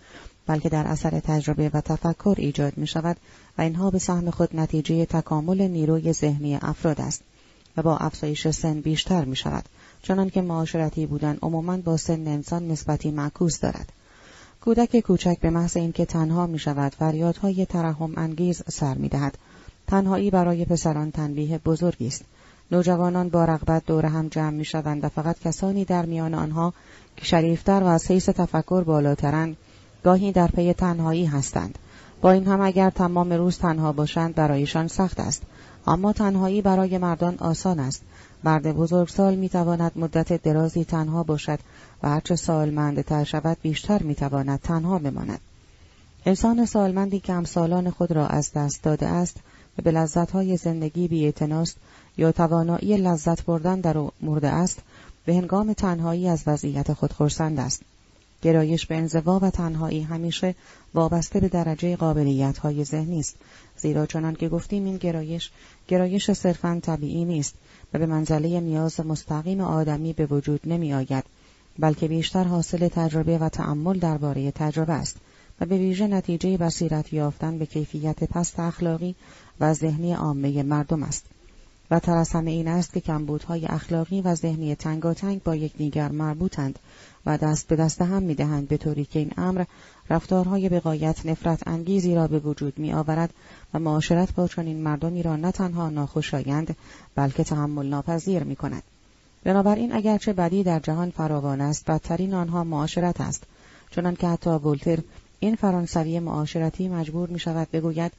بلکه 0.48 0.70
در 0.70 0.88
اثر 0.88 1.20
تجربه 1.20 1.70
و 1.74 1.82
تفکر 1.82 2.36
ایجاد 2.38 2.78
می 2.78 2.88
شود 2.88 3.18
و 3.58 3.62
اینها 3.62 3.92
به 3.92 4.00
سهم 4.00 4.30
خود 4.30 4.56
نتیجه 4.56 5.06
تکامل 5.06 5.68
نیروی 5.68 6.14
ذهنی 6.14 6.56
افراد 6.62 7.02
است 7.02 7.22
و 7.78 7.82
با 7.82 7.98
افزایش 7.98 8.48
سن 8.48 8.82
بیشتر 8.82 9.26
می 9.26 9.36
شود 9.36 9.66
چنان 10.02 10.30
که 10.30 10.42
معاشرتی 10.42 11.06
بودن 11.06 11.38
عموماً 11.42 11.78
با 11.78 11.98
سن 11.98 12.28
انسان 12.28 12.68
نسبتی 12.68 13.12
معکوس 13.12 13.60
دارد 13.60 13.92
کودک 14.62 15.00
کوچک 15.00 15.40
به 15.42 15.50
محض 15.50 15.78
اینکه 15.78 16.06
تنها 16.06 16.48
می 16.48 16.60
شود 16.60 16.96
فریادهای 16.96 17.66
ترحم 17.66 18.14
انگیز 18.18 18.64
سر 18.68 18.94
می 18.94 19.10
دهد. 19.10 19.38
تنهایی 19.88 20.32
برای 20.32 20.66
پسران 20.66 21.12
تنبیه 21.12 21.58
بزرگی 21.58 22.08
است 22.08 22.26
نوجوانان 22.74 23.30
با 23.30 23.46
رغبت 23.46 23.86
دور 23.86 24.06
هم 24.06 24.28
جمع 24.28 24.50
می 24.50 24.66
شوند 24.66 25.04
و 25.04 25.10
فقط 25.10 25.40
کسانی 25.40 25.86
در 25.86 26.06
میان 26.06 26.34
آنها 26.34 26.74
که 27.18 27.26
شریفتر 27.26 27.84
و 27.84 27.86
از 27.86 28.12
حیث 28.12 28.30
تفکر 28.30 28.84
بالاترند 28.84 29.58
گاهی 30.04 30.32
در 30.32 30.48
پی 30.48 30.74
تنهایی 30.74 31.26
هستند. 31.26 31.78
با 32.22 32.32
این 32.32 32.48
هم 32.48 32.62
اگر 32.62 32.90
تمام 32.90 33.34
روز 33.34 33.58
تنها 33.58 33.92
باشند 33.92 34.36
برایشان 34.36 34.88
سخت 34.88 35.20
است. 35.20 35.42
اما 35.88 36.14
تنهایی 36.14 36.62
برای 36.62 36.98
مردان 36.98 37.38
آسان 37.40 37.80
است. 37.80 38.02
مرد 38.44 38.76
بزرگسال 38.76 39.36
می 39.36 39.50
تواند 39.50 39.92
مدت 39.96 40.44
درازی 40.44 40.86
تنها 40.86 41.24
باشد 41.24 41.60
و 42.04 42.10
هرچه 42.10 42.36
سالمندتر 42.36 43.24
شود 43.24 43.58
بیشتر 43.62 44.04
می 44.04 44.16
تواند 44.16 44.60
تنها 44.60 45.00
بماند. 45.00 45.40
انسان 46.26 46.66
سالمندی 46.66 47.20
که 47.20 47.34
همسالان 47.34 47.90
خود 47.90 48.12
را 48.12 48.28
از 48.28 48.54
دست 48.54 48.84
داده 48.84 49.08
است 49.08 49.38
و 49.78 49.82
به 49.82 49.92
لذتهای 49.92 50.58
زندگی 50.58 51.08
بیاعتناست 51.08 51.78
یا 52.18 52.32
توانایی 52.32 52.98
لذت 52.98 53.46
بردن 53.46 53.80
در 53.80 53.98
او 53.98 54.12
مرده 54.22 54.48
است 54.48 54.80
به 55.26 55.36
هنگام 55.36 55.74
تنهایی 55.74 56.28
از 56.28 56.44
وضعیت 56.48 56.94
خود 56.94 57.14
خرسند 57.14 57.60
است. 57.60 57.82
گرایش 58.42 58.86
به 58.86 58.96
انزوا 58.96 59.40
و 59.40 59.50
تنهایی 59.50 60.02
همیشه 60.02 60.56
وابسته 60.94 61.40
به 61.40 61.48
درجه 61.48 61.96
قابلیت 61.96 62.58
های 62.58 62.84
ذهنی 62.84 63.20
است. 63.20 63.36
زیرا 63.78 64.06
چنان 64.06 64.36
که 64.36 64.50
گفتیم 64.50 64.86
این 64.86 64.98
گرایش 64.98 65.52
گرایش 65.88 66.32
صرفا 66.32 66.80
طبیعی 66.84 67.26
نیست 67.26 67.56
و 67.94 68.00
به 68.00 68.06
منزله 68.06 68.60
نیاز 68.60 69.00
مستقیم 69.00 69.62
آدمی 69.62 70.14
به 70.14 70.26
وجود 70.26 70.62
نمی 70.66 70.94
آید 70.94 71.24
بلکه 71.80 72.08
بیشتر 72.08 72.44
حاصل 72.44 72.88
تجربه 72.88 73.38
و 73.38 73.50
تعمل 73.50 74.00
درباره 74.00 74.52
تجربه 74.52 74.94
است 74.94 75.18
و 75.62 75.66
به 75.66 75.78
ویژه 75.78 76.08
نتیجه 76.08 76.58
بصیرت 76.58 77.14
یافتن 77.14 77.58
به 77.58 77.66
کیفیت 77.66 78.24
پست 78.24 78.60
اخلاقی 78.60 79.16
و 79.60 79.74
ذهنی 79.74 80.14
عامه 80.14 80.64
مردم 80.64 81.04
است. 81.04 81.26
و 81.94 82.00
تر 82.00 82.18
از 82.18 82.32
همه 82.32 82.52
این 82.52 82.68
است 82.68 82.94
که 82.94 83.00
کمبودهای 83.00 83.66
اخلاقی 83.66 84.22
و 84.22 84.36
ذهنی 84.36 84.76
تنگاتنگ 84.76 85.44
با 85.44 85.56
یکدیگر 85.56 86.12
مربوطند 86.12 86.80
و 87.26 87.38
دست 87.38 87.68
به 87.68 87.76
دست 87.76 88.02
هم 88.02 88.24
می‌دهند 88.24 88.68
به 88.68 88.78
طوری 88.78 89.06
که 89.06 89.20
این 89.20 89.32
امر 89.38 89.64
رفتارهای 90.10 90.70
بقایت 90.70 91.26
نفرت 91.26 91.68
انگیزی 91.68 92.16
را 92.16 92.28
به 92.28 92.40
وجود 92.40 92.80
می 92.80 92.94
آورد 92.94 93.34
و 93.74 93.80
معاشرت 93.80 94.36
با 94.36 94.48
چنین 94.48 94.82
مردمی 94.82 95.24
را 95.24 95.36
نه 95.36 95.52
تنها 95.52 95.90
ناخوشایند 95.90 96.76
بلکه 97.16 97.44
تحمل 97.44 97.86
ناپذیر 97.86 98.44
می 98.44 98.56
کند. 98.56 98.84
بنابراین 99.44 99.94
اگرچه 99.94 100.34
بدی 100.34 100.64
در 100.64 100.80
جهان 100.80 101.12
فراوان 101.12 101.62
است 101.62 101.86
بدترین 101.86 102.34
آنها 102.34 102.64
معاشرت 102.64 103.22
است 103.22 103.44
چنان 103.92 104.16
که 104.16 104.28
حتی 104.28 104.50
ولتر 104.50 105.00
این 105.40 105.56
فرانسوی 105.56 106.20
معاشرتی 106.20 106.90
مجبور 106.90 107.30
می 107.30 107.40
شود 107.40 107.72
بگوید 107.72 108.12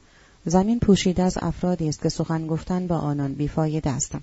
زمین 0.45 0.79
پوشیده 0.79 1.23
از 1.23 1.37
افرادی 1.41 1.89
است 1.89 2.01
که 2.01 2.09
سخن 2.09 2.47
گفتن 2.47 2.87
با 2.87 2.97
آنان 2.97 3.33
بیفایده 3.33 3.89
است 3.89 4.15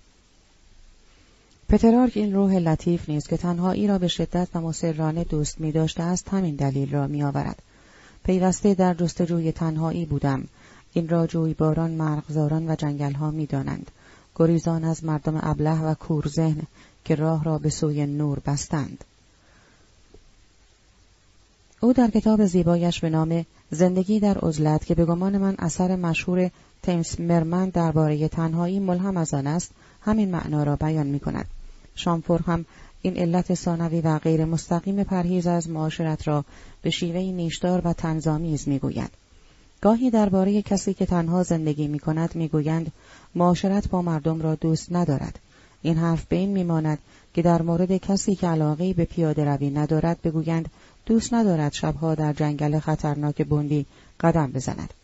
پترارک 1.69 2.13
این 2.15 2.35
روح 2.35 2.55
لطیف 2.55 3.09
نیست 3.09 3.29
که 3.29 3.37
تنهایی 3.37 3.87
را 3.87 3.99
به 3.99 4.09
شدت 4.09 4.49
و 4.55 4.61
مسررانه 4.61 5.25
دوست 5.25 5.61
می 5.61 5.73
داشته 5.73 6.03
است 6.03 6.29
همین 6.29 6.57
دلیل 6.57 6.93
را 6.93 7.07
می 7.07 7.23
آورد. 7.23 7.63
پیوسته 8.25 8.75
در 8.75 8.95
جستجوی 8.95 9.53
تنهایی 9.53 10.05
بودم. 10.05 10.45
این 10.93 11.09
را 11.09 11.27
جویباران، 11.27 11.91
مرغزاران 11.91 12.71
و 12.71 12.75
جنگلها 12.75 13.31
می 13.31 13.47
دانند. 13.47 13.91
گریزان 14.37 14.85
از 14.85 15.05
مردم 15.05 15.41
ابله 15.43 15.81
و 15.81 15.95
کورذهن 15.95 16.63
که 17.05 17.15
راه 17.15 17.45
را 17.45 17.59
به 17.59 17.71
سوی 17.71 18.07
نور 18.07 18.39
بستند. 18.47 19.05
او 21.85 21.93
در 21.93 22.11
کتاب 22.11 22.47
زیبایش 22.47 23.01
به 23.01 23.11
نام 23.11 23.47
زندگی 23.71 24.21
در 24.21 24.39
عزلت 24.39 24.87
که 24.87 24.95
به 24.95 25.05
گمان 25.05 25.39
من 25.39 25.55
اثر 25.59 25.97
مشهور 25.97 26.51
تیمس 26.83 27.21
مرمن 27.21 27.69
درباره 27.69 28.29
تنهایی 28.29 28.81
ملهم 28.81 29.17
از 29.17 29.35
آن 29.35 29.47
است 29.47 29.71
همین 30.01 30.31
معنا 30.31 30.63
را 30.63 30.77
بیان 30.77 31.07
می 31.07 31.21
کند. 31.21 31.47
شامفور 31.95 32.41
هم 32.41 32.65
این 33.03 33.17
علت 33.17 33.55
ثانوی 33.55 34.01
و 34.01 34.19
غیر 34.19 34.45
مستقیم 34.45 35.05
پرهیز 35.05 35.47
از 35.47 35.71
معاشرت 35.71 36.29
را 36.29 36.45
به 36.83 36.91
شیوه 36.91 37.21
نیشدار 37.21 37.83
و 37.85 37.93
تنظامیز 37.93 38.69
می‌گوید. 38.69 39.11
گاهی 39.81 40.11
درباره 40.11 40.63
کسی 40.63 40.95
که 40.95 41.07
تنها 41.07 41.43
زندگی 41.43 41.89
می 41.89 41.99
کند 41.99 42.35
می 42.35 42.49
گویند 42.49 42.93
معاشرت 43.35 43.89
با 43.89 44.03
مردم 44.03 44.43
را 44.43 44.55
دوست 44.55 44.93
ندارد. 44.93 45.39
این 45.83 45.97
حرف 45.97 46.25
به 46.25 46.37
این 46.37 46.51
میماند 46.51 46.99
که 47.35 47.43
در 47.43 47.63
مورد 47.63 47.97
کسی 47.97 48.35
که 48.35 48.47
علاقه 48.47 48.95
به 48.95 49.05
پیاده 49.05 49.45
روی 49.45 49.71
ندارد 49.71 50.23
بگویند 50.23 50.69
دوست 51.07 51.35
ندارد 51.35 51.73
شبها 51.73 52.15
در 52.15 52.33
جنگل 52.33 52.79
خطرناک 52.79 53.43
بندی 53.43 53.87
قدم 54.21 54.53
بزند. 54.53 54.95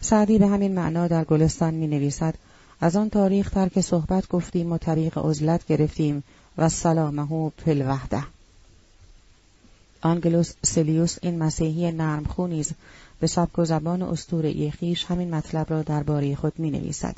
سعدی 0.00 0.38
به 0.38 0.46
همین 0.46 0.74
معنا 0.74 1.08
در 1.08 1.24
گلستان 1.24 1.74
می 1.74 1.86
نویسد 1.86 2.34
از 2.80 2.96
آن 2.96 3.10
تاریخ 3.10 3.50
ترک 3.50 3.80
صحبت 3.80 4.28
گفتیم 4.28 4.72
و 4.72 4.78
طریق 4.78 5.18
عزلت 5.18 5.66
گرفتیم 5.66 6.22
و 6.58 6.68
السلامه 6.68 7.50
فی 7.50 7.84
الوحده. 7.88 8.22
آنگلوس 10.00 10.52
سیلزیوس 10.62 11.16
این 11.22 11.38
مسیحی 11.38 11.92
نرم 11.92 12.24
خونیز 12.24 12.72
به 13.20 13.26
سبک 13.26 13.58
و 13.58 13.64
زبان 13.64 14.02
اسطوره‌ای 14.02 14.70
خویش 14.70 15.04
همین 15.04 15.34
مطلب 15.34 15.70
را 15.70 15.82
درباره 15.82 16.34
خود 16.34 16.58
می 16.58 16.70
نویسد. 16.70 17.16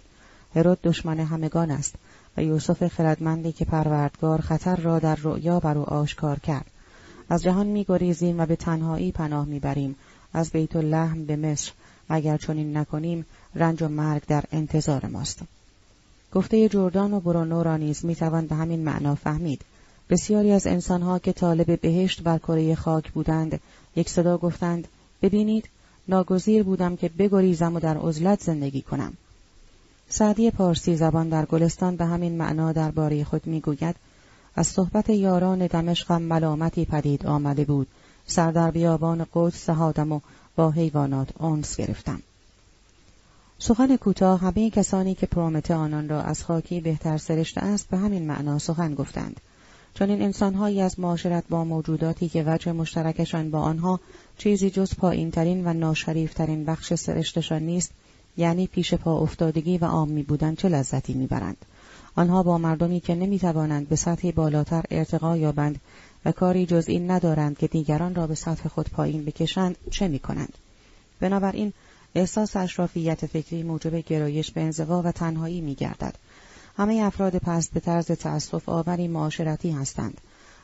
هرود 0.55 0.83
دشمن 0.83 1.21
همگان 1.21 1.71
است 1.71 1.95
و 2.37 2.43
یوسف 2.43 2.89
خردمندی 2.89 3.53
که 3.53 3.65
پروردگار 3.65 4.41
خطر 4.41 4.77
را 4.77 4.99
در 4.99 5.15
رؤیا 5.15 5.61
بر 5.61 5.79
او 5.79 5.85
آشکار 5.85 6.39
کرد. 6.39 6.71
از 7.29 7.43
جهان 7.43 7.67
می 7.67 7.85
گریزیم 7.85 8.41
و 8.41 8.47
به 8.47 8.57
تنهایی 8.57 9.13
پناه 9.13 9.47
می 9.47 9.61
بریم. 9.61 9.97
از 10.33 10.51
بیت 10.51 10.77
اللحم 10.77 11.25
به 11.25 11.37
مصر 11.37 11.73
اگر 12.09 12.37
چنین 12.37 12.77
نکنیم 12.77 13.27
رنج 13.55 13.83
و 13.83 13.89
مرگ 13.89 14.23
در 14.27 14.45
انتظار 14.53 15.07
ماست. 15.07 15.43
گفته 16.33 16.69
جردان 16.69 17.15
و 17.15 17.21
برونو 17.21 17.63
را 17.63 17.77
نیز 17.77 18.05
می‌توان 18.05 18.47
به 18.47 18.55
همین 18.55 18.85
معنا 18.85 19.15
فهمید. 19.15 19.63
بسیاری 20.11 20.53
از 20.53 20.67
انسانها 20.67 21.19
که 21.19 21.33
طالب 21.33 21.81
بهشت 21.81 22.23
بر 22.23 22.39
کره 22.39 22.75
خاک 22.75 23.13
بودند، 23.13 23.61
یک 23.97 24.11
صدا 24.11 24.39
گفتند: 24.39 24.89
ببینید، 25.23 25.69
ناگزیر 26.09 26.63
بودم 26.63 26.97
که 26.97 27.09
بگریزم 27.09 27.75
و 27.75 27.81
در 27.81 27.99
عزلت 27.99 28.43
زندگی 28.43 28.83
کنم. 28.83 29.13
سعدی 30.09 30.51
پارسی 30.51 30.97
زبان 30.97 31.29
در 31.29 31.45
گلستان 31.45 31.97
به 31.97 32.05
همین 32.05 32.37
معنا 32.37 32.73
درباره 32.73 33.25
خود 33.25 33.47
می‌گوید 33.47 33.97
از 34.57 34.67
صحبت 34.67 35.11
یاران 35.11 35.67
دمشقم 35.67 36.23
ملامتی 36.23 36.85
پدید 36.85 37.27
آمده 37.27 37.65
بود. 37.65 37.87
سر 38.27 38.51
در 38.53 38.71
بیابان 38.71 39.27
قدس 39.35 39.65
سهادم 39.65 40.13
و 40.13 40.21
با 40.57 40.71
حیوانات 40.71 41.29
آنس 41.39 41.77
گرفتم. 41.77 42.23
سخن 43.59 43.97
کوتاه 43.97 44.41
همه 44.41 44.71
کسانی 44.71 45.15
که 45.15 45.27
پرومته 45.27 45.75
آنان 45.75 46.09
را 46.09 46.23
از 46.23 46.45
خاکی 46.45 46.81
بهتر 46.81 47.19
سرشته 47.19 47.61
است 47.61 47.89
به 47.91 47.97
همین 47.97 48.27
معنا 48.27 48.59
سخن 48.59 48.95
گفتند. 48.95 49.41
چون 49.95 50.11
این 50.11 50.23
انسانهایی 50.23 50.81
از 50.81 51.01
معاشرت 51.01 51.45
با 51.49 51.65
موجوداتی 51.65 52.29
که 52.29 52.45
وجه 52.47 52.73
مشترکشان 52.73 53.51
با 53.51 53.61
آنها 53.61 54.01
چیزی 54.39 54.71
جز 54.71 54.95
پایینترین 54.95 55.67
و 55.67 55.73
ناشریفترین 55.73 56.65
بخش 56.65 56.95
سرشتشان 56.95 57.63
نیست 57.63 57.91
یعنی 58.37 58.67
پیش 58.67 58.95
پا 58.95 59.19
افتادگی 59.19 59.79
و 59.79 59.85
عامی 59.85 60.23
بودن 60.23 60.55
چه 60.55 60.69
لذتی 60.69 61.15
می‌برند. 61.15 61.57
آنها 62.17 62.43
با 62.43 62.59
مردمی 62.59 63.01
که 63.01 63.15
نمی‌توانند 63.15 63.89
به 63.89 63.97
سطحی 63.97 64.33
بالاتر 64.33 64.85
ارتقا 64.91 65.37
یابند 65.37 65.81
و 66.25 66.33
کاری 66.33 66.67
جز 66.67 66.89
این 66.89 67.11
ندارند 67.11 67.59
که 67.59 67.67
دیگران 67.67 68.15
را 68.15 68.27
به 68.27 68.35
سطح 68.35 68.69
خود 68.69 68.89
پایین 68.91 69.25
بکشند 69.25 69.77
چه 69.91 70.09
می‌کنند 70.09 70.53
بنابراین 71.21 71.73
احساس 72.15 72.57
اشرافیت 72.57 73.27
فکری 73.27 73.63
موجب 73.63 73.95
گرایش 73.97 74.51
به 74.51 74.61
انزوا 74.61 75.03
و 75.03 75.13
تنهایی 75.13 75.61
می 75.61 75.75
گردد. 75.75 76.15
همه 76.77 76.95
افراد 76.95 77.37
پست 77.37 77.73
به 77.73 77.81
طرز 77.81 78.07
تأسف 78.07 78.69
آوری 78.69 79.09
معاشرتی 79.09 79.71
هستند. 79.71 80.21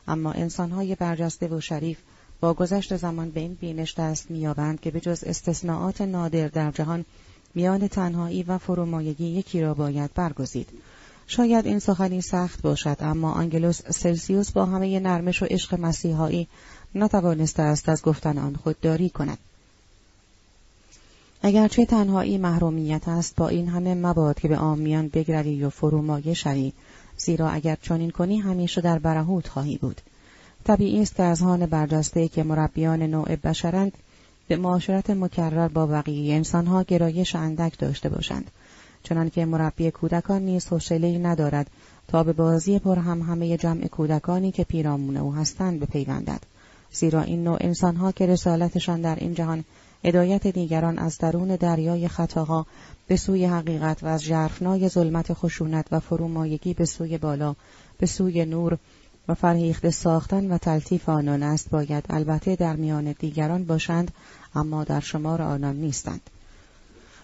اما 0.08 0.32
انسانهای 0.32 0.94
برجسته 0.94 1.48
و 1.48 1.60
شریف 1.60 1.98
با 2.40 2.54
گذشت 2.54 2.96
زمان 2.96 3.30
به 3.30 3.40
این 3.40 3.54
بینش 3.54 3.94
دست 3.94 4.30
مییابند 4.30 4.80
که 4.80 4.90
به 4.90 5.00
جز 5.00 5.24
استثناعات 5.24 6.00
نادر 6.00 6.48
در 6.48 6.70
جهان 6.70 7.04
میان 7.54 7.88
تنهایی 7.88 8.42
و 8.42 8.58
فرومایگی 8.58 9.26
یکی 9.26 9.60
را 9.60 9.74
باید 9.74 10.14
برگزید. 10.14 10.68
شاید 11.26 11.66
این 11.66 11.78
سخنی 11.78 12.20
سخت 12.20 12.62
باشد 12.62 12.96
اما 13.00 13.32
آنگلوس 13.32 13.80
سلسیوس 13.90 14.50
با 14.50 14.66
همه 14.66 15.00
نرمش 15.00 15.42
و 15.42 15.46
عشق 15.46 15.80
مسیحایی 15.80 16.48
نتوانسته 16.94 17.62
است 17.62 17.88
از 17.88 18.02
گفتن 18.02 18.38
آن 18.38 18.56
خودداری 18.56 19.08
کند. 19.08 19.38
اگرچه 21.42 21.86
تنهایی 21.86 22.38
محرومیت 22.38 23.08
است 23.08 23.36
با 23.36 23.48
این 23.48 23.68
همه 23.68 23.94
مباد 23.94 24.40
که 24.40 24.48
به 24.48 24.56
آمیان 24.56 25.08
بگروی 25.08 25.64
و 25.64 25.70
فرومایه 25.70 26.34
شوی 26.34 26.72
زیرا 27.16 27.50
اگر 27.50 27.78
چنین 27.82 28.10
کنی 28.10 28.38
همیشه 28.38 28.80
در 28.80 28.98
برهوت 28.98 29.48
خواهی 29.48 29.76
بود 29.76 30.00
طبیعی 30.64 31.02
است 31.02 31.16
که 31.16 31.22
از 31.22 31.40
هان 31.40 31.66
برجسته 31.66 32.28
که 32.28 32.42
مربیان 32.42 33.02
نوع 33.02 33.36
بشرند 33.36 33.92
به 34.48 34.56
معاشرت 34.56 35.10
مکرر 35.10 35.68
با 35.68 35.86
بقیه 35.86 36.34
انسانها 36.34 36.82
گرایش 36.82 37.36
اندک 37.36 37.78
داشته 37.78 38.08
باشند 38.08 38.50
چنانکه 39.02 39.44
مربی 39.44 39.90
کودکان 39.90 40.42
نیز 40.42 40.66
حوصلهای 40.66 41.18
ندارد. 41.18 41.70
تا 42.08 42.22
به 42.22 42.32
بازی 42.32 42.78
پر 42.78 42.98
هم 42.98 43.22
همه 43.22 43.56
جمع 43.56 43.86
کودکانی 43.86 44.52
که 44.52 44.64
پیرامون 44.64 45.16
او 45.16 45.34
هستند 45.34 45.80
بپیوندد. 45.80 46.42
زیرا 46.92 47.22
این 47.22 47.44
نوع 47.44 47.58
انسانها 47.60 48.12
که 48.12 48.26
رسالتشان 48.26 49.00
در 49.00 49.14
این 49.14 49.34
جهان 49.34 49.64
هدایت 50.04 50.46
دیگران 50.46 50.98
از 50.98 51.18
درون 51.18 51.56
دریای 51.56 52.08
خطاها 52.08 52.66
به 53.06 53.16
سوی 53.16 53.44
حقیقت 53.44 54.02
و 54.02 54.06
از 54.06 54.22
ژرفنای 54.22 54.88
ظلمت 54.88 55.32
خشونت 55.32 55.86
و 55.90 56.00
فرومایگی 56.00 56.74
به 56.74 56.84
سوی 56.84 57.18
بالا 57.18 57.54
به 57.98 58.06
سوی 58.06 58.44
نور 58.44 58.78
و 59.28 59.34
فرهیخته 59.34 59.90
ساختن 59.90 60.52
و 60.52 60.58
تلطیف 60.58 61.08
آنان 61.08 61.42
است 61.42 61.70
باید 61.70 62.04
البته 62.10 62.56
در 62.56 62.76
میان 62.76 63.14
دیگران 63.18 63.64
باشند 63.64 64.10
اما 64.54 64.84
در 64.84 65.00
شمار 65.00 65.42
آنان 65.42 65.76
نیستند. 65.76 66.20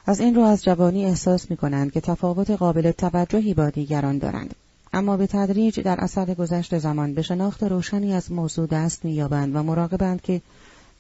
از 0.09 0.21
این 0.21 0.35
رو 0.35 0.43
از 0.43 0.65
جوانی 0.65 1.05
احساس 1.05 1.51
می 1.51 1.57
کنند 1.57 1.93
که 1.93 2.01
تفاوت 2.01 2.51
قابل 2.51 2.91
توجهی 2.91 3.55
با 3.55 3.71
دیگران 3.71 4.19
دارند. 4.19 4.55
اما 4.93 5.17
به 5.17 5.27
تدریج 5.27 5.81
در 5.81 5.97
اثر 6.01 6.35
گذشت 6.35 6.79
زمان 6.79 7.15
به 7.15 7.23
شناخت 7.23 7.63
روشنی 7.63 8.13
از 8.13 8.33
موضوع 8.33 8.67
دست 8.67 9.05
مییابند 9.05 9.57
و 9.57 9.63
مراقبند 9.63 10.23
که 10.23 10.41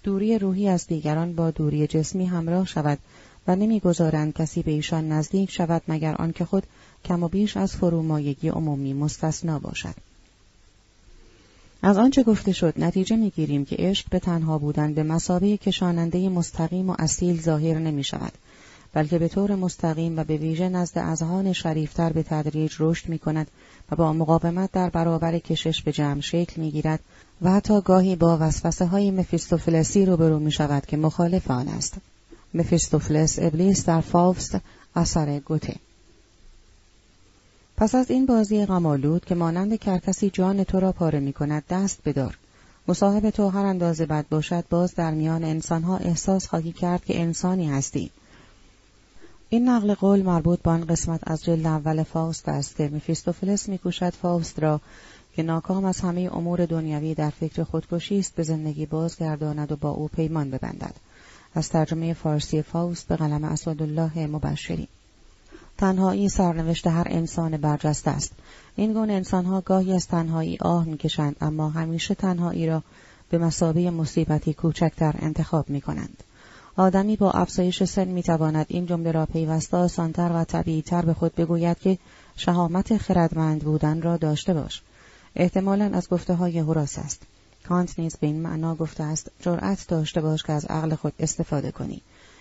دوری 0.02 0.38
روحی 0.38 0.68
از 0.68 0.86
دیگران 0.86 1.34
با 1.34 1.50
دوری 1.50 1.86
جسمی 1.86 2.26
همراه 2.26 2.66
شود 2.66 2.98
و 3.46 3.56
نمی‌گذارند 3.56 4.34
کسی 4.34 4.62
به 4.62 4.70
ایشان 4.70 5.12
نزدیک 5.12 5.50
شود 5.50 5.82
مگر 5.88 6.14
آنکه 6.14 6.44
خود 6.44 6.62
کم 7.04 7.22
و 7.22 7.28
بیش 7.28 7.56
از 7.56 7.76
فرومایگی 7.76 8.48
عمومی 8.48 8.92
مستثنا 8.92 9.58
باشد. 9.58 9.94
از 11.82 11.98
آنچه 11.98 12.22
گفته 12.22 12.52
شد 12.52 12.74
نتیجه 12.76 13.16
می‌گیریم 13.16 13.64
که 13.64 13.76
عشق 13.78 14.06
به 14.10 14.18
تنها 14.18 14.58
بودن 14.58 14.94
به 14.94 15.02
مسابه 15.02 15.56
کشاننده 15.56 16.28
مستقیم 16.28 16.90
و 16.90 16.94
اصیل 16.98 17.40
ظاهر 17.40 17.78
نمی 17.78 18.04
شود 18.04 18.32
بلکه 18.98 19.18
به 19.18 19.28
طور 19.28 19.54
مستقیم 19.54 20.18
و 20.18 20.24
به 20.24 20.36
ویژه 20.36 20.68
نزد 20.68 20.98
اذهان 20.98 21.52
شریفتر 21.52 22.12
به 22.12 22.22
تدریج 22.22 22.74
رشد 22.78 23.08
می 23.08 23.18
کند 23.18 23.50
و 23.90 23.96
با 23.96 24.12
مقاومت 24.12 24.72
در 24.72 24.90
برابر 24.90 25.38
کشش 25.38 25.82
به 25.82 25.92
جمع 25.92 26.20
شکل 26.20 26.60
می 26.60 26.70
گیرد 26.70 27.00
و 27.42 27.50
حتی 27.50 27.80
گاهی 27.80 28.16
با 28.16 28.38
وسوسه 28.40 28.86
های 28.86 29.10
مفیستوفلسی 29.10 30.06
روبرو 30.06 30.38
می 30.38 30.52
شود 30.52 30.86
که 30.86 30.96
مخالف 30.96 31.50
آن 31.50 31.68
است. 31.68 31.94
مفیستوفلس 32.54 33.38
ابلیس 33.38 33.84
در 33.84 34.00
فاوست 34.00 34.58
اثر 34.96 35.38
گوته 35.38 35.76
پس 37.76 37.94
از 37.94 38.10
این 38.10 38.26
بازی 38.26 38.66
غمالود 38.66 39.24
که 39.24 39.34
مانند 39.34 39.80
کرکسی 39.80 40.30
جان 40.30 40.64
تو 40.64 40.80
را 40.80 40.92
پاره 40.92 41.20
می 41.20 41.32
کند 41.32 41.64
دست 41.70 41.98
بدار. 42.04 42.38
مصاحب 42.88 43.30
تو 43.30 43.48
هر 43.48 43.64
اندازه 43.64 44.06
بد 44.06 44.26
باشد 44.30 44.64
باز 44.70 44.94
در 44.94 45.10
میان 45.10 45.44
انسانها 45.44 45.96
احساس 45.96 46.46
خواهی 46.46 46.72
کرد 46.72 47.04
که 47.04 47.20
انسانی 47.20 47.68
هستی. 47.70 48.10
این 49.50 49.68
نقل 49.68 49.94
قول 49.94 50.22
مربوط 50.22 50.62
به 50.62 50.70
آن 50.70 50.84
قسمت 50.84 51.20
از 51.22 51.44
جلد 51.44 51.66
اول 51.66 52.02
فاوست 52.02 52.48
است 52.48 52.76
که 52.76 52.88
مفیستوفلس 52.88 53.68
میکوشد 53.68 54.10
فاوست 54.10 54.60
را 54.60 54.80
که 55.36 55.42
ناکام 55.42 55.84
از 55.84 56.00
همه 56.00 56.30
امور 56.32 56.66
دنیوی 56.66 57.14
در 57.14 57.30
فکر 57.30 57.64
خودکشی 57.64 58.18
است 58.18 58.34
به 58.34 58.42
زندگی 58.42 58.86
بازگرداند 58.86 59.72
و 59.72 59.76
با 59.76 59.90
او 59.90 60.08
پیمان 60.08 60.50
ببندد. 60.50 60.94
از 61.54 61.68
ترجمه 61.68 62.14
فارسی 62.14 62.62
فاوست 62.62 63.08
به 63.08 63.16
قلم 63.16 63.44
اسدالله 63.44 64.26
مبشری. 64.26 64.88
تنهایی 65.78 66.28
سرنوشت 66.28 66.86
هر 66.86 67.06
انسان 67.10 67.56
برجسته 67.56 68.10
است. 68.10 68.32
این 68.76 68.92
گونه 68.92 69.12
انسانها 69.12 69.60
گاهی 69.60 69.92
از 69.92 70.08
تنهایی 70.08 70.58
آه 70.60 70.84
می‌کشند 70.84 71.36
اما 71.40 71.68
همیشه 71.68 72.14
تنهایی 72.14 72.66
را 72.66 72.82
به 73.30 73.38
مسابه 73.38 73.90
مصیبتی 73.90 74.54
کوچکتر 74.54 75.14
انتخاب 75.18 75.70
می‌کنند. 75.70 76.22
آدمی 76.78 77.16
با 77.16 77.30
افزایش 77.30 77.84
سن 77.84 78.08
می‌تواند 78.08 78.66
این 78.68 78.86
جمله 78.86 79.12
را 79.12 79.26
پیوسته 79.26 79.76
آسانتر 79.76 80.30
و 80.34 80.44
طبیعیتر 80.44 81.02
به 81.02 81.14
خود 81.14 81.34
بگوید 81.34 81.78
که 81.78 81.98
شهامت 82.36 82.96
خردمند 82.96 83.62
بودن 83.62 84.02
را 84.02 84.16
داشته 84.16 84.54
باش. 84.54 84.82
احتمالا 85.36 85.90
از 85.94 86.08
گفته 86.08 86.34
های 86.34 86.58
هراس 86.58 86.98
است. 86.98 87.22
کانت 87.68 87.98
نیز 87.98 88.16
به 88.16 88.26
این 88.26 88.40
معنا 88.40 88.74
گفته 88.74 89.04
است 89.04 89.30
جرأت 89.40 89.88
داشته 89.88 90.20
باش 90.20 90.42
که 90.42 90.52
از 90.52 90.64
عقل 90.64 90.94
خود 90.94 91.12
استفاده 91.18 91.70
کنی. 91.70 92.00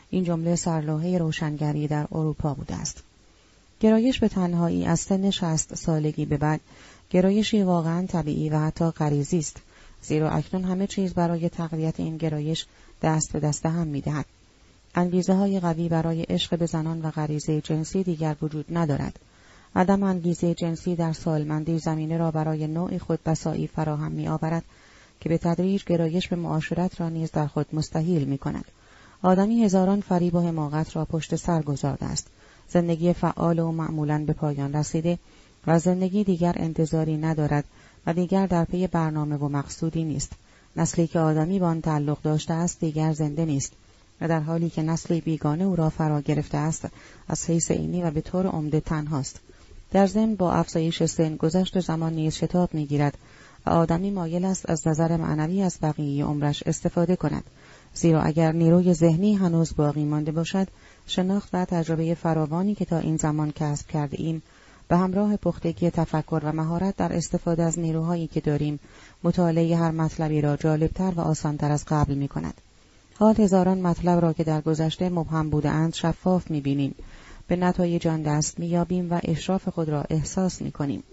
این 0.09 0.23
جمله 0.23 0.55
سرلوحه 0.55 1.17
روشنگری 1.17 1.87
در 1.87 2.07
اروپا 2.11 2.53
بوده 2.53 2.75
است. 2.75 3.03
گرایش 3.79 4.19
به 4.19 4.27
تنهایی 4.27 4.85
از 4.85 4.99
سن 4.99 5.29
شست 5.29 5.75
سالگی 5.75 6.25
به 6.25 6.37
بعد 6.37 6.59
گرایشی 7.09 7.63
واقعا 7.63 8.05
طبیعی 8.05 8.49
و 8.49 8.59
حتی 8.59 8.85
غریزی 8.91 9.39
است. 9.39 9.57
زیرا 10.01 10.29
اکنون 10.29 10.63
همه 10.63 10.87
چیز 10.87 11.13
برای 11.13 11.49
تقویت 11.49 11.99
این 11.99 12.17
گرایش 12.17 12.65
دست 13.01 13.33
به 13.33 13.39
دست 13.39 13.65
هم 13.65 13.87
می‌دهد 13.87 14.25
انگیزه 14.95 15.33
های 15.33 15.59
قوی 15.59 15.89
برای 15.89 16.21
عشق 16.21 16.57
به 16.57 16.65
زنان 16.65 17.01
و 17.01 17.11
غریزه 17.11 17.61
جنسی 17.61 18.03
دیگر 18.03 18.35
وجود 18.41 18.65
ندارد 18.77 19.19
عدم 19.75 20.03
انگیزه 20.03 20.53
جنسی 20.53 20.95
در 20.95 21.13
سالمندی 21.13 21.79
زمینه 21.79 22.17
را 22.17 22.31
برای 22.31 22.67
نوعی 22.67 22.99
خود 22.99 23.23
بسایی 23.23 23.67
فراهم 23.67 24.11
می 24.11 24.27
آورد 24.27 24.63
که 25.19 25.29
به 25.29 25.37
تدریج 25.37 25.83
گرایش 25.83 26.27
به 26.27 26.35
معاشرت 26.35 27.01
را 27.01 27.09
نیز 27.09 27.31
در 27.31 27.47
خود 27.47 27.67
مستحیل 27.73 28.23
می 28.23 28.37
کند. 28.37 28.65
آدمی 29.21 29.63
هزاران 29.63 30.01
فریب 30.01 30.35
و 30.35 30.41
حماقت 30.41 30.95
را 30.95 31.05
پشت 31.05 31.35
سر 31.35 31.61
گذارده 31.61 32.05
است. 32.05 32.27
زندگی 32.69 33.13
فعال 33.13 33.59
و 33.59 33.71
معمولا 33.71 34.23
به 34.27 34.33
پایان 34.33 34.73
رسیده 34.73 35.19
و 35.67 35.79
زندگی 35.79 36.23
دیگر 36.23 36.53
انتظاری 36.57 37.17
ندارد 37.17 37.65
و 38.07 38.13
دیگر 38.13 38.47
در 38.47 38.65
پی 38.65 38.87
برنامه 38.87 39.37
و 39.37 39.49
مقصودی 39.49 40.03
نیست. 40.03 40.31
نسلی 40.77 41.07
که 41.07 41.19
آدمی 41.19 41.59
با 41.59 41.67
آن 41.67 41.81
تعلق 41.81 42.21
داشته 42.21 42.53
است 42.53 42.79
دیگر 42.79 43.13
زنده 43.13 43.45
نیست 43.45 43.73
و 44.21 44.27
در 44.27 44.39
حالی 44.39 44.69
که 44.69 44.81
نسلی 44.81 45.21
بیگانه 45.21 45.63
او 45.63 45.75
را 45.75 45.89
فرا 45.89 46.21
گرفته 46.21 46.57
است 46.57 46.87
از 47.27 47.49
حیث 47.49 47.71
اینی 47.71 48.03
و 48.03 48.11
به 48.11 48.21
طور 48.21 48.47
عمده 48.47 48.79
تنهاست. 48.79 49.39
در 49.91 50.07
ضمن 50.07 50.35
با 50.35 50.53
افزایش 50.53 51.03
سن 51.03 51.35
گذشت 51.35 51.79
زمان 51.79 52.13
نیز 52.13 52.33
شتاب 52.33 52.73
می‌گیرد 52.73 53.17
و 53.65 53.69
آدمی 53.69 54.11
مایل 54.11 54.45
است 54.45 54.69
از 54.69 54.87
نظر 54.87 55.17
معنوی 55.17 55.61
از 55.61 55.77
بقیه 55.81 56.25
عمرش 56.25 56.63
استفاده 56.65 57.15
کند. 57.15 57.43
زیرا 57.93 58.21
اگر 58.21 58.51
نیروی 58.51 58.93
ذهنی 58.93 59.35
هنوز 59.35 59.75
باقی 59.75 60.03
مانده 60.05 60.31
باشد 60.31 60.67
شناخت 61.07 61.49
و 61.53 61.65
تجربه 61.65 62.15
فراوانی 62.15 62.75
که 62.75 62.85
تا 62.85 62.97
این 62.97 63.17
زمان 63.17 63.51
کسب 63.51 63.87
کرده 63.87 64.17
ایم 64.19 64.41
به 64.87 64.97
همراه 64.97 65.37
پختگی 65.37 65.89
تفکر 65.89 66.41
و 66.43 66.51
مهارت 66.51 66.95
در 66.95 67.13
استفاده 67.13 67.63
از 67.63 67.79
نیروهایی 67.79 68.27
که 68.27 68.41
داریم 68.41 68.79
مطالعه 69.23 69.77
هر 69.77 69.91
مطلبی 69.91 70.41
را 70.41 70.57
جالبتر 70.57 71.13
و 71.15 71.19
آسانتر 71.19 71.71
از 71.71 71.85
قبل 71.87 72.13
می 72.13 72.27
کند. 72.27 72.53
حال 73.19 73.35
هزاران 73.35 73.81
مطلب 73.81 74.21
را 74.21 74.33
که 74.33 74.43
در 74.43 74.61
گذشته 74.61 75.09
مبهم 75.09 75.49
بودهاند 75.49 75.93
شفاف 75.93 76.51
می 76.51 76.61
بینیم. 76.61 76.95
به 77.47 77.55
نتایج 77.55 78.07
آن 78.07 78.21
دست 78.21 78.59
می 78.59 78.67
یابیم 78.67 79.11
و 79.11 79.19
اشراف 79.23 79.69
خود 79.69 79.89
را 79.89 80.03
احساس 80.09 80.61
می 80.61 80.71
کنیم. 80.71 81.03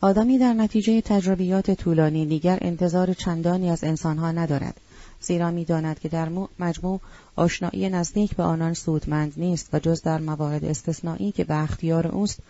آدمی 0.00 0.38
در 0.38 0.52
نتیجه 0.52 1.00
تجربیات 1.00 1.70
طولانی 1.70 2.26
دیگر 2.26 2.58
انتظار 2.60 3.14
چندانی 3.14 3.70
از 3.70 3.84
انسانها 3.84 4.32
ندارد. 4.32 4.80
زیرا 5.20 5.50
می‌داند 5.50 5.98
که 5.98 6.08
در 6.08 6.28
مجموع 6.58 7.00
آشنایی 7.36 7.88
نزدیک 7.88 8.36
به 8.36 8.42
آنان 8.42 8.74
سودمند 8.74 9.32
نیست 9.36 9.68
و 9.72 9.78
جز 9.78 10.02
در 10.02 10.18
موارد 10.18 10.64
استثنایی 10.64 11.32
که 11.32 11.44
به 11.44 11.62
اختیار 11.62 12.06
اوست 12.06 12.40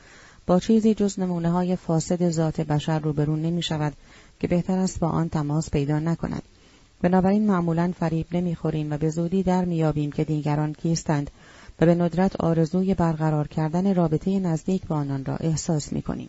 با 0.47 0.61
چیزی 0.61 0.95
جز 0.95 1.21
نمونه 1.21 1.51
های 1.51 1.77
فاسد 1.77 2.31
ذات 2.31 2.61
بشر 2.61 2.99
روبرو 2.99 3.37
نمی 3.37 3.63
شود 3.63 3.93
که 4.41 4.49
بهتر 4.49 4.79
است 4.79 5.01
با 5.01 5.09
آن 5.09 5.29
تماس 5.29 5.71
پیدا 5.71 5.99
نکند. 5.99 6.43
بنابراین 7.03 7.47
معمولا 7.47 7.93
فریب 8.01 8.27
نمی‌خوریم 8.33 8.93
و 8.93 8.97
به 8.97 9.11
زودی 9.11 9.43
در 9.43 9.65
میابیم 9.65 10.13
که 10.13 10.25
دیگران 10.25 10.73
کیستند 10.73 11.31
و 11.81 11.87
به 11.87 11.95
ندرت 11.95 12.37
آرزوی 12.37 12.95
برقرار 12.95 13.49
کردن 13.49 13.95
رابطه 13.95 14.41
نزدیک 14.41 14.87
با 14.87 14.97
آنان 14.97 15.25
را 15.25 15.37
احساس 15.37 15.93
می‌کنیم. 15.93 16.29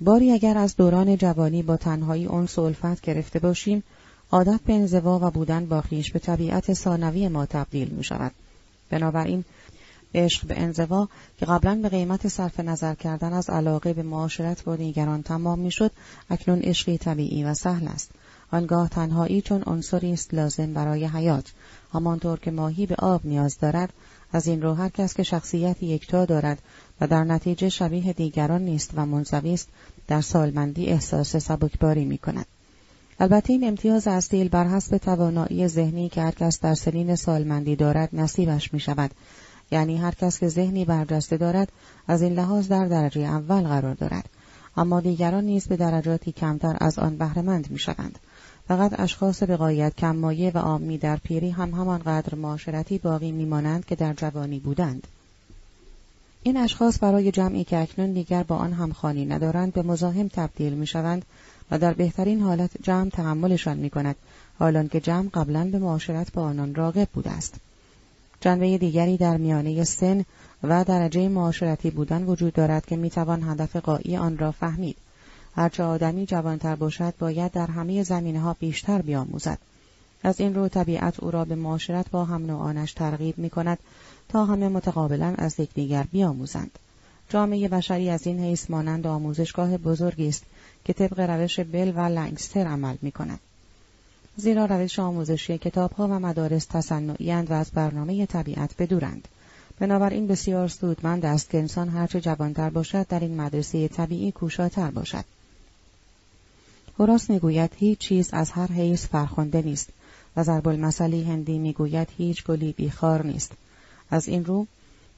باری 0.00 0.32
اگر 0.32 0.58
از 0.58 0.76
دوران 0.76 1.16
جوانی 1.16 1.62
با 1.62 1.76
تنهایی 1.76 2.26
اون 2.26 2.46
سلفت 2.46 3.00
گرفته 3.00 3.38
باشیم 3.38 3.82
عادت 4.30 4.60
به 4.66 4.72
انزوا 4.72 5.18
و 5.22 5.30
بودن 5.30 5.66
با 5.66 5.80
خیش 5.80 6.12
به 6.12 6.18
طبیعت 6.18 6.72
ثانوی 6.72 7.28
ما 7.28 7.46
تبدیل 7.46 7.88
می 7.88 8.04
شود. 8.04 8.32
بنابراین 8.90 9.44
عشق 10.14 10.46
به 10.46 10.60
انزوا 10.60 11.08
که 11.38 11.46
قبلا 11.46 11.74
به 11.82 11.88
قیمت 11.88 12.28
صرف 12.28 12.60
نظر 12.60 12.94
کردن 12.94 13.32
از 13.32 13.50
علاقه 13.50 13.92
به 13.92 14.02
معاشرت 14.02 14.64
با 14.64 14.76
دیگران 14.76 15.22
تمام 15.22 15.58
می‌شد 15.58 15.90
اکنون 16.30 16.60
عشقی 16.60 16.98
طبیعی 16.98 17.44
و 17.44 17.54
سهل 17.54 17.88
است. 17.88 18.10
آنگاه 18.50 18.88
تنهایی 18.88 19.40
چون 19.40 19.62
عنصری 19.66 20.12
است 20.12 20.34
لازم 20.34 20.72
برای 20.72 21.04
حیات. 21.04 21.52
همانطور 21.92 22.38
که 22.38 22.50
ماهی 22.50 22.86
به 22.86 22.94
آب 22.94 23.20
نیاز 23.24 23.58
دارد 23.58 23.92
از 24.32 24.46
این 24.46 24.62
رو 24.62 24.74
هر 24.74 24.88
کس 24.88 25.14
که 25.14 25.22
شخصیت 25.22 25.82
یکتا 25.82 26.24
دارد 26.24 26.58
و 27.00 27.06
در 27.06 27.24
نتیجه 27.24 27.68
شبیه 27.68 28.12
دیگران 28.12 28.62
نیست 28.62 28.90
و 28.94 29.06
منزوی 29.06 29.54
است 29.54 29.68
در 30.08 30.20
سالمندی 30.20 30.86
احساس 30.86 31.36
سبکباری 31.36 32.04
می 32.04 32.18
کند. 32.18 32.46
البته 33.20 33.52
این 33.52 33.64
امتیاز 33.64 34.06
اصیل 34.06 34.48
بر 34.48 34.68
حسب 34.68 34.96
توانایی 34.96 35.68
ذهنی 35.68 36.08
که 36.08 36.22
هر 36.22 36.30
کس 36.30 36.60
در 36.60 36.74
سنین 36.74 37.16
سالمندی 37.16 37.76
دارد 37.76 38.08
نصیبش 38.12 38.74
می 38.74 38.80
شود 38.80 39.10
یعنی 39.72 39.96
هر 39.96 40.14
کس 40.14 40.38
که 40.38 40.48
ذهنی 40.48 40.84
برجسته 40.84 41.36
دارد 41.36 41.68
از 42.08 42.22
این 42.22 42.32
لحاظ 42.32 42.68
در 42.68 42.86
درجه 42.86 43.20
اول 43.20 43.62
قرار 43.62 43.94
دارد. 43.94 44.28
اما 44.76 45.00
دیگران 45.00 45.44
نیز 45.44 45.66
به 45.66 45.76
درجاتی 45.76 46.32
کمتر 46.32 46.76
از 46.80 46.98
آن 46.98 47.16
بهرهمند 47.16 47.70
می‌شوند. 47.70 48.18
فقط 48.68 49.00
اشخاص 49.00 49.42
به 49.42 49.56
قایت 49.56 49.96
کممایه 49.96 50.50
و 50.54 50.58
عامی 50.58 50.98
در 50.98 51.16
پیری 51.16 51.50
هم 51.50 51.70
همانقدر 51.70 52.34
معاشرتی 52.34 52.98
باقی 52.98 53.32
میمانند 53.32 53.84
که 53.84 53.94
در 53.94 54.14
جوانی 54.14 54.58
بودند. 54.58 55.06
این 56.42 56.56
اشخاص 56.56 56.98
برای 57.02 57.32
جمعی 57.32 57.64
که 57.64 57.78
اکنون 57.78 58.12
دیگر 58.12 58.42
با 58.42 58.56
آن 58.56 58.72
همخوانی 58.72 59.24
ندارند 59.24 59.72
به 59.72 59.82
مزاحم 59.82 60.28
تبدیل 60.28 60.72
می‌شوند 60.72 61.24
و 61.70 61.78
در 61.78 61.92
بهترین 61.92 62.40
حالت 62.40 62.70
جمع 62.82 63.10
تحملشان 63.10 63.76
می 63.76 63.90
کند 63.90 64.16
حالان 64.58 64.88
که 64.88 65.00
جمع 65.00 65.28
قبلا 65.34 65.64
به 65.64 65.78
معاشرت 65.78 66.32
با 66.32 66.42
آنان 66.42 66.74
راغب 66.74 67.08
بوده 67.14 67.30
است. 67.30 67.54
جنبه 68.42 68.78
دیگری 68.78 69.16
در 69.16 69.36
میانه 69.36 69.84
سن 69.84 70.24
و 70.62 70.84
درجه 70.84 71.28
معاشرتی 71.28 71.90
بودن 71.90 72.24
وجود 72.24 72.52
دارد 72.52 72.86
که 72.86 72.96
می‌توان 72.96 73.42
هدف 73.42 73.76
قایی 73.76 74.16
آن 74.16 74.38
را 74.38 74.50
فهمید. 74.50 74.96
هرچه 75.56 75.82
آدمی 75.82 76.26
جوانتر 76.26 76.74
باشد 76.74 77.14
باید 77.18 77.52
در 77.52 77.66
همه 77.66 78.02
زمینه 78.02 78.40
ها 78.40 78.56
بیشتر 78.60 79.02
بیاموزد. 79.02 79.58
از 80.22 80.40
این 80.40 80.54
رو 80.54 80.68
طبیعت 80.68 81.20
او 81.20 81.30
را 81.30 81.44
به 81.44 81.54
معاشرت 81.54 82.10
با 82.10 82.24
هم 82.24 82.46
نوعانش 82.46 82.92
ترغیب 82.92 83.38
می 83.38 83.50
کند 83.50 83.78
تا 84.28 84.44
همه 84.44 84.68
متقابلا 84.68 85.34
از 85.38 85.60
یکدیگر 85.60 86.06
بیاموزند. 86.12 86.78
جامعه 87.28 87.68
بشری 87.68 88.10
از 88.10 88.26
این 88.26 88.40
حیث 88.40 88.70
مانند 88.70 89.06
آموزشگاه 89.06 89.76
بزرگی 89.76 90.28
است 90.28 90.44
که 90.84 90.92
طبق 90.92 91.20
روش 91.20 91.60
بل 91.60 91.92
و 91.96 92.00
لنگستر 92.00 92.66
عمل 92.66 92.96
می 93.02 93.12
کند. 93.12 93.40
زیرا 94.36 94.64
روش 94.64 94.98
آموزشی 94.98 95.58
کتابها 95.58 96.08
و 96.08 96.10
مدارس 96.10 96.64
تصنعی 96.64 97.32
و 97.32 97.52
از 97.52 97.70
برنامه 97.70 98.26
طبیعت 98.26 98.70
بدورند. 98.78 99.28
بنابراین 99.78 100.26
بسیار 100.26 100.68
سودمند 100.68 101.24
است 101.24 101.50
که 101.50 101.58
انسان 101.58 101.88
هرچه 101.88 102.20
جوانتر 102.20 102.70
باشد 102.70 103.06
در 103.08 103.20
این 103.20 103.40
مدرسه 103.40 103.88
طبیعی 103.88 104.32
کوشاتر 104.32 104.90
باشد. 104.90 105.24
هراس 106.98 107.30
می‌گوید 107.30 107.70
هیچ 107.76 107.98
چیز 107.98 108.28
از 108.32 108.50
هر 108.50 108.72
حیث 108.72 109.06
فرخنده 109.06 109.62
نیست 109.62 109.88
و 110.36 110.42
ضرب 110.42 110.68
المثلی 110.68 111.24
هندی 111.24 111.58
می‌گوید 111.58 112.08
هیچ 112.16 112.44
گلی 112.44 112.72
بیخار 112.72 113.26
نیست. 113.26 113.52
از 114.10 114.28
این 114.28 114.44
رو 114.44 114.66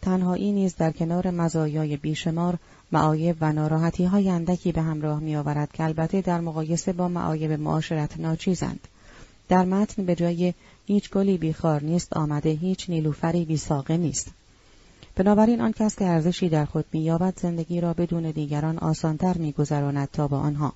تنهایی 0.03 0.53
نیز 0.53 0.77
در 0.77 0.91
کنار 0.91 1.31
مزایای 1.31 1.97
بیشمار 1.97 2.59
معایب 2.93 3.36
و 3.41 3.53
ناراحتی 3.53 4.05
های 4.05 4.31
اندکی 4.31 4.73
به 4.73 4.82
همراه 4.82 5.20
می 5.20 5.36
آورد 5.36 5.73
که 5.73 5.85
البته 5.85 6.20
در 6.20 6.41
مقایسه 6.41 6.93
با 6.93 7.09
معایب 7.09 7.53
معاشرت 7.53 8.20
ناچیزند. 8.20 8.89
در 9.48 9.64
متن 9.64 10.04
به 10.04 10.14
جای 10.14 10.54
هیچ 10.86 11.10
گلی 11.10 11.38
بیخار 11.38 11.82
نیست 11.82 12.16
آمده 12.16 12.50
هیچ 12.50 12.90
نیلوفری 12.90 13.44
بیساقه 13.44 13.96
نیست. 13.96 14.30
بنابراین 15.16 15.60
آن 15.60 15.72
کس 15.72 15.96
که 15.96 16.04
ارزشی 16.04 16.48
در 16.48 16.64
خود 16.64 16.84
مییابد 16.92 17.40
زندگی 17.40 17.80
را 17.80 17.94
بدون 17.94 18.30
دیگران 18.30 18.78
آسانتر 18.78 19.38
میگذراند 19.38 20.08
تا 20.12 20.28
با 20.28 20.38
آنها 20.38 20.72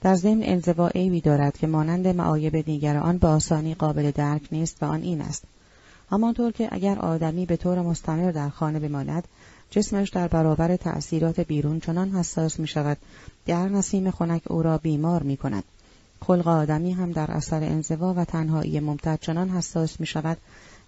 در 0.00 0.14
ضمن 0.14 0.42
انزوا 0.42 0.88
عیبی 0.88 1.20
دارد 1.20 1.58
که 1.58 1.66
مانند 1.66 2.08
معایب 2.08 2.60
دیگر 2.60 2.96
آن 2.96 3.18
به 3.18 3.26
آسانی 3.26 3.74
قابل 3.74 4.10
درک 4.10 4.42
نیست 4.52 4.82
و 4.82 4.86
آن 4.86 5.02
این 5.02 5.20
است 5.20 5.44
همانطور 6.10 6.52
که 6.52 6.68
اگر 6.72 6.98
آدمی 6.98 7.46
به 7.46 7.56
طور 7.56 7.82
مستمر 7.82 8.30
در 8.30 8.48
خانه 8.48 8.78
بماند 8.78 9.28
جسمش 9.70 10.10
در 10.10 10.28
برابر 10.28 10.76
تأثیرات 10.76 11.40
بیرون 11.40 11.80
چنان 11.80 12.10
حساس 12.10 12.60
می 12.60 12.66
شود 12.66 12.98
که 13.46 13.54
هر 13.54 13.68
نسیم 13.68 14.10
خنک 14.10 14.42
او 14.50 14.62
را 14.62 14.78
بیمار 14.78 15.22
می 15.22 15.36
کند. 15.36 15.64
خلق 16.20 16.48
آدمی 16.48 16.92
هم 16.92 17.12
در 17.12 17.30
اثر 17.30 17.64
انزوا 17.64 18.14
و 18.14 18.24
تنهایی 18.24 18.80
ممتد 18.80 19.18
چنان 19.20 19.48
حساس 19.48 20.00
می 20.00 20.06
شود 20.06 20.38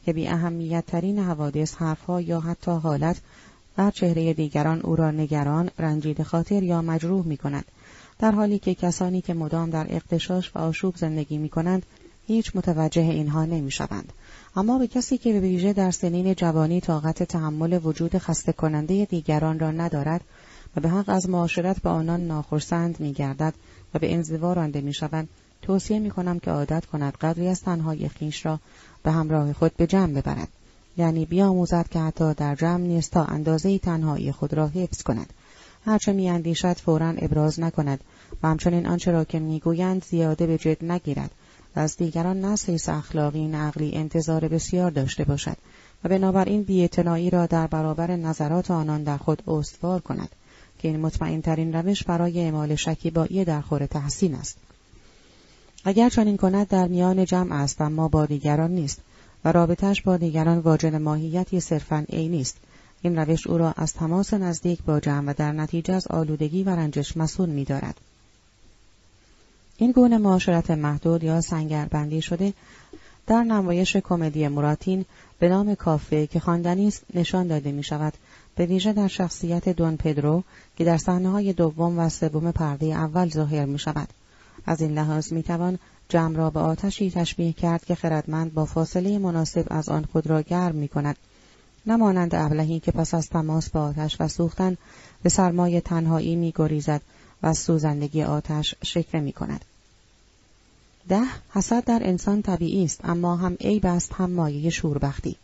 که 0.04 0.12
بی 0.12 0.28
اهمیت 0.28 0.86
ترین 0.86 1.18
حوادث 1.18 1.74
حرفها 1.74 2.20
یا 2.20 2.40
حتی 2.40 2.70
حالت 2.70 3.20
و 3.78 3.90
چهره 3.90 4.34
دیگران 4.34 4.80
او 4.80 4.96
را 4.96 5.10
نگران، 5.10 5.70
رنجید 5.78 6.22
خاطر 6.22 6.62
یا 6.62 6.82
مجروح 6.82 7.26
می 7.26 7.36
کند. 7.36 7.64
در 8.18 8.30
حالی 8.30 8.58
که 8.58 8.74
کسانی 8.74 9.20
که 9.20 9.34
مدام 9.34 9.70
در 9.70 9.86
اقتشاش 9.88 10.56
و 10.56 10.58
آشوب 10.58 10.96
زندگی 10.96 11.38
می 11.38 11.48
کنند 11.48 11.86
هیچ 12.26 12.56
متوجه 12.56 13.02
اینها 13.02 13.44
نمی 13.44 13.70
شوند. 13.70 14.12
اما 14.56 14.78
به 14.78 14.86
کسی 14.86 15.18
که 15.18 15.32
به 15.32 15.40
ویژه 15.40 15.72
در 15.72 15.90
سنین 15.90 16.34
جوانی 16.34 16.80
طاقت 16.80 17.22
تحمل 17.22 17.80
وجود 17.84 18.18
خسته 18.18 18.52
کننده 18.52 19.04
دیگران 19.04 19.58
را 19.58 19.70
ندارد 19.70 20.20
و 20.76 20.80
به 20.80 20.88
حق 20.88 21.08
از 21.08 21.28
معاشرت 21.28 21.82
به 21.82 21.90
آنان 21.90 22.26
ناخرسند 22.26 23.00
می 23.00 23.12
گردد 23.12 23.54
و 23.94 23.98
به 23.98 24.14
انزوا 24.14 24.52
رانده 24.52 24.80
می 24.80 24.94
شوند 24.94 25.28
توصیه 25.62 25.98
می 25.98 26.10
کنم 26.10 26.38
که 26.38 26.50
عادت 26.50 26.86
کند 26.86 27.12
قدری 27.12 27.48
از 27.48 27.62
تنهای 27.62 28.08
خیش 28.08 28.46
را 28.46 28.60
به 29.02 29.12
همراه 29.12 29.52
خود 29.52 29.76
به 29.76 29.86
جمع 29.86 30.12
ببرد. 30.20 30.48
یعنی 30.96 31.24
بیاموزد 31.24 31.88
که 31.90 31.98
حتی 31.98 32.34
در 32.34 32.54
جمع 32.54 32.86
نیست 32.86 33.10
تا 33.10 33.24
اندازه 33.24 33.78
تنهایی 33.78 34.32
خود 34.32 34.54
را 34.54 34.66
حفظ 34.66 35.02
کند. 35.02 35.32
هرچه 35.84 36.12
میاندیشد 36.12 36.76
فورا 36.76 37.08
ابراز 37.08 37.60
نکند 37.60 38.00
و 38.42 38.48
همچنین 38.48 38.86
آنچه 38.86 39.10
را 39.10 39.24
که 39.24 39.38
می‌گویند 39.38 40.04
زیاده 40.04 40.46
به 40.46 40.58
جد 40.58 40.84
نگیرد 40.84 41.30
و 41.76 41.80
از 41.80 41.96
دیگران 41.96 42.56
حیث 42.66 42.88
اخلاقی 42.88 43.46
نقلی 43.46 43.94
انتظار 43.94 44.48
بسیار 44.48 44.90
داشته 44.90 45.24
باشد 45.24 45.56
و 46.04 46.08
بنابراین 46.08 46.62
بیاعتنایی 46.62 47.30
را 47.30 47.46
در 47.46 47.66
برابر 47.66 48.16
نظرات 48.16 48.70
آنان 48.70 49.02
در 49.02 49.16
خود 49.16 49.42
استوار 49.46 50.00
کند. 50.00 50.28
که 50.78 50.88
این 50.88 51.00
مطمئن 51.00 51.40
ترین 51.40 51.72
روش 51.72 52.04
برای 52.04 52.40
اعمال 52.40 52.74
شکیبایی 52.74 53.44
در 53.44 53.60
خور 53.60 53.86
تحسین 53.86 54.34
است 54.34 54.56
اگر 55.84 56.08
چنین 56.08 56.36
کند 56.36 56.68
در 56.68 56.88
میان 56.88 57.24
جمع 57.24 57.54
است 57.54 57.80
اما 57.80 58.08
با 58.08 58.26
دیگران 58.26 58.70
نیست 58.70 59.00
و 59.44 59.52
رابطش 59.52 60.02
با 60.02 60.16
دیگران 60.16 60.58
واجد 60.58 60.94
ماهیتی 60.94 61.60
صرفا 61.60 62.04
عینی 62.08 62.40
است 62.40 62.56
این 63.02 63.16
روش 63.18 63.46
او 63.46 63.58
را 63.58 63.74
از 63.76 63.92
تماس 63.92 64.34
نزدیک 64.34 64.82
با 64.82 65.00
جمع 65.00 65.30
و 65.30 65.34
در 65.36 65.52
نتیجه 65.52 65.94
از 65.94 66.06
آلودگی 66.06 66.62
و 66.62 66.70
رنجش 66.70 67.16
مسئول 67.16 67.48
می‌دارد. 67.48 68.00
این 69.76 69.92
گونه 69.92 70.18
معاشرت 70.18 70.70
محدود 70.70 71.24
یا 71.24 71.40
سنگربندی 71.40 72.22
شده 72.22 72.52
در 73.26 73.42
نمایش 73.42 73.96
کمدی 73.96 74.48
مراتین 74.48 75.04
به 75.38 75.48
نام 75.48 75.74
کافه 75.74 76.26
که 76.26 76.40
خواندنی 76.40 76.88
است 76.88 77.04
نشان 77.14 77.46
داده 77.46 77.72
می 77.72 77.82
شود 77.82 78.12
به 78.58 78.66
ویژه 78.66 78.92
در 78.92 79.08
شخصیت 79.08 79.68
دون 79.68 79.96
پدرو 79.96 80.42
که 80.76 80.84
در 80.84 80.96
صحنه 80.96 81.30
های 81.30 81.52
دوم 81.52 81.98
و 81.98 82.08
سوم 82.08 82.52
پرده 82.52 82.86
اول 82.86 83.28
ظاهر 83.28 83.64
می 83.64 83.78
شود. 83.78 84.08
از 84.66 84.80
این 84.80 84.98
لحاظ 84.98 85.32
می 85.32 85.42
توان 85.42 85.78
جمع 86.08 86.36
را 86.36 86.50
به 86.50 86.60
آتشی 86.60 87.10
تشبیه 87.10 87.52
کرد 87.52 87.84
که 87.84 87.94
خردمند 87.94 88.54
با 88.54 88.64
فاصله 88.64 89.18
مناسب 89.18 89.66
از 89.70 89.88
آن 89.88 90.04
خود 90.12 90.26
را 90.26 90.42
گرم 90.42 90.74
می 90.74 90.88
کند. 90.88 91.16
نمانند 91.86 92.34
ابلهی 92.34 92.80
که 92.80 92.92
پس 92.92 93.14
از 93.14 93.28
تماس 93.28 93.70
با 93.70 93.82
آتش 93.82 94.16
و 94.20 94.28
سوختن 94.28 94.76
به 95.22 95.28
سرمای 95.28 95.80
تنهایی 95.80 96.36
می 96.36 96.52
گریزد 96.56 97.02
و 97.42 97.54
سوزندگی 97.54 98.22
آتش 98.22 98.74
شکوه 98.84 99.20
می 99.20 99.32
کند. 99.32 99.64
ده 101.08 101.26
حسد 101.50 101.84
در 101.84 102.00
انسان 102.02 102.42
طبیعی 102.42 102.84
است 102.84 103.00
اما 103.04 103.36
هم 103.36 103.56
عیب 103.60 103.86
است 103.86 104.12
هم 104.12 104.30
مایه 104.30 104.70
شوربختی 104.70 105.36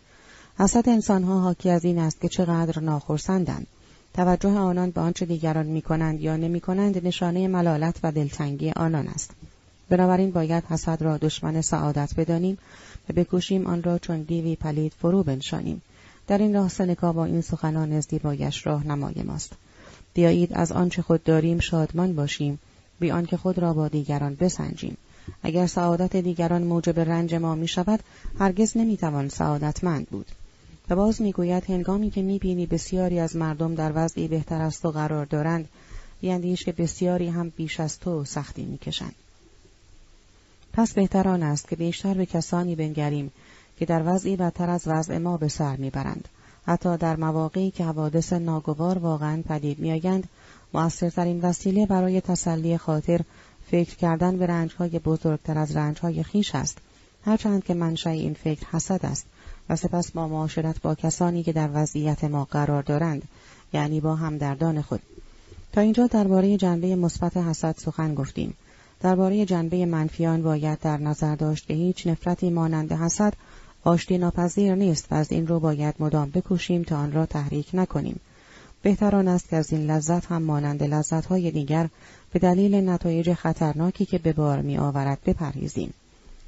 حسد 0.58 0.88
انسانها 0.88 1.40
حاکی 1.40 1.70
از 1.70 1.84
این 1.84 1.98
است 1.98 2.20
که 2.20 2.28
چقدر 2.28 2.80
ناخرسندند. 2.80 3.66
توجه 4.14 4.50
آنان 4.50 4.90
به 4.90 5.00
آنچه 5.00 5.26
دیگران 5.26 5.66
می‌کنند 5.66 6.20
یا 6.20 6.36
نمی‌کنند 6.36 7.06
نشانه 7.06 7.48
ملالت 7.48 7.96
و 8.02 8.12
دلتنگی 8.12 8.70
آنان 8.70 9.08
است. 9.08 9.30
بنابراین 9.88 10.30
باید 10.30 10.64
حسد 10.64 11.02
را 11.02 11.16
دشمن 11.16 11.60
سعادت 11.60 12.14
بدانیم 12.16 12.58
و 13.08 13.12
بکوشیم 13.12 13.66
آن 13.66 13.82
را 13.82 13.98
چون 13.98 14.22
دیوی 14.22 14.56
پلید 14.56 14.92
فرو 15.00 15.22
بنشانیم. 15.22 15.82
در 16.26 16.38
این 16.38 16.54
راه 16.54 16.68
سنکا 16.68 17.12
با 17.12 17.24
این 17.24 17.40
سخنان 17.40 18.00
زیبایش 18.00 18.66
راه 18.66 18.86
نمای 18.86 19.22
ماست. 19.26 19.52
بیایید 20.14 20.52
از 20.52 20.72
آنچه 20.72 21.02
خود 21.02 21.24
داریم 21.24 21.58
شادمان 21.58 22.14
باشیم 22.14 22.58
بی 23.00 23.10
آنکه 23.10 23.36
خود 23.36 23.58
را 23.58 23.72
با 23.72 23.88
دیگران 23.88 24.34
بسنجیم. 24.34 24.96
اگر 25.42 25.66
سعادت 25.66 26.16
دیگران 26.16 26.62
موجب 26.62 27.00
رنج 27.00 27.34
ما 27.34 27.54
می 27.54 27.68
شود 27.68 28.00
هرگز 28.38 28.76
نمی 28.76 28.96
توان 28.96 29.28
سعادتمند 29.28 30.06
بود. 30.06 30.26
و 30.90 30.96
باز 30.96 31.22
می‌گوید 31.22 31.70
هنگامی 31.70 32.10
که 32.10 32.22
می‌بینی 32.22 32.66
بسیاری 32.66 33.20
از 33.20 33.36
مردم 33.36 33.74
در 33.74 33.92
وضعی 33.94 34.28
بهتر 34.28 34.62
از 34.62 34.80
تو 34.80 34.90
قرار 34.90 35.24
دارند 35.24 35.68
بیاندیش 36.20 36.64
که 36.64 36.72
بسیاری 36.72 37.28
هم 37.28 37.52
بیش 37.56 37.80
از 37.80 37.98
تو 37.98 38.24
سختی 38.24 38.64
می‌کشند. 38.64 39.14
پس 40.72 40.92
بهتر 40.92 41.28
آن 41.28 41.42
است 41.42 41.68
که 41.68 41.76
بیشتر 41.76 42.14
به 42.14 42.26
کسانی 42.26 42.74
بنگریم 42.74 43.32
که 43.78 43.84
در 43.84 44.02
وضعی 44.06 44.36
بدتر 44.36 44.70
از 44.70 44.82
وضع 44.86 45.18
ما 45.18 45.36
به 45.36 45.48
سر 45.48 45.76
می‌برند. 45.76 46.28
حتی 46.66 46.96
در 46.96 47.16
مواقعی 47.16 47.70
که 47.70 47.84
حوادث 47.84 48.32
ناگوار 48.32 48.98
واقعا 48.98 49.42
پدید 49.48 49.78
میآیند 49.78 50.28
موثرترین 50.74 51.40
وسیله 51.40 51.86
برای 51.86 52.20
تسلی 52.20 52.78
خاطر 52.78 53.20
فکر 53.70 53.96
کردن 53.96 54.38
به 54.38 54.46
رنجهای 54.46 54.98
بزرگتر 54.98 55.58
از 55.58 55.76
رنجهای 55.76 56.22
خیش 56.22 56.54
است. 56.54 56.78
هرچند 57.24 57.64
که 57.64 57.74
منشأ 57.74 58.10
این 58.10 58.34
فکر 58.34 58.66
حسد 58.66 59.06
است. 59.06 59.26
و 59.68 59.76
سپس 59.76 60.10
با 60.10 60.28
معاشرت 60.28 60.82
با 60.82 60.94
کسانی 60.94 61.42
که 61.42 61.52
در 61.52 61.70
وضعیت 61.74 62.24
ما 62.24 62.44
قرار 62.44 62.82
دارند 62.82 63.22
یعنی 63.72 64.00
با 64.00 64.14
همدردان 64.14 64.82
خود 64.82 65.00
تا 65.72 65.80
اینجا 65.80 66.06
درباره 66.06 66.56
جنبه 66.56 66.96
مثبت 66.96 67.36
حسد 67.36 67.74
سخن 67.78 68.14
گفتیم 68.14 68.54
درباره 69.00 69.44
جنبه 69.44 69.86
منفیان 69.86 70.42
باید 70.42 70.80
در 70.80 70.96
نظر 70.96 71.34
داشت 71.36 71.66
که 71.66 71.74
هیچ 71.74 72.06
نفرتی 72.06 72.50
مانند 72.50 72.92
حسد 72.92 73.34
آشتی 73.84 74.18
ناپذیر 74.18 74.74
نیست 74.74 75.06
و 75.10 75.14
از 75.14 75.32
این 75.32 75.46
رو 75.46 75.60
باید 75.60 75.94
مدام 75.98 76.30
بکوشیم 76.30 76.82
تا 76.82 76.96
آن 76.96 77.12
را 77.12 77.26
تحریک 77.26 77.70
نکنیم 77.74 78.20
بهتر 78.82 79.16
آن 79.16 79.28
است 79.28 79.48
که 79.48 79.56
از 79.56 79.72
این 79.72 79.90
لذت 79.90 80.26
هم 80.26 80.42
مانند 80.42 80.82
لذتهای 80.82 81.50
دیگر 81.50 81.88
به 82.32 82.38
دلیل 82.38 82.74
نتایج 82.74 83.32
خطرناکی 83.32 84.06
که 84.06 84.18
به 84.18 84.32
بار 84.32 84.60
می 84.60 84.78
آورد 84.78 85.18
بپرهیزیم. 85.26 85.94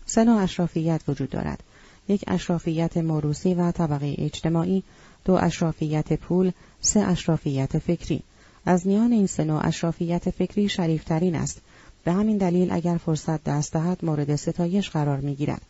سه 0.06 0.30
اشرافیت 0.30 1.00
وجود 1.08 1.30
دارد. 1.30 1.62
یک 2.08 2.24
اشرافیت 2.26 2.96
موروسی 2.96 3.54
و 3.54 3.70
طبقه 3.70 4.14
اجتماعی، 4.18 4.82
دو 5.24 5.34
اشرافیت 5.34 6.12
پول، 6.12 6.52
سه 6.80 7.00
اشرافیت 7.00 7.78
فکری. 7.78 8.22
از 8.66 8.86
میان 8.86 9.12
این 9.12 9.26
سه 9.26 9.52
اشرافیت 9.52 10.30
فکری 10.30 10.68
شریفترین 10.68 11.34
است. 11.34 11.60
به 12.04 12.12
همین 12.12 12.38
دلیل 12.38 12.72
اگر 12.72 12.96
فرصت 12.96 13.44
دست 13.44 13.72
دهد 13.72 14.04
مورد 14.04 14.36
ستایش 14.36 14.90
قرار 14.90 15.20
می 15.20 15.34
گیرد. 15.34 15.62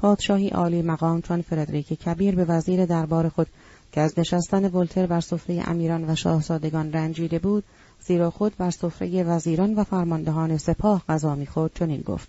پادشاهی 0.00 0.48
عالی 0.48 0.82
مقام 0.82 1.20
چون 1.20 1.42
فردریک 1.42 1.86
کبیر 1.86 2.34
به 2.34 2.44
وزیر 2.44 2.86
دربار 2.86 3.28
خود 3.28 3.46
که 3.92 4.00
از 4.00 4.18
نشستن 4.18 4.70
ولتر 4.70 5.06
بر 5.06 5.20
سفره 5.20 5.62
امیران 5.66 6.10
و 6.10 6.14
شاهزادگان 6.14 6.92
رنجیده 6.92 7.38
بود 7.38 7.64
زیرا 8.00 8.30
خود 8.30 8.56
بر 8.56 8.70
سفره 8.70 9.22
وزیران 9.22 9.74
و 9.74 9.84
فرماندهان 9.84 10.56
سپاه 10.58 11.02
غذا 11.08 11.34
می‌خورد 11.34 11.74
چنین 11.74 12.00
گفت 12.00 12.28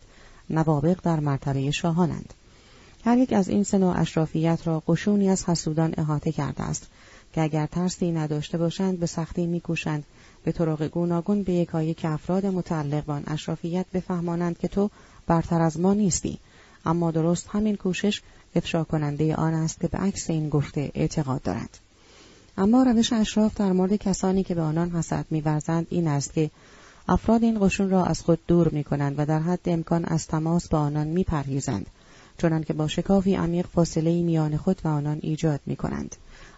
نوابق 0.49 0.99
در 1.03 1.19
مرتبه 1.19 1.71
شاهانند 1.71 2.33
هر 3.06 3.18
یک 3.18 3.34
از 3.34 3.49
این 3.49 3.64
سه 3.64 3.86
اشرافیت 3.86 4.60
را 4.65 4.84
قشونی 4.88 5.30
از 5.30 5.45
حسودان 5.45 5.94
احاطه 5.98 6.32
کرده 6.32 6.64
است 6.64 6.88
که 7.34 7.41
اگر 7.41 7.65
ترسی 7.65 8.11
نداشته 8.11 8.57
باشند 8.57 8.99
به 8.99 9.06
سختی 9.06 9.45
میکوشند. 9.45 10.03
به 10.44 10.52
طرق 10.52 10.88
گوناگون 10.88 11.44
به 11.44 11.53
یکایی 11.53 11.94
که 11.94 12.10
افراد 12.10 12.45
متعلق 12.45 13.06
به 13.06 13.22
اشرافیت 13.28 13.86
بفهمانند 13.94 14.57
که 14.57 14.68
تو 14.68 14.90
برتر 15.28 15.61
از 15.61 15.80
ما 15.80 15.94
نیستی. 15.94 16.40
اما 16.86 17.11
درست 17.11 17.48
همین 17.49 17.76
کوشش 17.76 18.22
افشا 18.56 18.84
کننده 18.84 19.36
آن 19.36 19.53
است 19.53 19.80
که 19.80 19.88
به 19.88 19.98
عکس 19.98 20.30
این 20.30 20.49
گفته 20.49 20.91
اعتقاد 20.94 21.41
دارد. 21.41 21.80
اما 22.57 22.84
روش 22.84 23.14
اشراف 23.14 23.57
در 23.57 23.72
مورد 23.72 23.95
کسانی 23.95 24.44
که 24.44 24.56
به 24.56 24.61
آنان 24.61 24.90
حسد 24.90 25.26
میورزند 25.30 25.88
این 25.90 26.07
است 26.07 26.34
که 26.34 26.52
افراد 27.07 27.44
این 27.44 27.60
قشون 27.60 27.90
را 27.90 28.06
از 28.06 28.22
خود 28.22 28.40
دور 28.48 28.69
می 28.69 28.84
کنند 28.84 29.15
و 29.18 29.26
در 29.26 29.40
حد 29.40 29.60
امکان 29.65 30.06
از 30.06 30.28
تماس 30.28 30.68
با 30.68 30.80
آنان 30.80 31.07
می 31.07 31.23
پرهیزند 31.23 31.86
چنان 32.41 32.63
که 32.63 32.73
با 32.73 32.88
شکافی 32.88 33.35
عمیق 33.35 33.68
فاصله 33.68 34.22
میان 34.23 34.57
خود 34.57 34.81
و 34.84 34.88
آنان 34.88 35.19
ایجاد 35.22 35.59
می 35.65 35.76
کنند. 35.76 36.15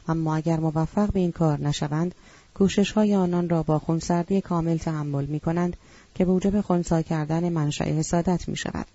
اما 0.07 0.35
اگر 0.35 0.59
موفق 0.59 1.11
به 1.11 1.19
این 1.19 1.31
کار 1.31 1.59
نشوند 1.59 2.15
کوشش 2.53 2.91
های 2.91 3.15
آنان 3.15 3.49
را 3.49 3.63
با 3.63 3.79
خونسردی 3.79 4.41
کامل 4.41 4.77
تحمل 4.77 5.25
می 5.25 5.39
کنند 5.39 5.77
که 6.15 6.25
موجب 6.25 6.61
خونسا 6.61 7.01
کردن 7.01 7.49
منشأ 7.49 7.85
حسادت 7.85 8.49
می 8.49 8.55
شود. 8.55 8.85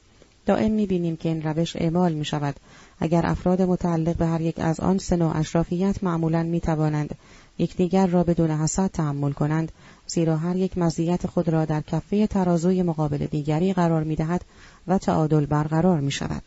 دائم 0.47 0.71
می 0.71 0.87
بینیم 0.87 1.17
که 1.17 1.29
این 1.29 1.43
روش 1.43 1.77
اعمال 1.77 2.13
می 2.13 2.25
شود 2.25 2.57
اگر 3.01 3.27
افراد 3.27 3.63
متعلق 3.63 4.17
به 4.17 4.27
هر 4.27 4.41
یک 4.41 4.59
از 4.59 4.81
آن 4.81 4.99
سه 4.99 5.25
اشرافیت 5.25 6.05
معمولا 6.05 6.43
می 6.43 6.61
توانند 6.61 7.15
یکدیگر 7.59 8.07
را 8.07 8.25
بدون 8.25 8.51
حسد 8.51 8.91
تحمل 8.91 9.33
کنند 9.33 9.73
زیرا 10.07 10.37
هر 10.37 10.57
یک 10.57 10.79
مزیت 10.79 11.27
خود 11.27 11.49
را 11.49 11.65
در 11.65 11.81
کفه 11.81 12.27
ترازوی 12.27 12.83
مقابل 12.83 13.27
دیگری 13.27 13.73
قرار 13.73 14.05
می 14.05 14.17
دهد 14.17 14.45
و 14.87 14.99
تعادل 14.99 15.47
برقرار 15.47 16.01
می 16.01 16.11
شود. 16.11 16.43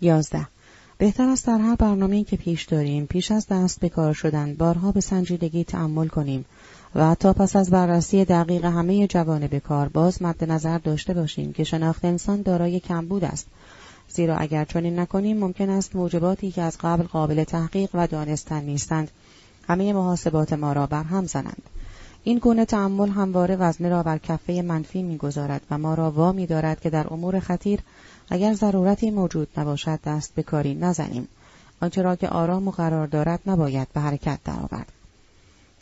یازده. 0.00 0.46
بهتر 0.98 1.28
است 1.28 1.46
در 1.46 1.58
هر 1.58 1.74
برنامه 1.74 2.24
که 2.24 2.36
پیش 2.36 2.64
داریم. 2.64 3.06
پیش 3.06 3.32
از 3.32 3.46
دست 3.46 3.80
به 3.80 3.88
کار 3.88 4.12
شدن 4.12 4.54
بارها 4.54 4.92
به 4.92 5.00
سنجیدگی 5.00 5.64
تأمل 5.64 6.08
کنیم 6.08 6.44
و 6.94 7.14
تا 7.14 7.32
پس 7.32 7.56
از 7.56 7.70
بررسی 7.70 8.24
دقیق 8.24 8.64
همه 8.64 9.06
جوانب 9.06 9.58
کار 9.58 9.88
باز 9.88 10.22
مد 10.22 10.44
نظر 10.44 10.78
داشته 10.78 11.14
باشیم 11.14 11.52
که 11.52 11.64
شناخت 11.64 12.04
انسان 12.04 12.42
دارای 12.42 12.80
کمبود 12.80 13.24
است. 13.24 13.46
زیرا 14.08 14.36
اگر 14.36 14.64
چنین 14.64 14.98
نکنیم 14.98 15.38
ممکن 15.38 15.70
است 15.70 15.96
موجباتی 15.96 16.50
که 16.50 16.62
از 16.62 16.78
قبل 16.80 17.02
قابل 17.02 17.44
تحقیق 17.44 17.90
و 17.94 18.06
دانستن 18.06 18.62
نیستند 18.62 19.10
همه 19.68 19.92
محاسبات 19.92 20.52
ما 20.52 20.72
را 20.72 20.86
برهم 20.86 21.26
زنند. 21.26 21.62
این 22.24 22.38
گونه 22.38 22.64
تعمل 22.64 23.08
همواره 23.08 23.56
وزنه 23.56 23.88
را 23.88 24.02
بر 24.02 24.18
کفه 24.18 24.52
منفی 24.52 25.02
می‌گذارد 25.02 25.60
و 25.70 25.78
ما 25.78 25.94
را 25.94 26.10
وامی 26.10 26.46
دارد 26.46 26.80
که 26.80 26.90
در 26.90 27.06
امور 27.10 27.40
خطیر 27.40 27.80
اگر 28.28 28.54
ضرورتی 28.54 29.10
موجود 29.10 29.48
نباشد 29.56 30.00
دست 30.04 30.34
به 30.34 30.42
کاری 30.42 30.74
نزنیم. 30.74 31.28
آنچه 31.80 32.02
را 32.02 32.16
که 32.16 32.28
آرام 32.28 32.68
و 32.68 32.70
قرار 32.70 33.06
دارد 33.06 33.40
نباید 33.46 33.88
به 33.92 34.00
حرکت 34.00 34.38
درآورد. 34.44 34.92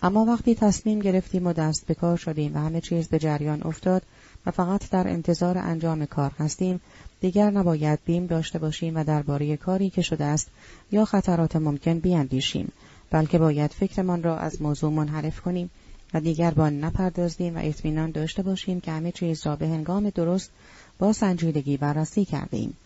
اما 0.03 0.25
وقتی 0.25 0.55
تصمیم 0.55 0.99
گرفتیم 0.99 1.47
و 1.47 1.53
دست 1.53 1.87
به 1.87 1.95
کار 1.95 2.17
شدیم 2.17 2.57
و 2.57 2.59
همه 2.59 2.81
چیز 2.81 3.09
به 3.09 3.19
جریان 3.19 3.63
افتاد 3.63 4.03
و 4.47 4.51
فقط 4.51 4.91
در 4.91 5.09
انتظار 5.09 5.59
انجام 5.59 6.07
کار 6.07 6.31
هستیم 6.39 6.81
دیگر 7.21 7.51
نباید 7.51 7.99
بیم 8.05 8.27
داشته 8.27 8.59
باشیم 8.59 8.97
و 8.97 9.05
درباره 9.05 9.57
کاری 9.57 9.91
که 9.91 10.03
شده 10.03 10.25
است 10.25 10.49
یا 10.93 11.05
خطرات 11.05 11.57
ممکن 11.57 11.99
بیاندیشیم 11.99 12.73
بلکه 13.11 13.39
باید 13.39 13.71
فکرمان 13.71 14.23
را 14.23 14.39
از 14.39 14.63
موضوع 14.63 14.93
منحرف 14.93 15.41
کنیم 15.41 15.71
و 16.15 16.21
دیگر 16.21 16.51
با 16.51 16.71
نپردازیم 16.71 17.57
و 17.57 17.61
اطمینان 17.63 18.11
داشته 18.11 18.43
باشیم 18.43 18.81
که 18.81 18.93
همه 18.93 19.13
چیز 19.13 19.47
را 19.47 19.57
به 19.57 19.69
هنگام 19.69 20.11
درست 20.11 20.51
با 20.99 21.13
سنجیدگی 21.13 21.77
بررسی 21.77 22.25
کرده 22.25 22.57
ایم. 22.57 22.77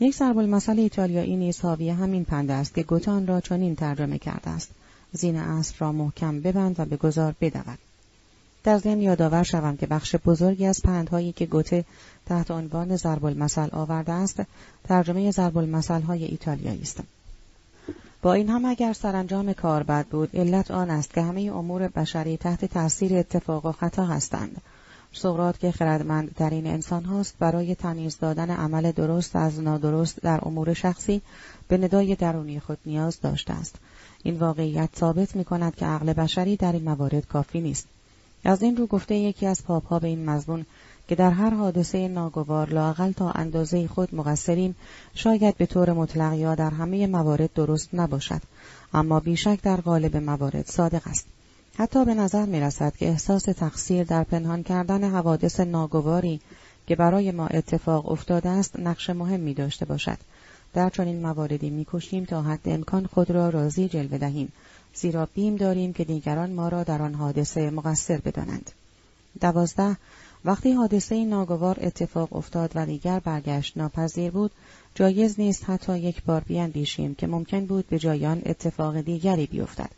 یک 0.00 0.22
المثل 0.22 0.78
ایتالیایی 0.78 1.36
نیز 1.36 1.60
حاوی 1.60 1.90
همین 1.90 2.24
پنده 2.24 2.52
است 2.52 2.74
که 2.74 2.82
گوتان 2.82 3.26
را 3.26 3.40
چنین 3.40 3.74
ترجمه 3.74 4.18
کرده 4.18 4.50
است. 4.50 4.70
زین 5.12 5.36
اسب 5.36 5.76
را 5.78 5.92
محکم 5.92 6.40
ببند 6.40 6.80
و 6.80 6.84
به 6.84 6.96
گذار 6.96 7.34
بدود. 7.40 7.78
در 8.64 8.78
ضمن 8.78 9.00
یادآور 9.00 9.42
شوم 9.42 9.76
که 9.76 9.86
بخش 9.86 10.16
بزرگی 10.24 10.66
از 10.66 10.82
پندهایی 10.82 11.32
که 11.32 11.46
گوته 11.46 11.84
تحت 12.26 12.50
عنوان 12.50 12.96
ضرب 12.96 13.24
المثل 13.24 13.68
آورده 13.72 14.12
است 14.12 14.42
ترجمه 14.84 15.30
ضرب 15.30 15.58
المثل 15.58 16.00
های 16.00 16.24
ایتالیایی 16.24 16.82
است. 16.82 17.00
با 18.22 18.32
این 18.32 18.48
هم 18.48 18.64
اگر 18.64 18.92
سرانجام 18.92 19.52
کار 19.52 19.82
بد 19.82 20.06
بود 20.06 20.36
علت 20.36 20.70
آن 20.70 20.90
است 20.90 21.14
که 21.14 21.22
همه 21.22 21.40
امور 21.40 21.88
بشری 21.88 22.36
تحت 22.36 22.64
تاثیر 22.64 23.16
اتفاق 23.16 23.66
و 23.66 23.72
خطا 23.72 24.04
هستند. 24.04 24.60
سقرات 25.12 25.58
که 25.58 25.72
خردمند 25.72 26.34
در 26.36 26.50
این 26.50 26.66
انسان 26.66 27.04
هاست 27.04 27.34
برای 27.38 27.74
تمیز 27.74 28.18
دادن 28.18 28.50
عمل 28.50 28.92
درست 28.92 29.36
از 29.36 29.60
نادرست 29.60 30.20
در 30.22 30.40
امور 30.42 30.74
شخصی 30.74 31.22
به 31.68 31.78
ندای 31.78 32.14
درونی 32.14 32.60
خود 32.60 32.78
نیاز 32.86 33.20
داشته 33.20 33.52
است. 33.52 33.76
این 34.22 34.38
واقعیت 34.38 34.90
ثابت 34.96 35.36
می 35.36 35.44
کند 35.44 35.76
که 35.76 35.86
عقل 35.86 36.12
بشری 36.12 36.56
در 36.56 36.72
این 36.72 36.84
موارد 36.84 37.26
کافی 37.26 37.60
نیست. 37.60 37.86
از 38.44 38.62
این 38.62 38.76
رو 38.76 38.86
گفته 38.86 39.14
یکی 39.14 39.46
از 39.46 39.64
پاپ 39.64 40.00
به 40.00 40.08
این 40.08 40.30
مضمون 40.30 40.66
که 41.08 41.14
در 41.14 41.30
هر 41.30 41.54
حادثه 41.54 42.08
ناگوار 42.08 42.70
لاقل 42.70 43.12
تا 43.12 43.30
اندازه 43.30 43.88
خود 43.88 44.14
مقصریم 44.14 44.76
شاید 45.14 45.56
به 45.56 45.66
طور 45.66 45.92
مطلق 45.92 46.32
یا 46.32 46.54
در 46.54 46.70
همه 46.70 47.06
موارد 47.06 47.52
درست 47.52 47.88
نباشد 47.92 48.42
اما 48.94 49.20
بیشک 49.20 49.62
در 49.62 49.80
غالب 49.80 50.16
موارد 50.16 50.66
صادق 50.66 51.02
است. 51.06 51.26
حتی 51.80 52.04
به 52.04 52.14
نظر 52.14 52.44
می 52.44 52.60
رسد 52.60 52.96
که 52.96 53.08
احساس 53.08 53.42
تقصیر 53.42 54.04
در 54.04 54.24
پنهان 54.24 54.62
کردن 54.62 55.04
حوادث 55.04 55.60
ناگواری 55.60 56.40
که 56.86 56.96
برای 56.96 57.30
ما 57.30 57.46
اتفاق 57.46 58.10
افتاده 58.10 58.48
است 58.48 58.78
نقش 58.78 59.10
مهمی 59.10 59.54
داشته 59.54 59.84
باشد. 59.84 60.18
در 60.74 60.90
چنین 60.90 61.22
مواردی 61.22 61.70
میکوشیم 61.70 62.24
تا 62.24 62.42
حد 62.42 62.60
امکان 62.64 63.06
خود 63.06 63.30
را 63.30 63.48
راضی 63.48 63.88
جلوه 63.88 64.18
دهیم. 64.18 64.52
زیرا 64.94 65.28
بیم 65.34 65.56
داریم 65.56 65.92
که 65.92 66.04
دیگران 66.04 66.52
ما 66.52 66.68
را 66.68 66.84
در 66.84 67.02
آن 67.02 67.14
حادثه 67.14 67.70
مقصر 67.70 68.18
بدانند. 68.18 68.70
دوازده 69.40 69.96
وقتی 70.44 70.72
حادثه 70.72 71.24
ناگوار 71.24 71.78
اتفاق 71.80 72.36
افتاد 72.36 72.72
و 72.74 72.86
دیگر 72.86 73.20
برگشت 73.20 73.76
ناپذیر 73.76 74.30
بود 74.30 74.50
جایز 74.94 75.40
نیست 75.40 75.70
حتی 75.70 75.98
یک 75.98 76.22
بار 76.22 76.40
بیاندیشیم 76.40 77.14
که 77.14 77.26
ممکن 77.26 77.66
بود 77.66 77.88
به 77.88 77.98
جایان 77.98 78.42
اتفاق 78.46 79.00
دیگری 79.00 79.46
بیفتد. 79.46 79.90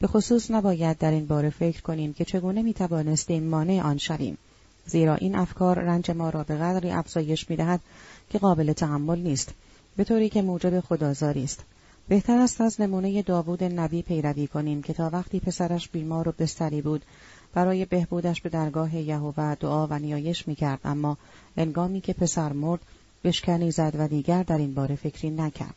به 0.00 0.06
خصوص 0.06 0.50
نباید 0.50 0.98
در 0.98 1.10
این 1.10 1.26
باره 1.26 1.50
فکر 1.50 1.82
کنیم 1.82 2.12
که 2.12 2.24
چگونه 2.24 2.62
می 2.62 2.74
توانستیم 2.74 3.42
مانع 3.42 3.80
آن 3.82 3.98
شویم. 3.98 4.38
زیرا 4.86 5.14
این 5.14 5.36
افکار 5.36 5.78
رنج 5.78 6.10
ما 6.10 6.30
را 6.30 6.44
به 6.44 6.56
قدری 6.56 6.90
افزایش 6.90 7.50
می 7.50 7.56
دهد 7.56 7.80
که 8.30 8.38
قابل 8.38 8.72
تحمل 8.72 9.18
نیست 9.18 9.54
به 9.96 10.04
طوری 10.04 10.28
که 10.28 10.42
موجب 10.42 10.80
خدازاری 10.80 11.44
است. 11.44 11.64
بهتر 12.08 12.38
است 12.38 12.60
از 12.60 12.80
نمونه 12.80 13.22
داوود 13.22 13.64
نبی 13.64 14.02
پیروی 14.02 14.46
کنیم 14.46 14.82
که 14.82 14.92
تا 14.92 15.10
وقتی 15.12 15.40
پسرش 15.40 15.88
بیمار 15.88 16.28
و 16.28 16.32
بستری 16.38 16.82
بود 16.82 17.02
برای 17.54 17.84
بهبودش 17.84 18.40
به 18.40 18.48
درگاه 18.48 18.96
یهوه 18.96 19.54
دعا 19.54 19.86
و 19.86 19.98
نیایش 19.98 20.48
می‌کرد 20.48 20.80
اما 20.84 21.16
انگامی 21.56 22.00
که 22.00 22.12
پسر 22.12 22.52
مرد 22.52 22.80
بشکنی 23.24 23.70
زد 23.70 23.92
و 23.98 24.08
دیگر 24.08 24.42
در 24.42 24.58
این 24.58 24.74
باره 24.74 24.94
فکری 24.94 25.30
نکرد. 25.30 25.74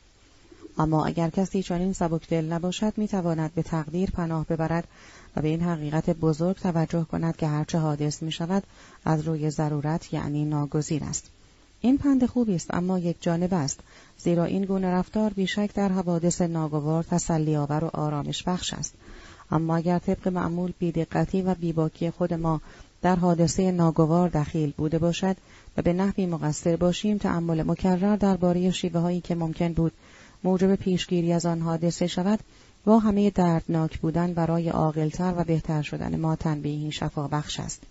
اما 0.78 1.06
اگر 1.06 1.30
کسی 1.30 1.64
چنین 1.64 1.94
سبکدل 1.94 2.46
نباشد 2.54 2.94
می‌تواند 2.98 3.54
به 3.54 3.64
تقدیر 3.64 4.12
پناه 4.12 4.46
ببرد 4.46 4.88
و 5.36 5.42
به 5.42 5.48
این 5.48 5.62
حقیقت 5.62 6.10
بزرگ 6.10 6.56
توجه 6.58 7.04
کند 7.04 7.36
که 7.36 7.48
هرچه 7.48 7.78
حادث 7.78 8.24
می 8.24 8.32
شود 8.32 8.64
از 9.06 9.22
روی 9.22 9.50
ضرورت 9.50 10.14
یعنی 10.14 10.46
ناگزیر 10.46 11.04
است. 11.04 11.30
این 11.82 11.98
پند 11.98 12.26
خوبی 12.26 12.56
است 12.56 12.74
اما 12.74 13.00
یک 13.00 13.18
جانب 13.22 13.54
است 13.54 13.80
زیرا 14.18 14.44
این 14.44 14.66
گونه 14.66 14.88
رفتار 14.88 15.34
بیشک 15.34 15.74
در 15.74 15.90
حوادث 15.90 16.42
ناگوار 16.42 17.04
تسلی 17.04 17.56
آور 17.56 17.84
و 17.84 17.90
آرامش 17.94 18.44
بخش 18.44 18.74
است 18.74 18.94
اما 19.52 19.76
اگر 19.76 20.00
طبق 20.00 20.28
معمول 20.28 20.74
بیدقتی 20.80 21.42
و 21.42 21.56
بیباکی 21.56 22.12
خود 22.12 22.34
ما 22.34 22.62
در 23.02 23.16
حادثه 23.16 23.72
ناگوار 23.72 24.30
دخیل 24.30 24.74
بوده 24.78 25.00
باشد 25.00 25.38
و 25.78 25.82
به 25.82 25.94
نحوی 25.94 26.26
مقصر 26.26 26.76
باشیم 26.76 27.18
تعمل 27.18 27.64
مکرر 27.64 28.16
درباره 28.16 28.72
شیوه 28.72 29.00
هایی 29.00 29.22
که 29.22 29.36
ممکن 29.36 29.74
بود 29.74 29.92
موجب 30.44 30.76
پیشگیری 30.76 31.34
از 31.34 31.46
آن 31.46 31.62
حادثه 31.62 32.08
شود 32.08 32.40
با 32.86 33.00
همه 33.00 33.30
دردناک 33.30 34.00
بودن 34.00 34.34
برای 34.34 34.70
عاقلتر 34.70 35.34
و 35.38 35.44
بهتر 35.44 35.82
شدن 35.82 36.20
ما 36.20 36.36
تنبیهی 36.36 36.92
شفا 36.92 37.28
بخش 37.28 37.60
است. 37.60 37.82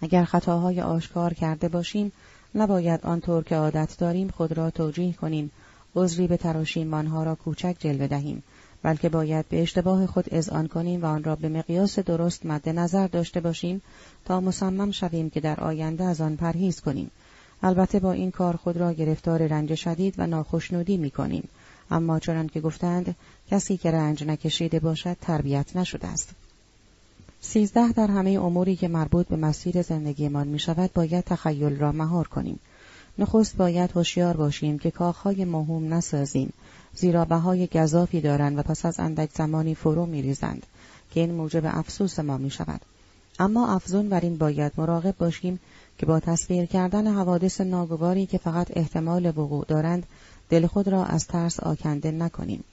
اگر 0.00 0.24
خطاهای 0.24 0.80
آشکار 0.80 1.34
کرده 1.34 1.68
باشیم 1.68 2.12
نباید 2.54 3.00
آنطور 3.06 3.44
که 3.44 3.56
عادت 3.56 3.96
داریم 3.98 4.28
خود 4.28 4.52
را 4.52 4.70
توجیه 4.70 5.12
کنیم 5.12 5.50
عذری 5.96 6.26
به 6.26 6.36
تراشیم 6.36 6.94
آنها 6.94 7.22
را 7.22 7.34
کوچک 7.34 7.76
جلوه 7.78 8.06
دهیم 8.06 8.42
بلکه 8.82 9.08
باید 9.08 9.48
به 9.48 9.62
اشتباه 9.62 10.06
خود 10.06 10.34
اذعان 10.34 10.68
کنیم 10.68 11.02
و 11.02 11.06
آن 11.06 11.24
را 11.24 11.36
به 11.36 11.48
مقیاس 11.48 11.98
درست 11.98 12.46
مد 12.46 12.68
نظر 12.68 13.06
داشته 13.06 13.40
باشیم 13.40 13.82
تا 14.24 14.40
مصمم 14.40 14.90
شویم 14.90 15.30
که 15.30 15.40
در 15.40 15.60
آینده 15.60 16.04
از 16.04 16.20
آن 16.20 16.36
پرهیز 16.36 16.80
کنیم 16.80 17.10
البته 17.62 17.98
با 17.98 18.12
این 18.12 18.30
کار 18.30 18.56
خود 18.56 18.76
را 18.76 18.92
گرفتار 18.92 19.46
رنج 19.46 19.74
شدید 19.74 20.14
و 20.18 20.26
ناخشنودی 20.26 20.96
می 20.96 21.10
کنیم 21.10 21.48
اما 21.90 22.18
چنان 22.18 22.48
که 22.48 22.60
گفتند 22.60 23.16
کسی 23.50 23.76
که 23.76 23.90
رنج 23.90 24.24
نکشیده 24.24 24.80
باشد 24.80 25.16
تربیت 25.20 25.76
نشده 25.76 26.06
است. 26.06 26.30
سیزده 27.40 27.92
در 27.92 28.06
همه 28.06 28.30
اموری 28.30 28.76
که 28.76 28.88
مربوط 28.88 29.26
به 29.26 29.36
مسیر 29.36 29.82
زندگیمان 29.82 30.48
می 30.48 30.58
شود 30.58 30.92
باید 30.92 31.24
تخیل 31.24 31.76
را 31.76 31.92
مهار 31.92 32.28
کنیم. 32.28 32.58
نخست 33.18 33.56
باید 33.56 33.90
هوشیار 33.94 34.36
باشیم 34.36 34.78
که 34.78 34.90
کاخهای 34.90 35.44
مهم 35.44 35.94
نسازیم 35.94 36.52
زیرا 36.94 37.24
بهای 37.24 37.66
گذافی 37.66 38.20
دارند 38.20 38.58
و 38.58 38.62
پس 38.62 38.86
از 38.86 39.00
اندک 39.00 39.30
زمانی 39.34 39.74
فرو 39.74 40.06
میریزند 40.06 40.66
که 41.10 41.20
این 41.20 41.34
موجب 41.34 41.62
افسوس 41.64 42.18
ما 42.18 42.36
می 42.38 42.50
شود. 42.50 42.80
اما 43.38 43.74
افزون 43.74 44.08
بر 44.08 44.20
این 44.20 44.38
باید 44.38 44.72
مراقب 44.76 45.14
باشیم 45.18 45.60
که 45.98 46.06
با 46.06 46.20
تصویر 46.20 46.64
کردن 46.64 47.06
حوادث 47.06 47.60
ناگواری 47.60 48.26
که 48.26 48.38
فقط 48.38 48.66
احتمال 48.76 49.26
وقوع 49.26 49.64
دارند 49.68 50.06
دل 50.50 50.66
خود 50.66 50.88
را 50.88 51.04
از 51.04 51.26
ترس 51.26 51.60
آکنده 51.60 52.10
نکنیم. 52.10 52.64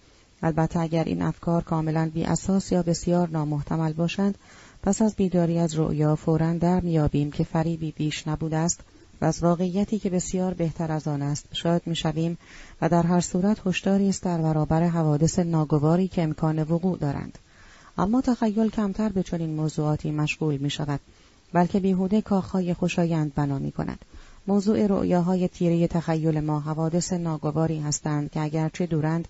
البته 0.44 0.80
اگر 0.80 1.04
این 1.04 1.22
افکار 1.22 1.64
کاملا 1.64 2.12
بی 2.14 2.24
اساس 2.24 2.72
یا 2.72 2.84
بسیار 2.84 3.30
نامحتمل 3.30 3.94
باشند 3.94 4.38
پس 4.84 5.02
از 5.02 5.16
بیداری 5.16 5.60
از 5.60 5.76
رؤیا 5.76 6.16
فورا 6.16 6.54
در 6.54 6.80
میابیم 6.80 7.32
که 7.32 7.44
فریبی 7.44 7.92
بیش 7.92 8.28
نبوده 8.28 8.58
است 8.58 8.80
و 9.22 9.26
از 9.26 9.44
واقعیتی 9.44 10.00
که 10.00 10.10
بسیار 10.10 10.54
بهتر 10.54 10.92
از 10.92 11.08
آن 11.08 11.22
است 11.22 11.46
شاید 11.52 11.82
می‌شویم 11.86 12.38
و 12.82 12.90
در 12.90 13.04
هر 13.04 13.20
صورت 13.20 13.68
هشداری 13.68 14.10
است 14.10 14.24
در 14.24 14.38
برابر 14.38 14.88
حوادث 14.88 15.40
ناگواری 15.40 16.08
که 16.08 16.24
امکان 16.24 16.64
وقوع 16.64 16.98
دارند 16.98 17.38
اما 17.98 18.22
تخیل 18.22 18.70
کمتر 18.70 19.10
به 19.10 19.24
چنین 19.24 19.56
موضوعاتی 19.56 20.12
مشغول 20.12 20.58
می 20.58 20.70
شود 20.70 21.00
بلکه 21.54 21.80
بیهوده 21.80 22.22
کاخهای 22.22 22.74
خوشایند 22.74 23.36
بنا 23.36 23.60
می 23.60 23.72
کند 23.72 24.00
موضوع 24.48 24.88
رؤیاهای 24.88 25.48
تیره 25.48 25.88
تخیل 25.88 26.40
ما 26.40 26.60
حوادث 26.60 27.14
ناگواری 27.14 27.80
هستند 27.80 28.32
که 28.32 28.42
اگرچه 28.42 28.86
دورند 28.86 29.28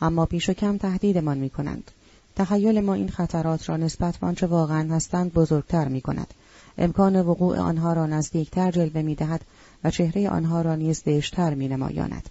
اما 0.00 0.26
پیش 0.26 0.48
و 0.48 0.52
کم 0.52 0.76
تهدیدمان 0.76 1.38
می 1.38 1.50
کنند. 1.50 1.90
تخیل 2.36 2.80
ما 2.80 2.94
این 2.94 3.08
خطرات 3.08 3.68
را 3.68 3.76
نسبت 3.76 4.16
به 4.16 4.26
آنچه 4.26 4.46
واقعا 4.46 4.94
هستند 4.94 5.32
بزرگتر 5.32 5.88
می 5.88 6.00
کند. 6.00 6.34
امکان 6.78 7.20
وقوع 7.20 7.58
آنها 7.58 7.92
را 7.92 8.06
نزدیکتر 8.06 8.70
جلوه 8.70 9.02
می 9.02 9.14
دهد 9.14 9.40
و 9.84 9.90
چهره 9.90 10.28
آنها 10.28 10.62
را 10.62 10.74
نیز 10.74 11.04
دشتر 11.04 11.54
می 11.54 11.68
نمایاند. 11.68 12.30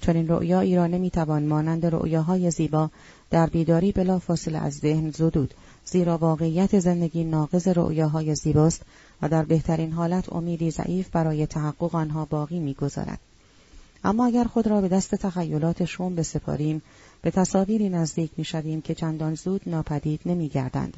چنین 0.00 0.28
رؤیایی 0.28 0.76
را 0.76 0.86
نمی‌توان 0.86 1.46
مانند 1.46 1.86
رؤیاهای 1.86 2.50
زیبا 2.50 2.90
در 3.32 3.46
بیداری 3.46 3.92
بلا 3.92 4.18
فاصله 4.18 4.58
از 4.58 4.72
ذهن 4.72 5.10
زدود 5.10 5.54
زیرا 5.84 6.18
واقعیت 6.18 6.78
زندگی 6.78 7.24
ناقض 7.24 7.68
رؤیاهای 7.68 8.34
زیباست 8.34 8.82
و 9.22 9.28
در 9.28 9.44
بهترین 9.44 9.92
حالت 9.92 10.32
امیدی 10.32 10.70
ضعیف 10.70 11.10
برای 11.10 11.46
تحقق 11.46 11.94
آنها 11.94 12.24
باقی 12.24 12.60
می‌گذارد. 12.60 13.18
اما 14.04 14.26
اگر 14.26 14.44
خود 14.44 14.66
را 14.66 14.80
به 14.80 14.88
دست 14.88 15.14
تخیلات 15.14 15.84
شوم 15.84 16.14
بسپاریم 16.14 16.82
به 17.22 17.30
تصاویری 17.30 17.88
نزدیک 17.88 18.30
می‌شویم 18.36 18.80
که 18.80 18.94
چندان 18.94 19.34
زود 19.34 19.60
ناپدید 19.66 20.20
نمیگردند. 20.26 20.96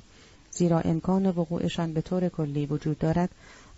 زیرا 0.50 0.80
امکان 0.80 1.26
وقوعشان 1.26 1.92
به 1.92 2.00
طور 2.00 2.28
کلی 2.28 2.66
وجود 2.66 2.98
دارد 2.98 3.30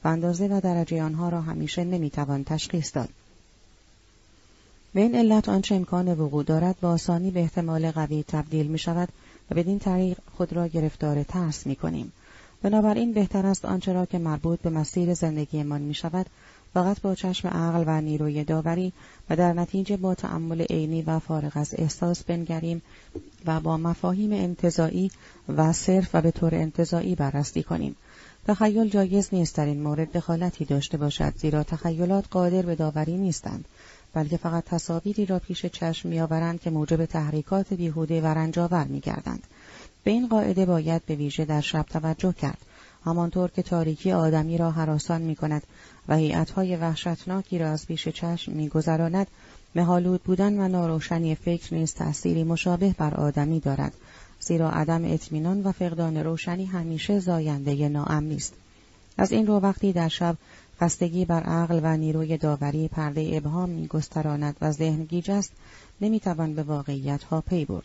و 0.05 0.09
اندازه 0.09 0.47
و 0.47 0.61
درجه 0.61 1.03
آنها 1.03 1.29
را 1.29 1.41
همیشه 1.41 1.85
نمی‌توان 1.85 2.45
تشخیص 2.45 2.95
داد. 2.95 3.09
به 4.97 5.03
این 5.03 5.15
علت 5.15 5.49
آنچه 5.49 5.75
امکان 5.75 6.09
وقوع 6.09 6.45
دارد 6.45 6.77
با 6.81 6.89
آسانی 6.89 7.31
به 7.31 7.41
احتمال 7.41 7.91
قوی 7.91 8.25
تبدیل 8.29 8.67
می 8.67 8.79
شود 8.79 9.09
و 9.51 9.55
بدین 9.55 9.79
طریق 9.79 10.19
خود 10.37 10.53
را 10.53 10.67
گرفتار 10.67 11.23
ترس 11.23 11.67
می 11.67 11.77
کنیم. 11.77 12.13
بنابراین 12.63 13.13
بهتر 13.13 13.47
است 13.47 13.65
آنچه 13.65 13.93
را 13.93 14.07
که 14.07 14.19
مربوط 14.19 14.61
به 14.61 14.71
مسیر 14.71 15.15
زندگیمان 15.15 15.81
می 15.81 15.95
شود 15.95 16.27
فقط 16.75 17.01
با 17.01 17.15
چشم 17.15 17.49
عقل 17.49 17.85
و 17.87 18.01
نیروی 18.01 18.45
داوری 18.45 18.93
و 19.31 19.37
در 19.37 19.53
نتیجه 19.53 19.97
با 19.97 20.15
تأمل 20.15 20.63
عینی 20.63 21.03
و 21.03 21.19
فارغ 21.19 21.53
از 21.55 21.75
احساس 21.79 22.25
بنگریم 22.25 22.83
و 23.47 23.61
با 23.61 23.77
مفاهیم 23.77 24.33
انتظایی 24.33 25.11
و 25.49 25.73
صرف 25.73 26.11
و 26.15 26.23
به 26.23 26.31
طور 26.31 26.55
انتظایی 26.55 27.15
بررسی 27.15 27.63
کنیم. 27.63 27.97
تخیل 28.47 28.89
جایز 28.89 29.29
نیست 29.33 29.57
در 29.57 29.67
این 29.67 29.83
مورد 29.83 30.13
دخالتی 30.13 30.65
داشته 30.65 30.99
باشد 30.99 31.33
زیرا 31.37 31.63
تخیلات 31.63 32.25
قادر 32.31 32.63
به 32.63 32.75
داوری 32.75 33.17
نیستند 33.17 33.65
بلکه 34.17 34.37
فقط 34.37 34.65
تصاویری 34.65 35.27
را 35.27 35.39
پیش 35.39 35.67
چشم 35.67 36.09
میآورند 36.09 36.61
که 36.61 36.71
موجب 36.71 37.05
تحریکات 37.05 37.75
بیهوده 37.75 38.21
و 38.21 38.27
رنجاور 38.27 38.85
میگردند. 38.85 39.43
به 40.05 40.11
این 40.11 40.29
قاعده 40.29 40.67
باید 40.67 41.07
به 41.07 41.15
ویژه 41.15 41.45
در 41.45 41.61
شب 41.61 41.87
توجه 41.91 42.33
کرد. 42.33 42.59
همانطور 43.05 43.51
که 43.51 43.63
تاریکی 43.63 44.13
آدمی 44.13 44.59
را 44.59 44.71
حراسان 44.71 45.23
می 45.23 45.37
کند 45.37 45.63
و 46.09 46.17
هیئتهای 46.17 46.77
وحشتناکی 46.77 47.59
را 47.59 47.71
از 47.71 47.87
پیش 47.87 48.09
چشم 48.09 48.53
میگذراند 48.53 49.27
مهالود 49.75 50.23
بودن 50.23 50.61
و 50.61 50.69
ناروشنی 50.69 51.35
فکر 51.35 51.75
نیز 51.75 51.95
تأثیری 51.95 52.45
مشابه 52.45 52.95
بر 52.99 53.15
آدمی 53.15 53.61
دارد 53.61 53.93
زیرا 54.41 54.71
عدم 54.71 55.05
اطمینان 55.05 55.63
و 55.63 55.73
فقدان 55.73 56.17
روشنی 56.17 56.65
همیشه 56.65 57.19
زاینده 57.19 57.89
ناامنی 57.89 58.37
است. 58.37 58.55
از 59.19 59.33
این 59.33 59.47
رو 59.47 59.61
وقتی 59.61 59.93
در 59.93 60.09
شب 60.09 60.37
خستگی 60.81 61.25
بر 61.25 61.43
عقل 61.43 61.81
و 61.83 61.97
نیروی 61.97 62.39
داوری 62.39 62.89
پرده 62.89 63.31
ابهام 63.33 63.69
میگستراند 63.69 64.57
و 64.61 64.73
ذهن 64.73 65.05
گیج 65.05 65.31
است 65.31 65.53
نمی‌توان 66.01 66.55
به 66.55 66.63
واقعیت 66.63 67.23
ها 67.23 67.41
پی 67.41 67.65
برد 67.65 67.85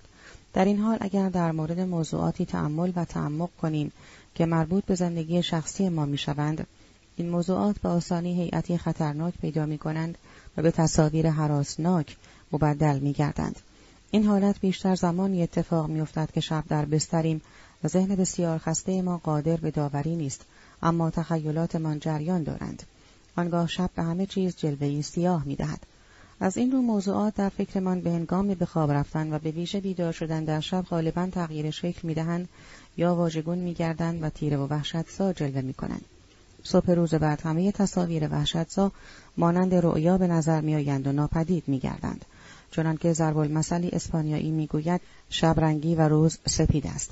در 0.53 0.65
این 0.65 0.79
حال 0.79 0.97
اگر 1.01 1.29
در 1.29 1.51
مورد 1.51 1.79
موضوعاتی 1.79 2.45
تأمل 2.45 2.91
و 2.95 3.05
تعمق 3.05 3.49
کنیم 3.61 3.91
که 4.35 4.45
مربوط 4.45 4.85
به 4.85 4.95
زندگی 4.95 5.43
شخصی 5.43 5.89
ما 5.89 6.05
می‌شوند 6.05 6.67
این 7.15 7.29
موضوعات 7.29 7.79
به 7.79 7.89
آسانی 7.89 8.41
هیئتی 8.41 8.77
خطرناک 8.77 9.33
پیدا 9.41 9.65
می 9.65 9.77
کنند 9.77 10.17
و 10.57 10.61
به 10.61 10.71
تصاویر 10.71 11.29
حراسناک 11.29 12.17
مبدل 12.51 12.99
می 12.99 13.13
گردند. 13.13 13.59
این 14.11 14.23
حالت 14.25 14.59
بیشتر 14.59 14.95
زمانی 14.95 15.43
اتفاق 15.43 15.89
می 15.89 16.01
افتد 16.01 16.31
که 16.33 16.41
شب 16.41 16.63
در 16.69 16.85
بستریم 16.85 17.41
و 17.83 17.87
ذهن 17.87 18.15
بسیار 18.15 18.57
خسته 18.57 19.01
ما 19.01 19.17
قادر 19.17 19.57
به 19.57 19.71
داوری 19.71 20.15
نیست 20.15 20.45
اما 20.83 21.09
تخیلاتمان 21.09 21.99
جریان 21.99 22.43
دارند. 22.43 22.83
آنگاه 23.35 23.67
شب 23.67 23.89
به 23.95 24.03
همه 24.03 24.25
چیز 24.25 24.55
جلوهی 24.57 25.01
سیاه 25.01 25.43
می 25.45 25.55
دهد. 25.55 25.79
از 26.39 26.57
این 26.57 26.71
رو 26.71 26.81
موضوعات 26.81 27.35
در 27.35 27.49
فکرمان 27.49 28.01
به 28.01 28.11
هنگام 28.11 28.53
به 28.53 28.65
خواب 28.65 28.91
رفتن 28.91 29.33
و 29.33 29.39
به 29.39 29.51
ویژه 29.51 29.79
بیدار 29.79 30.11
شدن 30.11 30.43
در 30.43 30.59
شب 30.59 30.81
غالبا 30.81 31.27
تغییر 31.27 31.71
شکل 31.71 32.07
می 32.07 32.13
دهند 32.13 32.49
یا 32.97 33.15
واژگون 33.15 33.57
می 33.57 33.73
گردند 33.73 34.23
و 34.23 34.29
تیره 34.29 34.57
و 34.57 34.67
وحشت 34.67 35.09
سا 35.09 35.33
جلوه 35.33 35.61
می 35.61 35.73
کنند. 35.73 36.05
صبح 36.63 36.91
روز 36.91 37.13
بعد 37.13 37.41
همه 37.41 37.71
تصاویر 37.71 38.27
وحشتزا 38.31 38.91
مانند 39.37 39.75
رؤیا 39.75 40.17
به 40.17 40.27
نظر 40.27 40.61
میآیند 40.61 41.07
و 41.07 41.11
ناپدید 41.11 41.63
میگردند 41.67 42.25
چنانکه 42.71 43.13
ضرب 43.13 43.37
المثلی 43.37 43.89
اسپانیایی 43.89 44.51
می‌گوید 44.51 45.01
شبرنگی 45.29 45.95
و 45.95 46.01
روز 46.01 46.37
سپید 46.47 46.87
است 46.87 47.11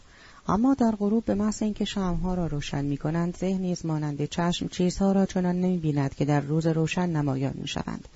اما 0.49 0.73
در 0.73 0.91
غروب 0.91 1.25
به 1.25 1.35
محض 1.35 1.63
اینکه 1.63 1.85
شمها 1.85 2.33
را 2.33 2.47
روشن 2.47 2.85
می 2.85 2.97
کنند 2.97 3.37
ذهن 3.37 3.61
نیز 3.61 3.85
مانند 3.85 4.25
چشم 4.25 4.67
چیزها 4.67 5.11
را 5.11 5.25
چنان 5.25 5.61
نمی 5.61 5.77
بیند 5.77 6.15
که 6.15 6.25
در 6.25 6.41
روز 6.41 6.67
روشن 6.67 7.09
نمایان 7.09 7.53
می 7.55 7.67
شوند. 7.67 8.07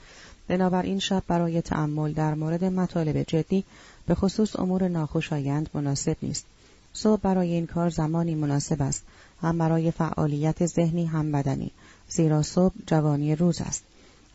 بنابراین 0.47 0.99
شب 0.99 1.23
برای 1.27 1.61
تأمل 1.61 2.13
در 2.13 2.33
مورد 2.33 2.63
مطالب 2.63 3.23
جدی 3.23 3.63
به 4.07 4.15
خصوص 4.15 4.59
امور 4.59 4.87
ناخوشایند 4.87 5.69
مناسب 5.73 6.17
نیست. 6.21 6.45
صبح 6.93 7.21
برای 7.21 7.53
این 7.53 7.67
کار 7.67 7.89
زمانی 7.89 8.35
مناسب 8.35 8.81
است 8.81 9.03
هم 9.41 9.57
برای 9.57 9.91
فعالیت 9.91 10.65
ذهنی 10.65 11.05
هم 11.05 11.31
بدنی 11.31 11.71
زیرا 12.09 12.41
صبح 12.41 12.73
جوانی 12.87 13.35
روز 13.35 13.61
است 13.61 13.83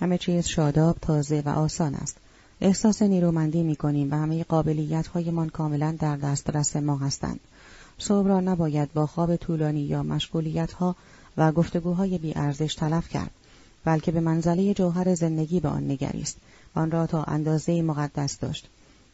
همه 0.01 0.19
چیز 0.19 0.47
شاداب 0.47 0.97
تازه 1.01 1.43
و 1.47 1.49
آسان 1.49 1.95
است 1.95 2.16
احساس 2.61 3.03
نیرومندی 3.03 3.62
می 3.62 3.77
کنیم 3.77 4.11
و 4.11 4.15
همه 4.15 4.45
قابلیت 4.45 5.07
هایمان 5.07 5.49
کاملا 5.49 5.97
در 5.99 6.16
دسترس 6.16 6.77
ما 6.77 6.97
هستند 6.97 7.41
صبح 7.99 8.29
را 8.29 8.41
نباید 8.41 8.93
با 8.93 9.07
خواب 9.07 9.37
طولانی 9.37 9.81
یا 9.81 10.03
مشغولیت 10.03 10.73
ها 10.73 10.97
و 11.37 11.53
گفتگوهای 11.53 12.19
بیارزش 12.19 12.75
تلف 12.75 13.09
کرد 13.09 13.31
بلکه 13.85 14.12
به 14.12 14.20
منزله 14.20 14.75
جوهر 14.75 15.15
زندگی 15.15 15.61
به 15.61 15.69
آن 15.69 15.91
نگریست 15.91 16.37
آن 16.75 16.91
را 16.91 17.07
تا 17.07 17.23
اندازه 17.23 17.83
مقدس 17.83 18.39
داشت. 18.39 18.69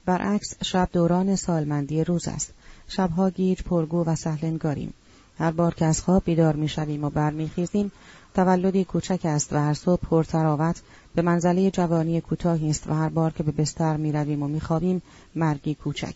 برعکس 0.04 0.64
شب 0.64 0.88
دوران 0.92 1.36
سالمندی 1.36 2.04
روز 2.04 2.28
است. 2.28 2.52
شبها 2.88 3.30
گیج 3.30 3.62
پرگو 3.62 4.04
و 4.04 4.14
سهلنگاریم. 4.14 4.94
هر 5.38 5.50
بار 5.50 5.74
که 5.74 5.84
از 5.84 6.00
خواب 6.00 6.22
بیدار 6.24 6.56
می‌شویم 6.56 7.04
و 7.04 7.10
برمیخیزیم 7.10 7.92
تولدی 8.34 8.84
کوچک 8.84 9.20
است 9.24 9.52
و 9.52 9.56
هر 9.56 9.74
صبح 9.74 10.00
پرتراوت 10.02 10.82
به 11.14 11.22
منزله 11.22 11.70
جوانی 11.70 12.20
کوتاهی 12.20 12.70
است 12.70 12.86
و 12.86 12.94
هر 12.94 13.08
بار 13.08 13.32
که 13.32 13.42
به 13.42 13.52
بستر 13.52 13.96
می‌رویم 13.96 14.42
و 14.42 14.48
میخوابیم 14.48 15.02
مرگی 15.34 15.74
کوچک. 15.74 16.14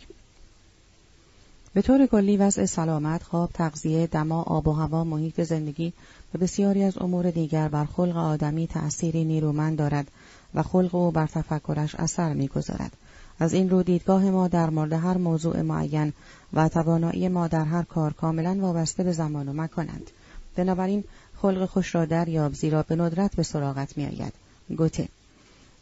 به 1.78 1.82
طور 1.82 2.06
کلی 2.06 2.36
وضع 2.36 2.64
سلامت، 2.64 3.22
خواب، 3.22 3.50
تغذیه، 3.54 4.06
دما، 4.06 4.42
آب 4.42 4.68
و 4.68 4.72
هوا، 4.72 5.04
محیط 5.04 5.40
زندگی 5.40 5.92
و 6.34 6.38
بسیاری 6.38 6.82
از 6.82 6.98
امور 6.98 7.30
دیگر 7.30 7.68
بر 7.68 7.84
خلق 7.84 8.16
آدمی 8.16 8.66
تأثیری 8.66 9.24
نیرومند 9.24 9.78
دارد 9.78 10.10
و 10.54 10.62
خلق 10.62 10.94
او 10.94 11.10
بر 11.10 11.26
تفکرش 11.26 11.94
اثر 11.94 12.32
می‌گذارد. 12.32 12.92
از 13.40 13.52
این 13.52 13.70
رو 13.70 13.82
دیدگاه 13.82 14.30
ما 14.30 14.48
در 14.48 14.70
مورد 14.70 14.92
هر 14.92 15.16
موضوع 15.16 15.62
معین 15.62 16.12
و 16.52 16.68
توانایی 16.68 17.28
ما 17.28 17.48
در 17.48 17.64
هر 17.64 17.82
کار 17.82 18.12
کاملا 18.12 18.58
وابسته 18.60 19.02
به 19.02 19.12
زمان 19.12 19.48
و 19.48 19.52
مکانند. 19.52 20.10
بنابراین 20.56 21.04
خلق 21.42 21.64
خوش 21.64 21.94
را 21.94 22.04
دریاب 22.04 22.54
زیرا 22.54 22.82
به 22.82 22.96
ندرت 22.96 23.36
به 23.36 23.42
سراغت 23.42 23.96
میآید. 23.96 24.32
گوته 24.76 25.08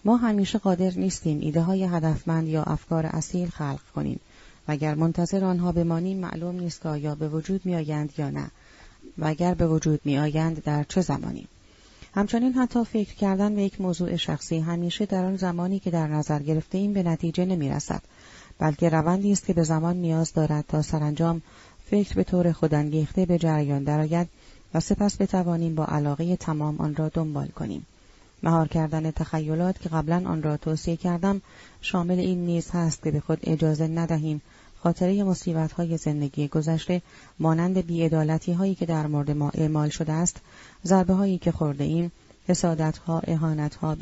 ما 0.05 0.17
همیشه 0.17 0.59
قادر 0.59 0.91
نیستیم 0.97 1.41
ایده 1.41 1.63
های 1.63 1.85
هدفمند 1.85 2.49
یا 2.49 2.63
افکار 2.63 3.07
اصیل 3.07 3.49
خلق 3.49 3.81
کنیم 3.95 4.21
و 4.69 4.73
اگر 4.73 4.95
منتظر 4.95 5.45
آنها 5.45 5.73
بمانیم 5.73 6.19
معلوم 6.19 6.61
نیست 6.61 6.83
که 6.83 6.89
آیا 6.89 7.15
به 7.15 7.29
وجود 7.29 7.67
میآیند 7.67 8.13
یا 8.19 8.31
نه 8.31 8.51
و 9.19 9.27
اگر 9.27 9.55
به 9.55 9.67
وجود 9.67 10.01
میآیند 10.05 10.63
در 10.63 10.85
چه 10.85 11.01
زمانی. 11.01 11.47
همچنین 12.15 12.53
حتی 12.53 12.85
فکر 12.85 13.15
کردن 13.15 13.55
به 13.55 13.63
یک 13.63 13.81
موضوع 13.81 14.17
شخصی 14.17 14.59
همیشه 14.59 15.07
در 15.07 15.25
آن 15.25 15.37
زمانی 15.37 15.79
که 15.79 15.91
در 15.91 16.07
نظر 16.07 16.43
گرفته 16.43 16.79
این 16.79 16.93
به 16.93 17.03
نتیجه 17.03 17.45
نمی 17.45 17.71
رسد 17.71 18.03
بلکه 18.59 18.89
روندی 18.89 19.33
است 19.33 19.47
که 19.47 19.53
به 19.53 19.63
زمان 19.63 19.97
نیاز 19.97 20.33
دارد 20.33 20.65
تا 20.69 20.83
سرانجام 20.83 21.43
فکر 21.91 22.15
به 22.15 22.25
طور 22.25 22.53
خودانگیخته 22.53 23.27
به 23.27 23.39
جریان 23.39 23.85
درآید 23.85 24.29
و 24.75 24.81
سپس 24.81 25.21
بتوانیم 25.21 25.75
با 25.75 25.85
علاقه 25.85 26.37
تمام 26.37 26.77
آن 26.79 26.95
را 26.95 27.09
دنبال 27.09 27.49
کنیم. 27.49 27.87
مهار 28.43 28.69
کردن 28.69 29.11
تخیلات 29.11 29.81
که 29.81 29.89
قبلا 29.89 30.23
آن 30.27 30.43
را 30.43 30.57
توصیه 30.57 30.97
کردم 30.97 31.43
شامل 31.81 32.19
این 32.19 32.47
نیز 32.47 32.71
هست 32.71 33.03
که 33.03 33.11
به 33.11 33.21
خود 33.21 33.39
اجازه 33.43 33.87
ندهیم 33.87 34.43
خاطره 34.87 35.25
مصیبت 35.25 35.73
های 35.73 35.97
زندگی 35.97 36.49
گذشته 36.49 37.03
مانند 37.39 37.87
بیعدالتی 37.87 38.53
هایی 38.53 38.75
که 38.75 38.87
در 38.87 39.07
مورد 39.07 39.31
ما 39.31 39.51
اعمال 39.55 39.89
شده 39.89 40.13
است 40.13 40.41
ضربه 40.85 41.15
هایی 41.15 41.39
که 41.39 41.53
خورده 41.53 41.85
ایم 41.85 42.13
حسادت 42.49 42.99
ها، 42.99 43.21
اهانت 43.25 43.75
ها، 43.75 43.97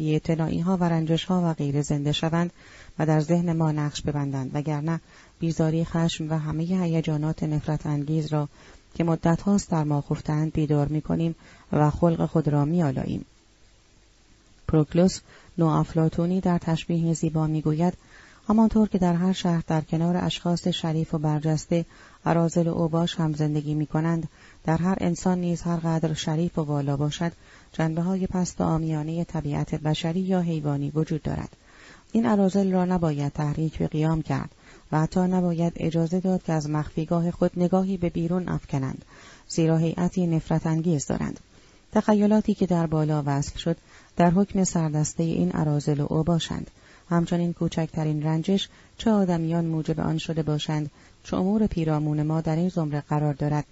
ها 0.64 0.76
و 0.76 0.84
رنجش 0.84 1.24
ها 1.24 1.42
و 1.44 1.54
غیره 1.54 1.82
زنده 1.82 2.12
شوند 2.12 2.50
و 2.98 3.06
در 3.06 3.20
ذهن 3.20 3.52
ما 3.52 3.72
نقش 3.72 4.02
ببندند 4.02 4.50
وگرنه 4.54 5.00
بیزاری 5.38 5.84
خشم 5.84 6.30
و 6.30 6.38
همه 6.38 6.62
هیجانات 6.62 7.42
نفرت 7.42 7.86
انگیز 7.86 8.32
را 8.32 8.48
که 8.94 9.04
مدت 9.04 9.42
هاست 9.42 9.70
در 9.70 9.84
ما 9.84 10.00
خفتند 10.00 10.52
بیدار 10.52 10.88
می 10.88 11.02
کنیم 11.02 11.34
و 11.72 11.90
خلق 11.90 12.26
خود 12.26 12.48
را 12.48 12.64
می 12.64 12.82
آلاییم. 12.82 13.24
پروکلوس 14.68 15.20
افلاتونی 15.58 16.40
در 16.40 16.58
تشبیه 16.58 17.14
زیبا 17.14 17.46
می‌گوید 17.46 17.94
همانطور 18.48 18.88
که 18.88 18.98
در 18.98 19.14
هر 19.14 19.32
شهر 19.32 19.62
در 19.66 19.80
کنار 19.80 20.16
اشخاص 20.16 20.68
شریف 20.68 21.14
و 21.14 21.18
برجسته 21.18 21.86
عرازل 22.26 22.68
و 22.68 22.74
اوباش 22.74 23.14
هم 23.14 23.32
زندگی 23.32 23.74
می 23.74 23.86
کنند 23.86 24.28
در 24.64 24.76
هر 24.76 24.96
انسان 25.00 25.38
نیز 25.38 25.62
هر 25.62 25.76
قدر 25.76 26.14
شریف 26.14 26.58
و 26.58 26.62
والا 26.62 26.96
باشد 26.96 27.32
جنبه 27.72 28.02
های 28.02 28.26
پست 28.26 28.60
و 28.60 28.64
آمیانه 28.64 29.24
طبیعت 29.24 29.74
بشری 29.74 30.20
یا 30.20 30.40
حیوانی 30.40 30.90
وجود 30.90 31.22
دارد. 31.22 31.56
این 32.12 32.26
عرازل 32.26 32.72
را 32.72 32.84
نباید 32.84 33.32
تحریک 33.32 33.78
به 33.78 33.86
قیام 33.86 34.22
کرد 34.22 34.50
و 34.92 35.00
حتی 35.00 35.20
نباید 35.20 35.72
اجازه 35.76 36.20
داد 36.20 36.42
که 36.42 36.52
از 36.52 36.70
مخفیگاه 36.70 37.30
خود 37.30 37.50
نگاهی 37.56 37.96
به 37.96 38.10
بیرون 38.10 38.48
افکنند 38.48 39.04
زیرا 39.48 39.76
هیئتی 39.76 40.26
نفرت 40.26 40.66
انگیز 40.66 41.06
دارند. 41.06 41.40
تخیلاتی 41.92 42.54
که 42.54 42.66
در 42.66 42.86
بالا 42.86 43.22
وصف 43.26 43.58
شد 43.58 43.76
در 44.16 44.30
حکم 44.30 44.64
سردسته 44.64 45.22
این 45.22 45.52
عرازل 45.52 46.00
و 46.00 46.06
او 46.10 46.22
باشند 46.22 46.70
همچنین 47.10 47.52
کوچکترین 47.52 48.22
رنجش 48.22 48.68
چه 48.98 49.10
آدمیان 49.10 49.64
موجب 49.64 50.00
آن 50.00 50.18
شده 50.18 50.42
باشند 50.42 50.90
چه 51.24 51.36
امور 51.36 51.66
پیرامون 51.66 52.22
ما 52.22 52.40
در 52.40 52.56
این 52.56 52.68
زمره 52.68 53.00
قرار 53.00 53.34
دارد. 53.34 53.64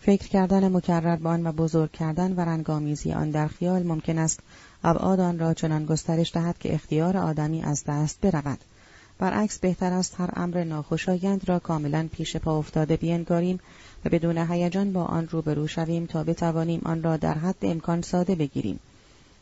فکر 0.00 0.28
کردن 0.28 0.68
مکرر 0.68 1.16
به 1.16 1.28
آن 1.28 1.46
و 1.46 1.52
بزرگ 1.52 1.92
کردن 1.92 2.32
و 2.32 2.40
رنگامیزی 2.40 3.12
آن 3.12 3.30
در 3.30 3.48
خیال 3.48 3.82
ممکن 3.82 4.18
است 4.18 4.40
ابعاد 4.84 5.20
آن 5.20 5.38
را 5.38 5.54
چنان 5.54 5.86
گسترش 5.86 6.32
دهد 6.32 6.58
که 6.58 6.74
اختیار 6.74 7.16
آدمی 7.16 7.62
از 7.62 7.84
دست 7.84 8.20
برود. 8.20 8.58
برعکس 9.18 9.58
بهتر 9.58 9.92
است 9.92 10.20
هر 10.20 10.30
امر 10.36 10.64
ناخوشایند 10.64 11.48
را 11.48 11.58
کاملا 11.58 12.08
پیش 12.12 12.36
پا 12.36 12.58
افتاده 12.58 12.96
بینگاریم 12.96 13.60
و 14.04 14.08
بدون 14.08 14.38
هیجان 14.38 14.92
با 14.92 15.04
آن 15.04 15.28
روبرو 15.28 15.66
شویم 15.66 16.06
تا 16.06 16.24
بتوانیم 16.24 16.80
آن 16.84 17.02
را 17.02 17.16
در 17.16 17.34
حد 17.34 17.56
امکان 17.62 18.02
ساده 18.02 18.34
بگیریم. 18.34 18.80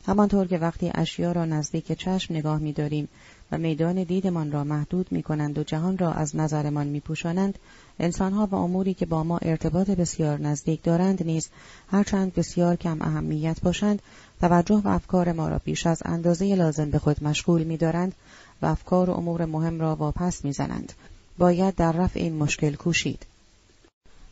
همانطور 0.06 0.46
که 0.46 0.58
وقتی 0.58 0.90
اشیا 0.94 1.32
را 1.32 1.44
نزدیک 1.44 1.92
چشم 1.92 2.34
نگاه 2.34 2.58
می‌داریم 2.58 3.08
و 3.52 3.58
میدان 3.58 4.02
دیدمان 4.02 4.52
را 4.52 4.64
محدود 4.64 5.12
می 5.12 5.22
کنند 5.22 5.58
و 5.58 5.62
جهان 5.62 5.98
را 5.98 6.12
از 6.12 6.36
نظرمان 6.36 6.86
می 6.86 7.00
پوشانند، 7.00 7.58
انسانها 7.98 8.46
و 8.46 8.54
اموری 8.54 8.94
که 8.94 9.06
با 9.06 9.24
ما 9.24 9.38
ارتباط 9.38 9.90
بسیار 9.90 10.40
نزدیک 10.40 10.82
دارند 10.82 11.22
نیز 11.22 11.48
هرچند 11.90 12.34
بسیار 12.34 12.76
کم 12.76 13.02
اهمیت 13.02 13.60
باشند 13.60 14.02
توجه 14.40 14.82
و 14.84 14.88
افکار 14.88 15.32
ما 15.32 15.48
را 15.48 15.60
بیش 15.64 15.86
از 15.86 16.02
اندازه 16.04 16.54
لازم 16.54 16.90
به 16.90 16.98
خود 16.98 17.24
مشغول 17.24 17.62
می 17.62 17.76
دارند 17.76 18.14
و 18.62 18.66
افکار 18.66 19.10
و 19.10 19.12
امور 19.12 19.44
مهم 19.44 19.80
را 19.80 19.96
واپس 19.96 20.44
می 20.44 20.52
زنند. 20.52 20.92
باید 21.38 21.74
در 21.74 21.92
رفع 21.92 22.20
این 22.20 22.36
مشکل 22.36 22.74
کوشید. 22.74 23.26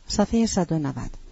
صفحه 0.07 0.45
190 0.45 1.24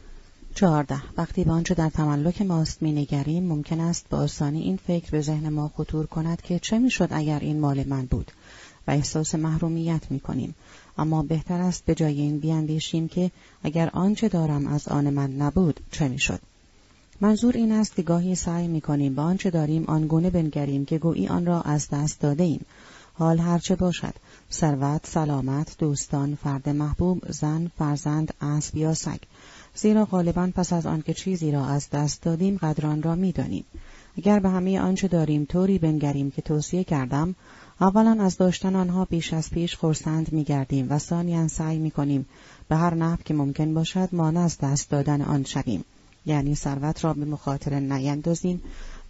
چهارده. 0.55 1.01
وقتی 1.17 1.43
به 1.43 1.51
آنچه 1.51 1.73
در 1.73 1.89
تملک 1.89 2.41
ماست 2.41 2.83
مینگریم 2.83 3.43
ممکن 3.43 3.79
است 3.79 4.05
به 4.09 4.17
آسانی 4.17 4.61
این 4.61 4.79
فکر 4.87 5.11
به 5.11 5.21
ذهن 5.21 5.49
ما 5.49 5.71
خطور 5.77 6.05
کند 6.05 6.41
که 6.41 6.59
چه 6.59 6.79
می‌شد 6.79 7.07
اگر 7.11 7.39
این 7.39 7.59
مال 7.59 7.87
من 7.87 8.05
بود 8.05 8.31
و 8.87 8.91
احساس 8.91 9.35
محرومیت 9.35 10.11
می‌کنیم. 10.11 10.55
اما 10.97 11.23
بهتر 11.23 11.61
است 11.61 11.85
به 11.85 11.95
جای 11.95 12.21
این 12.21 12.39
بیاندیشیم 12.39 13.07
که 13.07 13.31
اگر 13.63 13.89
آنچه 13.93 14.29
دارم 14.29 14.67
از 14.67 14.87
آن 14.87 15.09
من 15.09 15.31
نبود 15.31 15.79
چه 15.91 16.07
می‌شد؟ 16.07 16.39
منظور 17.21 17.57
این 17.57 17.71
است 17.71 17.95
که 17.95 18.01
گاهی 18.01 18.35
سعی 18.35 18.67
می‌کنیم 18.67 19.15
به 19.15 19.21
آنچه 19.21 19.49
داریم 19.49 19.85
آنگونه 19.87 20.29
بنگریم 20.29 20.85
که 20.85 20.97
گویی 20.97 21.27
آن 21.27 21.45
را 21.45 21.61
از 21.61 21.89
دست 21.89 22.19
داده 22.19 22.43
ایم 22.43 22.65
حال 23.13 23.39
هرچه 23.39 23.75
باشد 23.75 24.13
ثروت 24.51 25.07
سلامت 25.07 25.75
دوستان 25.77 26.37
فرد 26.43 26.69
محبوب 26.69 27.31
زن 27.31 27.71
فرزند 27.77 28.33
اسب 28.41 28.77
یا 28.77 28.93
سگ. 28.93 29.19
زیرا 29.75 30.05
غالبا 30.05 30.51
پس 30.55 30.73
از 30.73 30.85
آنکه 30.85 31.13
چیزی 31.13 31.51
را 31.51 31.65
از 31.65 31.89
دست 31.89 32.21
دادیم 32.21 32.57
قدران 32.57 33.03
را 33.03 33.15
می‌دانیم. 33.15 33.65
اگر 34.17 34.39
به 34.39 34.49
همه 34.49 34.79
آنچه 34.79 35.07
داریم 35.07 35.45
طوری 35.45 35.77
بنگریم 35.77 36.31
که 36.31 36.41
توصیه 36.41 36.83
کردم 36.83 37.35
اولا 37.81 38.23
از 38.23 38.37
داشتن 38.37 38.75
آنها 38.75 39.05
بیش 39.05 39.33
از 39.33 39.49
پیش 39.49 39.75
خورسند 39.75 40.33
میگردیم 40.33 40.87
و 40.89 40.99
ثانیا 40.99 41.47
سعی 41.47 41.79
می‌کنیم 41.79 42.25
به 42.67 42.75
هر 42.75 42.93
نحو 42.93 43.17
که 43.25 43.33
ممکن 43.33 43.73
باشد 43.73 44.09
مانع 44.11 44.39
از 44.39 44.57
دست 44.57 44.89
دادن 44.89 45.21
آن 45.21 45.43
شویم. 45.43 45.85
یعنی 46.25 46.55
ثروت 46.55 47.03
را 47.03 47.13
به 47.13 47.25
مخاطره 47.25 47.79
نیندازیم 47.79 48.61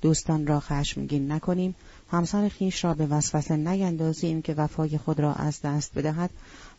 دوستان 0.01 0.47
را 0.47 0.59
خشمگین 0.59 1.31
نکنیم 1.31 1.75
همسر 2.11 2.49
خیش 2.49 2.83
را 2.83 2.93
به 2.93 3.07
وسوسه 3.07 3.55
نیندازیم 3.55 4.41
که 4.41 4.53
وفای 4.53 4.97
خود 4.97 5.19
را 5.19 5.33
از 5.33 5.61
دست 5.61 5.97
بدهد 5.97 6.29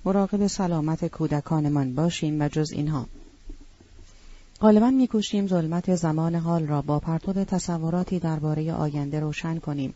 مراقب 0.04 0.46
سلامت 0.46 1.04
کودکانمان 1.04 1.94
باشیم 1.94 2.42
و 2.42 2.48
جز 2.48 2.72
اینها. 2.72 3.06
غالبا 4.64 4.90
میکوشیم 4.90 5.46
ظلمت 5.46 5.94
زمان 5.94 6.34
حال 6.34 6.66
را 6.66 6.82
با 6.82 6.98
پرتو 6.98 7.32
تصوراتی 7.32 8.18
درباره 8.18 8.72
آینده 8.72 9.20
روشن 9.20 9.58
کنیم 9.58 9.94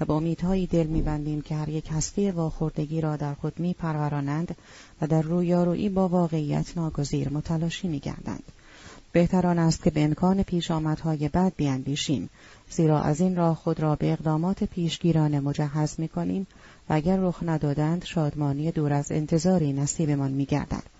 و 0.00 0.04
با 0.04 0.16
امیدهایی 0.16 0.66
دل 0.66 0.86
میبندیم 0.86 1.40
که 1.40 1.54
هر 1.54 1.68
یک 1.68 1.88
هستی 1.90 2.30
واخوردگی 2.30 3.00
را 3.00 3.16
در 3.16 3.34
خود 3.34 3.60
میپرورانند 3.60 4.56
و 5.00 5.06
در 5.06 5.22
رویارویی 5.22 5.88
با 5.88 6.08
واقعیت 6.08 6.76
ناگزیر 6.76 7.28
متلاشی 7.28 7.88
میگردند. 7.88 8.42
بهتر 9.12 9.46
آن 9.46 9.58
است 9.58 9.82
که 9.82 9.90
به 9.90 10.04
امکان 10.04 10.42
پیش 10.42 10.70
آمدهای 10.70 11.28
بد 11.28 11.52
بیاندیشیم 11.56 12.30
زیرا 12.70 13.02
از 13.02 13.20
این 13.20 13.36
راه 13.36 13.56
خود 13.56 13.80
را 13.80 13.96
به 13.96 14.12
اقدامات 14.12 14.64
پیشگیرانه 14.64 15.40
مجهز 15.40 15.94
می‌کنیم 15.98 16.46
و 16.88 16.92
اگر 16.92 17.16
رخ 17.16 17.42
ندادند 17.42 18.04
شادمانی 18.04 18.70
دور 18.70 18.92
از 18.92 19.12
انتظاری 19.12 19.72
نصیبمان 19.72 20.30
میگردد. 20.30 20.93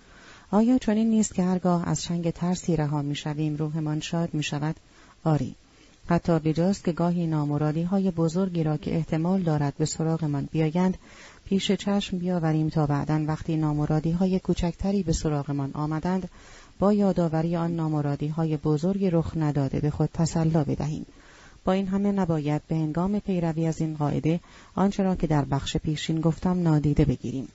آیا 0.55 0.77
چنین 0.77 1.09
نیست 1.09 1.35
که 1.35 1.43
هرگاه 1.43 1.89
از 1.89 2.03
شنگ 2.03 2.29
ترسی 2.31 2.75
رها 2.75 3.01
می‌شویم 3.01 3.55
روحمان 3.55 3.99
شاد 3.99 4.33
می‌شود 4.33 4.75
آری. 5.23 5.55
حتی 6.07 6.39
بجاست 6.39 6.83
که 6.83 6.91
گاهی 6.91 7.27
نامرادی 7.27 7.83
های 7.83 8.11
بزرگی 8.11 8.63
را 8.63 8.77
که 8.77 8.95
احتمال 8.95 9.41
دارد 9.41 9.73
به 9.77 9.85
سراغمان 9.85 10.49
بیایند 10.51 10.97
پیش 11.45 11.71
چشم 11.71 12.17
بیاوریم 12.17 12.69
تا 12.69 12.85
بعدا 12.85 13.25
وقتی 13.27 13.57
نامرادی 13.57 14.11
های 14.11 14.39
کوچکتری 14.39 15.03
به 15.03 15.13
سراغمان 15.13 15.71
آمدند 15.73 16.29
با 16.79 16.93
یادآوری 16.93 17.55
آن 17.55 17.75
نامرادی 17.75 18.27
های 18.27 18.57
بزرگی 18.57 19.09
رخ 19.09 19.37
نداده 19.37 19.79
به 19.79 19.89
خود 19.89 20.09
تسلا 20.13 20.63
بدهیم. 20.63 21.05
با 21.65 21.71
این 21.71 21.87
همه 21.87 22.11
نباید 22.11 22.61
به 22.67 22.75
هنگام 22.75 23.19
پیروی 23.19 23.67
از 23.67 23.81
این 23.81 23.95
قاعده 23.95 24.39
آنچه 24.75 25.03
را 25.03 25.15
که 25.15 25.27
در 25.27 25.45
بخش 25.45 25.77
پیشین 25.77 26.21
گفتم 26.21 26.61
نادیده 26.61 27.05
بگیریم. 27.05 27.47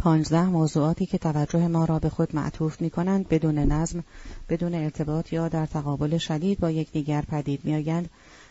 پانزده 0.00 0.44
موضوعاتی 0.44 1.06
که 1.06 1.18
توجه 1.18 1.68
ما 1.68 1.84
را 1.84 1.98
به 1.98 2.08
خود 2.08 2.36
معطوف 2.36 2.80
می 2.80 2.90
کنند 2.90 3.28
بدون 3.28 3.58
نظم، 3.58 4.04
بدون 4.48 4.74
ارتباط 4.74 5.32
یا 5.32 5.48
در 5.48 5.66
تقابل 5.66 6.18
شدید 6.18 6.60
با 6.60 6.70
یکدیگر 6.70 7.22
پدید 7.22 7.60
می 7.64 7.74
آیند 7.74 8.10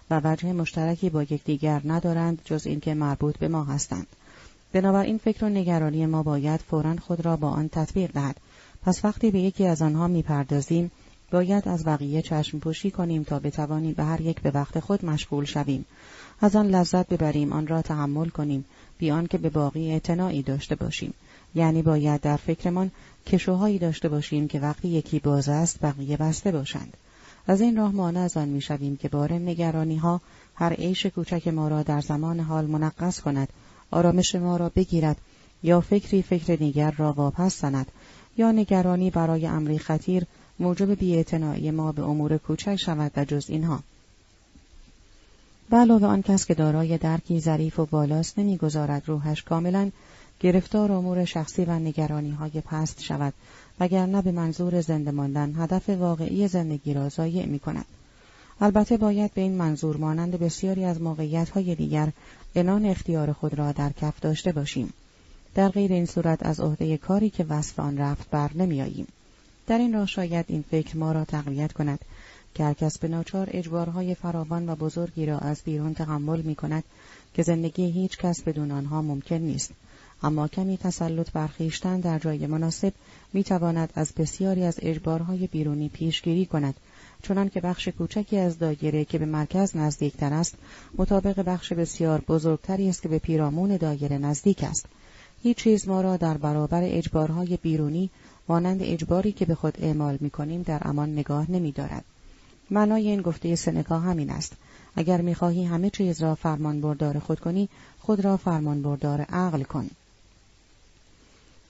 و 0.09 0.21
وجه 0.23 0.53
مشترکی 0.53 1.09
با 1.09 1.23
یکدیگر 1.23 1.81
ندارند 1.85 2.41
جز 2.45 2.67
اینکه 2.67 2.93
مربوط 2.93 3.37
به 3.37 3.47
ما 3.47 3.63
هستند. 3.63 4.07
بنابراین 4.73 5.17
فکر 5.17 5.45
و 5.45 5.49
نگرانی 5.49 6.05
ما 6.05 6.23
باید 6.23 6.59
فورا 6.59 6.95
خود 6.95 7.25
را 7.25 7.35
با 7.35 7.49
آن 7.49 7.69
تطبیق 7.69 8.11
دهد. 8.11 8.37
پس 8.83 9.05
وقتی 9.05 9.31
به 9.31 9.39
یکی 9.39 9.67
از 9.67 9.81
آنها 9.81 10.07
می‌پردازیم 10.07 10.91
باید 11.31 11.67
از 11.67 11.85
بقیه 11.85 12.21
چشم 12.21 12.59
پوشی 12.59 12.91
کنیم 12.91 13.23
تا 13.23 13.39
بتوانیم 13.39 13.93
به 13.93 14.03
هر 14.03 14.21
یک 14.21 14.41
به 14.41 14.51
وقت 14.51 14.79
خود 14.79 15.05
مشغول 15.05 15.45
شویم. 15.45 15.85
از 16.41 16.55
آن 16.55 16.67
لذت 16.67 17.07
ببریم 17.07 17.53
آن 17.53 17.67
را 17.67 17.81
تحمل 17.81 18.29
کنیم 18.29 18.65
بیان 18.97 19.27
که 19.27 19.37
به 19.37 19.49
باقی 19.49 19.91
اعتنایی 19.91 20.41
داشته 20.41 20.75
باشیم. 20.75 21.13
یعنی 21.55 21.81
باید 21.81 22.21
در 22.21 22.37
فکرمان 22.37 22.91
کشوهایی 23.25 23.79
داشته 23.79 24.09
باشیم 24.09 24.47
که 24.47 24.59
وقتی 24.59 24.87
یکی 24.87 25.19
باز 25.19 25.49
است 25.49 25.79
بقیه 25.81 26.17
بسته 26.17 26.51
باشند. 26.51 26.97
از 27.47 27.61
این 27.61 27.77
راه 27.77 27.91
مانع 27.91 28.19
از 28.19 28.37
آن 28.37 28.47
می‌شویم 28.47 28.95
که 28.95 29.09
بار 29.09 29.33
نگرانی 29.33 29.97
ها 29.97 30.21
هر 30.55 30.73
عیش 30.73 31.05
کوچک 31.05 31.47
ما 31.47 31.67
را 31.67 31.83
در 31.83 32.01
زمان 32.01 32.39
حال 32.39 32.65
منقص 32.65 33.19
کند 33.19 33.49
آرامش 33.91 34.35
ما 34.35 34.57
را 34.57 34.69
بگیرد 34.69 35.17
یا 35.63 35.81
فکری 35.81 36.21
فکر 36.21 36.55
دیگر 36.55 36.91
را 36.91 37.13
واپس 37.13 37.61
زند 37.61 37.91
یا 38.37 38.51
نگرانی 38.51 39.09
برای 39.09 39.47
امری 39.47 39.79
خطیر 39.79 40.25
موجب 40.59 40.91
بیاعتنایی 40.91 41.71
ما 41.71 41.91
به 41.91 42.03
امور 42.03 42.37
کوچک 42.37 42.75
شود 42.75 43.11
و 43.15 43.25
جز 43.25 43.49
اینها. 43.49 43.79
به 45.69 45.77
علاوه 45.77 46.07
آن 46.07 46.21
کس 46.21 46.45
که 46.45 46.53
دارای 46.53 46.97
درکی 46.97 47.39
ظریف 47.39 47.79
و 47.79 47.85
بالاست 47.85 48.39
نمی‌گذارد 48.39 49.03
روحش 49.05 49.43
کاملا 49.43 49.91
گرفتار 50.39 50.91
امور 50.91 51.25
شخصی 51.25 51.65
و 51.65 51.79
نگرانی 51.79 52.31
های 52.31 52.61
پست 52.65 53.01
شود 53.01 53.33
وگرنه 53.79 54.21
به 54.21 54.31
منظور 54.31 54.81
زنده 54.81 55.11
ماندن 55.11 55.53
هدف 55.57 55.89
واقعی 55.89 56.47
زندگی 56.47 56.93
را 56.93 57.09
ضایع 57.09 57.45
می 57.45 57.59
کند. 57.59 57.85
البته 58.61 58.97
باید 58.97 59.33
به 59.33 59.41
این 59.41 59.57
منظور 59.57 59.97
مانند 59.97 60.39
بسیاری 60.39 60.85
از 60.85 61.01
موقعیت 61.01 61.49
های 61.49 61.75
دیگر 61.75 62.11
انان 62.55 62.85
اختیار 62.85 63.33
خود 63.33 63.53
را 63.53 63.71
در 63.71 63.91
کف 64.01 64.19
داشته 64.19 64.51
باشیم. 64.51 64.93
در 65.55 65.69
غیر 65.69 65.93
این 65.93 66.05
صورت 66.05 66.45
از 66.45 66.59
عهده 66.59 66.97
کاری 66.97 67.29
که 67.29 67.43
وصف 67.43 67.79
آن 67.79 67.97
رفت 67.97 68.29
بر 68.29 68.49
نمیآییم. 68.55 69.07
در 69.67 69.77
این 69.77 69.93
راه 69.93 70.05
شاید 70.05 70.45
این 70.47 70.63
فکر 70.71 70.97
ما 70.97 71.11
را 71.11 71.25
تقویت 71.25 71.73
کند 71.73 71.99
که 72.53 72.63
هر 72.63 72.73
کس 72.73 72.97
به 72.97 73.07
ناچار 73.07 73.49
اجبارهای 73.51 74.15
فراوان 74.15 74.69
و 74.69 74.75
بزرگی 74.75 75.25
را 75.25 75.39
از 75.39 75.61
بیرون 75.65 75.93
تحمل 75.93 76.41
می 76.41 76.55
کند 76.55 76.83
که 77.33 77.43
زندگی 77.43 77.91
هیچ 77.91 78.17
کس 78.17 78.41
بدون 78.41 78.71
آنها 78.71 79.01
ممکن 79.01 79.35
نیست. 79.35 79.71
اما 80.23 80.47
کمی 80.47 80.77
تسلط 80.77 81.31
برخیشتن 81.31 81.99
در 81.99 82.19
جای 82.19 82.47
مناسب 82.47 82.93
می 83.33 83.43
تواند 83.43 83.89
از 83.95 84.13
بسیاری 84.13 84.63
از 84.63 84.79
اجبارهای 84.81 85.47
بیرونی 85.47 85.89
پیشگیری 85.89 86.45
کند 86.45 86.75
چنان 87.23 87.49
که 87.49 87.61
بخش 87.61 87.87
کوچکی 87.87 88.37
از 88.37 88.59
دایره 88.59 89.05
که 89.05 89.17
به 89.17 89.25
مرکز 89.25 89.77
نزدیکتر 89.77 90.33
است 90.33 90.55
مطابق 90.97 91.41
بخش 91.41 91.73
بسیار 91.73 92.21
بزرگتری 92.27 92.89
است 92.89 93.01
که 93.01 93.09
به 93.09 93.19
پیرامون 93.19 93.77
دایره 93.77 94.17
نزدیک 94.17 94.63
است 94.63 94.85
هیچ 95.43 95.57
چیز 95.57 95.87
ما 95.87 96.01
را 96.01 96.17
در 96.17 96.37
برابر 96.37 96.81
اجبارهای 96.83 97.57
بیرونی 97.57 98.09
مانند 98.47 98.79
اجباری 98.83 99.31
که 99.31 99.45
به 99.45 99.55
خود 99.55 99.77
اعمال 99.81 100.17
می 100.21 100.29
کنیم 100.29 100.61
در 100.61 100.81
امان 100.81 101.13
نگاه 101.13 101.51
نمی 101.51 101.71
دارد. 101.71 102.05
معنای 102.71 103.07
این 103.07 103.21
گفته 103.21 103.55
سنکا 103.55 103.99
همین 103.99 104.29
است. 104.29 104.53
اگر 104.95 105.21
می‌خواهی 105.21 105.65
همه 105.65 105.89
چیز 105.89 106.21
را 106.21 106.35
فرمان 106.35 106.81
بردار 106.81 107.19
خود 107.19 107.39
کنی، 107.39 107.69
خود 107.99 108.19
را 108.19 108.37
فرمان 108.37 108.81
بردار 108.81 109.21
عقل 109.21 109.63
کن. 109.63 109.89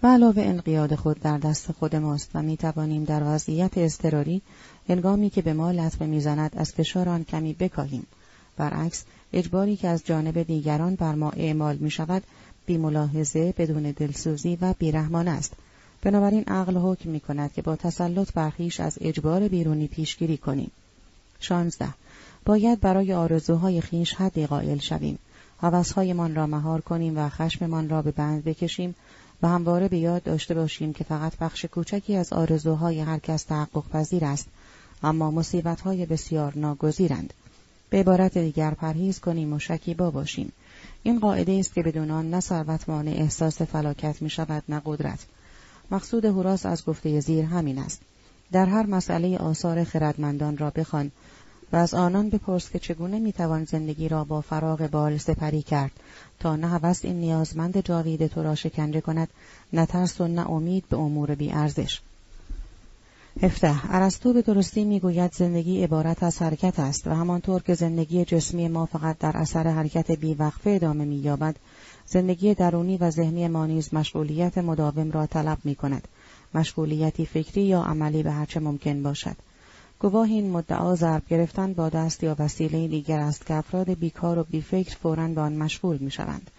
و 0.03 0.07
علاوه 0.07 0.41
انقیاد 0.41 0.95
خود 0.95 1.19
در 1.19 1.37
دست 1.37 1.71
خود 1.71 1.95
ماست 1.95 2.29
و 2.33 2.41
می 2.41 2.57
توانیم 2.57 3.03
در 3.03 3.23
وضعیت 3.25 3.77
اضطراری 3.77 4.41
هنگامی 4.89 5.29
که 5.29 5.41
به 5.41 5.53
ما 5.53 5.71
لطمه 5.71 6.07
می‌زند 6.07 6.51
از 6.57 6.71
فشار 6.71 7.09
آن 7.09 7.23
کمی 7.23 7.53
بکاهیم. 7.53 8.07
برعکس 8.57 9.03
اجباری 9.33 9.75
که 9.75 9.87
از 9.87 10.05
جانب 10.05 10.43
دیگران 10.43 10.95
بر 10.95 11.15
ما 11.15 11.29
اعمال 11.29 11.75
می 11.75 11.91
شود 11.91 12.23
بی 12.65 12.77
ملاحظه 12.77 13.53
بدون 13.57 13.83
دلسوزی 13.83 14.57
و 14.61 14.73
بیرحمان 14.79 15.27
است. 15.27 15.53
بنابراین 16.01 16.43
عقل 16.43 16.77
حکم 16.77 17.09
می 17.09 17.19
کند 17.19 17.53
که 17.53 17.61
با 17.61 17.75
تسلط 17.75 18.33
برخیش 18.33 18.79
از 18.79 18.97
اجبار 19.01 19.47
بیرونی 19.47 19.87
پیشگیری 19.87 20.37
کنیم. 20.37 20.71
شانزده. 21.39 21.93
باید 22.45 22.79
برای 22.79 23.13
آرزوهای 23.13 23.81
خیش 23.81 24.13
حدی 24.13 24.47
قائل 24.47 24.77
شویم. 24.77 25.19
حوثهایمان 25.61 26.35
را 26.35 26.47
مهار 26.47 26.81
کنیم 26.81 27.17
و 27.17 27.29
خشممان 27.29 27.89
را 27.89 28.01
به 28.01 28.11
بند 28.11 28.43
بکشیم 28.43 28.95
و 29.41 29.47
همواره 29.47 29.87
به 29.87 29.97
یاد 29.97 30.23
داشته 30.23 30.53
باشیم 30.53 30.93
که 30.93 31.03
فقط 31.03 31.37
بخش 31.37 31.65
کوچکی 31.65 32.15
از 32.15 32.33
آرزوهای 32.33 32.99
هر 32.99 33.19
کس 33.19 33.43
تحقق 33.43 33.83
پذیر 33.89 34.25
است 34.25 34.47
اما 35.03 35.31
مصیبتهای 35.31 36.05
بسیار 36.05 36.57
ناگزیرند. 36.57 37.33
به 37.89 37.99
عبارت 37.99 38.37
دیگر 38.37 38.71
پرهیز 38.71 39.19
کنیم 39.19 39.53
و 39.53 39.59
شکیبا 39.59 40.11
باشیم. 40.11 40.51
این 41.03 41.19
قاعده 41.19 41.51
است 41.59 41.73
که 41.73 41.83
بدون 41.83 42.11
آن 42.11 42.29
نه 42.29 42.39
ثروت 42.39 42.89
مانع 42.89 43.11
احساس 43.11 43.61
فلاکت 43.61 44.21
می 44.21 44.29
شود 44.29 44.63
نه 44.69 44.81
قدرت. 44.85 45.19
مقصود 45.91 46.25
هوراس 46.25 46.65
از 46.65 46.85
گفته 46.85 47.19
زیر 47.19 47.45
همین 47.45 47.79
است. 47.79 48.01
در 48.51 48.65
هر 48.65 48.85
مسئله 48.85 49.37
آثار 49.37 49.83
خردمندان 49.83 50.57
را 50.57 50.69
بخوان. 50.69 51.11
و 51.73 51.75
از 51.75 51.93
آنان 51.93 52.29
بپرس 52.29 52.69
که 52.69 52.79
چگونه 52.79 53.19
می‌توان 53.19 53.65
زندگی 53.65 54.09
را 54.09 54.23
با 54.23 54.41
فراغ 54.41 54.87
بال 54.87 55.17
سپری 55.17 55.61
کرد 55.61 55.91
تا 56.39 56.55
نه 56.55 56.67
هوس 56.67 57.05
این 57.05 57.19
نیازمند 57.19 57.85
جاوید 57.85 58.27
تو 58.27 58.43
را 58.43 58.55
شکنجه 58.55 59.01
کند 59.01 59.27
نه 59.73 59.85
ترس 59.85 60.21
و 60.21 60.27
نه 60.27 60.49
امید 60.49 60.83
به 60.89 60.97
امور 60.97 61.35
بی 61.35 61.51
ارزش. 61.51 62.01
هفته 63.41 63.93
ارسطو 63.95 64.33
به 64.33 64.41
درستی 64.41 64.83
می‌گوید 64.83 65.33
زندگی 65.33 65.83
عبارت 65.83 66.23
از 66.23 66.41
حرکت 66.41 66.79
است 66.79 67.07
و 67.07 67.11
همانطور 67.11 67.61
که 67.61 67.73
زندگی 67.73 68.25
جسمی 68.25 68.67
ما 68.67 68.85
فقط 68.85 69.17
در 69.17 69.37
اثر 69.37 69.67
حرکت 69.67 70.11
بیوقفه 70.11 70.69
ادامه 70.69 71.05
مییابد 71.05 71.55
زندگی 72.05 72.53
درونی 72.53 72.97
و 72.97 73.11
ذهنی 73.11 73.47
ما 73.47 73.65
نیز 73.65 73.93
مشغولیت 73.93 74.57
مداوم 74.57 75.11
را 75.11 75.25
طلب 75.25 75.57
می 75.63 75.75
کند 75.75 76.07
مشغولیتی 76.53 77.25
فکری 77.25 77.61
یا 77.61 77.83
عملی 77.83 78.23
به 78.23 78.31
هرچه 78.31 78.59
ممکن 78.59 79.03
باشد 79.03 79.35
گواه 80.01 80.27
این 80.27 80.51
مدعا 80.51 80.95
ضرب 80.95 81.23
گرفتن 81.29 81.73
با 81.73 81.89
دست 81.89 82.23
یا 82.23 82.35
وسیله 82.39 82.87
دیگر 82.87 83.19
است 83.19 83.45
که 83.45 83.53
افراد 83.53 83.93
بیکار 83.93 84.39
و 84.39 84.43
بیفکر 84.43 84.95
فورا 84.95 85.27
به 85.27 85.41
آن 85.41 85.53
مشغول 85.53 85.97
می 85.97 86.11
شوند. 86.11 86.51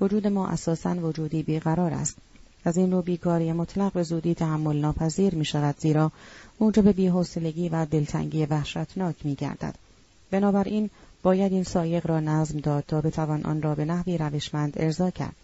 وجود 0.00 0.26
ما 0.26 0.48
اساسا 0.48 0.94
وجودی 0.94 1.42
بیقرار 1.42 1.94
است. 1.94 2.16
از 2.64 2.76
این 2.76 2.90
نوع 2.90 3.02
بیکاری 3.02 3.52
مطلق 3.52 3.92
به 3.92 4.02
زودی 4.02 4.34
تحمل 4.34 4.76
ناپذیر 4.76 5.34
می 5.34 5.44
شود 5.44 5.74
زیرا 5.78 6.12
موجب 6.60 6.88
بیحوصلگی 6.88 7.68
و 7.68 7.84
دلتنگی 7.84 8.46
وحشتناک 8.46 9.16
می 9.24 9.34
گردد. 9.34 9.74
بنابراین 10.30 10.90
باید 11.22 11.52
این 11.52 11.64
سایق 11.64 12.06
را 12.06 12.20
نظم 12.20 12.58
داد 12.58 12.84
تا 12.88 13.00
بتوان 13.00 13.42
آن 13.42 13.62
را 13.62 13.74
به 13.74 13.84
نحوی 13.84 14.18
روشمند 14.18 14.72
ارضا 14.76 15.10
کرد. 15.10 15.36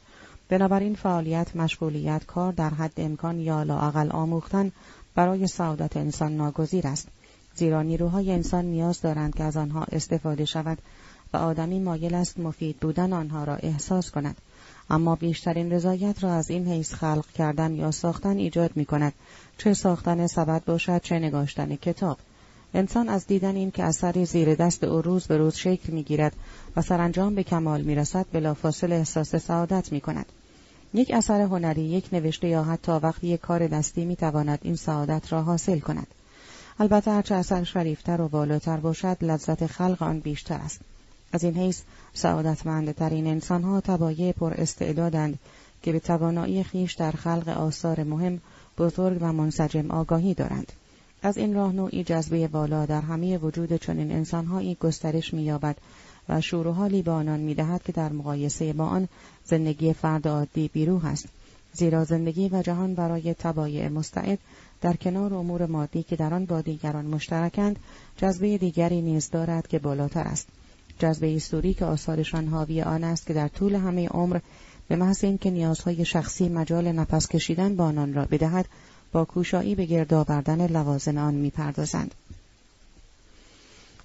بنابراین 0.48 0.94
فعالیت، 0.94 1.56
مشغولیت، 1.56 2.27
کار 2.27 2.52
در 2.52 2.70
حد 2.70 2.93
امکان 2.97 3.40
یا 3.40 3.62
لااقل 3.62 4.10
آموختن 4.10 4.73
برای 5.14 5.47
سعادت 5.47 5.97
انسان 5.97 6.36
ناگزیر 6.36 6.86
است. 6.86 7.09
زیرا 7.55 7.83
نیروهای 7.83 8.33
انسان 8.33 8.65
نیاز 8.65 9.01
دارند 9.01 9.35
که 9.35 9.45
از 9.45 9.57
آنها 9.57 9.85
استفاده 9.93 10.45
شود 10.45 10.79
و 11.33 11.37
آدمی 11.37 11.81
مایل 11.81 12.15
است 12.15 12.39
مفید 12.39 12.77
بودن 12.77 13.12
آنها 13.12 13.45
را 13.45 13.57
احساس 13.57 14.11
کند 14.11 14.37
اما 14.91 15.16
بیشترین 15.16 15.73
رضایت 15.73 16.24
را 16.24 16.33
از 16.33 16.51
این 16.51 16.69
حیث 16.69 16.95
خلق 16.95 17.27
کردن 17.27 17.74
یا 17.74 17.91
ساختن 17.91 18.37
ایجاد 18.37 18.70
می 18.74 18.85
کند 18.85 19.12
چه 19.59 19.74
ساختن 19.74 20.27
سبد 20.27 20.65
باشد 20.65 21.03
چه 21.03 21.19
نگاشتن 21.19 21.77
کتاب 21.77 22.19
انسان 22.74 23.09
از 23.09 23.27
دیدن 23.27 23.57
این 23.57 23.70
که 23.70 23.85
اثری 23.85 24.24
زیر 24.24 24.55
دست 24.55 24.85
او 24.85 25.03
روز 25.03 25.27
به 25.27 25.37
روز 25.37 25.55
شکل 25.55 25.93
می 25.93 26.03
گیرد 26.03 26.33
و 26.77 26.83
سرانجام 26.83 27.35
به 27.35 27.43
کمال 27.43 27.83
می 27.83 27.95
رسد 27.95 28.27
بلافاصله 28.33 28.95
احساس 28.95 29.37
سعادت 29.37 29.93
می 29.93 30.01
کند. 30.01 30.27
یک 30.95 31.11
اثر 31.15 31.41
هنری، 31.41 31.83
یک 31.83 32.09
نوشته 32.12 32.49
یا 32.49 32.65
حتی 32.65 32.93
وقتی 32.93 33.27
یک 33.27 33.41
کار 33.41 33.66
دستی 33.66 34.05
می 34.05 34.16
تواند 34.16 34.59
این 34.62 34.77
سعادت 34.77 35.33
را 35.33 35.43
حاصل 35.43 35.79
کند. 35.79 36.07
البته 36.78 37.11
هرچه 37.11 37.35
اثر 37.35 37.65
شریفتر 37.65 38.20
و 38.20 38.28
بالاتر 38.28 38.77
باشد 38.77 39.16
لذت 39.20 39.66
خلق 39.66 40.03
آن 40.03 40.20
بیشتر 40.20 40.55
است. 40.55 40.81
از 41.32 41.44
این 41.44 41.55
حیث 41.55 41.81
سعادتمندترین 42.15 43.27
انسانها 43.27 43.81
تبایع 43.81 44.32
پر 44.32 44.55
استعدادند 44.57 45.39
که 45.82 45.93
به 45.93 46.01
توانایی 46.01 46.65
خیش 46.65 46.93
در 46.93 47.11
خلق 47.11 47.49
آثار 47.49 48.05
مهم 48.05 48.40
بزرگ 48.78 49.19
و 49.20 49.32
منسجم 49.32 49.90
آگاهی 49.90 50.35
دارند. 50.35 50.73
از 51.23 51.36
این 51.36 51.55
راه 51.55 51.73
نوعی 51.73 52.05
جذبه 52.05 52.49
بالا 52.49 52.86
در 52.86 53.01
همه 53.01 53.39
وجود 53.39 53.77
چنین 53.77 54.12
انسانهایی 54.12 54.74
گسترش 54.74 55.35
مییابد 55.35 55.77
و 56.28 56.40
شور 56.40 56.66
و 56.66 56.73
حالی 56.73 57.03
به 57.03 57.11
آنان 57.11 57.40
می‌دهد 57.40 57.82
که 57.82 57.93
در 57.93 58.12
مقایسه 58.12 58.73
با 58.73 58.86
آن 58.86 59.09
زندگی 59.44 59.93
فرد 59.93 60.28
عادی 60.28 60.69
بیروح 60.69 61.07
است 61.07 61.28
زیرا 61.73 62.05
زندگی 62.05 62.49
و 62.49 62.62
جهان 62.62 62.94
برای 62.94 63.35
تبایع 63.35 63.89
مستعد 63.89 64.39
در 64.83 64.97
کنار 64.97 65.35
امور 65.35 65.67
مادی 65.67 66.03
که 66.03 66.17
در 66.17 66.35
آن 66.35 66.47
با 66.47 66.61
دیگران 66.61 67.07
مشترکند 67.07 67.79
جذبه 68.17 68.59
دیگری 68.59 69.03
نیز 69.03 69.31
دارد 69.31 69.67
که 69.67 69.79
بالاتر 69.79 70.21
است. 70.21 70.49
جذبه 70.99 71.37
استوری 71.37 71.75
که 71.75 71.85
آثارشان 71.85 72.49
حاوی 72.49 72.83
آن 72.83 73.05
است 73.05 73.27
که 73.27 73.35
در 73.35 73.49
طول 73.49 73.75
همه 73.75 74.09
عمر 74.09 74.39
به 74.89 74.97
محض 74.97 75.25
اینکه 75.25 75.51
نیازهای 75.51 76.05
شخصی 76.05 76.49
مجال 76.49 76.93
نفس 76.93 77.29
کشیدن 77.29 77.77
با 77.77 77.85
آنان 77.85 78.15
را 78.15 78.25
بدهد 78.25 78.67
با 79.13 79.25
کوشایی 79.25 79.75
به 79.75 79.85
گرد 79.85 80.15
آوردن 80.15 80.67
لوازم 80.67 81.19
آن 81.19 81.35
می‌پردازند. 81.35 82.15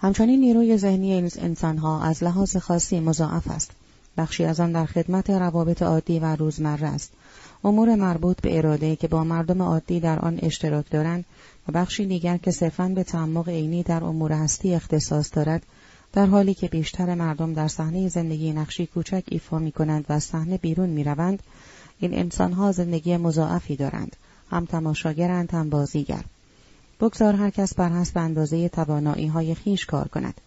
همچنین 0.01 0.39
نیروی 0.39 0.77
ذهنی 0.77 1.31
انسانها 1.37 2.03
از 2.03 2.23
لحاظ 2.23 2.57
خاصی 2.57 2.99
مضاعف 2.99 3.47
است. 3.47 3.71
بخشی 4.17 4.45
از 4.45 4.59
آن 4.59 4.71
در 4.71 4.85
خدمت 4.85 5.29
روابط 5.29 5.81
عادی 5.81 6.19
و 6.19 6.35
روزمره 6.35 6.87
است. 6.87 7.11
امور 7.63 7.95
مربوط 7.95 8.41
به 8.41 8.57
اراده 8.57 8.95
که 8.95 9.07
با 9.07 9.23
مردم 9.23 9.61
عادی 9.61 9.99
در 9.99 10.19
آن 10.19 10.39
اشتراک 10.41 10.89
دارند 10.89 11.25
و 11.67 11.71
بخشی 11.71 12.05
دیگر 12.05 12.37
که 12.37 12.51
صرفا 12.51 12.87
به 12.87 13.03
تعمق 13.03 13.49
عینی 13.49 13.83
در 13.83 14.03
امور 14.03 14.31
هستی 14.31 14.75
اختصاص 14.75 15.35
دارد 15.35 15.63
در 16.13 16.25
حالی 16.25 16.53
که 16.53 16.67
بیشتر 16.67 17.15
مردم 17.15 17.53
در 17.53 17.67
صحنه 17.67 18.09
زندگی 18.09 18.53
نقشی 18.53 18.85
کوچک 18.85 19.23
ایفا 19.27 19.59
می 19.59 19.71
کنند 19.71 20.05
و 20.09 20.19
صحنه 20.19 20.57
بیرون 20.57 20.89
می 20.89 21.03
روند، 21.03 21.43
این 21.99 22.13
انسانها 22.13 22.71
زندگی 22.71 23.17
مضاعفی 23.17 23.75
دارند 23.75 24.15
هم 24.51 24.65
تماشاگرند 24.65 25.51
هم 25.51 25.69
بازیگر. 25.69 26.23
بگذار 27.01 27.35
هر 27.35 27.49
کس 27.49 27.73
بر 27.73 27.89
حسب 27.89 28.17
اندازه 28.17 28.69
توانایی 28.69 29.27
های 29.27 29.55
خیش 29.55 29.85
کار 29.85 30.07
کند. 30.07 30.41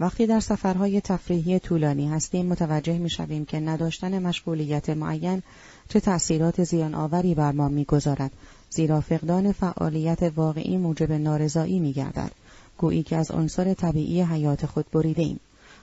وقتی 0.00 0.26
در 0.26 0.40
سفرهای 0.40 1.00
تفریحی 1.00 1.58
طولانی 1.58 2.08
هستیم 2.08 2.46
متوجه 2.46 2.98
می 2.98 3.10
شویم 3.10 3.44
که 3.44 3.60
نداشتن 3.60 4.22
مشغولیت 4.22 4.90
معین 4.90 5.42
چه 5.88 6.00
تأثیرات 6.00 6.64
زیان 6.64 6.94
آوری 6.94 7.34
بر 7.34 7.52
ما 7.52 7.68
می‌گذارد. 7.68 8.30
زیرا 8.70 9.00
فقدان 9.00 9.52
فعالیت 9.52 10.32
واقعی 10.36 10.76
موجب 10.76 11.12
نارضایی 11.12 11.78
می 11.78 11.92
گردد 11.92 12.30
گویی 12.78 13.02
که 13.02 13.16
از 13.16 13.30
عنصر 13.30 13.74
طبیعی 13.74 14.22
حیات 14.22 14.66
خود 14.66 14.86
بریده 14.92 15.22
ایم. 15.22 15.40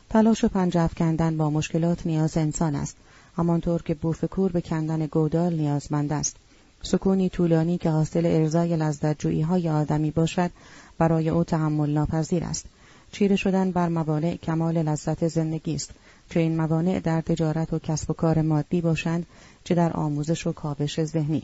تلاش 0.09 0.43
و 0.43 0.47
پنجف 0.47 0.95
کندن 0.95 1.37
با 1.37 1.49
مشکلات 1.49 2.05
نیاز 2.05 2.37
انسان 2.37 2.75
است. 2.75 2.95
همانطور 3.37 3.81
که 3.81 3.93
بوفکور 3.93 4.51
به 4.51 4.61
کندن 4.61 5.05
گودال 5.05 5.53
نیازمند 5.53 6.13
است. 6.13 6.35
سکونی 6.83 7.29
طولانی 7.29 7.77
که 7.77 7.89
حاصل 7.89 8.25
ارزای 8.25 8.77
لذت 8.77 9.25
های 9.25 9.69
آدمی 9.69 10.11
باشد 10.11 10.51
برای 10.97 11.29
او 11.29 11.43
تحمل 11.43 11.89
ناپذیر 11.89 12.43
است. 12.43 12.65
چیره 13.11 13.35
شدن 13.35 13.71
بر 13.71 13.89
موانع 13.89 14.35
کمال 14.35 14.77
لذت 14.77 15.27
زندگی 15.27 15.75
است. 15.75 15.91
چه 16.29 16.39
این 16.39 16.57
موانع 16.57 16.99
در 16.99 17.21
تجارت 17.21 17.73
و 17.73 17.79
کسب 17.79 18.09
و 18.09 18.13
کار 18.13 18.41
مادی 18.41 18.81
باشند 18.81 19.25
چه 19.63 19.75
در 19.75 19.93
آموزش 19.93 20.47
و 20.47 20.51
کاوش 20.51 21.03
ذهنی 21.03 21.43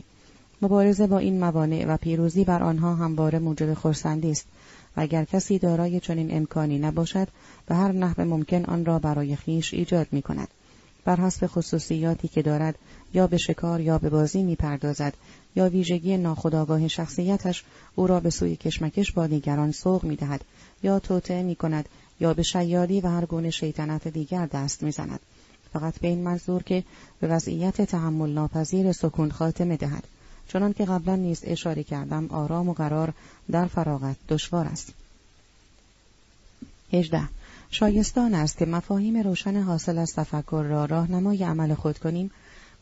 مبارزه 0.62 1.06
با 1.06 1.18
این 1.18 1.40
موانع 1.40 1.84
و 1.88 1.96
پیروزی 1.96 2.44
بر 2.44 2.62
آنها 2.62 2.94
همواره 2.94 3.38
موجب 3.38 3.74
خرسندی 3.74 4.30
است 4.30 4.46
و 4.96 5.00
اگر 5.00 5.24
کسی 5.24 5.58
دارای 5.58 6.00
چنین 6.00 6.36
امکانی 6.36 6.78
نباشد 6.78 7.28
به 7.66 7.74
هر 7.74 7.92
نحو 7.92 8.24
ممکن 8.24 8.64
آن 8.64 8.84
را 8.84 8.98
برای 8.98 9.36
خیش 9.36 9.74
ایجاد 9.74 10.06
می 10.12 10.22
کند. 10.22 10.48
بر 11.04 11.16
حسب 11.16 11.46
خصوصیاتی 11.46 12.28
که 12.28 12.42
دارد 12.42 12.74
یا 13.14 13.26
به 13.26 13.36
شکار 13.36 13.80
یا 13.80 13.98
به 13.98 14.08
بازی 14.08 14.42
می 14.42 14.56
پردازد 14.56 15.14
یا 15.56 15.68
ویژگی 15.68 16.16
ناخودآگاه 16.16 16.88
شخصیتش 16.88 17.64
او 17.94 18.06
را 18.06 18.20
به 18.20 18.30
سوی 18.30 18.56
کشمکش 18.56 19.12
با 19.12 19.26
دیگران 19.26 19.72
سوق 19.72 20.04
می 20.04 20.16
دهد 20.16 20.44
یا 20.82 20.98
توطعه 20.98 21.42
می 21.42 21.54
کند 21.54 21.88
یا 22.20 22.34
به 22.34 22.42
شیادی 22.42 23.00
و 23.00 23.08
هر 23.08 23.24
گونه 23.24 23.50
شیطنت 23.50 24.08
دیگر 24.08 24.46
دست 24.46 24.82
می 24.82 24.90
زند. 24.90 25.20
فقط 25.72 25.98
به 25.98 26.08
این 26.08 26.22
منظور 26.22 26.62
که 26.62 26.84
به 27.20 27.28
وضعیت 27.28 27.82
تحمل 27.82 28.30
ناپذیر 28.30 28.92
سکون 28.92 29.30
خاتمه 29.30 29.76
دهد. 29.76 30.04
چنان 30.48 30.72
که 30.72 30.84
قبلا 30.84 31.16
نیز 31.16 31.40
اشاره 31.44 31.82
کردم 31.82 32.26
آرام 32.30 32.68
و 32.68 32.72
قرار 32.72 33.12
در 33.50 33.66
فراغت 33.66 34.16
دشوار 34.28 34.66
است. 34.66 34.92
18. 36.92 37.28
شایستان 37.70 38.34
است 38.34 38.58
که 38.58 38.66
مفاهیم 38.66 39.16
روشن 39.16 39.62
حاصل 39.62 39.98
از 39.98 40.14
تفکر 40.14 40.62
را 40.62 40.84
راهنمای 40.84 41.44
عمل 41.44 41.74
خود 41.74 41.98
کنیم 41.98 42.30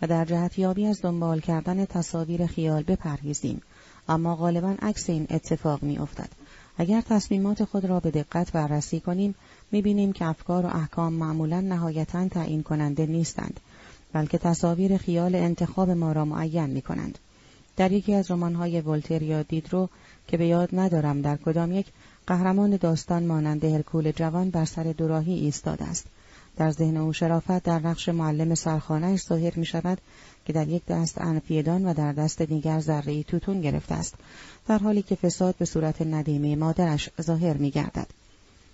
و 0.02 0.06
در 0.06 0.24
جهت 0.24 0.58
یابی 0.58 0.86
از 0.86 1.02
دنبال 1.02 1.40
کردن 1.40 1.84
تصاویر 1.84 2.46
خیال 2.46 2.82
بپرهیزیم 2.82 3.62
اما 4.08 4.36
غالبا 4.36 4.74
عکس 4.82 5.10
این 5.10 5.26
اتفاق 5.30 5.82
می 5.82 5.98
افتد. 5.98 6.28
اگر 6.78 7.00
تصمیمات 7.00 7.64
خود 7.64 7.84
را 7.84 8.00
به 8.00 8.10
دقت 8.10 8.52
بررسی 8.52 9.00
کنیم 9.00 9.34
بینیم 9.70 10.12
که 10.12 10.24
افکار 10.24 10.66
و 10.66 10.76
احکام 10.76 11.12
معمولا 11.12 11.60
نهایتا 11.60 12.28
تعیین 12.28 12.62
کننده 12.62 13.06
نیستند 13.06 13.60
بلکه 14.12 14.38
تصاویر 14.38 14.96
خیال 14.96 15.34
انتخاب 15.34 15.90
ما 15.90 16.12
را 16.12 16.24
معین 16.24 16.66
می 16.66 16.82
کنند. 16.82 17.18
در 17.76 17.92
یکی 17.92 18.14
از 18.14 18.30
رمان‌های 18.30 18.80
ولتر 18.80 19.22
یا 19.22 19.42
دیدرو 19.42 19.88
که 20.26 20.36
به 20.36 20.46
یاد 20.46 20.68
ندارم 20.72 21.22
در 21.22 21.36
کدام 21.36 21.72
یک 21.72 21.86
قهرمان 22.26 22.76
داستان 22.76 23.26
مانند 23.26 23.64
هرکول 23.64 24.12
جوان 24.12 24.50
بر 24.50 24.64
سر 24.64 24.82
دوراهی 24.82 25.34
ایستاده 25.34 25.84
است 25.84 26.06
در 26.56 26.70
ذهن 26.70 26.96
او 26.96 27.12
شرافت 27.12 27.62
در 27.62 27.78
نقش 27.78 28.08
معلم 28.08 28.54
سرخانهاش 28.54 29.20
ظاهر 29.20 29.52
می 29.56 29.66
شود 29.66 29.98
که 30.46 30.52
در 30.52 30.68
یک 30.68 30.82
دست 30.86 31.20
انفیدان 31.20 31.86
و 31.86 31.94
در 31.94 32.12
دست 32.12 32.42
دیگر 32.42 32.80
ذره 32.80 33.22
توتون 33.22 33.60
گرفته 33.60 33.94
است 33.94 34.14
در 34.68 34.78
حالی 34.78 35.02
که 35.02 35.14
فساد 35.14 35.54
به 35.58 35.64
صورت 35.64 36.02
ندیمه 36.02 36.56
مادرش 36.56 37.10
ظاهر 37.22 37.56
می 37.56 37.70
گردد. 37.70 38.06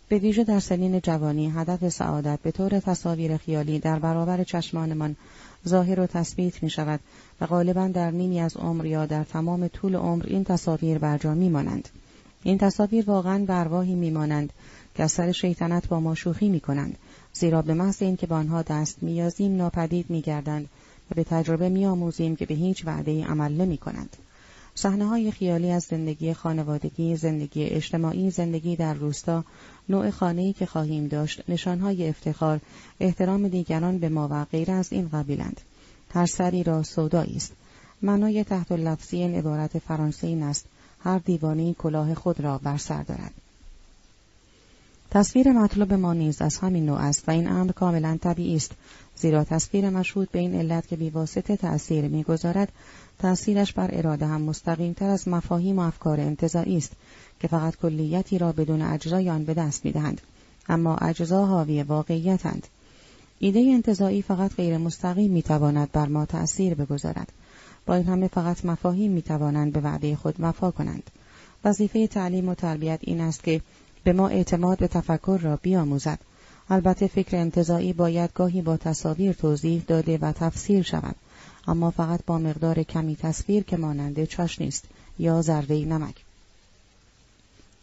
به 0.09 0.19
ویژه 0.19 0.45
در 0.45 0.61
سنین 0.61 1.01
جوانی 1.01 1.51
هدف 1.51 1.89
سعادت 1.89 2.39
به 2.43 2.51
طور 2.51 2.81
تصاویر 2.81 3.37
خیالی 3.37 3.79
در 3.79 3.99
برابر 3.99 4.45
چشمانمان 4.45 5.17
ظاهر 5.69 6.01
و 6.01 6.07
تثبیت 6.07 6.63
می 6.63 6.71
شود 6.71 7.01
و 7.41 7.47
غالبا 7.47 7.89
در 7.89 8.11
نیمی 8.11 8.41
از 8.41 8.57
عمر 8.57 8.87
یا 8.87 9.07
در 9.07 9.25
تمام 9.25 9.69
طول 9.69 9.95
عمر 9.95 10.27
این 10.27 10.45
تصاویر 10.45 10.99
برجا 10.99 11.35
می 11.35 11.49
مانند. 11.49 11.89
این 12.43 12.59
تصاویر 12.59 13.05
واقعا 13.05 13.45
برواهی 13.45 13.95
می 13.95 14.11
مانند 14.11 14.53
که 14.95 15.03
از 15.03 15.13
سر 15.13 15.33
شیطنت 15.33 15.89
با 15.89 16.01
ما 16.01 16.15
شوخی 16.15 16.49
می 16.49 16.61
کنند 16.61 16.99
زیرا 17.33 17.63
به 17.63 17.75
محض 17.75 18.03
اینکه 18.03 18.27
به 18.27 18.35
آنها 18.35 18.63
دست 18.63 19.03
میازیم 19.03 19.57
ناپدید 19.57 20.11
میگردند 20.11 20.69
به 21.13 21.25
تجربه 21.25 21.69
میآموزیم 21.69 22.37
که 22.37 22.47
به 22.47 22.55
هیچ 22.55 22.87
وعده 22.87 23.25
عمل 23.25 23.53
نمی 23.53 23.79
کنند. 23.79 24.17
صحنه 24.75 25.07
های 25.07 25.31
خیالی 25.31 25.71
از 25.71 25.83
زندگی 25.83 26.35
خانوادگی، 26.35 27.17
زندگی 27.17 27.65
اجتماعی، 27.65 28.31
زندگی 28.31 28.77
در 28.77 28.95
روستا، 28.95 29.45
نوع 29.89 30.11
خانه‌ای 30.11 30.53
که 30.53 30.67
خواهیم 30.67 31.09
داشت، 31.09 31.43
نشانهای 31.49 32.09
افتخار، 32.09 32.61
احترام 33.01 33.49
دیگران 33.49 33.99
به 33.99 34.09
ما 34.09 34.29
و 34.31 34.45
غیر 34.45 34.71
از 34.71 34.93
این 34.93 35.09
قبیلند. 35.09 35.61
هر 36.15 36.27
سری 36.27 36.63
را 36.63 36.83
سودایی 36.83 37.37
است. 37.37 37.53
معنای 38.03 38.45
تحت 38.45 38.73
لفظی 38.73 39.17
این 39.17 39.35
عبارت 39.35 39.79
فرانسه 39.79 40.29
است 40.43 40.67
هر 41.01 41.19
دیوانی 41.19 41.77
کلاه 41.79 42.15
خود 42.15 42.41
را 42.41 42.59
بر 42.59 42.77
سر 42.77 43.03
دارد. 43.03 43.33
تصویر 45.11 45.53
مطلوب 45.53 45.93
ما 45.93 46.13
نیز 46.13 46.43
از 46.43 46.59
همین 46.59 46.87
نوع 46.87 46.99
است 46.99 47.29
و 47.29 47.31
این 47.31 47.49
امر 47.49 47.73
کاملا 47.73 48.19
طبیعی 48.23 48.57
است 48.57 48.73
زیرا 49.17 49.45
تصویر 49.45 49.91
مشهود 49.91 50.31
به 50.31 50.39
این 50.39 50.55
علت 50.55 50.87
که 50.87 50.97
بیواسطه 50.97 51.57
تأثیر 51.57 52.09
می‌گذارد 52.09 52.73
تأثیرش 53.19 53.73
بر 53.73 53.89
اراده 53.93 54.27
هم 54.27 54.43
مستقیم 54.43 54.93
تر 54.93 55.09
از 55.09 55.29
مفاهیم 55.29 55.79
و 55.79 55.83
افکار 55.83 56.21
انتظایی 56.21 56.77
است 56.77 56.93
که 57.41 57.49
فقط 57.49 57.77
کلیتی 57.77 58.39
را 58.39 58.53
بدون 58.53 58.83
اجزای 58.83 59.31
آن 59.31 59.45
به 59.45 59.55
دست 59.55 59.85
می‌دهند. 59.85 60.21
اما 60.69 60.97
اجزا 60.97 61.47
حاوی 61.47 61.83
واقعیتند 61.83 62.67
ایده 63.39 63.61
انتظایی 63.61 64.23
فقط 64.23 64.55
غیر 64.55 64.79
مستقیم 64.79 65.31
می‌تواند 65.31 65.93
بر 65.93 66.07
ما 66.07 66.27
تأثیر 66.27 66.75
بگذارد. 66.75 67.33
با 67.87 67.95
این 67.95 68.07
همه 68.07 68.29
فقط 68.29 68.65
مفاهیم 68.65 69.13
می‌توانند 69.13 69.73
به 69.73 69.81
وعده 69.81 70.17
خود 70.17 70.35
وفا 70.39 70.71
کنند. 70.71 71.11
وظیفه 71.65 72.07
تعلیم 72.07 72.49
و 72.49 72.55
تربیت 72.55 73.01
این 73.03 73.21
است 73.21 73.45
که 73.45 73.61
به 74.05 74.13
ما 74.13 74.29
اعتماد 74.29 74.79
به 74.79 74.89
تفکر 74.89 75.39
را 75.43 75.57
بیاموزد. 75.63 76.19
البته 76.71 77.07
فکر 77.07 77.37
انتظایی 77.37 77.93
باید 77.93 78.31
گاهی 78.35 78.63
با 78.63 78.77
تصاویر 78.77 79.33
توضیح 79.33 79.83
داده 79.87 80.19
و 80.19 80.33
تفسیر 80.33 80.83
شود. 80.83 81.17
اما 81.69 81.91
فقط 81.91 82.21
با 82.27 82.39
مقدار 82.39 82.83
کمی 82.83 83.17
تصویر 83.17 83.63
که 83.63 83.77
ماننده 83.77 84.27
چاش 84.27 84.61
نیست 84.61 84.85
یا 85.19 85.43
ذره 85.43 85.85
نمک. 85.85 86.15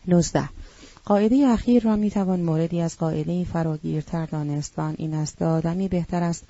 19. 0.08 0.50
قاعده 1.06 1.48
اخیر 1.48 1.84
را 1.84 1.96
می‌توان 1.96 2.40
موردی 2.40 2.82
از 2.82 2.98
قاعده 2.98 3.44
فراگیرتر 3.44 4.26
دانست 4.26 4.74
و 4.78 4.94
این 4.98 5.14
است 5.14 5.38
که 5.38 5.46
آدمی 5.46 5.88
بهتر 5.88 6.24
است 6.24 6.44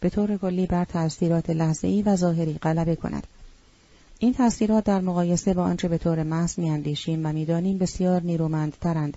به 0.00 0.10
طور 0.10 0.36
کلی 0.36 0.66
بر 0.66 0.84
تاثیرات 0.84 1.50
لحظه‌ای 1.50 2.02
و 2.02 2.16
ظاهری 2.16 2.54
غلبه 2.54 2.96
کند. 2.96 3.26
این 4.18 4.34
تاثیرات 4.34 4.84
در 4.84 5.00
مقایسه 5.00 5.54
با 5.54 5.62
آنچه 5.62 5.88
به 5.88 5.98
طور 5.98 6.22
محض 6.22 6.58
میاندیشیم 6.58 7.26
و 7.26 7.32
می‌دانیم 7.32 7.78
بسیار 7.78 8.22
نیرومندترند 8.22 9.16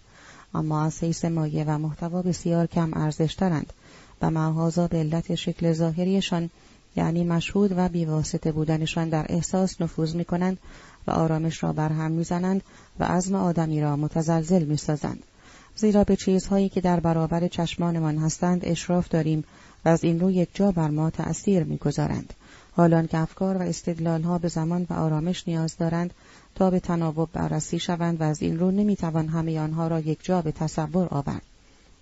اما 0.53 0.84
از 0.84 1.03
حیث 1.03 1.26
مایه 1.26 1.63
و 1.63 1.77
محتوا 1.77 2.21
بسیار 2.21 2.67
کم 2.67 2.91
ارزشترند 2.93 3.73
و 4.21 4.30
معهازا 4.30 4.88
به 4.88 4.97
علت 4.97 5.35
شکل 5.35 5.73
ظاهریشان 5.73 6.49
یعنی 6.95 7.23
مشهود 7.23 7.73
و 7.77 7.89
بیواسطه 7.89 8.51
بودنشان 8.51 9.09
در 9.09 9.26
احساس 9.30 9.81
نفوذ 9.81 10.15
می 10.15 10.26
کنند 10.26 10.57
و 11.07 11.11
آرامش 11.11 11.63
را 11.63 11.73
برهم 11.73 12.11
می‌زنند 12.11 12.61
و 12.99 13.03
عزم 13.03 13.35
آدمی 13.35 13.81
را 13.81 13.95
متزلزل 13.95 14.63
می 14.63 14.77
سازند. 14.77 15.23
زیرا 15.76 16.03
به 16.03 16.15
چیزهایی 16.15 16.69
که 16.69 16.81
در 16.81 16.99
برابر 16.99 17.47
چشمانمان 17.47 18.17
هستند 18.17 18.61
اشراف 18.63 19.07
داریم 19.07 19.43
و 19.85 19.89
از 19.89 20.03
این 20.03 20.19
رو 20.19 20.31
یک 20.31 20.49
جا 20.53 20.71
بر 20.71 20.89
ما 20.89 21.09
تأثیر 21.09 21.63
می‌گذارند. 21.63 22.34
حالان 22.71 23.07
که 23.07 23.17
افکار 23.17 23.57
و 23.57 23.61
استدلالها 23.61 24.38
به 24.38 24.47
زمان 24.47 24.88
و 24.89 24.93
آرامش 24.93 25.47
نیاز 25.47 25.77
دارند 25.77 26.13
به 26.68 26.80
تناوب 26.80 27.30
بررسی 27.34 27.80
شوند 27.80 28.22
و 28.22 28.23
از 28.23 28.41
این 28.41 28.60
رو 28.60 28.72
نمی‌توان 28.72 29.27
همه 29.27 29.60
آنها 29.60 29.88
را 29.88 29.99
یک 29.99 30.19
جا 30.23 30.41
به 30.41 30.52
تصور 30.52 31.07
آورد. 31.11 31.41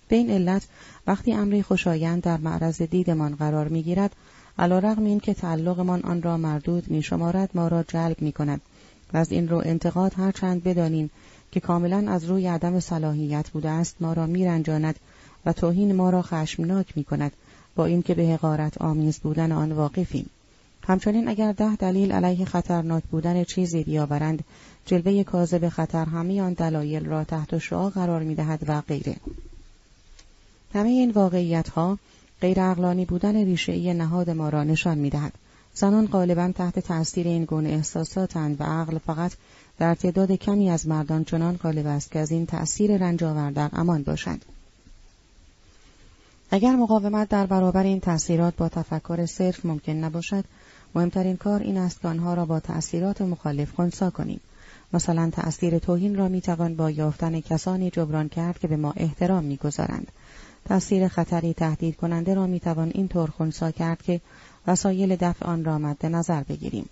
به 0.07 0.15
این 0.15 0.29
علت 0.29 0.67
وقتی 1.07 1.33
امری 1.33 1.63
خوشایند 1.63 2.23
در 2.23 2.37
معرض 2.37 2.81
دیدمان 2.81 3.35
قرار 3.35 3.67
می‌گیرد 3.67 4.15
علیرغم 4.59 5.05
اینکه 5.05 5.33
تعلقمان 5.33 6.01
آن 6.01 6.21
را 6.21 6.37
مردود 6.37 6.91
می 6.91 7.03
شمارد 7.03 7.49
ما 7.53 7.67
را 7.67 7.83
جلب 7.83 8.21
می 8.21 8.31
کند 8.31 8.61
و 9.13 9.17
از 9.17 9.31
این 9.31 9.49
رو 9.49 9.61
انتقاد 9.65 10.13
هرچند 10.17 10.63
بدانیم 10.63 11.09
که 11.51 11.59
کاملا 11.59 12.11
از 12.11 12.25
روی 12.25 12.47
عدم 12.47 12.79
صلاحیت 12.79 13.49
بوده 13.49 13.69
است 13.69 13.95
ما 13.99 14.13
را 14.13 14.25
میرنجاند 14.25 14.95
و 15.45 15.53
توهین 15.53 15.95
ما 15.95 16.09
را 16.09 16.21
خشمناک 16.21 16.97
می 16.97 17.03
کند 17.03 17.31
با 17.75 17.85
اینکه 17.85 18.13
به 18.13 18.23
حقارت 18.23 18.81
آمیز 18.81 19.19
بودن 19.19 19.51
آن 19.51 19.71
واقفیم. 19.71 20.29
همچنین 20.87 21.27
اگر 21.27 21.51
ده 21.51 21.75
دلیل 21.75 22.11
علیه 22.11 22.45
خطرناک 22.45 23.03
بودن 23.03 23.43
چیزی 23.43 23.83
بیاورند 23.83 24.43
جلوه 24.85 25.23
کاذب 25.23 25.69
خطر 25.69 26.05
همه 26.05 26.41
آن 26.41 26.53
دلایل 26.53 27.05
را 27.05 27.23
تحت 27.23 27.57
شعا 27.57 27.89
قرار 27.89 28.23
می‌دهد 28.23 28.59
و 28.67 28.81
غیره. 28.81 29.15
همه 30.73 30.89
این 30.89 31.11
واقعیت 31.11 31.69
ها 31.69 31.97
غیر 32.41 32.59
اقلانی 32.59 33.05
بودن 33.05 33.35
ریشهای 33.35 33.93
نهاد 33.93 34.29
ما 34.29 34.49
را 34.49 34.63
نشان 34.63 34.97
می‌دهد. 34.97 35.33
زنان 35.73 36.07
غالبا 36.07 36.51
تحت 36.55 36.79
تأثیر 36.79 37.27
این 37.27 37.45
گونه 37.45 37.69
احساساتند 37.69 38.61
و 38.61 38.63
عقل 38.63 38.97
فقط 38.97 39.31
در 39.79 39.95
تعداد 39.95 40.31
کمی 40.31 40.69
از 40.69 40.87
مردان 40.87 41.23
چنان 41.23 41.57
غالب 41.57 41.87
است 41.87 42.11
که 42.11 42.19
از 42.19 42.31
این 42.31 42.45
تأثیر 42.45 42.97
رنج 42.97 43.23
در 43.53 43.69
امان 43.73 44.03
باشند. 44.03 44.45
اگر 46.51 46.75
مقاومت 46.75 47.29
در 47.29 47.45
برابر 47.45 47.83
این 47.83 47.99
تأثیرات 47.99 48.55
با 48.55 48.69
تفکر 48.69 49.25
صرف 49.25 49.65
ممکن 49.65 49.91
نباشد 49.91 50.43
مهمترین 50.95 51.37
کار 51.37 51.61
این 51.61 51.77
است 51.77 52.01
که 52.01 52.07
آنها 52.07 52.33
را 52.33 52.45
با 52.45 52.59
تأثیرات 52.59 53.21
مخالف 53.21 53.71
خونسا 53.71 54.09
کنیم. 54.09 54.39
مثلا 54.93 55.29
تأثیر 55.29 55.79
توهین 55.79 56.15
را 56.15 56.27
می‌توان 56.27 56.75
با 56.75 56.91
یافتن 56.91 57.39
کسانی 57.39 57.89
جبران 57.89 58.29
کرد 58.29 58.59
که 58.59 58.67
به 58.67 58.77
ما 58.77 58.93
احترام 58.97 59.43
می‌گذارند. 59.43 60.11
تأثیر 60.65 61.07
خطری 61.07 61.53
تهدید 61.53 61.95
کننده 61.95 62.33
را 62.33 62.47
می‌توان 62.47 62.91
اینطور 62.93 63.29
خونسا 63.29 63.71
کرد 63.71 64.01
که 64.01 64.21
وسایل 64.67 65.15
دفع 65.15 65.45
آن 65.45 65.65
را 65.65 65.77
مد 65.77 66.05
نظر 66.05 66.43
بگیریم. 66.43 66.89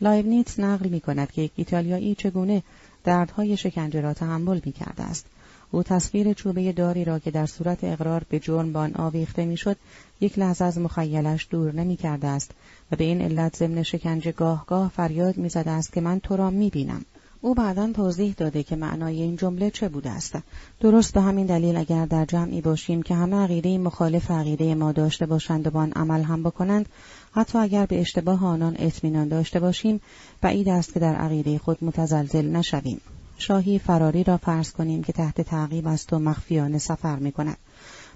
لایبنیتس 0.00 0.60
نقل 0.60 0.88
می 0.88 1.00
کند 1.00 1.32
که 1.32 1.42
یک 1.42 1.52
ایتالیایی 1.56 2.14
چگونه 2.14 2.62
دردهای 3.04 3.56
شکنجه 3.56 4.00
را 4.00 4.14
تحمل 4.14 4.60
می 4.64 4.72
کرده 4.72 5.02
است. 5.02 5.26
او 5.70 5.82
تصویر 5.82 6.32
چوبه 6.32 6.72
داری 6.72 7.04
را 7.04 7.18
که 7.18 7.30
در 7.30 7.46
صورت 7.46 7.78
اقرار 7.84 8.22
به 8.28 8.38
جرم 8.38 8.72
بان 8.72 8.94
آویخته 8.94 9.44
می‌شد 9.44 9.76
یک 10.20 10.38
لحظه 10.38 10.64
از 10.64 10.78
مخیلش 10.78 11.46
دور 11.50 11.74
نمی 11.74 11.96
کرده 11.96 12.28
است 12.28 12.50
و 12.92 12.96
به 12.96 13.04
این 13.04 13.20
علت 13.20 13.56
ضمن 13.56 13.82
شکنجه 13.82 14.32
گاه 14.32 14.66
گاه 14.66 14.88
فریاد 14.88 15.36
می‌زده 15.36 15.70
است 15.70 15.92
که 15.92 16.00
من 16.00 16.20
تو 16.20 16.36
را 16.36 16.50
می 16.50 16.70
بینم. 16.70 17.04
او 17.44 17.54
بعدا 17.54 17.92
توضیح 17.92 18.34
داده 18.36 18.62
که 18.62 18.76
معنای 18.76 19.22
این 19.22 19.36
جمله 19.36 19.70
چه 19.70 19.88
بوده 19.88 20.10
است 20.10 20.38
درست 20.80 21.14
به 21.14 21.20
همین 21.20 21.46
دلیل 21.46 21.76
اگر 21.76 22.06
در 22.06 22.24
جمعی 22.24 22.60
باشیم 22.60 23.02
که 23.02 23.14
همه 23.14 23.36
عقیده 23.36 23.78
مخالف 23.78 24.30
عقیده 24.30 24.74
ما 24.74 24.92
داشته 24.92 25.26
باشند 25.26 25.66
و 25.66 25.70
با 25.70 25.80
آن 25.80 25.92
عمل 25.92 26.22
هم 26.22 26.42
بکنند 26.42 26.86
حتی 27.32 27.58
اگر 27.58 27.86
به 27.86 28.00
اشتباه 28.00 28.46
آنان 28.46 28.76
اطمینان 28.78 29.28
داشته 29.28 29.60
باشیم 29.60 30.00
بعید 30.40 30.68
است 30.68 30.94
که 30.94 31.00
در 31.00 31.14
عقیده 31.14 31.58
خود 31.58 31.84
متزلزل 31.84 32.46
نشویم 32.46 33.00
شاهی 33.38 33.78
فراری 33.78 34.24
را 34.24 34.36
فرض 34.36 34.72
کنیم 34.72 35.02
که 35.02 35.12
تحت 35.12 35.40
تعقیب 35.40 35.86
است 35.86 36.12
و 36.12 36.18
مخفیانه 36.18 36.78
سفر 36.78 37.16
می 37.16 37.32
کند. 37.32 37.56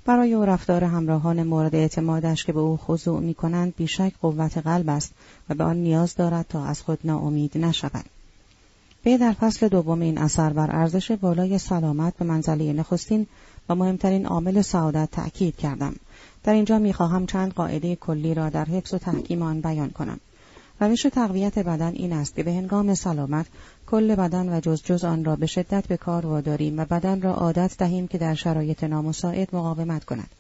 برای 0.05 0.35
او 0.35 0.45
رفتار 0.45 0.85
همراهان 0.85 1.43
مورد 1.43 1.74
اعتمادش 1.74 2.45
که 2.45 2.53
به 2.53 2.61
او 2.61 2.77
خضوع 2.77 3.20
می 3.20 3.35
کنند 3.35 3.77
بیشک 3.77 4.12
قوت 4.20 4.59
قلب 4.59 4.89
است 4.89 5.12
و 5.49 5.55
به 5.55 5.65
آن 5.65 5.77
نیاز 5.77 6.15
دارد 6.15 6.47
تا 6.49 6.65
از 6.65 6.82
خود 6.82 6.99
ناامید 7.05 7.59
نشود. 7.59 8.05
به 9.03 9.19
در 9.19 9.32
فصل 9.32 9.69
دوم 9.69 10.01
این 10.01 10.19
اثر 10.19 10.53
بر 10.53 10.77
ارزش 10.77 11.12
بالای 11.12 11.59
سلامت 11.59 12.16
به 12.16 12.24
منزله 12.24 12.73
نخستین 12.73 13.27
و 13.69 13.74
مهمترین 13.74 14.27
عامل 14.27 14.62
سعادت 14.62 15.09
تأکید 15.12 15.57
کردم. 15.57 15.95
در 16.45 16.53
اینجا 16.53 16.78
می‌خواهم 16.78 17.27
چند 17.27 17.53
قاعده 17.53 17.97
کلی 17.97 18.35
را 18.35 18.49
در 18.49 18.65
حفظ 18.65 18.95
و 18.95 18.99
تحکیم 18.99 19.43
آن 19.43 19.61
بیان 19.61 19.90
کنم. 19.90 20.20
روش 20.80 21.02
تقویت 21.02 21.59
بدن 21.59 21.92
این 21.94 22.12
است 22.12 22.34
که 22.34 22.42
به 22.42 22.52
هنگام 22.52 22.94
سلامت 22.94 23.46
کل 23.86 24.14
بدن 24.14 24.56
و 24.56 24.60
جز 24.60 24.82
جز 24.82 25.05
آن 25.05 25.24
را 25.24 25.36
به 25.36 25.46
شدت 25.46 25.86
به 25.86 25.96
کار 25.96 26.26
واداریم 26.26 26.78
و 26.80 26.84
بدن 26.84 27.22
را 27.22 27.34
عادت 27.34 27.78
دهیم 27.78 28.06
که 28.06 28.18
در 28.18 28.34
شرایط 28.34 28.84
نامساعد 28.84 29.48
مقاومت 29.52 30.05
کند. 30.05 30.30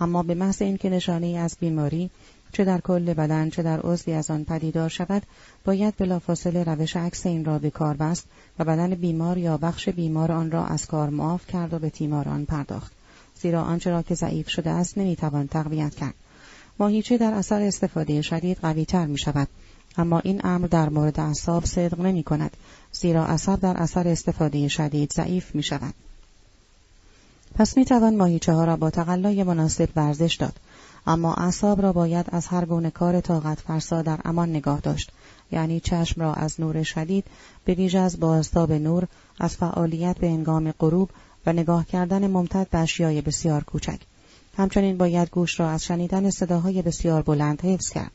اما 0.00 0.22
به 0.22 0.34
محض 0.34 0.62
اینکه 0.62 0.90
نشانه 0.90 1.26
از 1.26 1.56
بیماری 1.60 2.10
چه 2.52 2.64
در 2.64 2.80
کل 2.80 3.14
بدن 3.14 3.50
چه 3.50 3.62
در 3.62 3.80
عضوی 3.80 4.12
از 4.12 4.30
آن 4.30 4.44
پدیدار 4.44 4.88
شود 4.88 5.22
باید 5.64 5.94
بلافاصله 5.96 6.64
روش 6.64 6.96
عکس 6.96 7.26
این 7.26 7.44
را 7.44 7.58
به 7.58 7.70
کار 7.70 7.96
بست 7.96 8.24
و 8.58 8.64
بدن 8.64 8.94
بیمار 8.94 9.38
یا 9.38 9.56
بخش 9.56 9.88
بیمار 9.88 10.32
آن 10.32 10.50
را 10.50 10.66
از 10.66 10.86
کار 10.86 11.10
معاف 11.10 11.46
کرد 11.46 11.74
و 11.74 11.78
به 11.78 11.90
تیمار 11.90 12.28
آن 12.28 12.44
پرداخت. 12.44 12.92
زیرا 13.40 13.62
آنچه 13.62 13.90
را 13.90 14.02
که 14.02 14.14
ضعیف 14.14 14.48
شده 14.48 14.70
است 14.70 14.98
نمی‌توان 14.98 15.46
تقویت 15.46 15.94
کرد. 15.94 16.14
ماهیچه 16.78 17.18
در 17.18 17.32
اثر 17.32 17.62
استفاده 17.62 18.22
شدید 18.22 18.58
قویتر 18.58 19.06
می 19.06 19.18
شود 19.18 19.48
اما 19.96 20.18
این 20.18 20.40
امر 20.44 20.66
در 20.66 20.88
مورد 20.88 21.20
اعصاب 21.20 21.64
صدق 21.64 22.00
نمی 22.00 22.22
کند 22.22 22.56
زیرا 22.92 23.26
عصب 23.26 23.60
در 23.60 23.76
اثر 23.76 24.08
استفاده 24.08 24.68
شدید 24.68 25.12
ضعیف 25.12 25.54
می 25.54 25.62
شود 25.62 25.94
پس 27.54 27.76
می 27.76 27.84
توان 27.84 28.16
ماهیچه 28.16 28.52
ها 28.52 28.64
را 28.64 28.76
با 28.76 28.90
تقلای 28.90 29.42
مناسب 29.42 29.88
ورزش 29.96 30.34
داد. 30.34 30.56
اما 31.06 31.34
اعصاب 31.34 31.82
را 31.82 31.92
باید 31.92 32.26
از 32.32 32.46
هر 32.46 32.64
گونه 32.64 32.90
کار 32.90 33.20
طاقت 33.20 33.60
فرسا 33.60 34.02
در 34.02 34.20
امان 34.24 34.48
نگاه 34.50 34.80
داشت. 34.80 35.12
یعنی 35.52 35.80
چشم 35.80 36.20
را 36.20 36.34
از 36.34 36.60
نور 36.60 36.82
شدید 36.82 37.24
به 37.64 37.74
ویژه 37.74 37.98
از 37.98 38.20
بازتاب 38.20 38.72
نور 38.72 39.06
از 39.40 39.56
فعالیت 39.56 40.18
به 40.18 40.26
انگام 40.26 40.72
غروب 40.72 41.10
و 41.46 41.52
نگاه 41.52 41.86
کردن 41.86 42.26
ممتد 42.26 42.68
به 42.70 42.78
اشیای 42.78 43.20
بسیار 43.20 43.64
کوچک. 43.64 44.00
همچنین 44.56 44.96
باید 44.96 45.30
گوش 45.30 45.60
را 45.60 45.70
از 45.70 45.84
شنیدن 45.84 46.30
صداهای 46.30 46.82
بسیار 46.82 47.22
بلند 47.22 47.60
حفظ 47.60 47.90
کرد. 47.90 48.10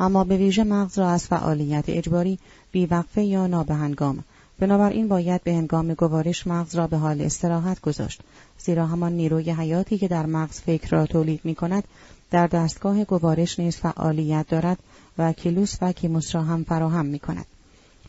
اما 0.00 0.24
به 0.24 0.36
ویژه 0.36 0.64
مغز 0.64 0.98
را 0.98 1.10
از 1.10 1.26
فعالیت 1.26 1.84
اجباری 1.88 2.38
بیوقفه 2.72 3.22
یا 3.22 3.46
نابهنگام. 3.46 4.24
بنابراین 4.58 5.08
باید 5.08 5.44
به 5.44 5.54
هنگام 5.54 5.94
گوارش 5.94 6.46
مغز 6.46 6.74
را 6.74 6.86
به 6.86 6.96
حال 6.96 7.20
استراحت 7.20 7.80
گذاشت. 7.80 8.20
زیرا 8.58 8.86
همان 8.86 9.12
نیروی 9.12 9.50
حیاتی 9.50 9.98
که 9.98 10.08
در 10.08 10.26
مغز 10.26 10.60
فکر 10.60 10.88
را 10.90 11.06
تولید 11.06 11.40
می 11.44 11.54
کند 11.54 11.84
در 12.30 12.46
دستگاه 12.46 13.04
گوارش 13.04 13.58
نیز 13.58 13.76
فعالیت 13.76 14.48
دارد 14.48 14.78
و 15.18 15.32
کیلوس 15.32 15.76
و 15.82 15.92
کیموس 15.92 16.34
را 16.34 16.42
هم 16.42 16.64
فراهم 16.64 17.06
می 17.06 17.18
کند. 17.18 17.46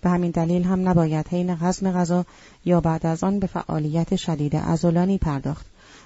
به 0.02 0.10
همین 0.10 0.32
دلیل 0.32 0.64
هم 0.64 0.90
نباید 0.90 1.28
حین 1.28 1.50
هضم 1.50 1.92
غذا 1.92 2.26
یا 2.66 2.82
بعد 2.82 3.06
از 3.06 3.24
آن 3.24 3.40
به 3.40 3.48
فعالیت 3.48 4.16
شدید 4.16 4.56
ازولانی 4.56 5.18
پرداخت. 5.18 5.66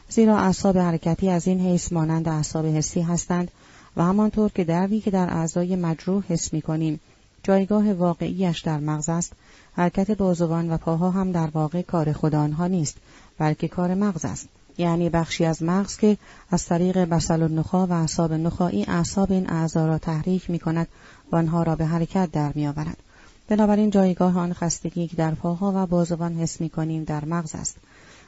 زیرا 0.09 0.37
اعصاب 0.37 0.77
حرکتی 0.77 1.29
از 1.29 1.47
این 1.47 1.59
حیث 1.59 1.93
مانند 1.93 2.27
اعصاب 2.27 2.65
حسی 2.65 3.01
هستند 3.01 3.51
و 3.97 4.03
همانطور 4.03 4.51
که 4.55 4.63
دردی 4.63 5.01
که 5.01 5.11
در 5.11 5.33
اعضای 5.33 5.75
مجروح 5.75 6.23
حس 6.29 6.53
می 6.53 6.61
کنیم 6.61 6.99
جایگاه 7.43 7.93
واقعیش 7.93 8.59
در 8.59 8.79
مغز 8.79 9.09
است 9.09 9.33
حرکت 9.73 10.11
بازوان 10.11 10.71
و 10.71 10.77
پاها 10.77 11.11
هم 11.11 11.31
در 11.31 11.49
واقع 11.53 11.81
کار 11.81 12.13
خود 12.13 12.35
آنها 12.35 12.67
نیست 12.67 12.97
بلکه 13.37 13.67
کار 13.67 13.93
مغز 13.93 14.25
است 14.25 14.49
یعنی 14.77 15.09
بخشی 15.09 15.45
از 15.45 15.63
مغز 15.63 15.97
که 15.97 16.17
از 16.51 16.65
طریق 16.65 16.97
بسل 16.97 17.41
و 17.41 17.47
نخا 17.47 17.87
و 17.87 17.91
اعصاب 17.91 18.33
نخایی 18.33 18.85
اعصاب 18.87 19.31
این 19.31 19.49
اعضا 19.49 19.87
را 19.87 19.97
تحریک 19.97 20.49
می 20.49 20.59
کند 20.59 20.87
و 21.31 21.35
آنها 21.35 21.63
را 21.63 21.75
به 21.75 21.85
حرکت 21.85 22.31
در 22.31 22.51
می 22.55 22.67
آورد. 22.67 22.97
بنابراین 23.47 23.89
جایگاه 23.89 24.39
آن 24.39 24.53
خستگی 24.53 25.07
که 25.07 25.15
در 25.15 25.35
پاها 25.35 25.73
و 25.75 25.87
بازوان 25.87 26.33
حس 26.33 26.61
می 26.61 26.69
کنیم 26.69 27.03
در 27.03 27.25
مغز 27.25 27.55
است. 27.55 27.77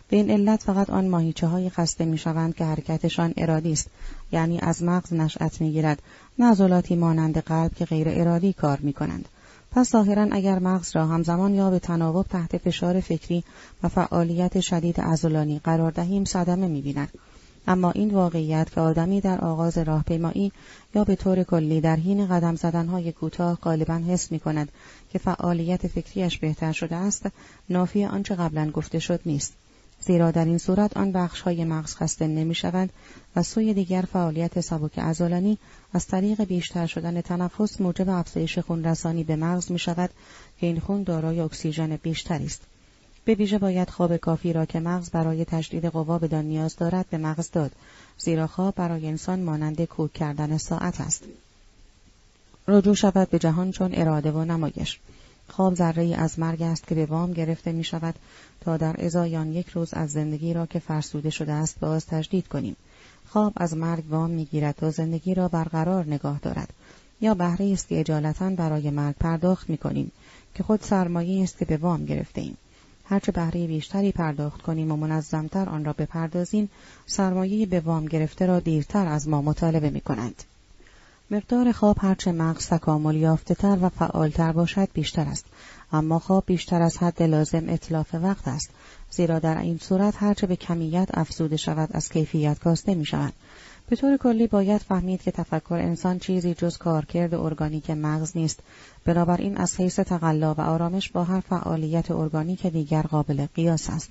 به 0.09 0.17
این 0.17 0.31
علت 0.31 0.63
فقط 0.63 0.89
آن 0.89 1.07
ماهیچه 1.07 1.47
های 1.47 1.69
خسته 1.69 2.05
می 2.05 2.17
شوند 2.17 2.55
که 2.55 2.65
حرکتشان 2.65 3.33
ارادی 3.37 3.71
است 3.71 3.89
یعنی 4.31 4.59
از 4.59 4.83
مغز 4.83 5.13
نشأت 5.13 5.61
می 5.61 5.71
گیرد 5.71 6.01
نه 6.39 6.95
مانند 6.95 7.37
قلب 7.37 7.73
که 7.73 7.85
غیر 7.85 8.07
ارادی 8.09 8.53
کار 8.53 8.79
می 8.81 8.93
کنند. 8.93 9.29
پس 9.71 9.91
ظاهرا 9.91 10.27
اگر 10.31 10.59
مغز 10.59 10.95
را 10.95 11.05
همزمان 11.05 11.55
یا 11.55 11.69
به 11.69 11.79
تناوب 11.79 12.25
تحت 12.27 12.57
فشار 12.57 12.99
فکری 12.99 13.43
و 13.83 13.87
فعالیت 13.87 14.59
شدید 14.59 15.01
عضلانی 15.01 15.61
قرار 15.63 15.91
دهیم 15.91 16.25
صدمه 16.25 16.67
می‌بیند 16.67 17.09
اما 17.67 17.91
این 17.91 18.13
واقعیت 18.13 18.71
که 18.71 18.81
آدمی 18.81 19.21
در 19.21 19.41
آغاز 19.41 19.77
راهپیمایی 19.77 20.51
یا 20.95 21.03
به 21.03 21.15
طور 21.15 21.43
کلی 21.43 21.81
در 21.81 21.95
حین 21.95 22.27
قدم 22.27 22.55
زدنهای 22.55 23.11
کوتاه 23.11 23.55
غالبا 23.55 23.93
حس 23.93 24.31
می 24.31 24.39
کند 24.39 24.69
که 25.09 25.19
فعالیت 25.19 25.87
فکریش 25.87 26.37
بهتر 26.37 26.71
شده 26.71 26.95
است 26.95 27.25
نافی 27.69 28.05
آنچه 28.05 28.35
قبلا 28.35 28.71
گفته 28.71 28.99
شد 28.99 29.19
نیست 29.25 29.53
زیرا 30.07 30.31
در 30.31 30.45
این 30.45 30.57
صورت 30.57 30.97
آن 30.97 31.11
بخش 31.11 31.41
های 31.41 31.65
مغز 31.65 31.95
خسته 31.95 32.27
نمی 32.27 32.55
شود 32.55 32.89
و 33.35 33.43
سوی 33.43 33.73
دیگر 33.73 34.01
فعالیت 34.01 34.61
سبک 34.61 34.99
عضلانی 34.99 35.57
از 35.93 36.07
طریق 36.07 36.43
بیشتر 36.43 36.85
شدن 36.85 37.21
تنفس 37.21 37.81
موجب 37.81 38.09
افزایش 38.09 38.59
خون 38.59 38.83
رسانی 38.83 39.23
به 39.23 39.35
مغز 39.35 39.71
می 39.71 39.79
شود 39.79 40.09
که 40.59 40.67
این 40.67 40.79
خون 40.79 41.03
دارای 41.03 41.39
اکسیژن 41.39 41.95
بیشتری 41.95 42.45
است. 42.45 42.61
به 43.25 43.33
ویژه 43.35 43.57
باید 43.57 43.89
خواب 43.89 44.17
کافی 44.17 44.53
را 44.53 44.65
که 44.65 44.79
مغز 44.79 45.09
برای 45.09 45.45
تجدید 45.45 45.85
قوا 45.85 46.19
بدان 46.19 46.45
نیاز 46.45 46.75
دارد 46.75 47.05
به 47.09 47.17
مغز 47.17 47.51
داد 47.51 47.71
زیرا 48.17 48.47
خواب 48.47 48.75
برای 48.75 49.07
انسان 49.07 49.39
مانند 49.39 49.81
کوک 49.85 50.13
کردن 50.13 50.57
ساعت 50.57 51.01
است. 51.01 51.23
رجوع 52.67 52.95
شود 52.95 53.29
به 53.29 53.39
جهان 53.39 53.71
چون 53.71 53.91
اراده 53.93 54.31
و 54.31 54.45
نمایش. 54.45 54.99
خواب 55.49 55.75
ذره 55.75 56.15
از 56.15 56.39
مرگ 56.39 56.61
است 56.61 56.87
که 56.87 56.95
به 56.95 57.05
وام 57.05 57.33
گرفته 57.33 57.71
می 57.71 57.83
شود 57.83 58.15
تا 58.61 58.77
در 58.77 59.05
ازایان 59.05 59.51
یک 59.51 59.67
روز 59.69 59.93
از 59.93 60.11
زندگی 60.11 60.53
را 60.53 60.65
که 60.65 60.79
فرسوده 60.79 61.29
شده 61.29 61.53
است 61.53 61.79
باز 61.79 62.05
تجدید 62.05 62.47
کنیم. 62.47 62.75
خواب 63.27 63.53
از 63.55 63.77
مرگ 63.77 64.03
وام 64.09 64.29
می‌گیرد 64.29 64.75
تا 64.75 64.91
زندگی 64.91 65.33
را 65.33 65.47
برقرار 65.47 66.05
نگاه 66.05 66.39
دارد 66.39 66.73
یا 67.21 67.33
بهره 67.33 67.65
است 67.73 67.87
که 67.87 67.99
اجالتا 67.99 68.49
برای 68.49 68.89
مرگ 68.89 69.15
پرداخت 69.15 69.69
می 69.69 69.77
کنیم 69.77 70.11
که 70.55 70.63
خود 70.63 70.81
سرمایه 70.81 71.43
است 71.43 71.57
که 71.57 71.65
به 71.65 71.77
وام 71.77 72.05
گرفته 72.05 72.41
ایم. 72.41 72.57
هرچه 73.05 73.31
بهره 73.31 73.67
بیشتری 73.67 74.11
پرداخت 74.11 74.61
کنیم 74.61 74.91
و 74.91 74.95
منظمتر 74.95 75.69
آن 75.69 75.85
را 75.85 75.93
بپردازیم 75.93 76.69
سرمایه 77.05 77.65
به 77.65 77.79
وام 77.79 78.05
گرفته 78.05 78.45
را 78.45 78.59
دیرتر 78.59 79.07
از 79.07 79.27
ما 79.27 79.41
مطالبه 79.41 79.89
می 79.89 80.01
کنند. 80.01 80.43
مقدار 81.31 81.71
خواب 81.71 81.97
هرچه 81.99 82.31
مغز 82.31 82.67
تکامل 82.67 83.15
یافته 83.15 83.55
تر 83.55 83.77
و 83.81 83.89
فعالتر 83.89 84.51
باشد 84.51 84.89
بیشتر 84.93 85.21
است. 85.21 85.45
اما 85.91 86.19
خواب 86.19 86.43
بیشتر 86.47 86.81
از 86.81 86.97
حد 86.97 87.23
لازم 87.23 87.69
اطلاف 87.69 88.15
وقت 88.15 88.47
است 88.47 88.69
زیرا 89.11 89.39
در 89.39 89.57
این 89.57 89.77
صورت 89.77 90.13
هرچه 90.17 90.47
به 90.47 90.55
کمیت 90.55 91.09
افزوده 91.13 91.57
شود 91.57 91.89
از 91.91 92.09
کیفیت 92.09 92.59
کاسته 92.59 92.95
می 92.95 93.05
شود 93.05 93.33
به 93.89 93.95
طور 93.95 94.17
کلی 94.17 94.47
باید 94.47 94.81
فهمید 94.81 95.21
که 95.21 95.31
تفکر 95.31 95.73
انسان 95.73 96.19
چیزی 96.19 96.53
جز 96.53 96.77
کارکرد 96.77 97.33
ارگانیک 97.33 97.89
مغز 97.89 98.37
نیست. 98.37 98.59
بنابراین 99.05 99.57
از 99.57 99.79
حیث 99.79 99.99
تقلا 99.99 100.53
و 100.53 100.61
آرامش 100.61 101.09
با 101.09 101.23
هر 101.23 101.39
فعالیت 101.39 102.11
ارگانیک 102.11 102.67
دیگر 102.67 103.01
قابل 103.01 103.45
قیاس 103.55 103.89
است. 103.89 104.09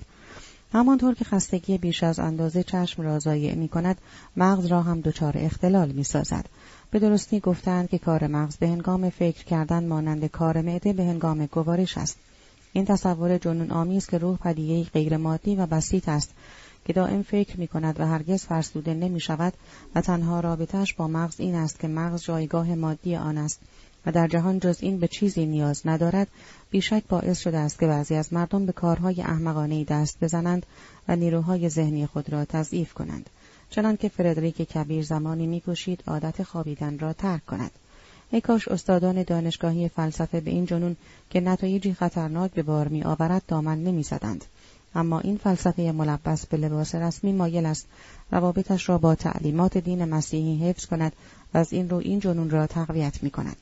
همانطور 0.73 1.13
که 1.13 1.25
خستگی 1.25 1.77
بیش 1.77 2.03
از 2.03 2.19
اندازه 2.19 2.63
چشم 2.63 3.01
را 3.01 3.19
ضایع 3.19 3.55
می 3.55 3.67
کند 3.67 3.97
مغز 4.37 4.65
را 4.65 4.81
هم 4.81 5.01
دچار 5.01 5.33
اختلال 5.37 5.91
می 5.91 6.03
سازد 6.03 6.45
به 6.91 6.99
درستی 6.99 7.39
گفتند 7.39 7.89
که 7.89 7.97
کار 7.97 8.27
مغز 8.27 8.57
به 8.57 8.67
هنگام 8.67 9.09
فکر 9.09 9.43
کردن 9.43 9.87
مانند 9.87 10.25
کار 10.25 10.61
معده 10.61 10.93
به 10.93 11.03
هنگام 11.03 11.45
گوارش 11.45 11.97
است. 11.97 12.17
این 12.73 12.85
تصور 12.85 13.37
جنون 13.37 13.71
آمیز 13.71 14.07
که 14.07 14.17
روح 14.17 14.37
پدیهی 14.37 14.87
غیر 14.93 15.17
مادی 15.17 15.55
و 15.55 15.65
بسیط 15.65 16.09
است 16.09 16.33
که 16.85 16.93
دائم 16.93 17.23
فکر 17.23 17.59
می 17.59 17.67
کند 17.67 17.99
و 17.99 18.05
هرگز 18.05 18.43
فرسوده 18.45 18.93
نمی 18.93 19.19
شود 19.19 19.53
و 19.95 20.01
تنها 20.01 20.39
رابطش 20.39 20.93
با 20.93 21.07
مغز 21.07 21.39
این 21.39 21.55
است 21.55 21.79
که 21.79 21.87
مغز 21.87 22.23
جایگاه 22.23 22.75
مادی 22.75 23.15
آن 23.15 23.37
است 23.37 23.59
و 24.05 24.11
در 24.11 24.27
جهان 24.27 24.59
جز 24.59 24.77
این 24.81 24.99
به 24.99 25.07
چیزی 25.07 25.45
نیاز 25.45 25.81
ندارد. 25.85 26.27
بیشک 26.69 27.03
باعث 27.09 27.39
شده 27.39 27.57
است 27.57 27.79
که 27.79 27.87
بعضی 27.87 28.15
از 28.15 28.33
مردم 28.33 28.65
به 28.65 28.71
کارهای 28.71 29.21
احمقانه 29.21 29.83
دست 29.83 30.17
بزنند 30.21 30.65
و 31.07 31.15
نیروهای 31.15 31.69
ذهنی 31.69 32.05
خود 32.05 32.29
را 32.29 32.45
تضعیف 32.45 32.93
کنند. 32.93 33.29
چنانکه 33.69 34.09
فردریک 34.09 34.61
کبیر 34.61 35.03
زمانی 35.03 35.47
میکوشید 35.47 36.03
عادت 36.07 36.43
خوابیدن 36.43 36.99
را 36.99 37.13
ترک 37.13 37.45
کند 37.45 37.71
ای 38.31 38.41
کاش 38.41 38.67
استادان 38.67 39.23
دانشگاهی 39.23 39.89
فلسفه 39.89 40.41
به 40.41 40.51
این 40.51 40.65
جنون 40.65 40.95
که 41.29 41.39
نتایجی 41.39 41.93
خطرناک 41.93 42.51
به 42.51 42.63
بار 42.63 42.87
می 42.87 43.03
آورد 43.03 43.43
دامن 43.47 43.83
نمی 43.83 44.03
زدند. 44.03 44.45
اما 44.95 45.19
این 45.19 45.37
فلسفه 45.37 45.91
ملبس 45.91 46.45
به 46.45 46.57
لباس 46.57 46.95
رسمی 46.95 47.31
مایل 47.31 47.65
است 47.65 47.87
روابطش 48.31 48.89
را 48.89 48.97
با 48.97 49.15
تعلیمات 49.15 49.77
دین 49.77 50.05
مسیحی 50.05 50.69
حفظ 50.69 50.85
کند 50.85 51.13
و 51.53 51.57
از 51.57 51.73
این 51.73 51.89
رو 51.89 51.97
این 51.97 52.19
جنون 52.19 52.49
را 52.49 52.67
تقویت 52.67 53.23
می 53.23 53.29
کند. 53.29 53.55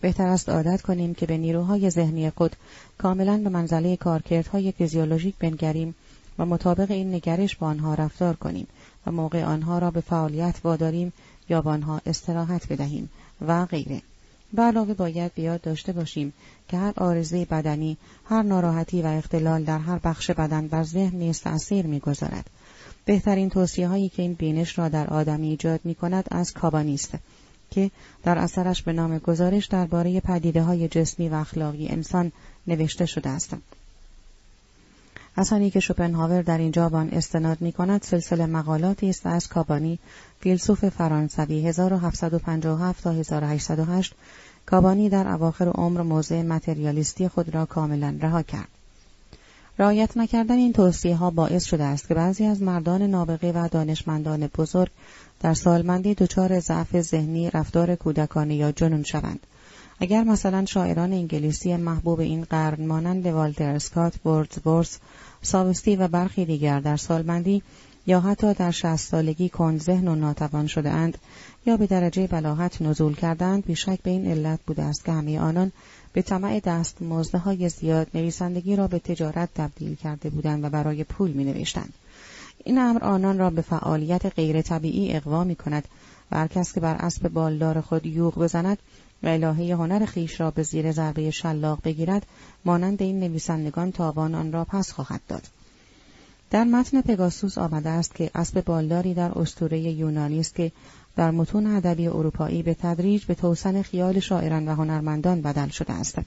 بهتر 0.00 0.26
است 0.26 0.48
عادت 0.48 0.82
کنیم 0.82 1.14
که 1.14 1.26
به 1.26 1.36
نیروهای 1.36 1.90
ذهنی 1.90 2.30
خود 2.30 2.56
کاملا 2.98 3.38
به 3.38 3.48
منزله 3.48 3.96
کارکردهای 3.96 4.72
فیزیولوژیک 4.72 5.34
بنگریم 5.38 5.94
و 6.38 6.46
مطابق 6.46 6.90
این 6.90 7.14
نگرش 7.14 7.56
با 7.56 7.66
آنها 7.66 7.94
رفتار 7.94 8.36
کنیم 8.36 8.66
و 9.06 9.12
موقع 9.12 9.44
آنها 9.44 9.78
را 9.78 9.90
به 9.90 10.00
فعالیت 10.00 10.60
واداریم 10.64 11.12
یا 11.48 11.62
با 11.62 11.70
آنها 11.70 12.00
استراحت 12.06 12.72
بدهیم 12.72 13.10
و 13.46 13.66
غیره. 13.66 14.02
به 14.52 14.62
علاوه 14.62 14.94
باید 14.94 15.34
بیاد 15.34 15.60
داشته 15.60 15.92
باشیم 15.92 16.32
که 16.68 16.76
هر 16.76 16.92
آرزه 16.96 17.44
بدنی، 17.44 17.96
هر 18.24 18.42
ناراحتی 18.42 19.02
و 19.02 19.06
اختلال 19.06 19.64
در 19.64 19.78
هر 19.78 19.98
بخش 19.98 20.30
بدن 20.30 20.68
بر 20.68 20.82
ذهن 20.82 21.16
نیز 21.16 21.40
تأثیر 21.40 21.86
می‌گذارد. 21.86 22.50
بهترین 23.04 23.50
توصیه 23.50 23.88
هایی 23.88 24.08
که 24.08 24.22
این 24.22 24.34
بینش 24.34 24.78
را 24.78 24.88
در 24.88 25.06
آدمی 25.06 25.48
ایجاد 25.48 25.80
می 25.84 25.94
کند 25.94 26.28
از 26.30 26.52
کابانی 26.52 26.94
است 26.94 27.14
که 27.70 27.90
در 28.22 28.38
اثرش 28.38 28.82
به 28.82 28.92
نام 28.92 29.18
گزارش 29.18 29.66
درباره 29.66 30.20
پدیده 30.20 30.62
های 30.62 30.88
جسمی 30.88 31.28
و 31.28 31.34
اخلاقی 31.34 31.88
انسان 31.88 32.32
نوشته 32.66 33.06
شده 33.06 33.28
است. 33.28 33.56
اثری 35.38 35.70
که 35.70 35.80
شوپنهاور 35.80 36.42
در 36.42 36.58
اینجا 36.58 36.88
به 36.88 36.96
استناد 36.96 37.60
می 37.60 37.72
کند 37.72 38.02
سلسله 38.02 38.46
مقالاتی 38.46 39.10
است 39.10 39.26
از 39.26 39.48
کابانی 39.48 39.98
فیلسوف 40.40 40.88
فرانسوی 40.88 41.68
1757 41.68 43.04
تا 43.04 43.10
1808 43.10 44.14
کابانی 44.66 45.08
در 45.08 45.28
اواخر 45.28 45.68
عمر 45.68 46.02
موضع 46.02 46.42
متریالیستی 46.42 47.28
خود 47.28 47.54
را 47.54 47.66
کاملا 47.66 48.18
رها 48.20 48.42
کرد. 48.42 48.68
رعایت 49.78 50.16
نکردن 50.16 50.56
این 50.56 50.72
توصیه 50.72 51.16
ها 51.16 51.30
باعث 51.30 51.64
شده 51.64 51.84
است 51.84 52.08
که 52.08 52.14
بعضی 52.14 52.44
از 52.44 52.62
مردان 52.62 53.02
نابغه 53.02 53.52
و 53.52 53.68
دانشمندان 53.68 54.46
بزرگ 54.46 54.90
در 55.40 55.54
سالمندی 55.54 56.14
دچار 56.14 56.60
ضعف 56.60 57.00
ذهنی 57.00 57.50
رفتار 57.50 57.94
کودکانه 57.94 58.56
یا 58.56 58.72
جنون 58.72 59.02
شوند. 59.02 59.40
اگر 60.00 60.24
مثلا 60.24 60.64
شاعران 60.64 61.12
انگلیسی 61.12 61.76
محبوب 61.76 62.20
این 62.20 62.44
قرن 62.44 62.86
مانند 62.86 63.26
والتر 63.26 63.70
اسکات، 63.70 64.16
بورس، 64.64 64.98
ساوستی 65.42 65.96
و 65.96 66.08
برخی 66.08 66.44
دیگر 66.44 66.80
در 66.80 66.96
سالمندی 66.96 67.62
یا 68.06 68.20
حتی 68.20 68.54
در 68.54 68.70
شهست 68.70 69.10
سالگی 69.10 69.48
کند 69.48 69.80
ذهن 69.80 70.08
و 70.08 70.14
ناتوان 70.14 70.66
شده 70.66 70.90
اند 70.90 71.18
یا 71.66 71.76
به 71.76 71.86
درجه 71.86 72.26
بلاحت 72.26 72.82
نزول 72.82 73.14
کردند 73.14 73.64
بیشک 73.64 74.02
به 74.02 74.10
این 74.10 74.26
علت 74.26 74.60
بوده 74.66 74.82
است 74.82 75.04
که 75.04 75.12
همه 75.12 75.40
آنان 75.40 75.72
به 76.12 76.22
طمع 76.22 76.60
دست 76.60 77.02
های 77.44 77.68
زیاد 77.68 78.06
نویسندگی 78.14 78.76
را 78.76 78.88
به 78.88 78.98
تجارت 78.98 79.48
تبدیل 79.54 79.94
کرده 79.94 80.30
بودند 80.30 80.64
و 80.64 80.70
برای 80.70 81.04
پول 81.04 81.30
می 81.30 81.44
نوشتند. 81.44 81.92
این 82.64 82.78
امر 82.78 83.04
آنان 83.04 83.38
را 83.38 83.50
به 83.50 83.62
فعالیت 83.62 84.26
غیر 84.26 84.62
طبیعی 84.62 85.16
اقوا 85.16 85.44
می 85.44 85.56
کند 85.56 85.88
و 86.30 86.36
هر 86.36 86.46
کس 86.46 86.72
که 86.72 86.80
بر 86.80 86.94
اسب 86.94 87.28
بالدار 87.28 87.80
خود 87.80 88.06
یوغ 88.06 88.38
بزند 88.38 88.78
و 89.22 89.26
الهه 89.26 89.74
هنر 89.74 90.04
خیش 90.04 90.40
را 90.40 90.50
به 90.50 90.62
زیر 90.62 90.92
ضربه 90.92 91.30
شلاق 91.30 91.78
بگیرد 91.84 92.26
مانند 92.64 93.02
این 93.02 93.20
نویسندگان 93.20 93.92
تاوان 93.92 94.34
آن 94.34 94.52
را 94.52 94.64
پس 94.64 94.92
خواهد 94.92 95.20
داد. 95.28 95.42
در 96.50 96.64
متن 96.64 97.00
پگاسوس 97.00 97.58
آمده 97.58 97.90
است 97.90 98.14
که 98.14 98.30
اسب 98.34 98.64
بالداری 98.64 99.14
در 99.14 99.38
اسطوره 99.38 99.78
یونانی 99.78 100.40
است 100.40 100.54
که 100.54 100.72
در 101.16 101.30
متون 101.30 101.66
ادبی 101.66 102.08
اروپایی 102.08 102.62
به 102.62 102.74
تدریج 102.74 103.24
به 103.24 103.34
توسن 103.34 103.82
خیال 103.82 104.20
شاعران 104.20 104.68
و 104.68 104.74
هنرمندان 104.74 105.42
بدل 105.42 105.68
شده 105.68 105.92
است. 105.92 106.18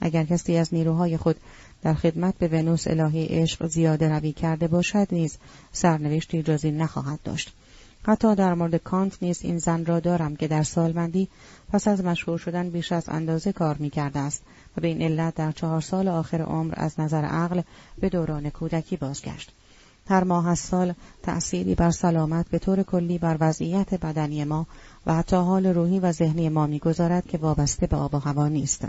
اگر 0.00 0.24
کسی 0.24 0.56
از 0.56 0.74
نیروهای 0.74 1.16
خود 1.16 1.36
در 1.82 1.94
خدمت 1.94 2.34
به 2.38 2.48
ونوس 2.48 2.88
الهه 2.88 3.26
عشق 3.30 3.66
زیاده 3.66 4.08
روی 4.08 4.32
کرده 4.32 4.68
باشد 4.68 5.06
نیز 5.10 5.36
سرنوشتی 5.72 6.42
جزی 6.42 6.70
نخواهد 6.70 7.22
داشت. 7.24 7.52
حتی 8.02 8.34
در 8.34 8.54
مورد 8.54 8.76
کانت 8.76 9.22
نیز 9.22 9.42
این 9.42 9.58
زن 9.58 9.84
را 9.84 10.00
دارم 10.00 10.36
که 10.36 10.48
در 10.48 10.62
سالمندی 10.62 11.28
پس 11.72 11.88
از 11.88 12.04
مشهور 12.04 12.38
شدن 12.38 12.70
بیش 12.70 12.92
از 12.92 13.04
اندازه 13.08 13.52
کار 13.52 13.76
می 13.76 13.90
کرده 13.90 14.18
است 14.18 14.42
و 14.76 14.80
به 14.80 14.88
این 14.88 15.02
علت 15.02 15.34
در 15.34 15.52
چهار 15.52 15.80
سال 15.80 16.08
آخر 16.08 16.42
عمر 16.42 16.74
از 16.76 17.00
نظر 17.00 17.24
عقل 17.24 17.62
به 17.98 18.08
دوران 18.08 18.50
کودکی 18.50 18.96
بازگشت. 18.96 19.52
هر 20.08 20.24
ماه 20.24 20.48
از 20.48 20.58
سال 20.58 20.94
تأثیری 21.22 21.74
بر 21.74 21.90
سلامت 21.90 22.48
به 22.48 22.58
طور 22.58 22.82
کلی 22.82 23.18
بر 23.18 23.36
وضعیت 23.40 23.94
بدنی 23.94 24.44
ما 24.44 24.66
و 25.06 25.14
حتی 25.14 25.36
حال 25.36 25.66
روحی 25.66 26.00
و 26.00 26.12
ذهنی 26.12 26.48
ما 26.48 26.66
می‌گذارد 26.66 27.26
که 27.26 27.38
وابسته 27.38 27.86
به 27.86 27.96
آب 27.96 28.14
و 28.14 28.18
هوا 28.18 28.48
نیست. 28.48 28.86